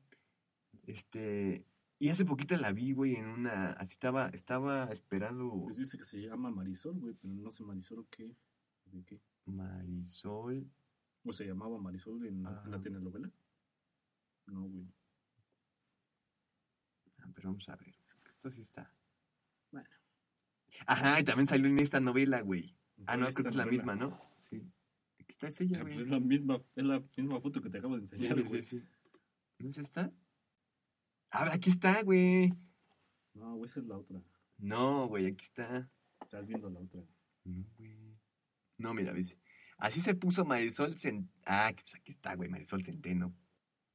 Este. 0.88 1.66
Y 2.00 2.10
hace 2.10 2.26
poquito 2.26 2.56
la 2.56 2.72
vi, 2.72 2.94
güey, 2.94 3.16
en 3.16 3.28
una. 3.28 3.74
Así 3.74 3.94
estaba, 3.94 4.30
estaba 4.30 4.86
esperando. 4.92 5.52
Pues 5.66 5.78
dice 5.78 5.98
que 5.98 6.04
se 6.04 6.20
llama 6.20 6.50
Marisol, 6.50 6.98
güey, 7.00 7.14
pero 7.14 7.34
no 7.34 7.52
sé 7.52 7.64
Marisol 7.64 8.08
qué. 8.10 8.36
¿De 8.86 9.04
qué? 9.04 9.22
Marisol. 9.46 10.68
¿O 11.24 11.32
se 11.32 11.46
llamaba 11.46 11.78
Marisol 11.78 12.26
en, 12.26 12.46
en 12.46 12.72
la 12.72 12.82
telenovela? 12.82 13.30
No, 14.48 14.64
güey. 14.64 14.88
Ah, 17.42 17.44
pero 17.44 17.50
vamos 17.50 17.70
a 17.70 17.76
ver. 17.76 17.96
Esto 18.36 18.52
sí 18.52 18.62
está. 18.62 18.92
Bueno. 19.72 19.89
Ajá, 20.86 21.20
y 21.20 21.24
también 21.24 21.48
salió 21.48 21.68
en 21.68 21.80
esta 21.80 22.00
novela, 22.00 22.42
güey. 22.42 22.76
Ah, 23.08 23.18
no, 23.18 23.28
creo 23.30 23.44
que 23.44 23.50
es 23.50 23.56
la 23.56 23.66
novela. 23.66 23.84
misma, 23.84 23.96
¿no? 23.96 24.22
Sí. 24.39 24.62
Aquí 25.20 25.32
está 25.32 25.48
ella, 25.64 25.82
pues 25.82 25.94
güey. 25.96 26.02
es 26.02 26.10
la 26.10 26.20
misma, 26.20 26.62
es 26.76 26.84
la 26.84 27.00
misma 27.18 27.39
foto 27.39 27.62
que 27.62 27.70
te 27.70 27.78
acabo 27.80 27.98
de 27.98 28.06
Sí, 28.08 28.14
enseñar, 28.16 28.38
sí, 28.38 28.44
güey. 28.44 28.64
sí. 28.64 28.84
¿No 29.60 29.70
es 29.70 29.78
esta? 29.78 30.12
A 31.32 31.44
ver, 31.46 31.54
aquí 31.54 31.70
está, 31.70 32.02
güey. 32.04 32.54
No, 33.34 33.56
güey, 33.56 33.66
esa 33.66 33.80
es 33.80 33.86
la 33.88 33.98
otra. 33.98 34.22
No, 34.58 35.08
güey, 35.08 35.26
aquí 35.28 35.46
está. 35.46 35.89
Estás 36.22 36.46
viendo 36.46 36.70
la 36.70 36.80
otra. 36.80 37.02
No, 37.46 37.66
güey. 37.78 38.18
No, 38.78 38.94
mira, 38.94 39.14
dice. 39.14 39.38
Así 39.78 40.00
se 40.02 40.14
puso 40.14 40.46
Marisol 40.46 40.96
Centeno. 40.98 41.32
Ah, 41.46 41.72
pues 41.74 41.96
aquí 41.96 42.12
está, 42.12 42.36
güey, 42.36 42.50
Marisol 42.50 42.84
Centeno. 42.84 43.34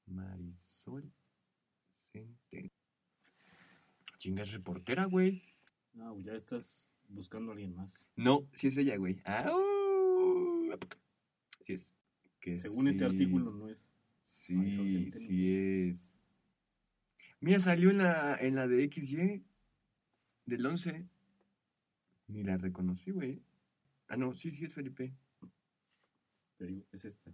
Marisol 0.06 1.12
Centeno. 2.12 2.70
Chinga, 4.26 4.42
es 4.42 4.50
reportera, 4.50 5.04
güey. 5.04 5.40
No, 5.94 6.20
ya 6.20 6.32
estás 6.32 6.90
buscando 7.06 7.52
a 7.52 7.54
alguien 7.54 7.76
más. 7.76 8.08
No, 8.16 8.48
sí 8.54 8.66
es 8.66 8.76
ella, 8.76 8.96
güey. 8.96 9.22
Ah, 9.24 9.52
uh, 9.54 10.76
sí 11.60 11.74
es. 11.74 11.92
Que 12.40 12.58
Según 12.58 12.88
este 12.88 13.04
artículo, 13.04 13.52
no 13.52 13.68
es. 13.68 13.88
Sí, 14.24 15.12
sí 15.12 15.54
es. 15.54 16.20
Mira, 17.38 17.60
salió 17.60 17.90
en 17.90 17.98
la, 17.98 18.36
en 18.40 18.56
la 18.56 18.66
de 18.66 18.90
XY 18.90 19.44
del 20.44 20.66
11. 20.66 21.06
Ni 22.26 22.42
la 22.42 22.56
reconocí, 22.56 23.12
güey. 23.12 23.44
Ah, 24.08 24.16
no, 24.16 24.34
sí, 24.34 24.50
sí 24.50 24.64
es 24.64 24.74
Felipe. 24.74 25.14
Te 26.56 26.66
digo, 26.66 26.84
es 26.90 27.04
esta. 27.04 27.30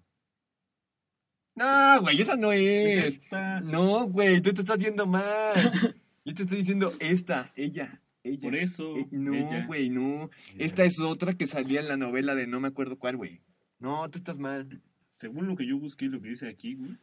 No, 1.54 2.02
güey, 2.02 2.20
esa 2.20 2.36
no 2.36 2.52
Es 2.52 2.60
es. 3.06 3.14
esta. 3.16 3.60
No, 3.62 4.06
güey, 4.08 4.42
tú 4.42 4.52
te 4.52 4.60
estás 4.60 4.76
viendo 4.76 5.06
mal. 5.06 5.54
Yo 6.24 6.34
te 6.34 6.42
estoy 6.42 6.58
diciendo 6.58 6.92
esta, 7.00 7.52
ella, 7.56 8.00
ella. 8.22 8.40
Por 8.42 8.54
eso. 8.56 8.96
Eh, 8.96 9.08
no, 9.10 9.34
ella- 9.34 9.66
güey, 9.66 9.90
no. 9.90 10.30
ella. 10.54 10.64
Esta 10.66 10.84
es 10.84 11.00
otra 11.00 11.34
que 11.34 11.46
salía 11.46 11.80
en 11.80 11.88
la 11.88 11.96
novela 11.96 12.34
de 12.34 12.46
no 12.46 12.60
me 12.60 12.68
acuerdo 12.68 12.98
cuál, 12.98 13.16
güey. 13.16 13.40
No, 13.78 14.08
tú 14.10 14.18
estás 14.18 14.38
mal. 14.38 14.80
Según 15.12 15.46
lo 15.48 15.56
que 15.56 15.66
yo 15.66 15.78
busqué 15.78 16.04
y 16.04 16.08
lo 16.08 16.20
que 16.20 16.28
dice 16.28 16.48
aquí, 16.48 16.74
güey. 16.74 16.96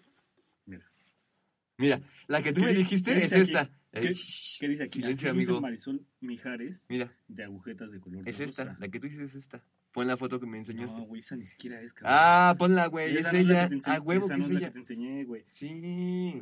Mira. 0.66 0.86
Mira, 1.78 2.02
la 2.28 2.42
que 2.42 2.54
tú 2.54 2.62
¿Qué 2.62 2.68
me 2.68 2.72
di- 2.74 2.80
dijiste 2.80 3.24
es 3.24 3.32
esta. 3.32 3.70
¿Qué, 3.92 4.14
qué 4.60 4.68
dice 4.68 4.84
aquí? 4.84 5.00
Silencio, 5.00 5.30
Así 5.32 5.38
amigo. 5.38 5.60
Marisol 5.62 6.06
Mijares 6.22 6.86
Mira, 6.90 7.12
de 7.28 7.44
agujetas 7.44 7.92
de 7.92 8.00
color 8.00 8.24
de 8.24 8.30
es 8.30 8.40
esta. 8.40 8.78
La 8.80 8.88
que 8.90 9.00
tú 9.00 9.08
dices 9.08 9.22
es 9.32 9.36
esta. 9.36 9.64
Pon 9.92 10.06
la 10.06 10.16
foto 10.16 10.40
que 10.40 10.46
me 10.46 10.60
enseñaste. 10.60 11.00
No, 11.00 11.06
güey, 11.08 11.22
esa 11.22 11.36
ni 11.36 11.46
siquiera 11.46 11.82
es, 11.82 11.94
cabrón. 11.96 12.16
ah, 12.18 12.56
ponla, 12.60 12.86
güey. 12.88 13.18
Esa 13.18 13.32
Es 13.32 13.34
no 13.48 13.54
la 13.54 13.54
ella. 13.58 13.64
que 13.64 13.70
te 13.70 13.76
enseñé- 13.76 13.96
A 13.98 14.02
huevo 14.02 14.26
esa 14.26 14.34
que 14.36 14.40
no 14.40 14.46
es 14.46 14.50
es 14.50 14.54
la 14.54 14.60
ella. 14.60 14.68
que 14.68 14.74
te 14.74 14.80
enseñé, 14.80 15.24
güey. 15.26 15.46
Sí. 15.52 16.42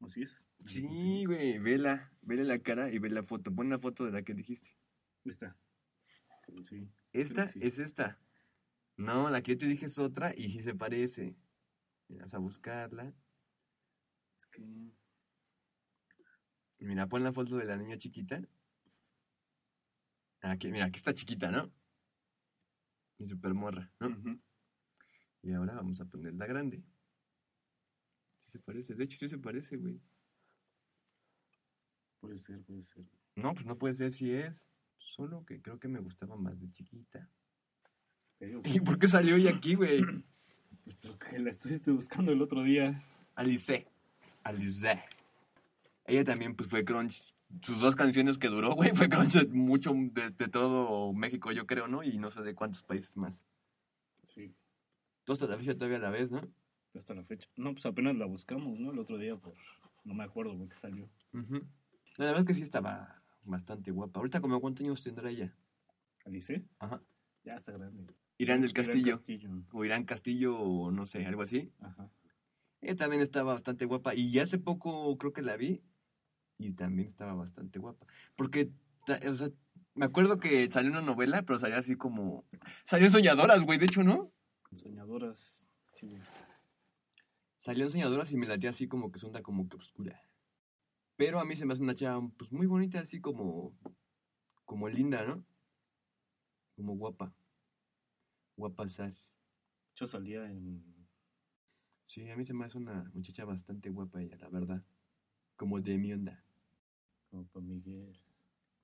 ¿O 0.00 0.08
sí 0.10 0.22
es? 0.22 0.36
Sí, 0.64 1.24
güey. 1.24 1.58
Vela. 1.58 2.12
Vele 2.22 2.44
la 2.44 2.58
cara 2.58 2.90
y 2.90 2.98
ve 2.98 3.10
la 3.10 3.22
foto. 3.22 3.54
Pon 3.54 3.70
la 3.70 3.78
foto 3.78 4.04
de 4.04 4.12
la 4.12 4.22
que 4.22 4.34
dijiste. 4.34 4.76
Esta. 5.24 5.56
Sí. 6.68 6.90
Esta 7.12 7.48
sí. 7.48 7.60
es 7.62 7.78
esta. 7.78 8.18
No, 8.96 9.30
la 9.30 9.42
que 9.42 9.52
yo 9.52 9.58
te 9.58 9.66
dije 9.66 9.86
es 9.86 9.98
otra 9.98 10.34
y 10.36 10.50
sí 10.50 10.62
se 10.62 10.74
parece. 10.74 11.36
Vas 12.08 12.34
a 12.34 12.38
buscarla. 12.38 13.14
Es 14.36 14.46
que... 14.46 14.62
Mira, 16.80 17.06
pon 17.06 17.24
la 17.24 17.32
foto 17.32 17.56
de 17.56 17.64
la 17.64 17.76
niña 17.76 17.98
chiquita. 17.98 18.40
Aquí, 20.40 20.70
mira, 20.70 20.86
aquí 20.86 20.98
está 20.98 21.12
chiquita, 21.12 21.50
¿no? 21.50 21.72
Y 23.18 23.28
super 23.28 23.52
morra, 23.52 23.90
¿no? 23.98 24.40
Y 25.42 25.52
ahora 25.52 25.74
vamos 25.74 26.00
a 26.00 26.04
poner 26.04 26.34
la 26.34 26.46
grande. 26.46 26.84
Sí 28.44 28.52
se 28.52 28.58
parece, 28.60 28.94
de 28.94 29.04
hecho 29.04 29.18
sí 29.18 29.28
se 29.28 29.38
parece, 29.38 29.76
güey. 29.76 30.00
Puede 32.20 32.38
ser, 32.38 32.62
puede 32.62 32.84
ser. 32.84 33.04
No, 33.36 33.54
pues 33.54 33.66
no 33.66 33.76
puede 33.76 33.94
ser 33.94 34.12
si 34.12 34.32
es. 34.32 34.66
Solo 34.98 35.44
que 35.44 35.60
creo 35.60 35.78
que 35.78 35.88
me 35.88 36.00
gustaba 36.00 36.36
más 36.36 36.58
de 36.60 36.70
chiquita. 36.72 37.28
¿Y 38.40 38.80
por 38.80 38.98
qué 38.98 39.08
salió 39.08 39.36
ella 39.36 39.50
aquí, 39.50 39.74
güey? 39.74 40.02
pues, 40.84 40.96
porque 40.96 41.38
la 41.38 41.50
estuviste 41.50 41.90
buscando 41.90 42.32
el 42.32 42.42
otro 42.42 42.62
día. 42.62 43.02
Alice. 43.34 43.86
Alice. 44.44 45.02
Ella 46.04 46.24
también, 46.24 46.54
pues 46.54 46.68
fue 46.68 46.84
crunch. 46.84 47.34
Sus 47.62 47.80
dos 47.80 47.96
canciones 47.96 48.36
que 48.38 48.48
duró, 48.48 48.72
güey, 48.74 48.90
fue 48.90 49.08
crunch 49.08 49.32
de 49.32 49.46
mucho 49.46 49.92
de, 49.94 50.30
de 50.30 50.48
todo 50.48 51.12
México, 51.12 51.50
yo 51.52 51.66
creo, 51.66 51.88
¿no? 51.88 52.02
Y 52.02 52.18
no 52.18 52.30
sé 52.30 52.42
de 52.42 52.54
cuántos 52.54 52.82
países 52.82 53.16
más. 53.16 53.42
Sí, 54.26 54.54
Tú 55.28 55.34
hasta 55.34 55.46
la 55.46 55.58
fecha 55.58 55.74
todavía 55.74 55.98
la 55.98 56.08
ves, 56.08 56.32
¿no? 56.32 56.40
hasta 56.94 57.12
la 57.14 57.22
fecha. 57.22 57.50
No, 57.54 57.72
pues 57.72 57.84
apenas 57.84 58.16
la 58.16 58.24
buscamos, 58.24 58.80
¿no? 58.80 58.92
El 58.92 58.98
otro 58.98 59.18
día, 59.18 59.36
por... 59.36 59.52
No 60.02 60.14
me 60.14 60.24
acuerdo, 60.24 60.56
güey, 60.56 60.70
que 60.70 60.76
salió. 60.76 61.06
La 62.18 62.26
verdad 62.26 62.40
es 62.40 62.46
que 62.48 62.54
sí 62.54 62.62
estaba 62.62 63.22
bastante 63.44 63.92
guapa. 63.92 64.18
Ahorita, 64.18 64.40
como 64.40 64.60
cuántos 64.60 64.84
años 64.84 65.02
tendrá 65.02 65.30
ella? 65.30 65.54
¿Alice? 66.26 66.64
Ajá. 66.80 67.00
Ya 67.44 67.54
está 67.54 67.72
grande. 67.72 68.12
Irán 68.38 68.60
del 68.60 68.70
Irán 68.70 68.84
Castillo. 68.84 69.12
Castillo. 69.12 69.50
O 69.72 69.84
Irán 69.84 70.04
Castillo, 70.04 70.58
o 70.58 70.90
no 70.90 71.06
sé, 71.06 71.24
algo 71.24 71.42
así. 71.42 71.72
Ajá. 71.80 72.10
Ella 72.80 72.96
también 72.96 73.22
estaba 73.22 73.52
bastante 73.54 73.84
guapa. 73.84 74.16
Y 74.16 74.36
hace 74.40 74.58
poco 74.58 75.16
creo 75.16 75.32
que 75.32 75.42
la 75.42 75.56
vi. 75.56 75.80
Y 76.58 76.72
también 76.72 77.08
estaba 77.08 77.34
bastante 77.34 77.78
guapa. 77.78 78.04
Porque, 78.34 78.68
o 79.28 79.34
sea, 79.34 79.50
me 79.94 80.06
acuerdo 80.06 80.40
que 80.40 80.68
salió 80.72 80.90
una 80.90 81.00
novela, 81.00 81.42
pero 81.42 81.60
salía 81.60 81.78
así 81.78 81.94
como. 81.94 82.44
Salió 82.84 83.10
Soñadoras, 83.10 83.64
güey, 83.64 83.78
de 83.78 83.86
hecho, 83.86 84.02
¿no? 84.02 84.32
Soñadoras. 84.72 85.68
Sí. 85.92 86.18
Salió 87.60 87.88
Soñadoras 87.88 88.32
y 88.32 88.36
me 88.36 88.46
latía 88.46 88.70
así 88.70 88.88
como 88.88 89.12
que 89.12 89.20
sonda 89.20 89.40
como 89.40 89.68
que 89.68 89.76
oscura. 89.76 90.20
Pero 91.18 91.40
a 91.40 91.44
mí 91.44 91.56
se 91.56 91.66
me 91.66 91.72
hace 91.72 91.82
una 91.82 91.96
chava 91.96 92.26
pues 92.38 92.52
muy 92.52 92.66
bonita, 92.68 93.00
así 93.00 93.20
como. 93.20 93.76
Como 94.64 94.88
linda, 94.88 95.26
¿no? 95.26 95.44
Como 96.76 96.96
guapa. 96.96 97.34
Guapa 98.56 98.88
sal. 98.88 99.18
Yo 99.96 100.06
salía 100.06 100.44
en... 100.44 100.84
Sí, 102.06 102.30
a 102.30 102.36
mí 102.36 102.44
se 102.44 102.54
me 102.54 102.64
hace 102.64 102.78
una 102.78 103.10
muchacha 103.14 103.44
bastante 103.44 103.90
guapa 103.90 104.22
ella, 104.22 104.36
la 104.36 104.48
verdad. 104.48 104.84
Como 105.56 105.80
de 105.80 105.98
mi 105.98 106.12
onda. 106.12 106.44
Como 107.30 107.46
para 107.48 107.66
Miguel. 107.66 108.20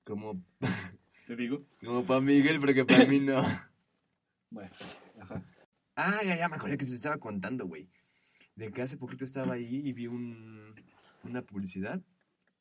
Como, 0.02 0.44
¿Te 1.28 1.36
digo? 1.36 1.64
como 1.84 2.04
para 2.04 2.20
Miguel, 2.20 2.58
pero 2.60 2.74
que 2.74 2.84
para 2.84 3.06
mí 3.06 3.20
no. 3.20 3.42
Bueno, 4.50 4.70
ajá. 5.20 5.44
Ah, 5.96 6.22
ya, 6.24 6.36
ya 6.36 6.48
me 6.48 6.56
acordé 6.56 6.78
que 6.78 6.84
se 6.84 6.94
estaba 6.94 7.18
contando, 7.18 7.66
güey. 7.66 7.88
De 8.54 8.70
que 8.70 8.82
hace 8.82 8.96
poquito 8.96 9.24
estaba 9.24 9.54
ahí 9.54 9.82
y 9.84 9.92
vi 9.92 10.06
un, 10.06 10.74
una 11.24 11.42
publicidad 11.42 12.00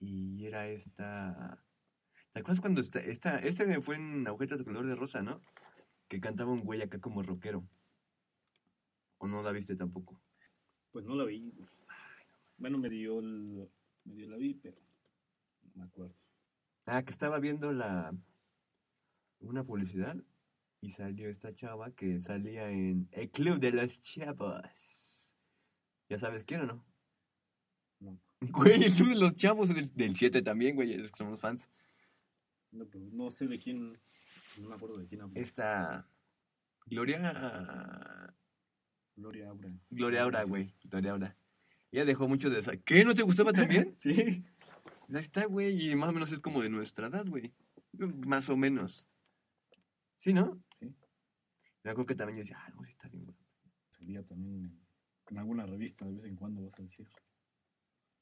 y 0.04 0.46
era 0.46 0.68
esta... 0.68 1.64
¿Te 2.34 2.40
acuerdas 2.40 2.62
cuando 2.62 2.82
esta, 2.82 3.00
esta, 3.00 3.40
este 3.40 3.80
fue 3.82 3.96
en 3.96 4.28
Agujetas 4.28 4.60
de 4.60 4.66
color 4.66 4.86
de 4.86 4.96
rosa, 4.96 5.22
¿no? 5.22 5.42
Que 6.08 6.20
cantaba 6.20 6.52
un 6.52 6.62
güey 6.62 6.82
acá 6.82 7.00
como 7.00 7.24
rockero. 7.24 7.64
¿O 9.20 9.28
no 9.28 9.42
la 9.42 9.52
viste 9.52 9.76
tampoco? 9.76 10.20
Pues 10.92 11.06
no 11.06 11.16
la 11.16 11.24
vi. 11.24 11.54
Bueno, 12.58 12.78
me 12.78 12.90
dio, 12.90 13.20
el... 13.20 13.70
me 14.04 14.14
dio 14.16 14.30
la 14.30 14.38
vi, 14.38 14.56
pero 14.56 14.78
no 15.62 15.72
me 15.76 15.84
acuerdo. 15.86 16.16
Ah, 16.86 17.04
que 17.04 17.12
estaba 17.12 17.40
viendo 17.40 17.72
la 17.72 18.14
una 19.40 19.64
publicidad 19.64 20.18
y 20.82 20.92
salió 20.92 21.30
esta 21.30 21.54
chava 21.54 21.92
que 21.92 22.20
salía 22.20 22.70
en 22.70 23.08
el 23.12 23.30
Club 23.30 23.60
de 23.60 23.72
los 23.72 24.02
Chavos. 24.02 25.38
¿Ya 26.10 26.18
sabes 26.18 26.44
quién 26.44 26.62
o 26.62 26.66
no? 26.66 26.93
Güey, 28.52 28.84
el 28.84 28.94
Club 28.94 29.10
de 29.10 29.16
los 29.16 29.36
Chavos 29.36 29.70
del, 29.70 29.94
del 29.94 30.16
7 30.16 30.42
también, 30.42 30.76
güey, 30.76 30.94
es 30.94 31.12
que 31.12 31.18
somos 31.18 31.40
fans. 31.40 31.70
No, 32.72 32.86
pero 32.86 33.06
no 33.12 33.32
sé 33.32 33.48
de 33.48 33.60
quién. 33.60 34.00
No 34.58 34.70
me 34.70 34.76
acuerdo 34.76 34.98
de 34.98 35.06
quién 35.06 35.22
habla. 35.22 35.40
Esta 35.40 36.08
Gloria 36.86 37.18
Gloria 39.16 39.50
Aura. 39.50 39.70
Gloria 39.90 40.24
Aura, 40.24 40.44
güey, 40.44 40.74
Gloria 40.84 41.12
Aura. 41.12 41.38
Ella 41.92 42.06
dejó 42.06 42.28
mucho 42.28 42.50
de 42.50 42.60
esa. 42.60 42.76
¿Qué? 42.78 43.06
¿No 43.06 43.14
te 43.14 43.22
gustaba 43.22 43.54
también? 43.54 43.94
Sí. 43.96 44.44
Ahí 45.10 45.20
está, 45.20 45.46
güey, 45.46 45.92
y 45.92 45.96
más 45.96 46.10
o 46.10 46.14
menos 46.14 46.32
es 46.32 46.40
como 46.40 46.62
de 46.62 46.70
nuestra 46.70 47.08
edad, 47.08 47.26
güey. 47.28 47.54
Más 48.26 48.50
o 48.50 48.58
menos. 48.58 49.08
¿Sí, 50.18 50.34
no? 50.34 50.60
Sí. 50.80 50.96
Me 51.84 51.92
acuerdo 51.92 52.08
que 52.08 52.16
también 52.16 52.38
yo 52.38 52.42
decía, 52.42 52.58
ah, 52.60 52.72
no, 52.72 52.84
sí 52.84 52.92
está 52.92 53.08
bien, 53.10 53.26
güey. 53.26 53.38
Salía 53.90 54.24
también 54.24 54.56
en, 54.56 54.80
en 55.30 55.38
alguna 55.38 55.68
revista 55.68 56.06
de 56.06 56.14
vez 56.14 56.24
en 56.26 56.36
cuando, 56.36 56.64
vas 56.64 56.80
a 56.80 56.82
decir. 56.82 57.08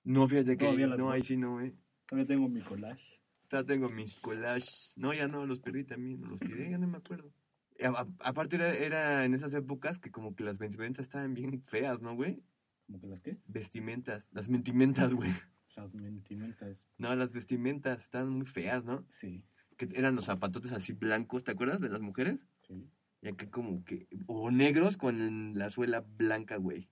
No, 0.04 0.28
fíjate 0.28 0.58
que 0.58 0.66
Todavía 0.66 0.88
las 0.88 0.98
no, 1.00 1.12
ahí 1.12 1.22
sí 1.24 1.38
no, 1.38 1.62
eh. 1.62 1.74
Todavía 2.08 2.28
tengo 2.28 2.50
mi 2.50 2.62
collage. 2.62 3.20
Ya 3.52 3.64
tengo 3.64 3.90
mis 3.90 4.16
collages. 4.18 4.94
No, 4.96 5.14
ya 5.14 5.28
no, 5.28 5.46
los 5.46 5.60
perdí 5.60 5.84
también, 5.84 6.22
los 6.22 6.40
tiré, 6.40 6.70
ya 6.72 6.78
no 6.78 6.88
me 6.88 6.98
acuerdo. 6.98 7.32
A- 7.84 8.02
a- 8.02 8.08
aparte 8.30 8.56
era, 8.56 8.74
era 8.74 9.26
en 9.26 9.34
esas 9.34 9.54
épocas 9.54 10.00
que 10.00 10.12
como 10.12 10.36
que 10.36 10.44
las 10.44 10.58
vestimentas 10.58 11.04
estaban 11.06 11.34
bien 11.34 11.62
feas, 11.64 12.02
¿no, 12.02 12.16
güey? 12.16 12.42
¿Como 12.88 13.00
que 13.02 13.08
las 13.08 13.24
qué? 13.24 13.38
Vestimentas, 13.48 14.30
las 14.32 14.50
mentimentas, 14.50 15.14
güey. 15.14 15.32
Las 15.76 15.94
mentimentas. 15.94 16.88
No, 16.98 17.16
las 17.16 17.32
vestimentas 17.32 18.02
estaban 18.02 18.30
muy 18.30 18.46
feas, 18.46 18.84
¿no? 18.84 19.06
Sí. 19.10 19.44
Que 19.78 19.90
eran 19.94 20.16
los 20.16 20.26
zapatotes 20.26 20.72
así 20.74 20.94
blancos, 20.94 21.44
¿te 21.44 21.52
acuerdas 21.52 21.80
de 21.82 21.90
las 21.90 22.02
mujeres? 22.02 22.40
Sí. 22.68 22.88
Y 23.22 23.28
acá 23.30 23.50
como 23.50 23.84
que... 23.86 24.08
O 24.28 24.52
negros 24.52 24.98
con 24.98 25.54
la 25.58 25.70
suela 25.70 26.02
blanca, 26.02 26.58
güey. 26.58 26.90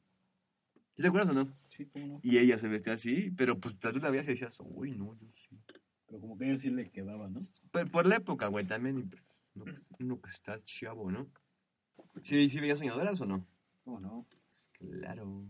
¿Sí 0.99 1.03
¿Te 1.03 1.07
acuerdas 1.07 1.29
o 1.29 1.33
no? 1.33 1.49
Sí, 1.69 1.85
cómo 1.85 2.05
no. 2.07 2.19
Y 2.21 2.39
ella 2.39 2.57
se 2.57 2.67
vestía 2.67 2.91
así, 2.91 3.31
pero 3.31 3.57
pues 3.57 3.79
tú 3.79 3.89
la 3.89 4.09
veías 4.09 4.25
y 4.25 4.31
decías, 4.31 4.57
uy, 4.59 4.91
no, 4.91 5.15
yo 5.17 5.27
sí. 5.33 5.57
Pero 6.07 6.19
como 6.19 6.37
que 6.37 6.43
a 6.43 6.47
ella 6.49 6.57
sí 6.59 6.69
le 6.71 6.89
quedaba, 6.91 7.29
¿no? 7.29 7.39
Pero 7.71 7.89
por 7.89 8.05
la 8.05 8.17
época, 8.17 8.47
güey, 8.47 8.65
también. 8.65 9.07
pues, 9.09 9.23
que- 9.63 10.03
uno 10.03 10.19
que 10.21 10.29
está 10.29 10.61
chavo, 10.65 11.09
¿no? 11.09 11.25
¿Sí, 12.21 12.49
sí 12.49 12.59
veías 12.59 12.79
soñadoras 12.79 13.21
o 13.21 13.25
no? 13.25 13.47
¿Cómo 13.85 14.01
no? 14.01 14.25
Claro. 14.73 15.45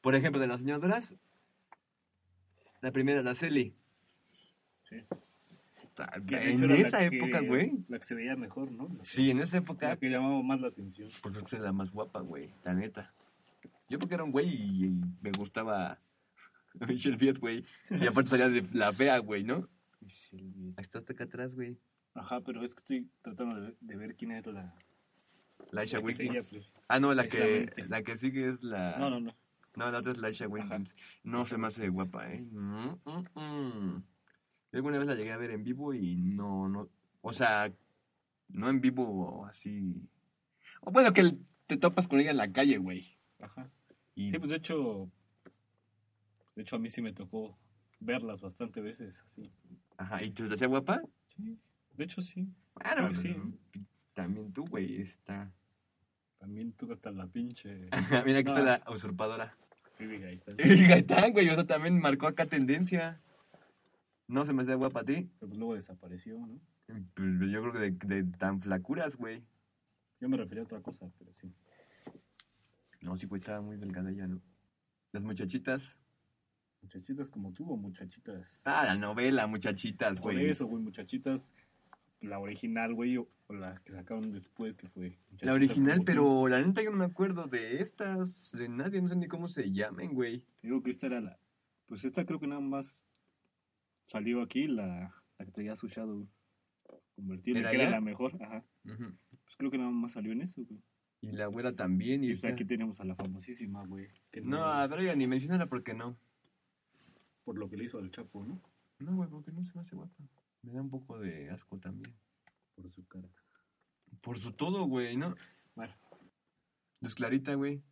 Por 0.00 0.14
ejemplo, 0.14 0.40
de 0.40 0.46
las 0.46 0.60
soñadoras, 0.60 1.16
la 2.80 2.92
primera, 2.92 3.20
la 3.24 3.34
Celi. 3.34 3.74
Sí. 4.88 4.98
En 6.28 6.70
esa 6.70 7.02
época, 7.02 7.40
güey. 7.40 7.72
La 7.88 7.98
que 7.98 8.04
se 8.04 8.14
veía 8.14 8.36
mejor, 8.36 8.70
¿no? 8.70 8.88
La 8.96 9.04
Sí, 9.04 9.32
en 9.32 9.40
esa 9.40 9.56
época, 9.56 9.88
La 9.88 9.96
que 9.96 10.08
llamaba 10.08 10.40
más 10.44 10.60
la 10.60 10.68
atención. 10.68 11.08
pues 11.22 11.34
creo 11.34 11.44
que 11.44 11.56
era 11.56 11.64
la 11.64 11.72
más 11.72 11.90
guapa, 11.90 12.20
güey, 12.20 12.54
la 12.64 12.74
neta. 12.74 13.12
Yo 13.88 13.98
porque 13.98 14.14
era 14.14 14.24
un 14.24 14.32
güey 14.32 14.48
y, 14.48 15.00
me 15.20 15.32
gustaba 15.32 15.98
Michelle 16.88 17.16
Viet, 17.16 17.38
güey. 17.38 17.64
Y 17.90 18.06
aparte 18.06 18.30
salía 18.30 18.48
de 18.48 18.62
la 18.72 18.92
fea, 18.92 19.18
güey, 19.18 19.44
¿no? 19.44 19.68
Ahí 20.32 20.74
está 20.78 20.98
hasta 20.98 21.12
acá 21.12 21.24
atrás, 21.24 21.54
güey. 21.54 21.78
Ajá, 22.14 22.40
pero 22.40 22.64
es 22.64 22.74
que 22.74 22.80
estoy 22.80 23.10
tratando 23.22 23.56
de 23.56 23.60
ver, 23.60 23.76
de 23.80 23.96
ver 23.96 24.16
quién 24.16 24.32
es 24.32 24.46
la... 24.46 24.74
Laisha 25.72 25.98
la 25.98 26.12
seguía, 26.12 26.32
Wilkins. 26.32 26.48
pues. 26.50 26.72
Ah, 26.88 27.00
no, 27.00 27.14
la 27.14 27.26
que, 27.26 27.72
la 27.88 28.02
que 28.02 28.16
sigue 28.16 28.48
es 28.48 28.62
la... 28.62 28.98
No, 28.98 29.10
no, 29.10 29.20
no. 29.20 29.36
No, 29.76 29.90
la 29.90 29.98
otra 29.98 30.12
es 30.12 30.18
Laisha 30.18 30.48
Wilkins. 30.48 30.94
No 31.22 31.44
se 31.46 31.58
me 31.58 31.68
hace 31.68 31.88
guapa, 31.88 32.30
¿eh? 32.32 32.40
Mm, 32.40 32.96
mm, 33.04 33.38
mm. 33.40 34.04
Yo 34.72 34.76
alguna 34.76 34.98
vez 34.98 35.08
la 35.08 35.14
llegué 35.14 35.32
a 35.32 35.36
ver 35.36 35.50
en 35.50 35.64
vivo 35.64 35.94
y 35.94 36.16
no, 36.16 36.68
no... 36.68 36.88
O 37.20 37.32
sea, 37.32 37.72
no 38.48 38.68
en 38.68 38.80
vivo 38.80 39.46
así... 39.46 40.08
O 40.80 40.90
bueno, 40.90 41.12
que 41.12 41.36
te 41.66 41.76
topas 41.76 42.08
con 42.08 42.20
ella 42.20 42.30
en 42.30 42.36
la 42.36 42.52
calle, 42.52 42.78
güey. 42.78 43.18
Ajá. 43.40 43.70
Y, 44.18 44.32
Sí, 44.32 44.38
pues 44.38 44.50
de 44.50 44.56
hecho... 44.56 45.08
De 46.56 46.62
hecho, 46.62 46.74
a 46.74 46.78
mí 46.80 46.90
sí 46.90 47.00
me 47.00 47.12
tocó 47.12 47.56
verlas 48.00 48.40
bastante 48.40 48.80
veces, 48.80 49.20
así. 49.20 49.48
Ajá, 49.96 50.24
¿y 50.24 50.30
te 50.32 50.42
hacía 50.42 50.66
guapa? 50.66 51.00
Sí, 51.26 51.56
de 51.96 52.04
hecho 52.04 52.20
sí. 52.20 52.48
Claro, 52.74 53.10
que 53.10 53.14
sí. 53.14 53.36
También 54.14 54.52
tú, 54.52 54.66
güey, 54.66 55.02
está... 55.02 55.52
También 56.38 56.72
tuve 56.72 56.94
hasta 56.94 57.12
la 57.12 57.28
pinche... 57.28 57.88
Mira, 58.26 58.40
aquí 58.40 58.48
está 58.48 58.60
la 58.60 58.82
usurpadora. 58.90 59.56
Vivi 60.00 60.18
Gaitán. 60.18 60.56
Gaitán, 60.88 61.32
güey, 61.32 61.48
o 61.50 61.54
sea, 61.54 61.64
también 61.64 62.00
marcó 62.00 62.26
acá 62.26 62.46
tendencia. 62.46 63.20
No 64.26 64.44
se 64.44 64.52
me 64.52 64.62
hacía 64.62 64.74
guapa 64.74 65.00
a 65.00 65.04
ti. 65.04 65.28
Pero 65.38 65.48
pues 65.48 65.58
luego 65.58 65.74
desapareció, 65.76 66.38
¿no? 66.38 66.58
Pues 67.14 67.50
yo 67.52 67.60
creo 67.62 67.72
que 67.72 67.78
de, 67.78 68.22
de 68.22 68.24
tan 68.36 68.60
flacuras, 68.60 69.14
güey. 69.14 69.44
Yo 70.20 70.28
me 70.28 70.36
refería 70.36 70.62
a 70.62 70.64
otra 70.64 70.80
cosa, 70.80 71.08
pero 71.18 71.32
sí. 71.32 71.52
No, 73.02 73.16
sí, 73.16 73.26
güey, 73.26 73.40
estaba 73.40 73.60
muy 73.60 73.76
delgada 73.76 74.10
ya, 74.10 74.26
¿no? 74.26 74.40
Las 75.12 75.22
muchachitas. 75.22 75.96
Muchachitas 76.82 77.30
como 77.30 77.52
tú 77.52 77.70
o 77.70 77.76
muchachitas... 77.76 78.62
Ah, 78.64 78.84
la 78.84 78.94
novela, 78.94 79.46
muchachitas, 79.46 80.20
Por 80.20 80.34
güey. 80.34 80.50
eso, 80.50 80.66
güey, 80.66 80.82
muchachitas... 80.82 81.52
La 82.20 82.40
original, 82.40 82.94
güey, 82.94 83.16
o, 83.16 83.28
la 83.48 83.76
que 83.84 83.92
sacaron 83.92 84.32
después, 84.32 84.74
que 84.74 84.88
fue... 84.88 85.18
La 85.40 85.52
original, 85.52 85.98
tú. 85.98 86.04
pero 86.04 86.48
la 86.48 86.60
neta 86.60 86.82
yo 86.82 86.90
no 86.90 86.96
me 86.96 87.04
acuerdo 87.04 87.46
de 87.46 87.80
estas, 87.80 88.50
de 88.52 88.68
nadie, 88.68 89.00
no 89.00 89.08
sé 89.08 89.14
ni 89.14 89.28
cómo 89.28 89.46
se 89.46 89.70
llamen, 89.70 90.14
güey. 90.14 90.44
Digo 90.62 90.82
que 90.82 90.90
esta 90.90 91.06
era 91.06 91.20
la... 91.20 91.38
Pues 91.86 92.04
esta 92.04 92.26
creo 92.26 92.40
que 92.40 92.48
nada 92.48 92.60
más 92.60 93.06
salió 94.06 94.42
aquí, 94.42 94.66
la, 94.66 95.14
la 95.38 95.44
que 95.44 95.52
traía 95.52 95.76
su 95.76 95.86
shadow 95.86 96.28
convertible, 97.14 97.60
¿Era 97.60 97.70
que 97.70 97.76
era 97.76 97.90
la 97.90 98.00
mejor, 98.00 98.34
ajá. 98.42 98.64
Pues 98.82 99.56
creo 99.56 99.70
que 99.70 99.78
nada 99.78 99.90
más 99.90 100.12
salió 100.12 100.32
en 100.32 100.42
eso, 100.42 100.64
güey. 100.64 100.80
Y 101.20 101.32
la 101.32 101.46
güera 101.46 101.74
también, 101.74 102.22
y 102.22 102.28
Y 102.28 102.36
pues 102.36 102.44
aquí 102.44 102.64
tenemos 102.64 103.00
a 103.00 103.04
la 103.04 103.16
famosísima, 103.16 103.84
güey. 103.84 104.08
No, 104.42 104.64
a 104.64 104.86
ver, 104.86 105.02
ya 105.02 105.16
ni 105.16 105.26
mencionala 105.26 105.66
porque 105.66 105.94
no. 105.94 106.16
Por 107.44 107.58
lo 107.58 107.68
que 107.68 107.76
le 107.76 107.84
hizo 107.84 107.98
al 107.98 108.10
Chapo, 108.10 108.44
¿no? 108.44 108.62
No, 109.00 109.16
güey, 109.16 109.28
porque 109.28 109.52
no 109.52 109.64
se 109.64 109.74
me 109.74 109.80
hace 109.80 109.96
guapa. 109.96 110.14
Me 110.62 110.72
da 110.72 110.80
un 110.80 110.90
poco 110.90 111.18
de 111.18 111.50
asco 111.50 111.78
también. 111.78 112.14
Por 112.74 112.90
su 112.90 113.06
cara. 113.06 113.28
Por 114.20 114.38
su 114.38 114.52
todo, 114.52 114.84
güey, 114.84 115.16
¿no? 115.16 115.34
Bueno, 115.74 115.94
Luz 117.00 117.14
Clarita, 117.14 117.54
güey. 117.54 117.82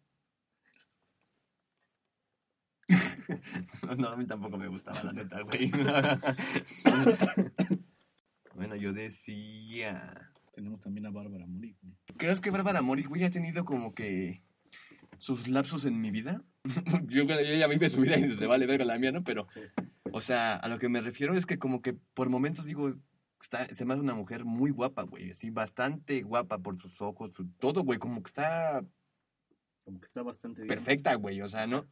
no, 3.99 4.09
a 4.09 4.17
mí 4.17 4.27
tampoco 4.27 4.57
me 4.57 4.69
gustaba, 4.69 5.03
la 5.05 5.13
neta, 5.13 5.41
güey. 5.43 5.71
bueno, 8.55 8.77
yo 8.77 8.93
decía... 8.93 10.33
tenemos 10.57 10.81
también 10.81 11.05
a 11.07 11.11
Bárbara 11.11 11.47
Mori. 11.47 11.77
¿Crees 12.17 12.41
que 12.41 12.51
Bárbara 12.51 12.81
Mori, 12.81 13.05
güey, 13.05 13.25
ha 13.25 13.31
tenido 13.31 13.67
como 13.67 13.95
que 13.95 14.43
sus 15.19 15.49
lapsos 15.49 15.85
en 15.85 16.01
mi 16.01 16.11
vida? 16.11 16.43
yo 17.09 17.23
ella 17.25 17.67
vive 17.69 17.91
su 17.91 18.01
vida 18.01 18.17
y 18.19 18.35
se 18.35 18.47
vale 18.47 18.65
verga 18.67 18.87
la 18.87 18.99
mía, 18.99 19.13
¿no? 19.13 19.23
Pero, 19.23 19.47
Sí. 19.53 19.61
o 20.13 20.21
sea, 20.23 20.57
a 20.57 20.67
lo 20.69 20.79
que 20.79 20.89
me 20.89 21.03
refiero 21.03 21.35
es 21.37 21.45
que 21.45 21.59
como 21.59 21.83
que 21.83 21.93
por 21.93 22.31
momentos 22.31 22.65
digo, 22.65 22.95
está, 23.39 23.67
se 23.75 23.85
me 23.85 23.93
hace 23.93 24.01
una 24.03 24.15
mujer 24.15 24.47
muy 24.47 24.71
guapa, 24.71 25.03
güey. 25.03 25.31
Así, 25.31 25.51
bastante 25.51 26.23
guapa 26.23 26.57
por 26.59 26.81
sus 26.81 27.03
ojos, 27.03 27.35
su, 27.35 27.47
todo, 27.59 27.83
güey. 27.85 27.99
Como 27.99 28.23
que 28.23 28.29
está 28.29 28.83
Como 29.85 30.01
que 30.01 30.07
está 30.07 30.23
bastante 30.23 30.63
bien. 30.63 30.69
perfecta, 30.69 31.15
güey, 31.17 31.43
o 31.43 31.49
sea, 31.51 31.67
¿no? 31.67 31.85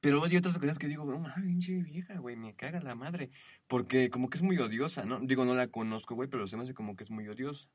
Pero 0.00 0.24
hay 0.24 0.36
otras 0.36 0.56
ocasiones 0.56 0.80
que 0.80 0.88
digo, 0.88 1.04
no 1.04 1.20
mames, 1.20 1.44
pinche 1.44 1.80
vieja, 1.84 2.18
güey, 2.18 2.34
me 2.34 2.54
caga 2.56 2.80
la 2.80 2.96
madre. 2.96 3.30
Porque 3.68 4.10
como 4.10 4.28
que 4.28 4.38
es 4.38 4.42
muy 4.42 4.58
odiosa, 4.58 5.04
¿no? 5.04 5.20
Digo, 5.20 5.44
no 5.44 5.54
la 5.54 5.68
conozco, 5.68 6.16
güey, 6.16 6.28
pero 6.28 6.48
se 6.48 6.56
me 6.56 6.64
hace 6.64 6.74
como 6.74 6.96
que 6.96 7.04
es 7.04 7.10
muy 7.12 7.28
odiosa. 7.28 7.68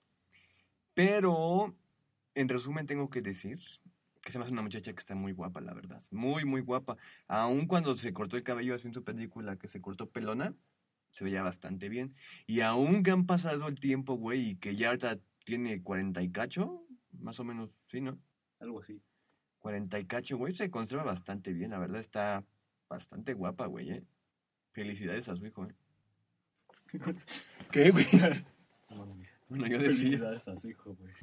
Pero, 0.99 1.73
en 2.35 2.49
resumen, 2.49 2.85
tengo 2.85 3.09
que 3.09 3.21
decir 3.21 3.57
que 4.21 4.33
se 4.33 4.37
me 4.37 4.43
hace 4.43 4.51
una 4.51 4.63
muchacha 4.63 4.91
que 4.91 4.99
está 4.99 5.15
muy 5.15 5.31
guapa, 5.31 5.61
la 5.61 5.73
verdad. 5.73 6.03
Muy, 6.11 6.43
muy 6.43 6.59
guapa. 6.59 6.97
Aun 7.29 7.67
cuando 7.67 7.95
se 7.95 8.11
cortó 8.11 8.35
el 8.35 8.43
cabello 8.43 8.75
así 8.75 8.87
en 8.89 8.93
su 8.93 9.01
película, 9.05 9.55
que 9.55 9.69
se 9.69 9.79
cortó 9.79 10.09
pelona, 10.09 10.53
se 11.09 11.23
veía 11.23 11.41
bastante 11.41 11.87
bien. 11.87 12.15
Y 12.47 12.59
aún 12.59 13.01
que 13.01 13.11
han 13.11 13.25
pasado 13.25 13.69
el 13.69 13.79
tiempo, 13.79 14.15
güey, 14.15 14.49
y 14.49 14.55
que 14.57 14.75
ya 14.75 14.89
ahorita 14.89 15.19
tiene 15.45 15.81
40 15.81 16.21
y 16.21 16.31
cacho, 16.31 16.83
más 17.13 17.39
o 17.39 17.45
menos, 17.45 17.69
sí, 17.87 18.01
¿no? 18.01 18.19
Algo 18.59 18.81
así. 18.81 19.01
40 19.59 19.99
y 19.99 20.05
cacho, 20.05 20.37
güey, 20.37 20.53
se 20.53 20.69
conserva 20.69 21.03
bastante 21.03 21.53
bien, 21.53 21.71
la 21.71 21.79
verdad 21.79 22.01
está 22.01 22.43
bastante 22.89 23.33
guapa, 23.33 23.67
güey, 23.67 23.89
¿eh? 23.89 24.03
Felicidades 24.73 25.29
a 25.29 25.37
su 25.37 25.45
hijo, 25.45 25.65
¿eh? 25.65 25.75
¿Qué, 27.71 27.89
güey? 27.89 28.05
Bueno, 29.49 29.67
yo 29.67 29.79
decía, 29.79 29.97
Felicidades 29.97 30.47
a 30.47 30.57
su 30.57 30.69
hijo, 30.69 30.95
güey. 30.95 31.13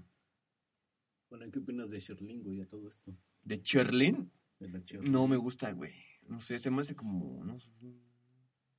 Bueno, 1.30 1.50
¿qué 1.50 1.58
opinas 1.60 1.90
de 1.90 2.00
Sherlyn, 2.00 2.42
güey, 2.42 2.60
a 2.60 2.66
todo 2.66 2.88
esto? 2.88 3.16
¿de 3.42 3.62
Cherlin? 3.62 4.30
De 4.58 4.68
la 4.68 4.80
Sherlyn. 4.80 5.12
No 5.12 5.28
me 5.28 5.36
gusta, 5.36 5.70
güey. 5.72 5.94
No 6.28 6.40
sé, 6.40 6.58
se 6.58 6.70
me 6.70 6.80
hace 6.80 6.96
como, 6.96 7.44
no, 7.44 7.60
sé, 7.60 7.70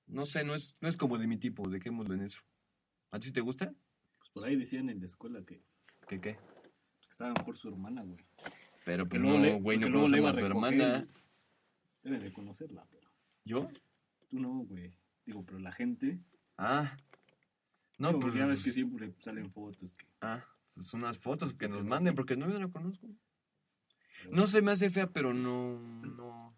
no 0.07 0.25
sé, 0.25 0.43
no 0.43 0.53
es, 0.53 0.75
no 0.81 0.89
es 0.89 0.97
como 0.97 1.17
de 1.17 1.27
mi 1.27 1.37
tipo, 1.37 1.67
dejémoslo 1.69 2.13
en 2.13 2.21
eso. 2.21 2.41
¿A 3.11 3.19
ti 3.19 3.31
te 3.31 3.39
gusta? 3.39 3.73
Pues 4.17 4.29
por 4.31 4.43
ahí 4.43 4.57
decían 4.57 4.89
en 4.89 4.99
la 4.99 5.05
escuela 5.05 5.41
que, 5.45 5.63
¿Qué 6.09 6.19
qué? 6.19 6.35
que 6.35 7.09
estaba 7.09 7.33
mejor 7.33 7.57
su 7.57 7.69
hermana, 7.69 8.03
güey. 8.03 8.25
Pero 8.83 9.05
Que 9.05 9.09
pues 9.11 9.21
no, 9.21 9.59
güey, 9.59 9.77
no 9.77 9.87
que 9.87 9.93
conocemos 9.93 10.31
a 10.31 10.39
su 10.39 10.45
hermana. 10.45 11.07
Debes 12.03 12.23
de 12.23 12.33
conocerla, 12.33 12.85
pero 12.91 13.09
¿Yo? 13.45 13.69
tú 14.29 14.39
no, 14.39 14.59
güey. 14.65 14.93
Digo, 15.25 15.45
pero 15.45 15.59
la 15.59 15.71
gente... 15.71 16.19
Ah. 16.57 16.97
No, 17.97 18.09
Digo, 18.09 18.19
pues... 18.21 18.35
Ya 18.35 18.45
ves 18.45 18.63
que 18.63 18.71
siempre 18.71 19.13
salen 19.19 19.49
fotos 19.51 19.95
que... 19.95 20.05
Ah, 20.21 20.43
pues 20.73 20.93
unas 20.93 21.17
fotos 21.17 21.53
que 21.53 21.67
nos 21.67 21.83
manden, 21.83 22.13
porque 22.15 22.35
no, 22.37 22.49
yo 22.49 22.59
la 22.59 22.67
conozco. 22.67 23.07
pero- 24.21 24.35
No 24.35 24.47
se 24.47 24.61
me 24.61 24.71
hace 24.71 24.89
fea, 24.89 25.07
pero 25.07 25.33
no, 25.33 25.79
no, 26.03 26.55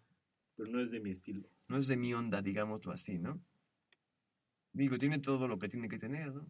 Pero 0.56 0.70
no 0.70 0.80
es 0.80 0.90
de 0.90 1.00
mi 1.00 1.10
estilo. 1.10 1.48
no 1.68 1.78
es 1.78 1.86
de 1.88 1.96
mi 1.96 2.12
onda, 2.12 2.42
digámoslo 2.42 2.92
así, 2.92 3.18
¿no? 3.18 3.40
Digo, 4.72 4.98
tiene 4.98 5.18
todo 5.18 5.48
lo 5.48 5.58
que 5.58 5.68
tiene 5.68 5.88
que 5.88 5.98
tener, 5.98 6.32
¿no? 6.32 6.46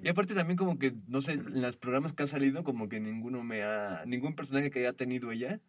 Y 0.00 0.08
aparte 0.08 0.34
también 0.34 0.56
como 0.56 0.78
que, 0.78 0.94
no 1.08 1.20
sé, 1.20 1.32
en 1.32 1.60
los 1.60 1.76
programas 1.76 2.12
que 2.12 2.22
ha 2.22 2.26
salido, 2.28 2.62
como 2.62 2.88
que 2.88 3.00
ninguno 3.00 3.42
me 3.42 3.62
ha, 3.64 4.04
ningún 4.06 4.36
personaje 4.36 4.70
que 4.70 4.78
haya 4.80 4.92
tenido 4.92 5.32
ella 5.32 5.60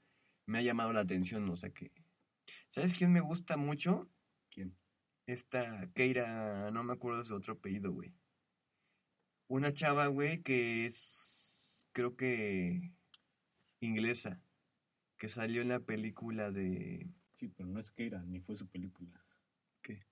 me 0.45 0.59
ha 0.59 0.61
llamado 0.61 0.93
la 0.93 0.99
atención, 1.01 1.49
o 1.49 1.55
sea 1.55 1.71
que... 1.71 1.91
¿Sabes 2.69 2.93
quién 2.95 3.11
me 3.11 3.21
gusta 3.21 3.57
mucho? 3.57 4.07
¿Quién? 4.51 4.75
Esta 5.25 5.89
Keira, 5.93 6.69
no 6.71 6.83
me 6.83 6.93
acuerdo 6.93 7.19
de 7.19 7.23
su 7.25 7.33
otro 7.33 7.53
apellido, 7.53 7.91
güey. 7.91 8.13
Una 9.47 9.73
chava, 9.73 10.07
güey, 10.07 10.41
que 10.41 10.85
es, 10.85 11.87
creo 11.91 12.15
que, 12.15 12.91
inglesa, 13.79 14.41
que 15.17 15.27
salió 15.27 15.61
en 15.61 15.69
la 15.69 15.79
película 15.79 16.51
de... 16.51 17.07
Sí, 17.33 17.49
pero 17.49 17.69
no 17.69 17.79
es 17.79 17.91
Keira, 17.91 18.23
ni 18.23 18.39
fue 18.39 18.55
su 18.55 18.67
película. 18.67 19.23
¿Qué? 19.81 20.05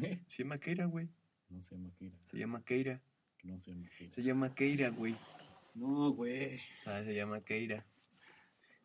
¿Eh? 0.00 0.22
Se 0.26 0.42
llama 0.42 0.58
Keira, 0.58 0.84
güey. 0.84 1.08
No 1.48 1.60
se 1.62 1.74
llama 1.74 1.90
Keira. 1.98 2.16
Se 2.30 2.38
llama 2.38 2.62
Keira. 2.64 3.02
No 3.42 3.58
se 3.58 3.72
llama 3.72 3.88
Keira. 3.98 4.14
Se 4.14 4.22
llama 4.22 4.54
Keira, 4.54 4.88
güey. 4.90 5.16
No, 5.74 6.12
güey. 6.12 6.56
O 6.56 6.76
sea, 6.76 7.02
se 7.04 7.14
llama 7.14 7.40
Keira. 7.40 7.86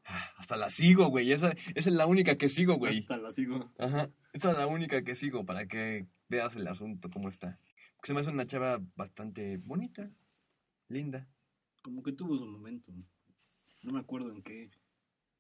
Ah, 0.06 0.32
Hasta 0.38 0.56
la 0.56 0.70
sigo, 0.70 1.10
güey. 1.10 1.32
Esa, 1.32 1.52
esa 1.76 1.90
es 1.90 1.96
la 1.96 2.06
única 2.06 2.38
que 2.38 2.48
sigo, 2.50 2.76
güey. 2.76 3.00
Hasta 3.00 3.18
la 3.18 3.32
sigo. 3.32 3.72
Ajá. 3.78 4.10
Esa 4.34 4.52
es 4.52 4.58
la 4.58 4.68
única 4.68 5.04
que 5.04 5.16
sigo 5.16 5.46
para 5.46 5.68
que 5.68 6.08
veas 6.30 6.56
el 6.56 6.68
asunto, 6.68 7.10
cómo 7.10 7.28
está. 7.30 7.60
Porque 7.98 8.08
se 8.08 8.14
me 8.14 8.20
hace 8.22 8.30
una 8.30 8.48
chava 8.48 8.80
bastante 8.96 9.58
bonita, 9.58 10.10
linda. 10.88 11.28
Como 11.82 12.02
que 12.04 12.12
tuvo 12.14 12.38
su 12.38 12.46
momento. 12.46 12.94
No 13.84 13.94
me 13.94 14.00
acuerdo 14.00 14.32
en 14.32 14.42
qué. 14.42 14.70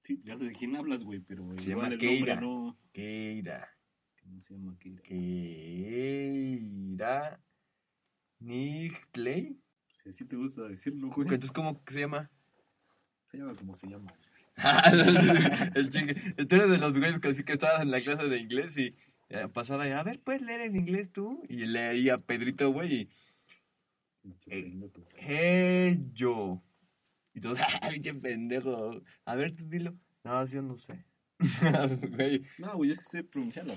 Sí, 0.01 0.21
ya 0.23 0.37
sé 0.37 0.45
de 0.45 0.53
quién 0.53 0.75
hablas, 0.75 1.03
güey, 1.03 1.19
pero 1.19 1.43
Se 1.59 1.69
igual 1.69 1.89
llama 1.89 1.95
el 1.95 1.99
nombre 1.99 2.07
Keira. 2.07 2.41
no. 2.41 2.77
Keira. 2.93 3.69
¿Cómo 4.23 4.39
se 4.41 4.53
llama 4.53 4.77
Keira? 4.79 5.01
Keira. 5.03 6.19
Knightley. 8.39 9.59
Si 10.03 10.09
así 10.09 10.25
te 10.25 10.35
gusta 10.35 10.63
decirlo, 10.63 11.09
güey. 11.09 11.23
Entonces, 11.27 11.51
¿cómo 11.51 11.81
se 11.87 11.99
llama? 11.99 12.29
Se 13.31 13.37
llama 13.37 13.55
como 13.55 13.75
se 13.75 13.87
llama. 13.87 14.13
el 15.75 15.89
chico, 15.91 16.13
tú 16.47 16.55
eres 16.55 16.69
de 16.69 16.77
los 16.79 16.97
güeyes 16.97 17.19
que 17.19 17.27
así 17.27 17.43
que 17.43 17.53
estabas 17.53 17.81
en 17.81 17.91
la 17.91 18.01
clase 18.01 18.27
de 18.27 18.39
inglés 18.39 18.75
y 18.77 18.95
pasaba 19.53 19.87
y, 19.87 19.91
a 19.91 20.03
ver, 20.03 20.19
¿puedes 20.21 20.41
leer 20.41 20.61
en 20.61 20.75
inglés 20.75 21.11
tú? 21.11 21.43
Y 21.49 21.65
leía 21.65 22.17
Pedrito, 22.17 22.71
güey, 22.71 22.93
y 22.93 23.09
Eh, 24.47 24.89
hey, 25.15 25.99
yo. 26.13 26.61
Y 27.33 27.39
todos, 27.39 27.59
¡ay, 27.81 28.01
qué 28.01 28.13
pendejo! 28.13 29.01
A 29.25 29.35
ver, 29.35 29.55
tú 29.55 29.67
dilo. 29.67 29.95
No, 30.23 30.45
yo 30.45 30.61
no 30.61 30.75
sé. 30.75 31.05
No, 32.57 32.75
güey, 32.77 32.89
yo 32.89 32.95
sí 32.95 33.05
sé 33.09 33.23
pronunciarlo. 33.23 33.73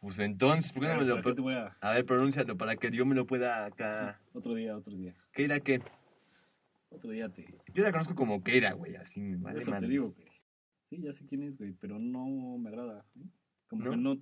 Pues 0.00 0.18
entonces, 0.18 0.72
¿por 0.72 0.82
qué 0.82 0.88
no 0.88 0.96
me 1.00 1.04
lo 1.04 1.22
¿Para 1.22 1.34
qué 1.34 1.42
pro- 1.42 1.50
a... 1.50 1.76
A 1.80 1.92
ver, 1.92 2.06
pronúncialo 2.06 2.56
para 2.56 2.76
que 2.76 2.90
yo 2.90 3.04
me 3.04 3.14
lo 3.14 3.26
pueda 3.26 3.66
acá. 3.66 4.18
Otro 4.32 4.54
día, 4.54 4.76
otro 4.76 4.96
día. 4.96 5.14
Keira, 5.32 5.60
¿qué? 5.60 5.82
Otro 6.88 7.10
día 7.10 7.28
te... 7.28 7.46
Yo 7.74 7.82
la 7.82 7.92
conozco 7.92 8.14
como 8.14 8.42
Keira, 8.42 8.72
güey, 8.72 8.96
así 8.96 9.20
me 9.20 9.36
vale 9.36 9.60
Eso 9.60 9.72
te 9.78 9.86
digo, 9.86 10.12
güey. 10.12 10.28
Sí, 10.88 11.00
ya 11.02 11.12
sé 11.12 11.26
quién 11.26 11.42
es, 11.42 11.58
güey, 11.58 11.72
pero 11.72 11.98
no 11.98 12.56
me 12.58 12.70
agrada. 12.70 13.04
¿eh? 13.16 13.26
Como 13.68 13.84
¿No? 13.84 13.90
que 13.90 13.96
no... 13.98 14.18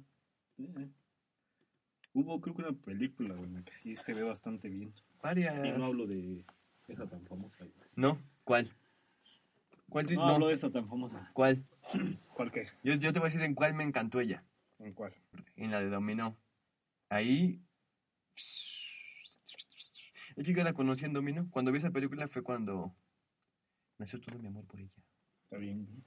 eh. 0.59 0.89
Hubo, 2.15 2.41
creo 2.41 2.55
que 2.57 2.63
una 2.63 2.73
película, 2.73 3.35
güey, 3.35 3.45
en 3.49 3.55
la 3.55 3.63
que 3.63 3.73
sí 3.73 3.95
se 3.97 4.15
ve 4.15 4.23
bastante 4.23 4.69
bien. 4.69 4.93
Varias. 5.23 5.65
Y 5.65 5.71
no 5.79 5.85
hablo 5.87 6.07
de 6.07 6.45
esa 6.89 7.07
tan 7.07 7.25
famosa, 7.27 7.59
güey. 7.65 7.89
No, 7.97 8.19
¿cuál? 8.45 8.73
¿Cuál? 9.89 10.07
No, 10.07 10.27
No, 10.27 10.35
hablo 10.35 10.49
de 10.49 10.55
esa 10.55 10.71
tan 10.71 10.89
famosa. 10.89 11.31
¿cuál? 11.35 11.65
¿Cuál 12.35 12.51
qué? 12.51 12.67
Yo, 12.83 12.95
yo 12.95 13.13
te 13.13 13.19
voy 13.19 13.29
a 13.29 13.31
decir 13.31 13.43
en 13.43 13.55
cuál 13.55 13.75
me 13.75 13.85
encantó 13.85 14.21
ella. 14.21 14.43
¿En 14.79 14.93
cuál? 14.95 15.15
En 15.57 15.71
la 15.71 15.81
de 15.81 15.91
Dominó. 15.91 16.37
Ahí. 17.09 17.61
El 20.37 20.45
chico 20.45 20.63
la 20.63 20.73
conocí 20.73 21.05
en 21.05 21.13
Dominó. 21.13 21.49
Cuando 21.51 21.73
vi 21.73 21.79
esa 21.79 21.91
película 21.91 22.29
fue 22.29 22.43
cuando 22.43 22.95
nació 23.99 24.21
todo 24.21 24.39
mi 24.39 24.47
amor 24.47 24.65
por 24.67 24.81
ella. 24.81 24.93
Está 25.45 25.57
bien. 25.57 26.05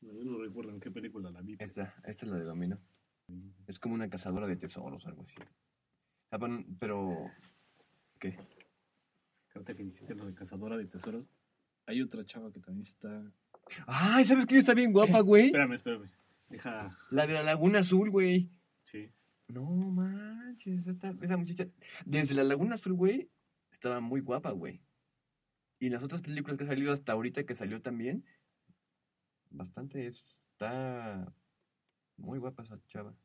No, 0.00 0.12
Yo 0.12 0.24
no 0.24 0.38
recuerdo 0.38 0.70
en 0.72 0.80
qué 0.80 0.90
película 0.90 1.30
la 1.30 1.40
vi. 1.40 1.56
pero- 1.56 1.66
Esta, 1.68 1.94
esta 2.04 2.26
es 2.26 2.30
la 2.30 2.36
de 2.38 2.44
Dominó. 2.44 2.78
Es 3.66 3.78
como 3.78 3.94
una 3.94 4.08
cazadora 4.08 4.46
de 4.46 4.56
tesoros, 4.56 5.06
algo 5.06 5.22
así. 5.22 5.34
Ah, 6.30 6.38
pero-. 6.78 7.30
¿Qué? 8.18 8.36
Ahorita 9.54 9.74
que 9.74 9.84
dijiste 9.84 10.14
lo 10.14 10.26
de 10.26 10.34
Cazadora 10.34 10.76
de 10.76 10.86
Tesoros, 10.86 11.24
hay 11.86 12.02
otra 12.02 12.24
chava 12.26 12.52
que 12.52 12.60
también 12.60 12.86
está... 12.86 13.32
¡Ay! 13.86 14.24
¿Sabes 14.24 14.44
quién 14.44 14.60
está 14.60 14.74
bien 14.74 14.92
guapa, 14.92 15.20
güey? 15.20 15.46
Espérame, 15.46 15.72
espérame. 15.72 16.10
Deja... 16.48 16.96
La 17.10 17.26
de 17.26 17.34
la 17.34 17.42
Laguna 17.42 17.78
Azul, 17.78 18.10
güey. 18.10 18.50
Sí. 18.82 19.10
No 19.48 19.64
manches, 19.64 20.86
esta, 20.86 21.14
esa 21.22 21.36
muchacha. 21.36 21.68
Desde 22.04 22.34
la 22.34 22.44
Laguna 22.44 22.74
Azul, 22.74 22.92
güey, 22.92 23.30
estaba 23.70 24.00
muy 24.00 24.20
guapa, 24.20 24.50
güey. 24.50 24.82
Y 25.78 25.88
las 25.88 26.02
otras 26.02 26.20
películas 26.20 26.58
que 26.58 26.64
ha 26.64 26.68
salido 26.68 26.92
hasta 26.92 27.12
ahorita, 27.12 27.44
que 27.44 27.54
salió 27.54 27.80
también, 27.80 28.24
bastante. 29.50 30.06
Está 30.06 31.32
muy 32.16 32.38
guapa 32.38 32.62
esa 32.62 32.78
chava. 32.88 33.14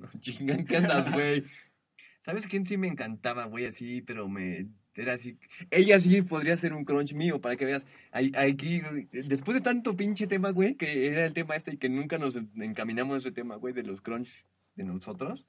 No 0.00 0.08
chingan, 0.18 0.64
¿qué 0.64 0.78
andas, 0.78 1.12
güey? 1.12 1.44
¿Sabes 2.24 2.46
quién 2.46 2.66
sí 2.66 2.78
me 2.78 2.88
encantaba, 2.88 3.44
güey? 3.44 3.66
Así, 3.66 4.00
pero 4.00 4.28
me. 4.28 4.68
Era 4.94 5.12
así. 5.12 5.38
Ella 5.70 6.00
sí 6.00 6.22
podría 6.22 6.56
ser 6.56 6.72
un 6.72 6.86
crunch 6.86 7.12
mío, 7.12 7.40
para 7.40 7.56
que 7.56 7.66
veas. 7.66 7.86
Aquí, 8.10 8.80
después 9.12 9.54
de 9.54 9.60
tanto 9.60 9.96
pinche 9.96 10.26
tema, 10.26 10.50
güey, 10.50 10.74
que 10.74 11.06
era 11.06 11.26
el 11.26 11.34
tema 11.34 11.54
este 11.54 11.74
y 11.74 11.76
que 11.76 11.90
nunca 11.90 12.16
nos 12.16 12.34
encaminamos 12.56 13.14
a 13.14 13.18
ese 13.18 13.32
tema, 13.32 13.56
güey, 13.56 13.74
de 13.74 13.82
los 13.82 14.00
crunch 14.00 14.46
de 14.74 14.84
nosotros. 14.84 15.46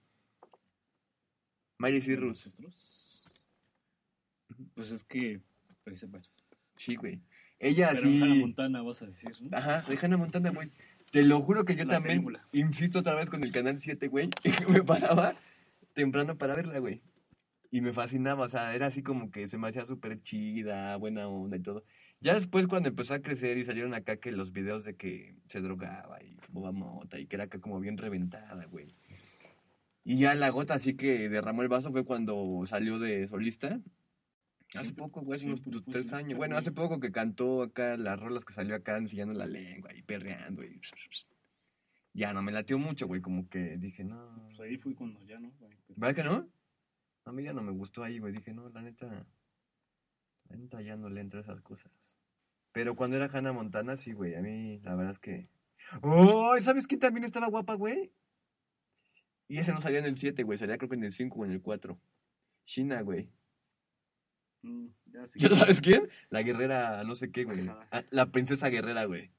Miley 1.80 2.02
Cyrus. 2.02 2.56
¿Nosotros? 2.60 3.22
Pues 4.76 4.92
es 4.92 5.04
que... 5.04 5.42
Sí, 6.76 6.96
güey. 6.96 7.22
Ella 7.60 7.90
Pero 7.94 8.02
sí. 8.02 8.22
Hannah 8.22 8.36
Montana 8.36 8.82
vas 8.82 9.02
a 9.02 9.06
decir, 9.06 9.32
¿no? 9.42 9.58
Ajá, 9.58 9.82
de 9.82 9.98
Hannah 10.02 10.18
Montana, 10.18 10.52
güey. 10.52 10.72
Te 11.12 11.24
lo 11.24 11.42
juro 11.42 11.66
que 11.66 11.76
yo 11.76 11.86
también 11.86 12.24
película. 12.24 12.48
insisto 12.54 13.00
otra 13.00 13.16
vez 13.16 13.30
con 13.30 13.44
el 13.44 13.52
canal 13.52 13.80
7, 13.80 14.08
güey. 14.08 14.30
que 14.42 14.66
me 14.68 14.82
paraba 14.84 15.36
temprano 15.94 16.38
para 16.38 16.56
verla, 16.56 16.80
güey. 16.80 17.02
Y 17.70 17.82
me 17.82 17.94
fascinaba, 17.94 18.46
o 18.46 18.50
sea, 18.50 18.74
era 18.76 18.88
así 18.88 19.04
como 19.04 19.32
que 19.32 19.48
se 19.48 19.58
me 19.58 19.68
hacía 19.68 19.86
súper 19.86 20.22
chida, 20.22 20.96
buena 20.98 21.28
onda 21.28 21.58
y 21.58 21.62
todo. 21.62 21.84
Ya 22.20 22.34
después 22.34 22.68
cuando 22.68 22.90
empezó 22.90 23.14
a 23.14 23.22
crecer 23.22 23.58
y 23.58 23.66
salieron 23.66 23.94
acá 23.94 24.18
que 24.18 24.32
los 24.32 24.52
videos 24.52 24.84
de 24.84 24.96
que 24.96 25.36
se 25.48 25.62
drogaba 25.62 26.22
y 26.24 26.38
fumaba 26.42 26.72
mota 26.72 27.20
y 27.20 27.28
que 27.28 27.36
era 27.36 27.46
acá 27.46 27.60
como 27.60 27.80
bien 27.80 27.98
reventada, 27.98 28.66
güey. 28.66 28.94
Y 30.04 30.18
ya 30.18 30.34
la 30.36 30.50
gota 30.50 30.74
así 30.74 30.96
que 30.96 31.30
derramó 31.30 31.62
el 31.62 31.68
vaso 31.68 31.92
fue 31.92 32.06
cuando 32.06 32.64
salió 32.66 33.00
de 33.00 33.28
solista. 33.28 33.80
Hace 34.74 34.94
poco, 34.94 35.22
güey, 35.22 35.38
hace 35.38 35.48
unos 35.48 35.62
fue 35.62 35.74
tres 35.92 36.14
años. 36.14 36.38
Bueno, 36.38 36.58
hace 36.58 36.72
poco 36.72 37.00
que 37.00 37.12
cantó 37.12 37.62
acá 37.62 37.98
las 37.98 38.20
rolas 38.20 38.46
que 38.46 38.54
salió 38.54 38.76
acá 38.76 38.98
enseñando 38.98 39.34
la 39.34 39.46
lengua 39.46 39.94
y 39.94 40.02
perreando 40.02 40.64
y... 40.64 40.80
Ya 42.14 42.34
no 42.34 42.42
me 42.42 42.52
latió 42.52 42.78
mucho, 42.78 43.08
güey, 43.08 43.22
como 43.22 43.48
que 43.48 43.78
dije, 43.78 44.04
no... 44.04 44.44
Pues 44.48 44.60
ahí 44.60 44.78
fui 44.78 44.94
cuando 44.94 45.22
ya, 45.24 45.40
¿no? 45.40 45.52
güey? 45.60 45.72
¿Verdad 45.96 46.16
que 46.16 46.24
no? 46.24 46.50
A 47.26 47.32
mí 47.32 47.44
ya 47.44 47.54
no 47.54 47.62
me 47.62 47.72
gustó 47.72 48.04
ahí, 48.04 48.20
güey. 48.20 48.34
Dije, 48.34 48.54
no, 48.54 48.70
la 48.70 48.82
neta. 48.82 49.28
La 50.50 50.56
neta 50.58 50.82
ya 50.82 50.96
no 50.96 51.10
le 51.10 51.22
entra 51.22 51.42
esas 51.42 51.62
cosas. 51.62 51.92
Pero 52.72 52.96
cuando 52.96 53.18
era 53.18 53.30
Hannah 53.32 53.54
Montana, 53.54 53.96
sí, 53.96 54.14
güey. 54.14 54.36
A 54.36 54.42
mí, 54.42 54.80
la 54.80 54.96
verdad 54.96 55.12
es 55.12 55.20
que. 55.20 55.50
¡Oh! 56.02 56.56
¿Sabes 56.62 56.88
quién 56.88 57.00
también 57.00 57.24
estaba 57.24 57.48
guapa, 57.48 57.76
güey? 57.76 58.12
Y 59.48 59.60
ese 59.60 59.74
no 59.74 59.82
salía 59.82 60.00
en 60.00 60.06
el 60.06 60.18
7, 60.18 60.44
güey. 60.44 60.58
Salía 60.58 60.78
creo 60.78 60.90
que 60.90 60.96
en 60.96 61.04
el 61.04 61.12
5 61.12 61.40
o 61.40 61.46
en 61.46 61.52
el 61.52 61.62
4. 61.62 62.00
China, 62.66 63.02
güey. 63.02 63.30
Mm, 64.64 64.88
ya 65.06 65.28
sí. 65.28 65.40
¿Ya 65.40 65.50
sabes 65.56 65.82
quién? 65.82 66.08
La 66.30 66.44
guerrera, 66.44 67.04
no 67.04 67.16
sé 67.16 67.32
qué, 67.32 67.44
güey. 67.46 67.68
Ah, 67.92 68.04
la 68.12 68.32
princesa 68.32 68.68
guerrera, 68.70 69.06
güey. 69.06 69.32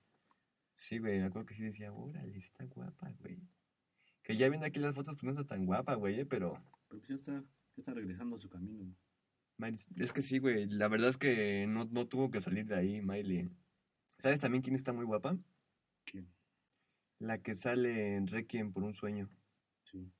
Sí, 0.74 0.98
güey. 0.98 1.18
Me 1.20 1.26
acuerdo 1.26 1.46
que 1.46 1.54
sí 1.54 1.62
decía, 1.62 1.92
órale, 1.92 2.38
está 2.38 2.64
guapa, 2.64 3.10
güey. 3.20 3.38
Que 4.22 4.36
ya 4.36 4.48
viendo 4.48 4.66
aquí 4.66 4.78
las 4.80 4.94
fotos, 4.94 5.16
pues 5.16 5.24
no 5.24 5.30
está 5.40 5.44
tan 5.54 5.66
guapa, 5.66 5.94
güey, 5.94 6.20
eh, 6.20 6.26
pero. 6.26 6.54
Pero 6.88 7.00
pues 7.00 7.08
ya 7.08 7.14
está, 7.14 7.32
ya 7.32 7.44
está 7.76 7.92
regresando 7.94 8.36
a 8.36 8.40
su 8.40 8.48
camino. 8.48 8.84
¿no? 8.84 8.94
Miles- 9.58 9.88
Es 9.96 10.12
que 10.12 10.22
sí, 10.22 10.38
güey. 10.38 10.66
La 10.66 10.88
verdad 10.88 11.10
es 11.10 11.18
que 11.18 11.66
no, 11.68 11.84
no 11.86 12.06
tuvo 12.08 12.30
que 12.30 12.40
salir 12.40 12.66
de 12.66 12.74
ahí, 12.76 13.00
Miley. 13.00 13.50
¿Sabes 14.18 14.40
también 14.40 14.62
quién 14.62 14.74
está 14.76 14.92
muy 14.92 15.04
guapa? 15.04 15.36
¿Quién? 16.04 16.28
La 17.18 17.38
que 17.38 17.54
sale 17.54 18.16
en 18.16 18.26
Requiem 18.26 18.72
por 18.72 18.82
un 18.82 18.94
sueño. 18.94 19.28
Sí. 19.84 20.10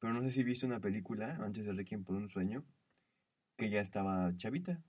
Pero 0.00 0.12
no 0.12 0.22
sé 0.22 0.30
si 0.30 0.42
viste 0.42 0.66
una 0.66 0.80
película 0.80 1.36
antes 1.40 1.64
de 1.64 1.72
Requiem 1.72 2.04
por 2.04 2.16
un 2.16 2.28
sueño 2.28 2.64
que 3.58 3.68
ya 3.68 3.80
estaba 3.80 4.34
chavita. 4.36 4.80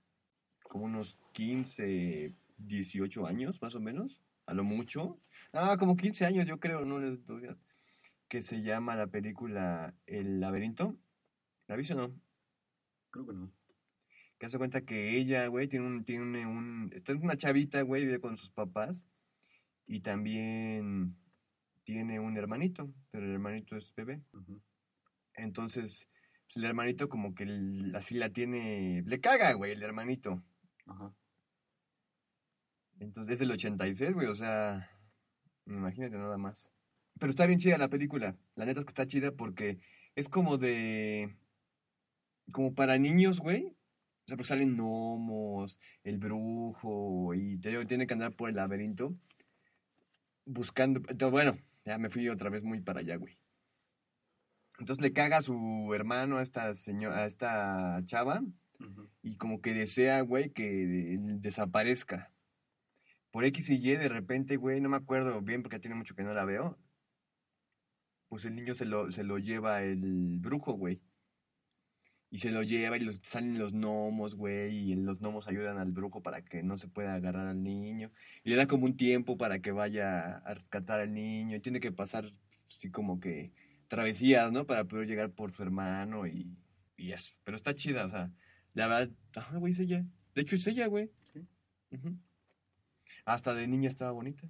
Como 0.62 0.84
unos 0.86 1.18
15, 1.32 2.32
18 2.56 3.26
años, 3.26 3.60
más 3.60 3.74
o 3.74 3.80
menos. 3.80 4.22
A 4.46 4.54
lo 4.54 4.64
mucho. 4.64 5.20
Ah, 5.52 5.76
como 5.78 5.96
15 5.96 6.24
años, 6.24 6.46
yo 6.46 6.58
creo, 6.60 6.84
no 6.84 7.00
les 7.00 7.26
doy. 7.26 7.48
Que 8.28 8.40
se 8.40 8.62
llama 8.62 8.94
la 8.94 9.08
película 9.08 9.92
El 10.06 10.40
laberinto. 10.40 10.96
¿La 11.66 11.76
viste 11.76 11.94
o 11.94 11.96
no? 11.96 12.14
Creo 13.10 13.26
que 13.26 13.34
no. 13.34 13.52
Que 14.38 14.46
hace 14.46 14.56
cuenta 14.56 14.82
que 14.82 15.16
ella, 15.16 15.48
güey, 15.48 15.68
tiene 15.68 15.86
un, 15.86 16.04
tiene 16.04 16.46
un, 16.46 16.90
está 16.94 17.12
una 17.14 17.36
chavita, 17.36 17.82
güey, 17.82 18.04
vive 18.06 18.20
con 18.20 18.36
sus 18.36 18.50
papás. 18.50 19.02
Y 19.86 20.00
también 20.00 21.16
tiene 21.82 22.20
un 22.20 22.36
hermanito, 22.36 22.94
pero 23.10 23.26
el 23.26 23.32
hermanito 23.32 23.76
es 23.76 23.92
bebé. 23.96 24.22
Entonces, 25.34 26.06
el 26.56 26.64
hermanito 26.64 27.08
como 27.08 27.34
que 27.34 27.44
el- 27.44 27.94
así 27.94 28.14
la 28.14 28.30
tiene, 28.30 29.02
le 29.06 29.20
caga, 29.20 29.52
güey, 29.52 29.72
el 29.72 29.82
hermanito. 29.82 30.42
Ajá. 30.86 31.12
Entonces, 32.98 33.34
es 33.34 33.38
del 33.38 33.52
86, 33.52 34.12
güey, 34.12 34.26
o 34.26 34.34
sea, 34.34 34.90
imagínate 35.66 36.16
nada 36.16 36.36
más. 36.36 36.70
Pero 37.18 37.30
está 37.30 37.46
bien 37.46 37.58
chida 37.58 37.78
la 37.78 37.88
película. 37.88 38.36
La 38.56 38.66
neta 38.66 38.80
es 38.80 38.86
que 38.86 38.90
está 38.90 39.06
chida 39.06 39.32
porque 39.32 39.78
es 40.14 40.28
como 40.28 40.58
de, 40.58 41.34
como 42.52 42.74
para 42.74 42.98
niños, 42.98 43.40
güey. 43.40 43.66
O 43.66 44.26
sea, 44.26 44.36
porque 44.36 44.48
salen 44.48 44.76
gnomos, 44.76 45.78
el 46.04 46.18
brujo, 46.18 47.34
y 47.34 47.58
te 47.58 47.84
tiene 47.86 48.06
que 48.06 48.14
andar 48.14 48.32
por 48.34 48.48
el 48.48 48.56
laberinto 48.56 49.14
buscando. 50.44 51.00
Entonces, 51.00 51.30
bueno, 51.30 51.58
ya 51.84 51.98
me 51.98 52.10
fui 52.10 52.28
otra 52.28 52.50
vez 52.50 52.62
muy 52.62 52.80
para 52.80 53.00
allá, 53.00 53.16
güey. 53.16 53.39
Entonces 54.80 55.02
le 55.02 55.12
caga 55.12 55.36
a 55.36 55.42
su 55.42 55.92
hermano, 55.94 56.38
a 56.38 56.42
esta 56.42 56.74
señora, 56.74 57.18
a 57.18 57.26
esta 57.26 58.00
chava, 58.06 58.42
y 59.22 59.36
como 59.36 59.60
que 59.60 59.74
desea, 59.74 60.22
güey, 60.22 60.52
que 60.52 61.18
desaparezca. 61.38 62.32
Por 63.30 63.44
X 63.44 63.68
y 63.68 63.74
Y, 63.74 63.96
de 63.96 64.08
repente, 64.08 64.56
güey, 64.56 64.80
no 64.80 64.88
me 64.88 64.96
acuerdo 64.96 65.42
bien 65.42 65.62
porque 65.62 65.78
tiene 65.78 65.96
mucho 65.96 66.14
que 66.14 66.22
no 66.22 66.32
la 66.32 66.46
veo. 66.46 66.78
Pues 68.28 68.46
el 68.46 68.56
niño 68.56 68.74
se 68.74 68.86
lo, 68.86 69.12
se 69.12 69.22
lo 69.22 69.38
lleva 69.38 69.82
el 69.82 70.38
brujo, 70.40 70.72
güey. 70.72 71.02
Y 72.30 72.38
se 72.38 72.50
lo 72.50 72.62
lleva 72.62 72.96
y 72.96 73.00
los, 73.00 73.16
salen 73.22 73.58
los 73.58 73.72
gnomos, 73.72 74.34
güey, 74.34 74.92
y 74.92 74.94
los 74.94 75.20
gnomos 75.20 75.46
ayudan 75.46 75.78
al 75.78 75.92
brujo 75.92 76.22
para 76.22 76.42
que 76.42 76.62
no 76.62 76.78
se 76.78 76.88
pueda 76.88 77.14
agarrar 77.14 77.48
al 77.48 77.62
niño. 77.62 78.12
Y 78.44 78.50
le 78.50 78.56
da 78.56 78.66
como 78.66 78.86
un 78.86 78.96
tiempo 78.96 79.36
para 79.36 79.60
que 79.60 79.72
vaya 79.72 80.38
a 80.38 80.54
rescatar 80.54 81.00
al 81.00 81.12
niño. 81.12 81.56
Y 81.56 81.60
tiene 81.60 81.80
que 81.80 81.92
pasar, 81.92 82.32
así 82.68 82.90
como 82.90 83.20
que, 83.20 83.52
travesías, 83.90 84.50
¿no? 84.52 84.64
Para 84.66 84.84
poder 84.84 85.06
llegar 85.08 85.30
por 85.32 85.52
su 85.52 85.62
hermano 85.62 86.26
y, 86.26 86.56
y 86.96 87.12
eso. 87.12 87.34
Pero 87.44 87.56
está 87.56 87.74
chida, 87.74 88.06
o 88.06 88.10
sea, 88.10 88.30
la 88.72 88.86
verdad, 88.86 89.10
ajá, 89.34 89.58
güey, 89.58 89.72
es 89.72 89.80
ella. 89.80 90.06
De 90.34 90.42
hecho, 90.42 90.54
es 90.56 90.66
ella, 90.66 90.86
güey. 90.86 91.10
Sí. 91.32 91.40
Ujú. 91.90 92.16
Hasta 93.24 93.52
de 93.52 93.66
niña 93.66 93.88
estaba 93.88 94.12
bonita. 94.12 94.48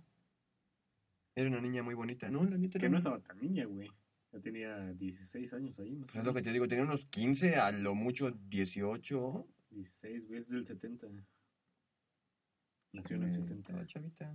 Era 1.34 1.48
una 1.48 1.60
niña 1.60 1.82
muy 1.82 1.94
bonita. 1.94 2.28
No, 2.30 2.44
la 2.44 2.58
neta 2.58 2.78
Que 2.78 2.88
no 2.90 2.98
estaba 2.98 3.18
tan 3.20 3.40
niña, 3.40 3.64
güey. 3.64 3.90
Ya 4.32 4.40
tenía 4.40 4.92
16 4.92 5.52
años 5.54 5.78
ahí, 5.78 5.96
más 5.96 6.14
o 6.14 6.18
Es 6.18 6.24
lo 6.24 6.32
que 6.32 6.34
menos. 6.34 6.44
te 6.44 6.52
digo, 6.52 6.68
tenía 6.68 6.84
unos 6.84 7.06
15, 7.06 7.56
a 7.56 7.72
lo 7.72 7.94
mucho 7.94 8.30
18. 8.30 9.46
16, 9.70 10.26
güey, 10.28 10.40
es 10.40 10.50
del 10.50 10.66
70. 10.66 11.06
Nació 12.92 13.16
en 13.16 13.22
el 13.22 13.30
Eh, 13.30 13.34
70. 13.34 13.54
estaba 13.60 13.86
chavita. 13.86 14.34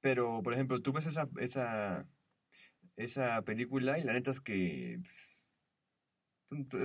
Pero, 0.00 0.42
por 0.42 0.54
ejemplo, 0.54 0.80
tú 0.80 0.92
ves 0.92 1.06
esa, 1.06 1.28
esa, 1.40 2.06
esa 3.04 3.42
película 3.42 3.98
y 3.98 4.04
la 4.04 4.12
neta 4.12 4.30
es 4.30 4.40
que... 4.40 5.00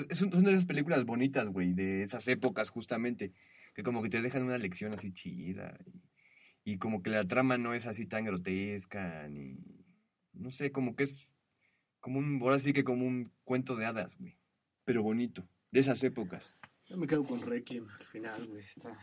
Es 0.09 0.21
un- 0.21 0.31
son 0.31 0.43
de 0.43 0.51
esas 0.51 0.65
películas 0.65 1.05
bonitas, 1.05 1.47
güey, 1.49 1.73
de 1.73 2.03
esas 2.03 2.27
épocas 2.27 2.69
justamente, 2.69 3.31
que 3.73 3.81
como 3.83 4.03
que 4.03 4.09
te 4.09 4.21
dejan 4.21 4.43
una 4.43 4.57
lección 4.59 4.93
así 4.93 5.11
chida. 5.11 5.77
Y, 6.63 6.73
y 6.73 6.77
como 6.77 7.01
que 7.01 7.09
la 7.09 7.25
trama 7.27 7.57
no 7.57 7.73
es 7.73 7.85
así 7.87 8.05
tan 8.05 8.25
grotesca, 8.25 9.27
ni... 9.27 9.57
No 10.33 10.51
sé, 10.51 10.71
como 10.71 10.95
que 10.95 11.03
es 11.03 11.27
como 11.99 12.19
un... 12.19 12.39
Ahora 12.41 12.59
sí 12.59 12.73
que 12.73 12.83
como 12.83 13.05
un 13.05 13.31
cuento 13.43 13.75
de 13.75 13.85
hadas, 13.85 14.17
güey. 14.17 14.37
Pero 14.83 15.01
bonito, 15.01 15.47
de 15.71 15.79
esas 15.79 16.03
épocas. 16.03 16.55
Yo 16.85 16.97
me 16.97 17.07
quedo 17.07 17.23
con 17.23 17.41
Requiem 17.41 17.87
al 17.89 18.05
final, 18.05 18.45
güey. 18.47 18.63
Está... 18.65 18.95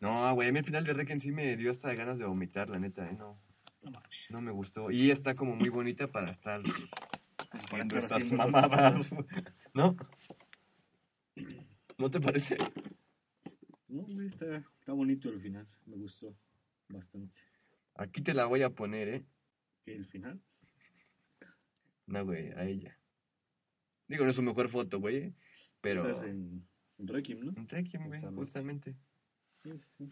No, 0.00 0.32
güey, 0.34 0.48
a 0.48 0.52
mí 0.52 0.58
al 0.60 0.64
final 0.64 0.84
de 0.84 0.92
Requiem 0.92 1.18
sí 1.18 1.32
me 1.32 1.56
dio 1.56 1.70
hasta 1.70 1.92
ganas 1.94 2.18
de 2.18 2.24
vomitar, 2.24 2.68
la 2.70 2.78
neta, 2.78 3.08
¿eh? 3.10 3.16
No, 3.18 3.40
No 3.86 3.92
mames. 3.92 4.26
no 4.30 4.40
me 4.40 4.50
gustó. 4.50 4.90
Y 4.90 5.04
ella 5.04 5.12
está 5.12 5.36
como 5.36 5.54
muy 5.54 5.68
bonita 5.68 6.10
para 6.10 6.32
estar 6.32 6.60
haciendo 7.52 7.98
estar 7.98 8.20
esas 8.20 8.32
mamadas. 8.32 9.14
¿No? 9.74 9.96
¿No 11.96 12.10
te 12.10 12.20
parece? 12.20 12.56
No, 13.86 14.02
güey, 14.02 14.26
está, 14.26 14.56
está 14.56 14.92
bonito 14.92 15.28
el 15.28 15.40
final. 15.40 15.68
Me 15.86 15.94
gustó 15.96 16.36
bastante. 16.88 17.40
Aquí 17.94 18.22
te 18.22 18.34
la 18.34 18.46
voy 18.46 18.62
a 18.62 18.70
poner, 18.70 19.08
¿eh? 19.08 19.24
¿El 19.86 20.04
final? 20.04 20.42
No, 22.06 22.24
güey, 22.24 22.50
a 22.54 22.64
ella. 22.64 22.98
Digo, 24.08 24.24
no 24.24 24.30
es 24.30 24.36
su 24.36 24.42
mejor 24.42 24.68
foto, 24.68 24.98
güey, 24.98 25.32
pero... 25.80 26.08
Estás 26.08 26.24
en, 26.24 26.66
en 26.98 27.06
Requiem, 27.06 27.40
¿no? 27.40 27.52
En 27.56 27.68
Requiem, 27.68 28.08
güey, 28.08 28.20
justamente. 28.34 28.96
Sí, 29.62 29.70
sí, 29.96 30.06
sí. 30.08 30.10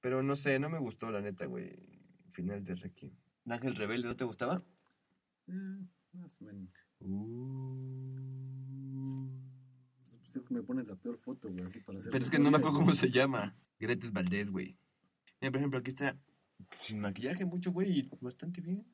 Pero 0.00 0.22
no 0.22 0.36
sé, 0.36 0.58
no 0.58 0.68
me 0.68 0.78
gustó, 0.78 1.10
la 1.10 1.22
neta, 1.22 1.46
güey, 1.46 1.97
final 2.38 2.64
de 2.64 2.74
Requiem. 2.76 3.12
¿Ángel 3.46 3.74
Rebelde 3.74 4.06
no 4.06 4.14
te 4.14 4.24
gustaba? 4.24 4.62
Eh, 5.48 5.86
más 6.12 6.40
o 6.40 6.44
menos. 6.44 6.70
Uh... 7.00 7.68
Pues 10.04 10.36
es 10.36 10.42
que 10.44 10.54
me 10.54 10.62
pones 10.62 10.86
la 10.86 10.94
peor 10.94 11.16
foto, 11.18 11.50
güey, 11.50 11.64
así 11.64 11.80
para 11.80 11.98
hacer. 11.98 12.12
Pero 12.12 12.24
es 12.24 12.30
que 12.30 12.38
no 12.38 12.52
me 12.52 12.58
acuerdo 12.58 12.78
cómo 12.78 12.94
se 12.94 13.10
llama. 13.10 13.56
Gretes 13.80 14.12
Valdés, 14.12 14.50
güey. 14.50 14.76
Mira, 15.40 15.50
por 15.50 15.58
ejemplo, 15.58 15.80
aquí 15.80 15.90
está 15.90 16.16
sin 16.80 17.00
maquillaje 17.00 17.44
mucho, 17.44 17.72
güey, 17.72 17.98
y 17.98 18.10
bastante 18.20 18.60
bien. 18.60 18.86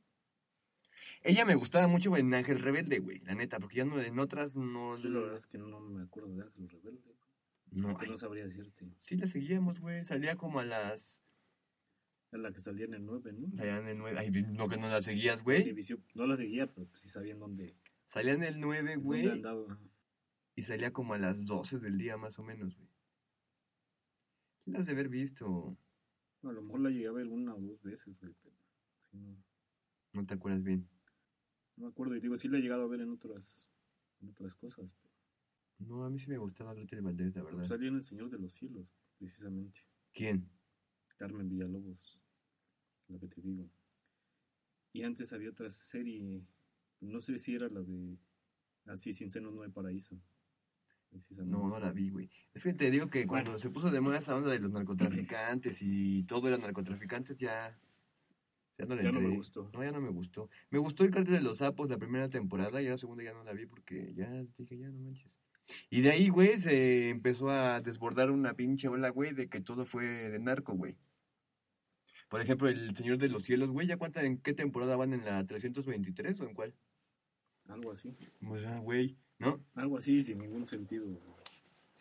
Ella 1.22 1.44
me 1.44 1.54
gustaba 1.54 1.86
mucho 1.86 2.08
güey, 2.10 2.22
en 2.22 2.32
Ángel 2.32 2.60
Rebelde, 2.60 3.00
güey, 3.00 3.18
la 3.20 3.34
neta, 3.34 3.58
porque 3.58 3.76
ya 3.76 3.84
no, 3.84 4.00
en 4.00 4.18
otras 4.18 4.56
no... 4.56 4.96
Yo 4.98 5.10
la 5.10 5.20
verdad 5.20 5.36
es 5.36 5.46
que 5.46 5.58
no 5.58 5.80
me 5.80 6.02
acuerdo 6.02 6.34
de 6.34 6.42
Ángel 6.44 6.68
Rebelde. 6.70 7.02
güey. 7.02 7.18
No, 7.72 7.92
no 7.92 8.18
sabría 8.18 8.46
decirte. 8.46 8.86
sí 9.00 9.16
la 9.16 9.26
seguíamos, 9.26 9.80
güey, 9.80 10.04
salía 10.04 10.36
como 10.36 10.60
a 10.60 10.64
las... 10.64 11.23
La 12.38 12.52
que 12.52 12.60
salía 12.60 12.84
en 12.86 12.94
el 12.94 13.04
9, 13.04 13.32
¿no? 13.32 13.56
Salían 13.56 13.86
el 13.86 13.98
9, 13.98 14.18
ay, 14.18 14.30
no 14.30 14.68
que 14.68 14.76
no 14.76 14.88
la 14.88 15.00
seguías, 15.00 15.42
güey. 15.44 15.74
No 16.14 16.26
la 16.26 16.36
seguía, 16.36 16.66
pero 16.72 16.86
pues 16.88 17.00
sí 17.02 17.08
sabían 17.08 17.38
dónde, 17.38 17.76
Salían 18.12 18.42
el 18.42 18.60
9, 18.60 18.94
dónde 18.94 19.04
güey, 19.04 19.28
andaba. 19.28 19.78
y 20.56 20.62
salía 20.62 20.92
como 20.92 21.14
a 21.14 21.18
las 21.18 21.44
12 21.46 21.78
del 21.78 21.96
día, 21.96 22.16
más 22.16 22.38
o 22.38 22.42
menos, 22.42 22.76
güey. 22.76 22.88
¿Qué 24.64 24.70
las 24.72 24.86
de 24.86 24.92
haber 24.92 25.08
visto? 25.08 25.76
A 26.42 26.52
lo 26.52 26.62
mejor 26.62 26.80
la 26.80 26.90
llegué 26.90 27.06
a 27.06 27.12
ver 27.12 27.26
una 27.28 27.54
o 27.54 27.60
dos 27.60 27.82
veces, 27.82 28.18
güey, 28.20 28.32
pero 28.42 28.56
sí, 29.10 29.16
no, 29.18 29.36
No 30.12 30.26
te 30.26 30.34
acuerdas 30.34 30.62
bien. 30.62 30.88
no 31.76 31.84
me 31.86 31.90
acuerdo. 31.90 32.16
Y 32.16 32.20
digo, 32.20 32.36
sí 32.36 32.48
la 32.48 32.58
he 32.58 32.60
llegado 32.62 32.82
a 32.82 32.88
ver 32.88 33.00
en 33.00 33.10
otras, 33.10 33.68
en 34.20 34.28
otras 34.30 34.54
cosas. 34.56 34.96
Pero 35.78 35.90
No, 35.90 36.04
a 36.04 36.10
mí 36.10 36.18
sí 36.18 36.28
me 36.30 36.38
gustaba 36.38 36.74
Gretes 36.74 37.02
Valdés, 37.02 37.34
la 37.36 37.42
verdad. 37.42 37.62
salía 37.64 37.88
en 37.88 37.96
El 37.96 38.04
Señor 38.04 38.28
de 38.30 38.38
los 38.38 38.52
Cielos, 38.54 38.86
precisamente. 39.18 39.80
¿Quién? 40.12 40.48
Carmen 41.16 41.48
Villalobos, 41.48 42.20
la 43.08 43.18
que 43.18 43.28
te 43.28 43.40
digo. 43.40 43.68
Y 44.92 45.02
antes 45.02 45.32
había 45.32 45.50
otra 45.50 45.70
serie, 45.70 46.42
no 47.00 47.20
sé 47.20 47.38
si 47.38 47.54
era 47.54 47.68
la 47.68 47.82
de 47.82 48.16
Así 48.86 49.14
sin 49.14 49.30
senos 49.30 49.54
no 49.54 49.62
hay 49.62 49.70
paraíso. 49.70 50.16
No, 51.30 51.68
no 51.68 51.78
la 51.78 51.92
vi, 51.92 52.10
güey. 52.10 52.28
Es 52.52 52.64
que 52.64 52.72
te 52.72 52.90
digo 52.90 53.08
que 53.08 53.26
cuando 53.26 53.56
se 53.58 53.70
puso 53.70 53.90
de 53.90 54.00
moda 54.00 54.18
esa 54.18 54.34
onda 54.34 54.50
de 54.50 54.58
los 54.58 54.72
narcotraficantes 54.72 55.78
y 55.80 56.24
todo 56.24 56.48
eran 56.48 56.60
narcotraficantes, 56.60 57.38
ya. 57.38 57.78
Ya 58.76 58.86
no 58.86 58.96
le 58.96 59.04
Ya 59.04 59.12
no 59.12 59.20
me 59.20 59.36
gustó. 59.36 59.70
No, 59.72 59.84
ya 59.84 59.92
no 59.92 60.00
me 60.00 60.10
gustó. 60.10 60.50
Me 60.70 60.78
gustó 60.80 61.04
el 61.04 61.12
cartel 61.12 61.34
de 61.34 61.40
los 61.40 61.58
sapos 61.58 61.88
la 61.88 61.98
primera 61.98 62.28
temporada 62.28 62.82
y 62.82 62.88
la 62.88 62.98
segunda 62.98 63.22
ya 63.22 63.32
no 63.32 63.44
la 63.44 63.52
vi 63.52 63.66
porque 63.66 64.12
ya 64.16 64.28
dije, 64.58 64.76
ya 64.76 64.88
no 64.88 64.98
manches. 64.98 65.30
Y 65.88 66.02
de 66.02 66.10
ahí, 66.10 66.28
güey, 66.28 66.58
se 66.58 67.10
empezó 67.10 67.48
a 67.48 67.80
desbordar 67.80 68.30
una 68.30 68.54
pinche 68.54 68.88
ola, 68.88 69.08
güey, 69.10 69.32
de 69.32 69.48
que 69.48 69.60
todo 69.60 69.86
fue 69.86 70.04
de 70.04 70.38
narco, 70.40 70.74
güey. 70.74 70.96
Por 72.34 72.40
ejemplo, 72.40 72.68
El 72.68 72.96
Señor 72.96 73.18
de 73.18 73.28
los 73.28 73.44
Cielos, 73.44 73.70
güey, 73.70 73.86
¿ya 73.86 73.96
cuánta, 73.96 74.20
en 74.24 74.38
qué 74.38 74.52
temporada 74.54 74.96
van? 74.96 75.12
¿En 75.12 75.24
la 75.24 75.46
323 75.46 76.40
o 76.40 76.48
en 76.48 76.54
cuál? 76.54 76.74
Algo 77.68 77.92
así. 77.92 78.12
O 78.44 78.58
sea, 78.58 78.80
güey, 78.80 79.16
¿no? 79.38 79.60
Algo 79.76 79.98
así 79.98 80.20
sin 80.24 80.38
ningún 80.38 80.66
sentido. 80.66 81.06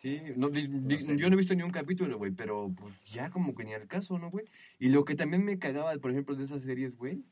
Sí, 0.02 0.20
no, 0.36 0.50
di- 0.50 0.66
di- 0.66 0.98
sé. 0.98 1.16
yo 1.16 1.28
no 1.30 1.34
he 1.34 1.38
visto 1.38 1.54
ni 1.54 1.62
un 1.62 1.70
capítulo, 1.70 2.18
güey, 2.18 2.32
pero 2.32 2.68
pues 2.76 2.92
ya 3.04 3.30
como 3.30 3.54
que 3.54 3.62
ni 3.62 3.74
al 3.74 3.86
caso, 3.86 4.18
¿no, 4.18 4.28
güey? 4.28 4.46
Y 4.80 4.88
lo 4.88 5.04
que 5.04 5.14
también 5.14 5.44
me 5.44 5.60
cagaba, 5.60 5.96
por 5.98 6.10
ejemplo, 6.10 6.34
de 6.34 6.42
esas 6.42 6.62
series, 6.64 6.96
güey, 6.96 7.22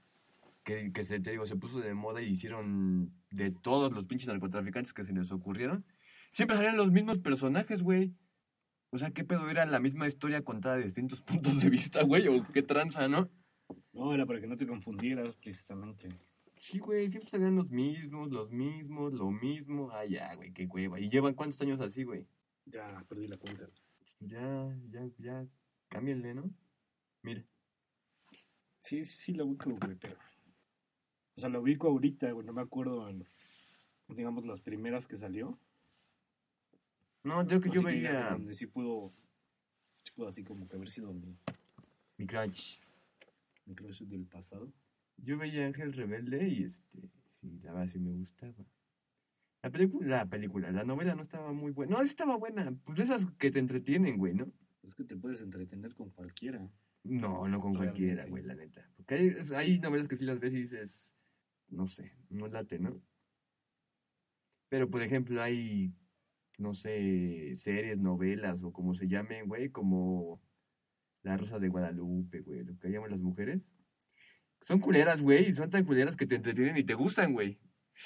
que, 0.63 0.93
que 0.93 1.03
se, 1.03 1.19
te 1.19 1.33
digo, 1.33 1.45
se 1.45 1.57
puso 1.57 1.81
de 1.81 1.95
moda 1.95 2.23
y 2.23 2.29
hicieron 2.29 3.11
de 3.33 3.51
todos 3.51 3.91
los 3.93 4.07
pinches 4.07 4.29
narcotraficantes 4.29 4.93
que 4.93 5.05
se 5.05 5.13
les 5.13 5.33
ocurrieron, 5.33 5.85
siempre 6.31 6.57
salían 6.57 6.77
los 6.77 6.93
mismos 6.93 7.19
personajes, 7.19 7.83
güey. 7.83 8.13
O 8.95 8.99
sea, 8.99 9.11
¿qué 9.11 9.25
pedo 9.25 9.49
era 9.49 9.65
la 9.65 9.81
misma 9.81 10.07
historia 10.07 10.45
contada 10.45 10.77
de 10.77 10.85
distintos 10.85 11.23
puntos 11.23 11.61
de 11.61 11.71
vista, 11.71 12.03
güey? 12.03 12.29
¿O 12.29 12.47
qué 12.53 12.63
tranza, 12.63 13.09
no? 13.09 13.29
No, 13.93 14.13
era 14.13 14.27
para 14.27 14.41
que 14.41 14.47
no 14.47 14.57
te 14.57 14.67
confundieras, 14.67 15.35
precisamente. 15.37 16.09
Sí, 16.59 16.79
güey, 16.79 17.11
siempre 17.11 17.31
salían 17.31 17.57
los 17.57 17.71
mismos, 17.71 18.31
los 18.31 18.51
mismos, 18.51 19.15
lo 19.15 19.31
mismo. 19.31 19.91
Ah, 19.93 20.05
ya, 20.05 20.35
güey, 20.35 20.53
qué 20.53 20.67
hueva. 20.67 21.01
¿Y 21.01 21.09
llevan 21.09 21.35
cuántos 21.35 21.61
años 21.63 21.81
así, 21.81 22.05
güey? 22.05 22.27
Ya 22.67 23.03
perdí 23.09 23.27
la 23.27 23.39
cuenta. 23.39 23.67
Ya, 24.21 24.79
ya, 24.91 25.09
ya, 25.19 25.47
cámbienle, 25.89 26.35
¿no? 26.35 26.51
Mira. 27.23 27.45
Sí, 28.81 29.05
sí, 29.05 29.17
sí 29.17 29.33
la 29.33 29.45
ubico, 29.45 29.71
güey, 29.71 29.97
pero... 29.97 30.17
O 31.35 31.41
sea, 31.41 31.49
la 31.49 31.61
ubico 31.61 31.89
ahorita, 31.89 32.31
güey, 32.31 32.47
no 32.47 32.53
me 32.53 32.61
acuerdo, 32.61 33.09
en, 33.09 33.27
digamos, 34.09 34.45
las 34.45 34.61
primeras 34.61 35.07
que 35.09 35.17
salió. 35.17 35.59
No, 37.25 37.47
creo 37.47 37.61
que 37.61 37.71
yo 37.71 37.83
veía 37.83 38.31
Donde 38.31 38.55
sí 38.55 38.67
pudo, 38.67 39.13
sí 40.03 40.13
pudo 40.15 40.29
así 40.29 40.43
como 40.43 40.69
que 40.69 40.77
haber 40.77 40.89
sido 40.89 41.13
mi, 41.13 41.37
mi 42.17 42.27
crush. 42.27 42.79
mi 43.67 43.75
crush 43.75 44.03
del 44.03 44.27
pasado. 44.27 44.73
Yo 45.19 45.39
veía 45.39 45.67
Ángel 45.67 45.93
Rebelde 45.93 46.49
y 46.49 46.65
este, 46.65 47.11
sí, 47.41 47.61
la 47.63 47.73
verdad 47.73 47.89
sí 47.89 47.99
me 47.99 48.13
gustaba. 48.13 48.65
La 49.63 49.71
película, 49.71 50.17
la 50.17 50.27
película, 50.27 50.73
la 50.73 50.83
novela 50.83 51.15
no 51.15 51.23
estaba 51.23 51.53
muy 51.53 51.71
buena. 51.71 51.97
No, 51.97 52.03
estaba 52.03 52.37
buena. 52.37 52.75
Pues 52.85 52.99
esas 52.99 53.27
que 53.39 53.53
te 53.53 53.61
entretienen, 53.61 54.19
güey, 54.19 54.35
¿no? 54.35 54.51
Es 54.83 54.95
que 54.95 55.05
te 55.05 55.17
puedes 55.17 55.41
entretener 55.41 55.95
con 55.95 56.11
cualquiera. 56.11 56.69
No, 57.05 57.47
no 57.47 57.61
con 57.61 57.75
cualquiera, 57.75 58.27
güey, 58.27 58.43
la 58.43 58.55
neta. 58.55 58.89
Porque 58.97 59.15
hay, 59.15 59.37
hay 59.55 59.79
novelas 59.79 60.09
que 60.09 60.17
sí 60.17 60.25
las 60.25 60.41
ves 60.41 60.53
y 60.53 60.63
dices, 60.63 61.15
no 61.69 61.87
sé, 61.87 62.13
no 62.31 62.49
late, 62.49 62.79
¿no? 62.79 63.01
Pero, 64.69 64.89
por 64.91 65.03
ejemplo, 65.03 65.43
hay, 65.43 65.93
no 66.63 66.75
sé, 66.75 67.55
series, 67.59 67.99
novelas 67.99 68.63
o 68.63 68.73
como 68.73 68.95
se 68.95 69.09
llamen, 69.09 69.47
güey, 69.49 69.69
como 69.71 70.41
La 71.23 71.37
Rosa 71.37 71.59
de 71.59 71.69
Guadalupe, 71.69 72.41
güey, 72.41 72.65
lo 72.65 72.79
que 72.79 72.89
llaman 72.91 73.11
las 73.11 73.21
mujeres. 73.21 73.61
Son 74.61 74.79
culeras, 74.81 75.21
güey, 75.21 75.49
y 75.51 75.53
son 75.55 75.71
tan 75.71 75.85
culeras 75.85 76.17
que 76.17 76.27
te 76.27 76.37
entretienen 76.37 76.77
y 76.77 76.85
te 76.85 76.95
gustan, 76.95 77.33
güey. 77.33 77.59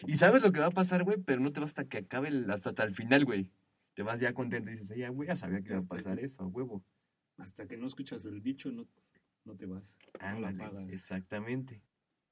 Y 0.06 0.16
sabes 0.16 0.42
lo 0.42 0.52
que 0.52 0.60
va 0.60 0.66
a 0.66 0.70
pasar, 0.70 1.04
güey, 1.04 1.18
pero 1.22 1.40
no 1.40 1.52
te 1.52 1.60
vas 1.60 1.70
hasta 1.70 1.86
que 1.86 1.98
acabe, 1.98 2.28
el- 2.28 2.50
hasta, 2.50 2.70
hasta 2.70 2.84
el 2.84 2.94
final, 2.94 3.24
güey. 3.24 3.52
Te 3.94 4.02
vas 4.02 4.20
ya 4.20 4.32
contento 4.34 4.70
y 4.70 4.74
dices, 4.74 4.90
"Ay, 4.90 5.00
ya, 5.00 5.08
güey, 5.10 5.28
ya 5.28 5.36
sabía 5.36 5.60
que 5.62 5.68
iba 5.70 5.78
a 5.78 5.82
pasar 5.82 6.18
que- 6.18 6.24
eso, 6.26 6.42
a 6.42 6.46
huevo. 6.46 6.84
Hasta 7.38 7.66
que 7.66 7.76
no 7.76 7.86
escuchas 7.86 8.24
el 8.24 8.42
dicho, 8.42 8.70
no, 8.72 8.86
no 9.44 9.54
te 9.56 9.66
vas. 9.66 9.96
No 10.14 10.20
la 10.40 10.48
Ándale, 10.48 10.58
pagas. 10.58 10.88
exactamente. 10.90 11.82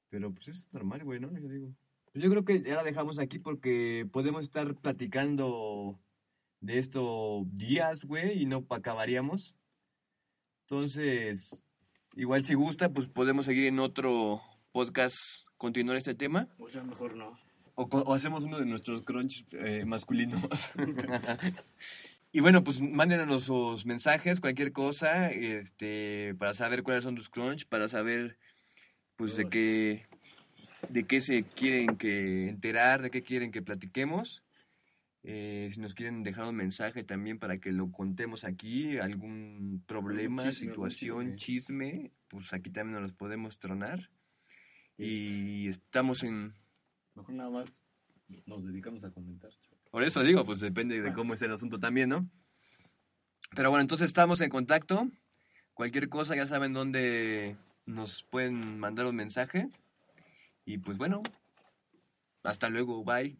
Pero 0.09 0.33
pues 0.33 0.47
eso 0.49 0.59
es 0.59 0.73
normal, 0.73 1.03
güey, 1.03 1.19
¿no? 1.19 1.31
Yo 1.37 1.47
digo. 1.47 1.73
Pues 2.11 2.23
yo 2.23 2.29
creo 2.29 2.45
que 2.45 2.61
ya 2.61 2.75
la 2.75 2.83
dejamos 2.83 3.19
aquí 3.19 3.39
porque 3.39 4.07
podemos 4.11 4.43
estar 4.43 4.73
platicando 4.75 5.99
de 6.61 6.79
esto 6.79 7.43
días, 7.51 8.01
güey, 8.01 8.41
y 8.41 8.45
no 8.45 8.65
acabaríamos. 8.69 9.55
Entonces, 10.67 11.63
igual 12.15 12.43
si 12.43 12.55
gusta, 12.55 12.89
pues 12.89 13.07
podemos 13.07 13.45
seguir 13.45 13.65
en 13.65 13.79
otro 13.79 14.41
podcast, 14.71 15.15
continuar 15.57 15.97
este 15.97 16.15
tema. 16.15 16.47
O 16.57 16.67
ya 16.67 16.83
mejor 16.83 17.15
no. 17.15 17.37
O 17.75 18.13
hacemos 18.13 18.45
uno 18.45 18.57
de 18.57 18.65
nuestros 18.65 19.03
crunch 19.03 19.45
eh, 19.51 19.85
masculinos. 19.85 20.41
y 22.31 22.39
bueno, 22.39 22.63
pues 22.63 22.81
mándenos 22.81 23.43
sus 23.43 23.85
mensajes, 23.85 24.39
cualquier 24.39 24.71
cosa, 24.71 25.29
este, 25.29 26.33
para 26.35 26.53
saber 26.53 26.83
cuáles 26.83 27.03
son 27.03 27.15
tus 27.15 27.29
crunch, 27.29 27.67
para 27.67 27.87
saber, 27.87 28.37
pues, 29.17 29.35
de 29.35 29.49
qué, 29.49 30.05
de 30.89 31.05
qué 31.05 31.21
se 31.21 31.43
quieren 31.43 31.97
que 31.97 32.49
enterar, 32.49 33.01
de 33.01 33.11
qué 33.11 33.21
quieren 33.21 33.51
que 33.51 33.61
platiquemos. 33.61 34.41
Eh, 35.27 35.69
si 35.73 35.79
nos 35.79 35.95
quieren 35.95 36.21
dejar 36.21 36.45
un 36.45 36.55
mensaje 36.55 37.03
también 37.03 37.39
para 37.39 37.57
que 37.57 37.71
lo 37.71 37.91
contemos 37.91 38.43
aquí, 38.43 38.99
algún 38.99 39.83
problema, 39.87 40.43
chisme, 40.43 40.67
situación, 40.67 41.35
chisme, 41.35 42.11
pues 42.27 42.53
aquí 42.53 42.69
también 42.69 42.93
nos 42.93 43.01
los 43.01 43.13
podemos 43.13 43.57
tronar. 43.57 44.11
Y 44.99 45.67
estamos 45.67 46.21
en, 46.21 46.53
Mejor 47.15 47.33
nada 47.33 47.49
más 47.49 47.81
nos 48.45 48.63
dedicamos 48.65 49.03
a 49.03 49.11
comentar. 49.11 49.49
por 49.89 50.03
eso 50.03 50.21
digo, 50.21 50.45
pues 50.45 50.59
depende 50.59 51.01
de 51.01 51.11
cómo 51.11 51.33
esté 51.33 51.45
el 51.45 51.53
asunto 51.53 51.79
también, 51.79 52.09
¿no? 52.09 52.29
Pero 53.55 53.71
bueno, 53.71 53.81
entonces 53.81 54.05
estamos 54.05 54.41
en 54.41 54.49
contacto. 54.51 55.09
Cualquier 55.73 56.07
cosa 56.07 56.35
ya 56.35 56.45
saben 56.45 56.73
dónde 56.73 57.57
nos 57.87 58.23
pueden 58.23 58.77
mandar 58.77 59.07
un 59.07 59.15
mensaje. 59.15 59.69
Y 60.65 60.77
pues 60.77 60.99
bueno, 60.99 61.23
hasta 62.43 62.69
luego, 62.69 63.03
bye. 63.03 63.35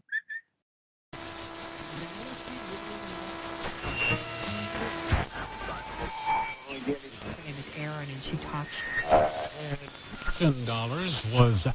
Name 6.88 6.96
is 7.48 7.66
Erin, 7.78 8.10
and 8.10 8.24
she 8.24 8.38
talks. 8.38 8.72
Ten 10.38 10.66
dollars 10.66 11.26
was 11.34 11.68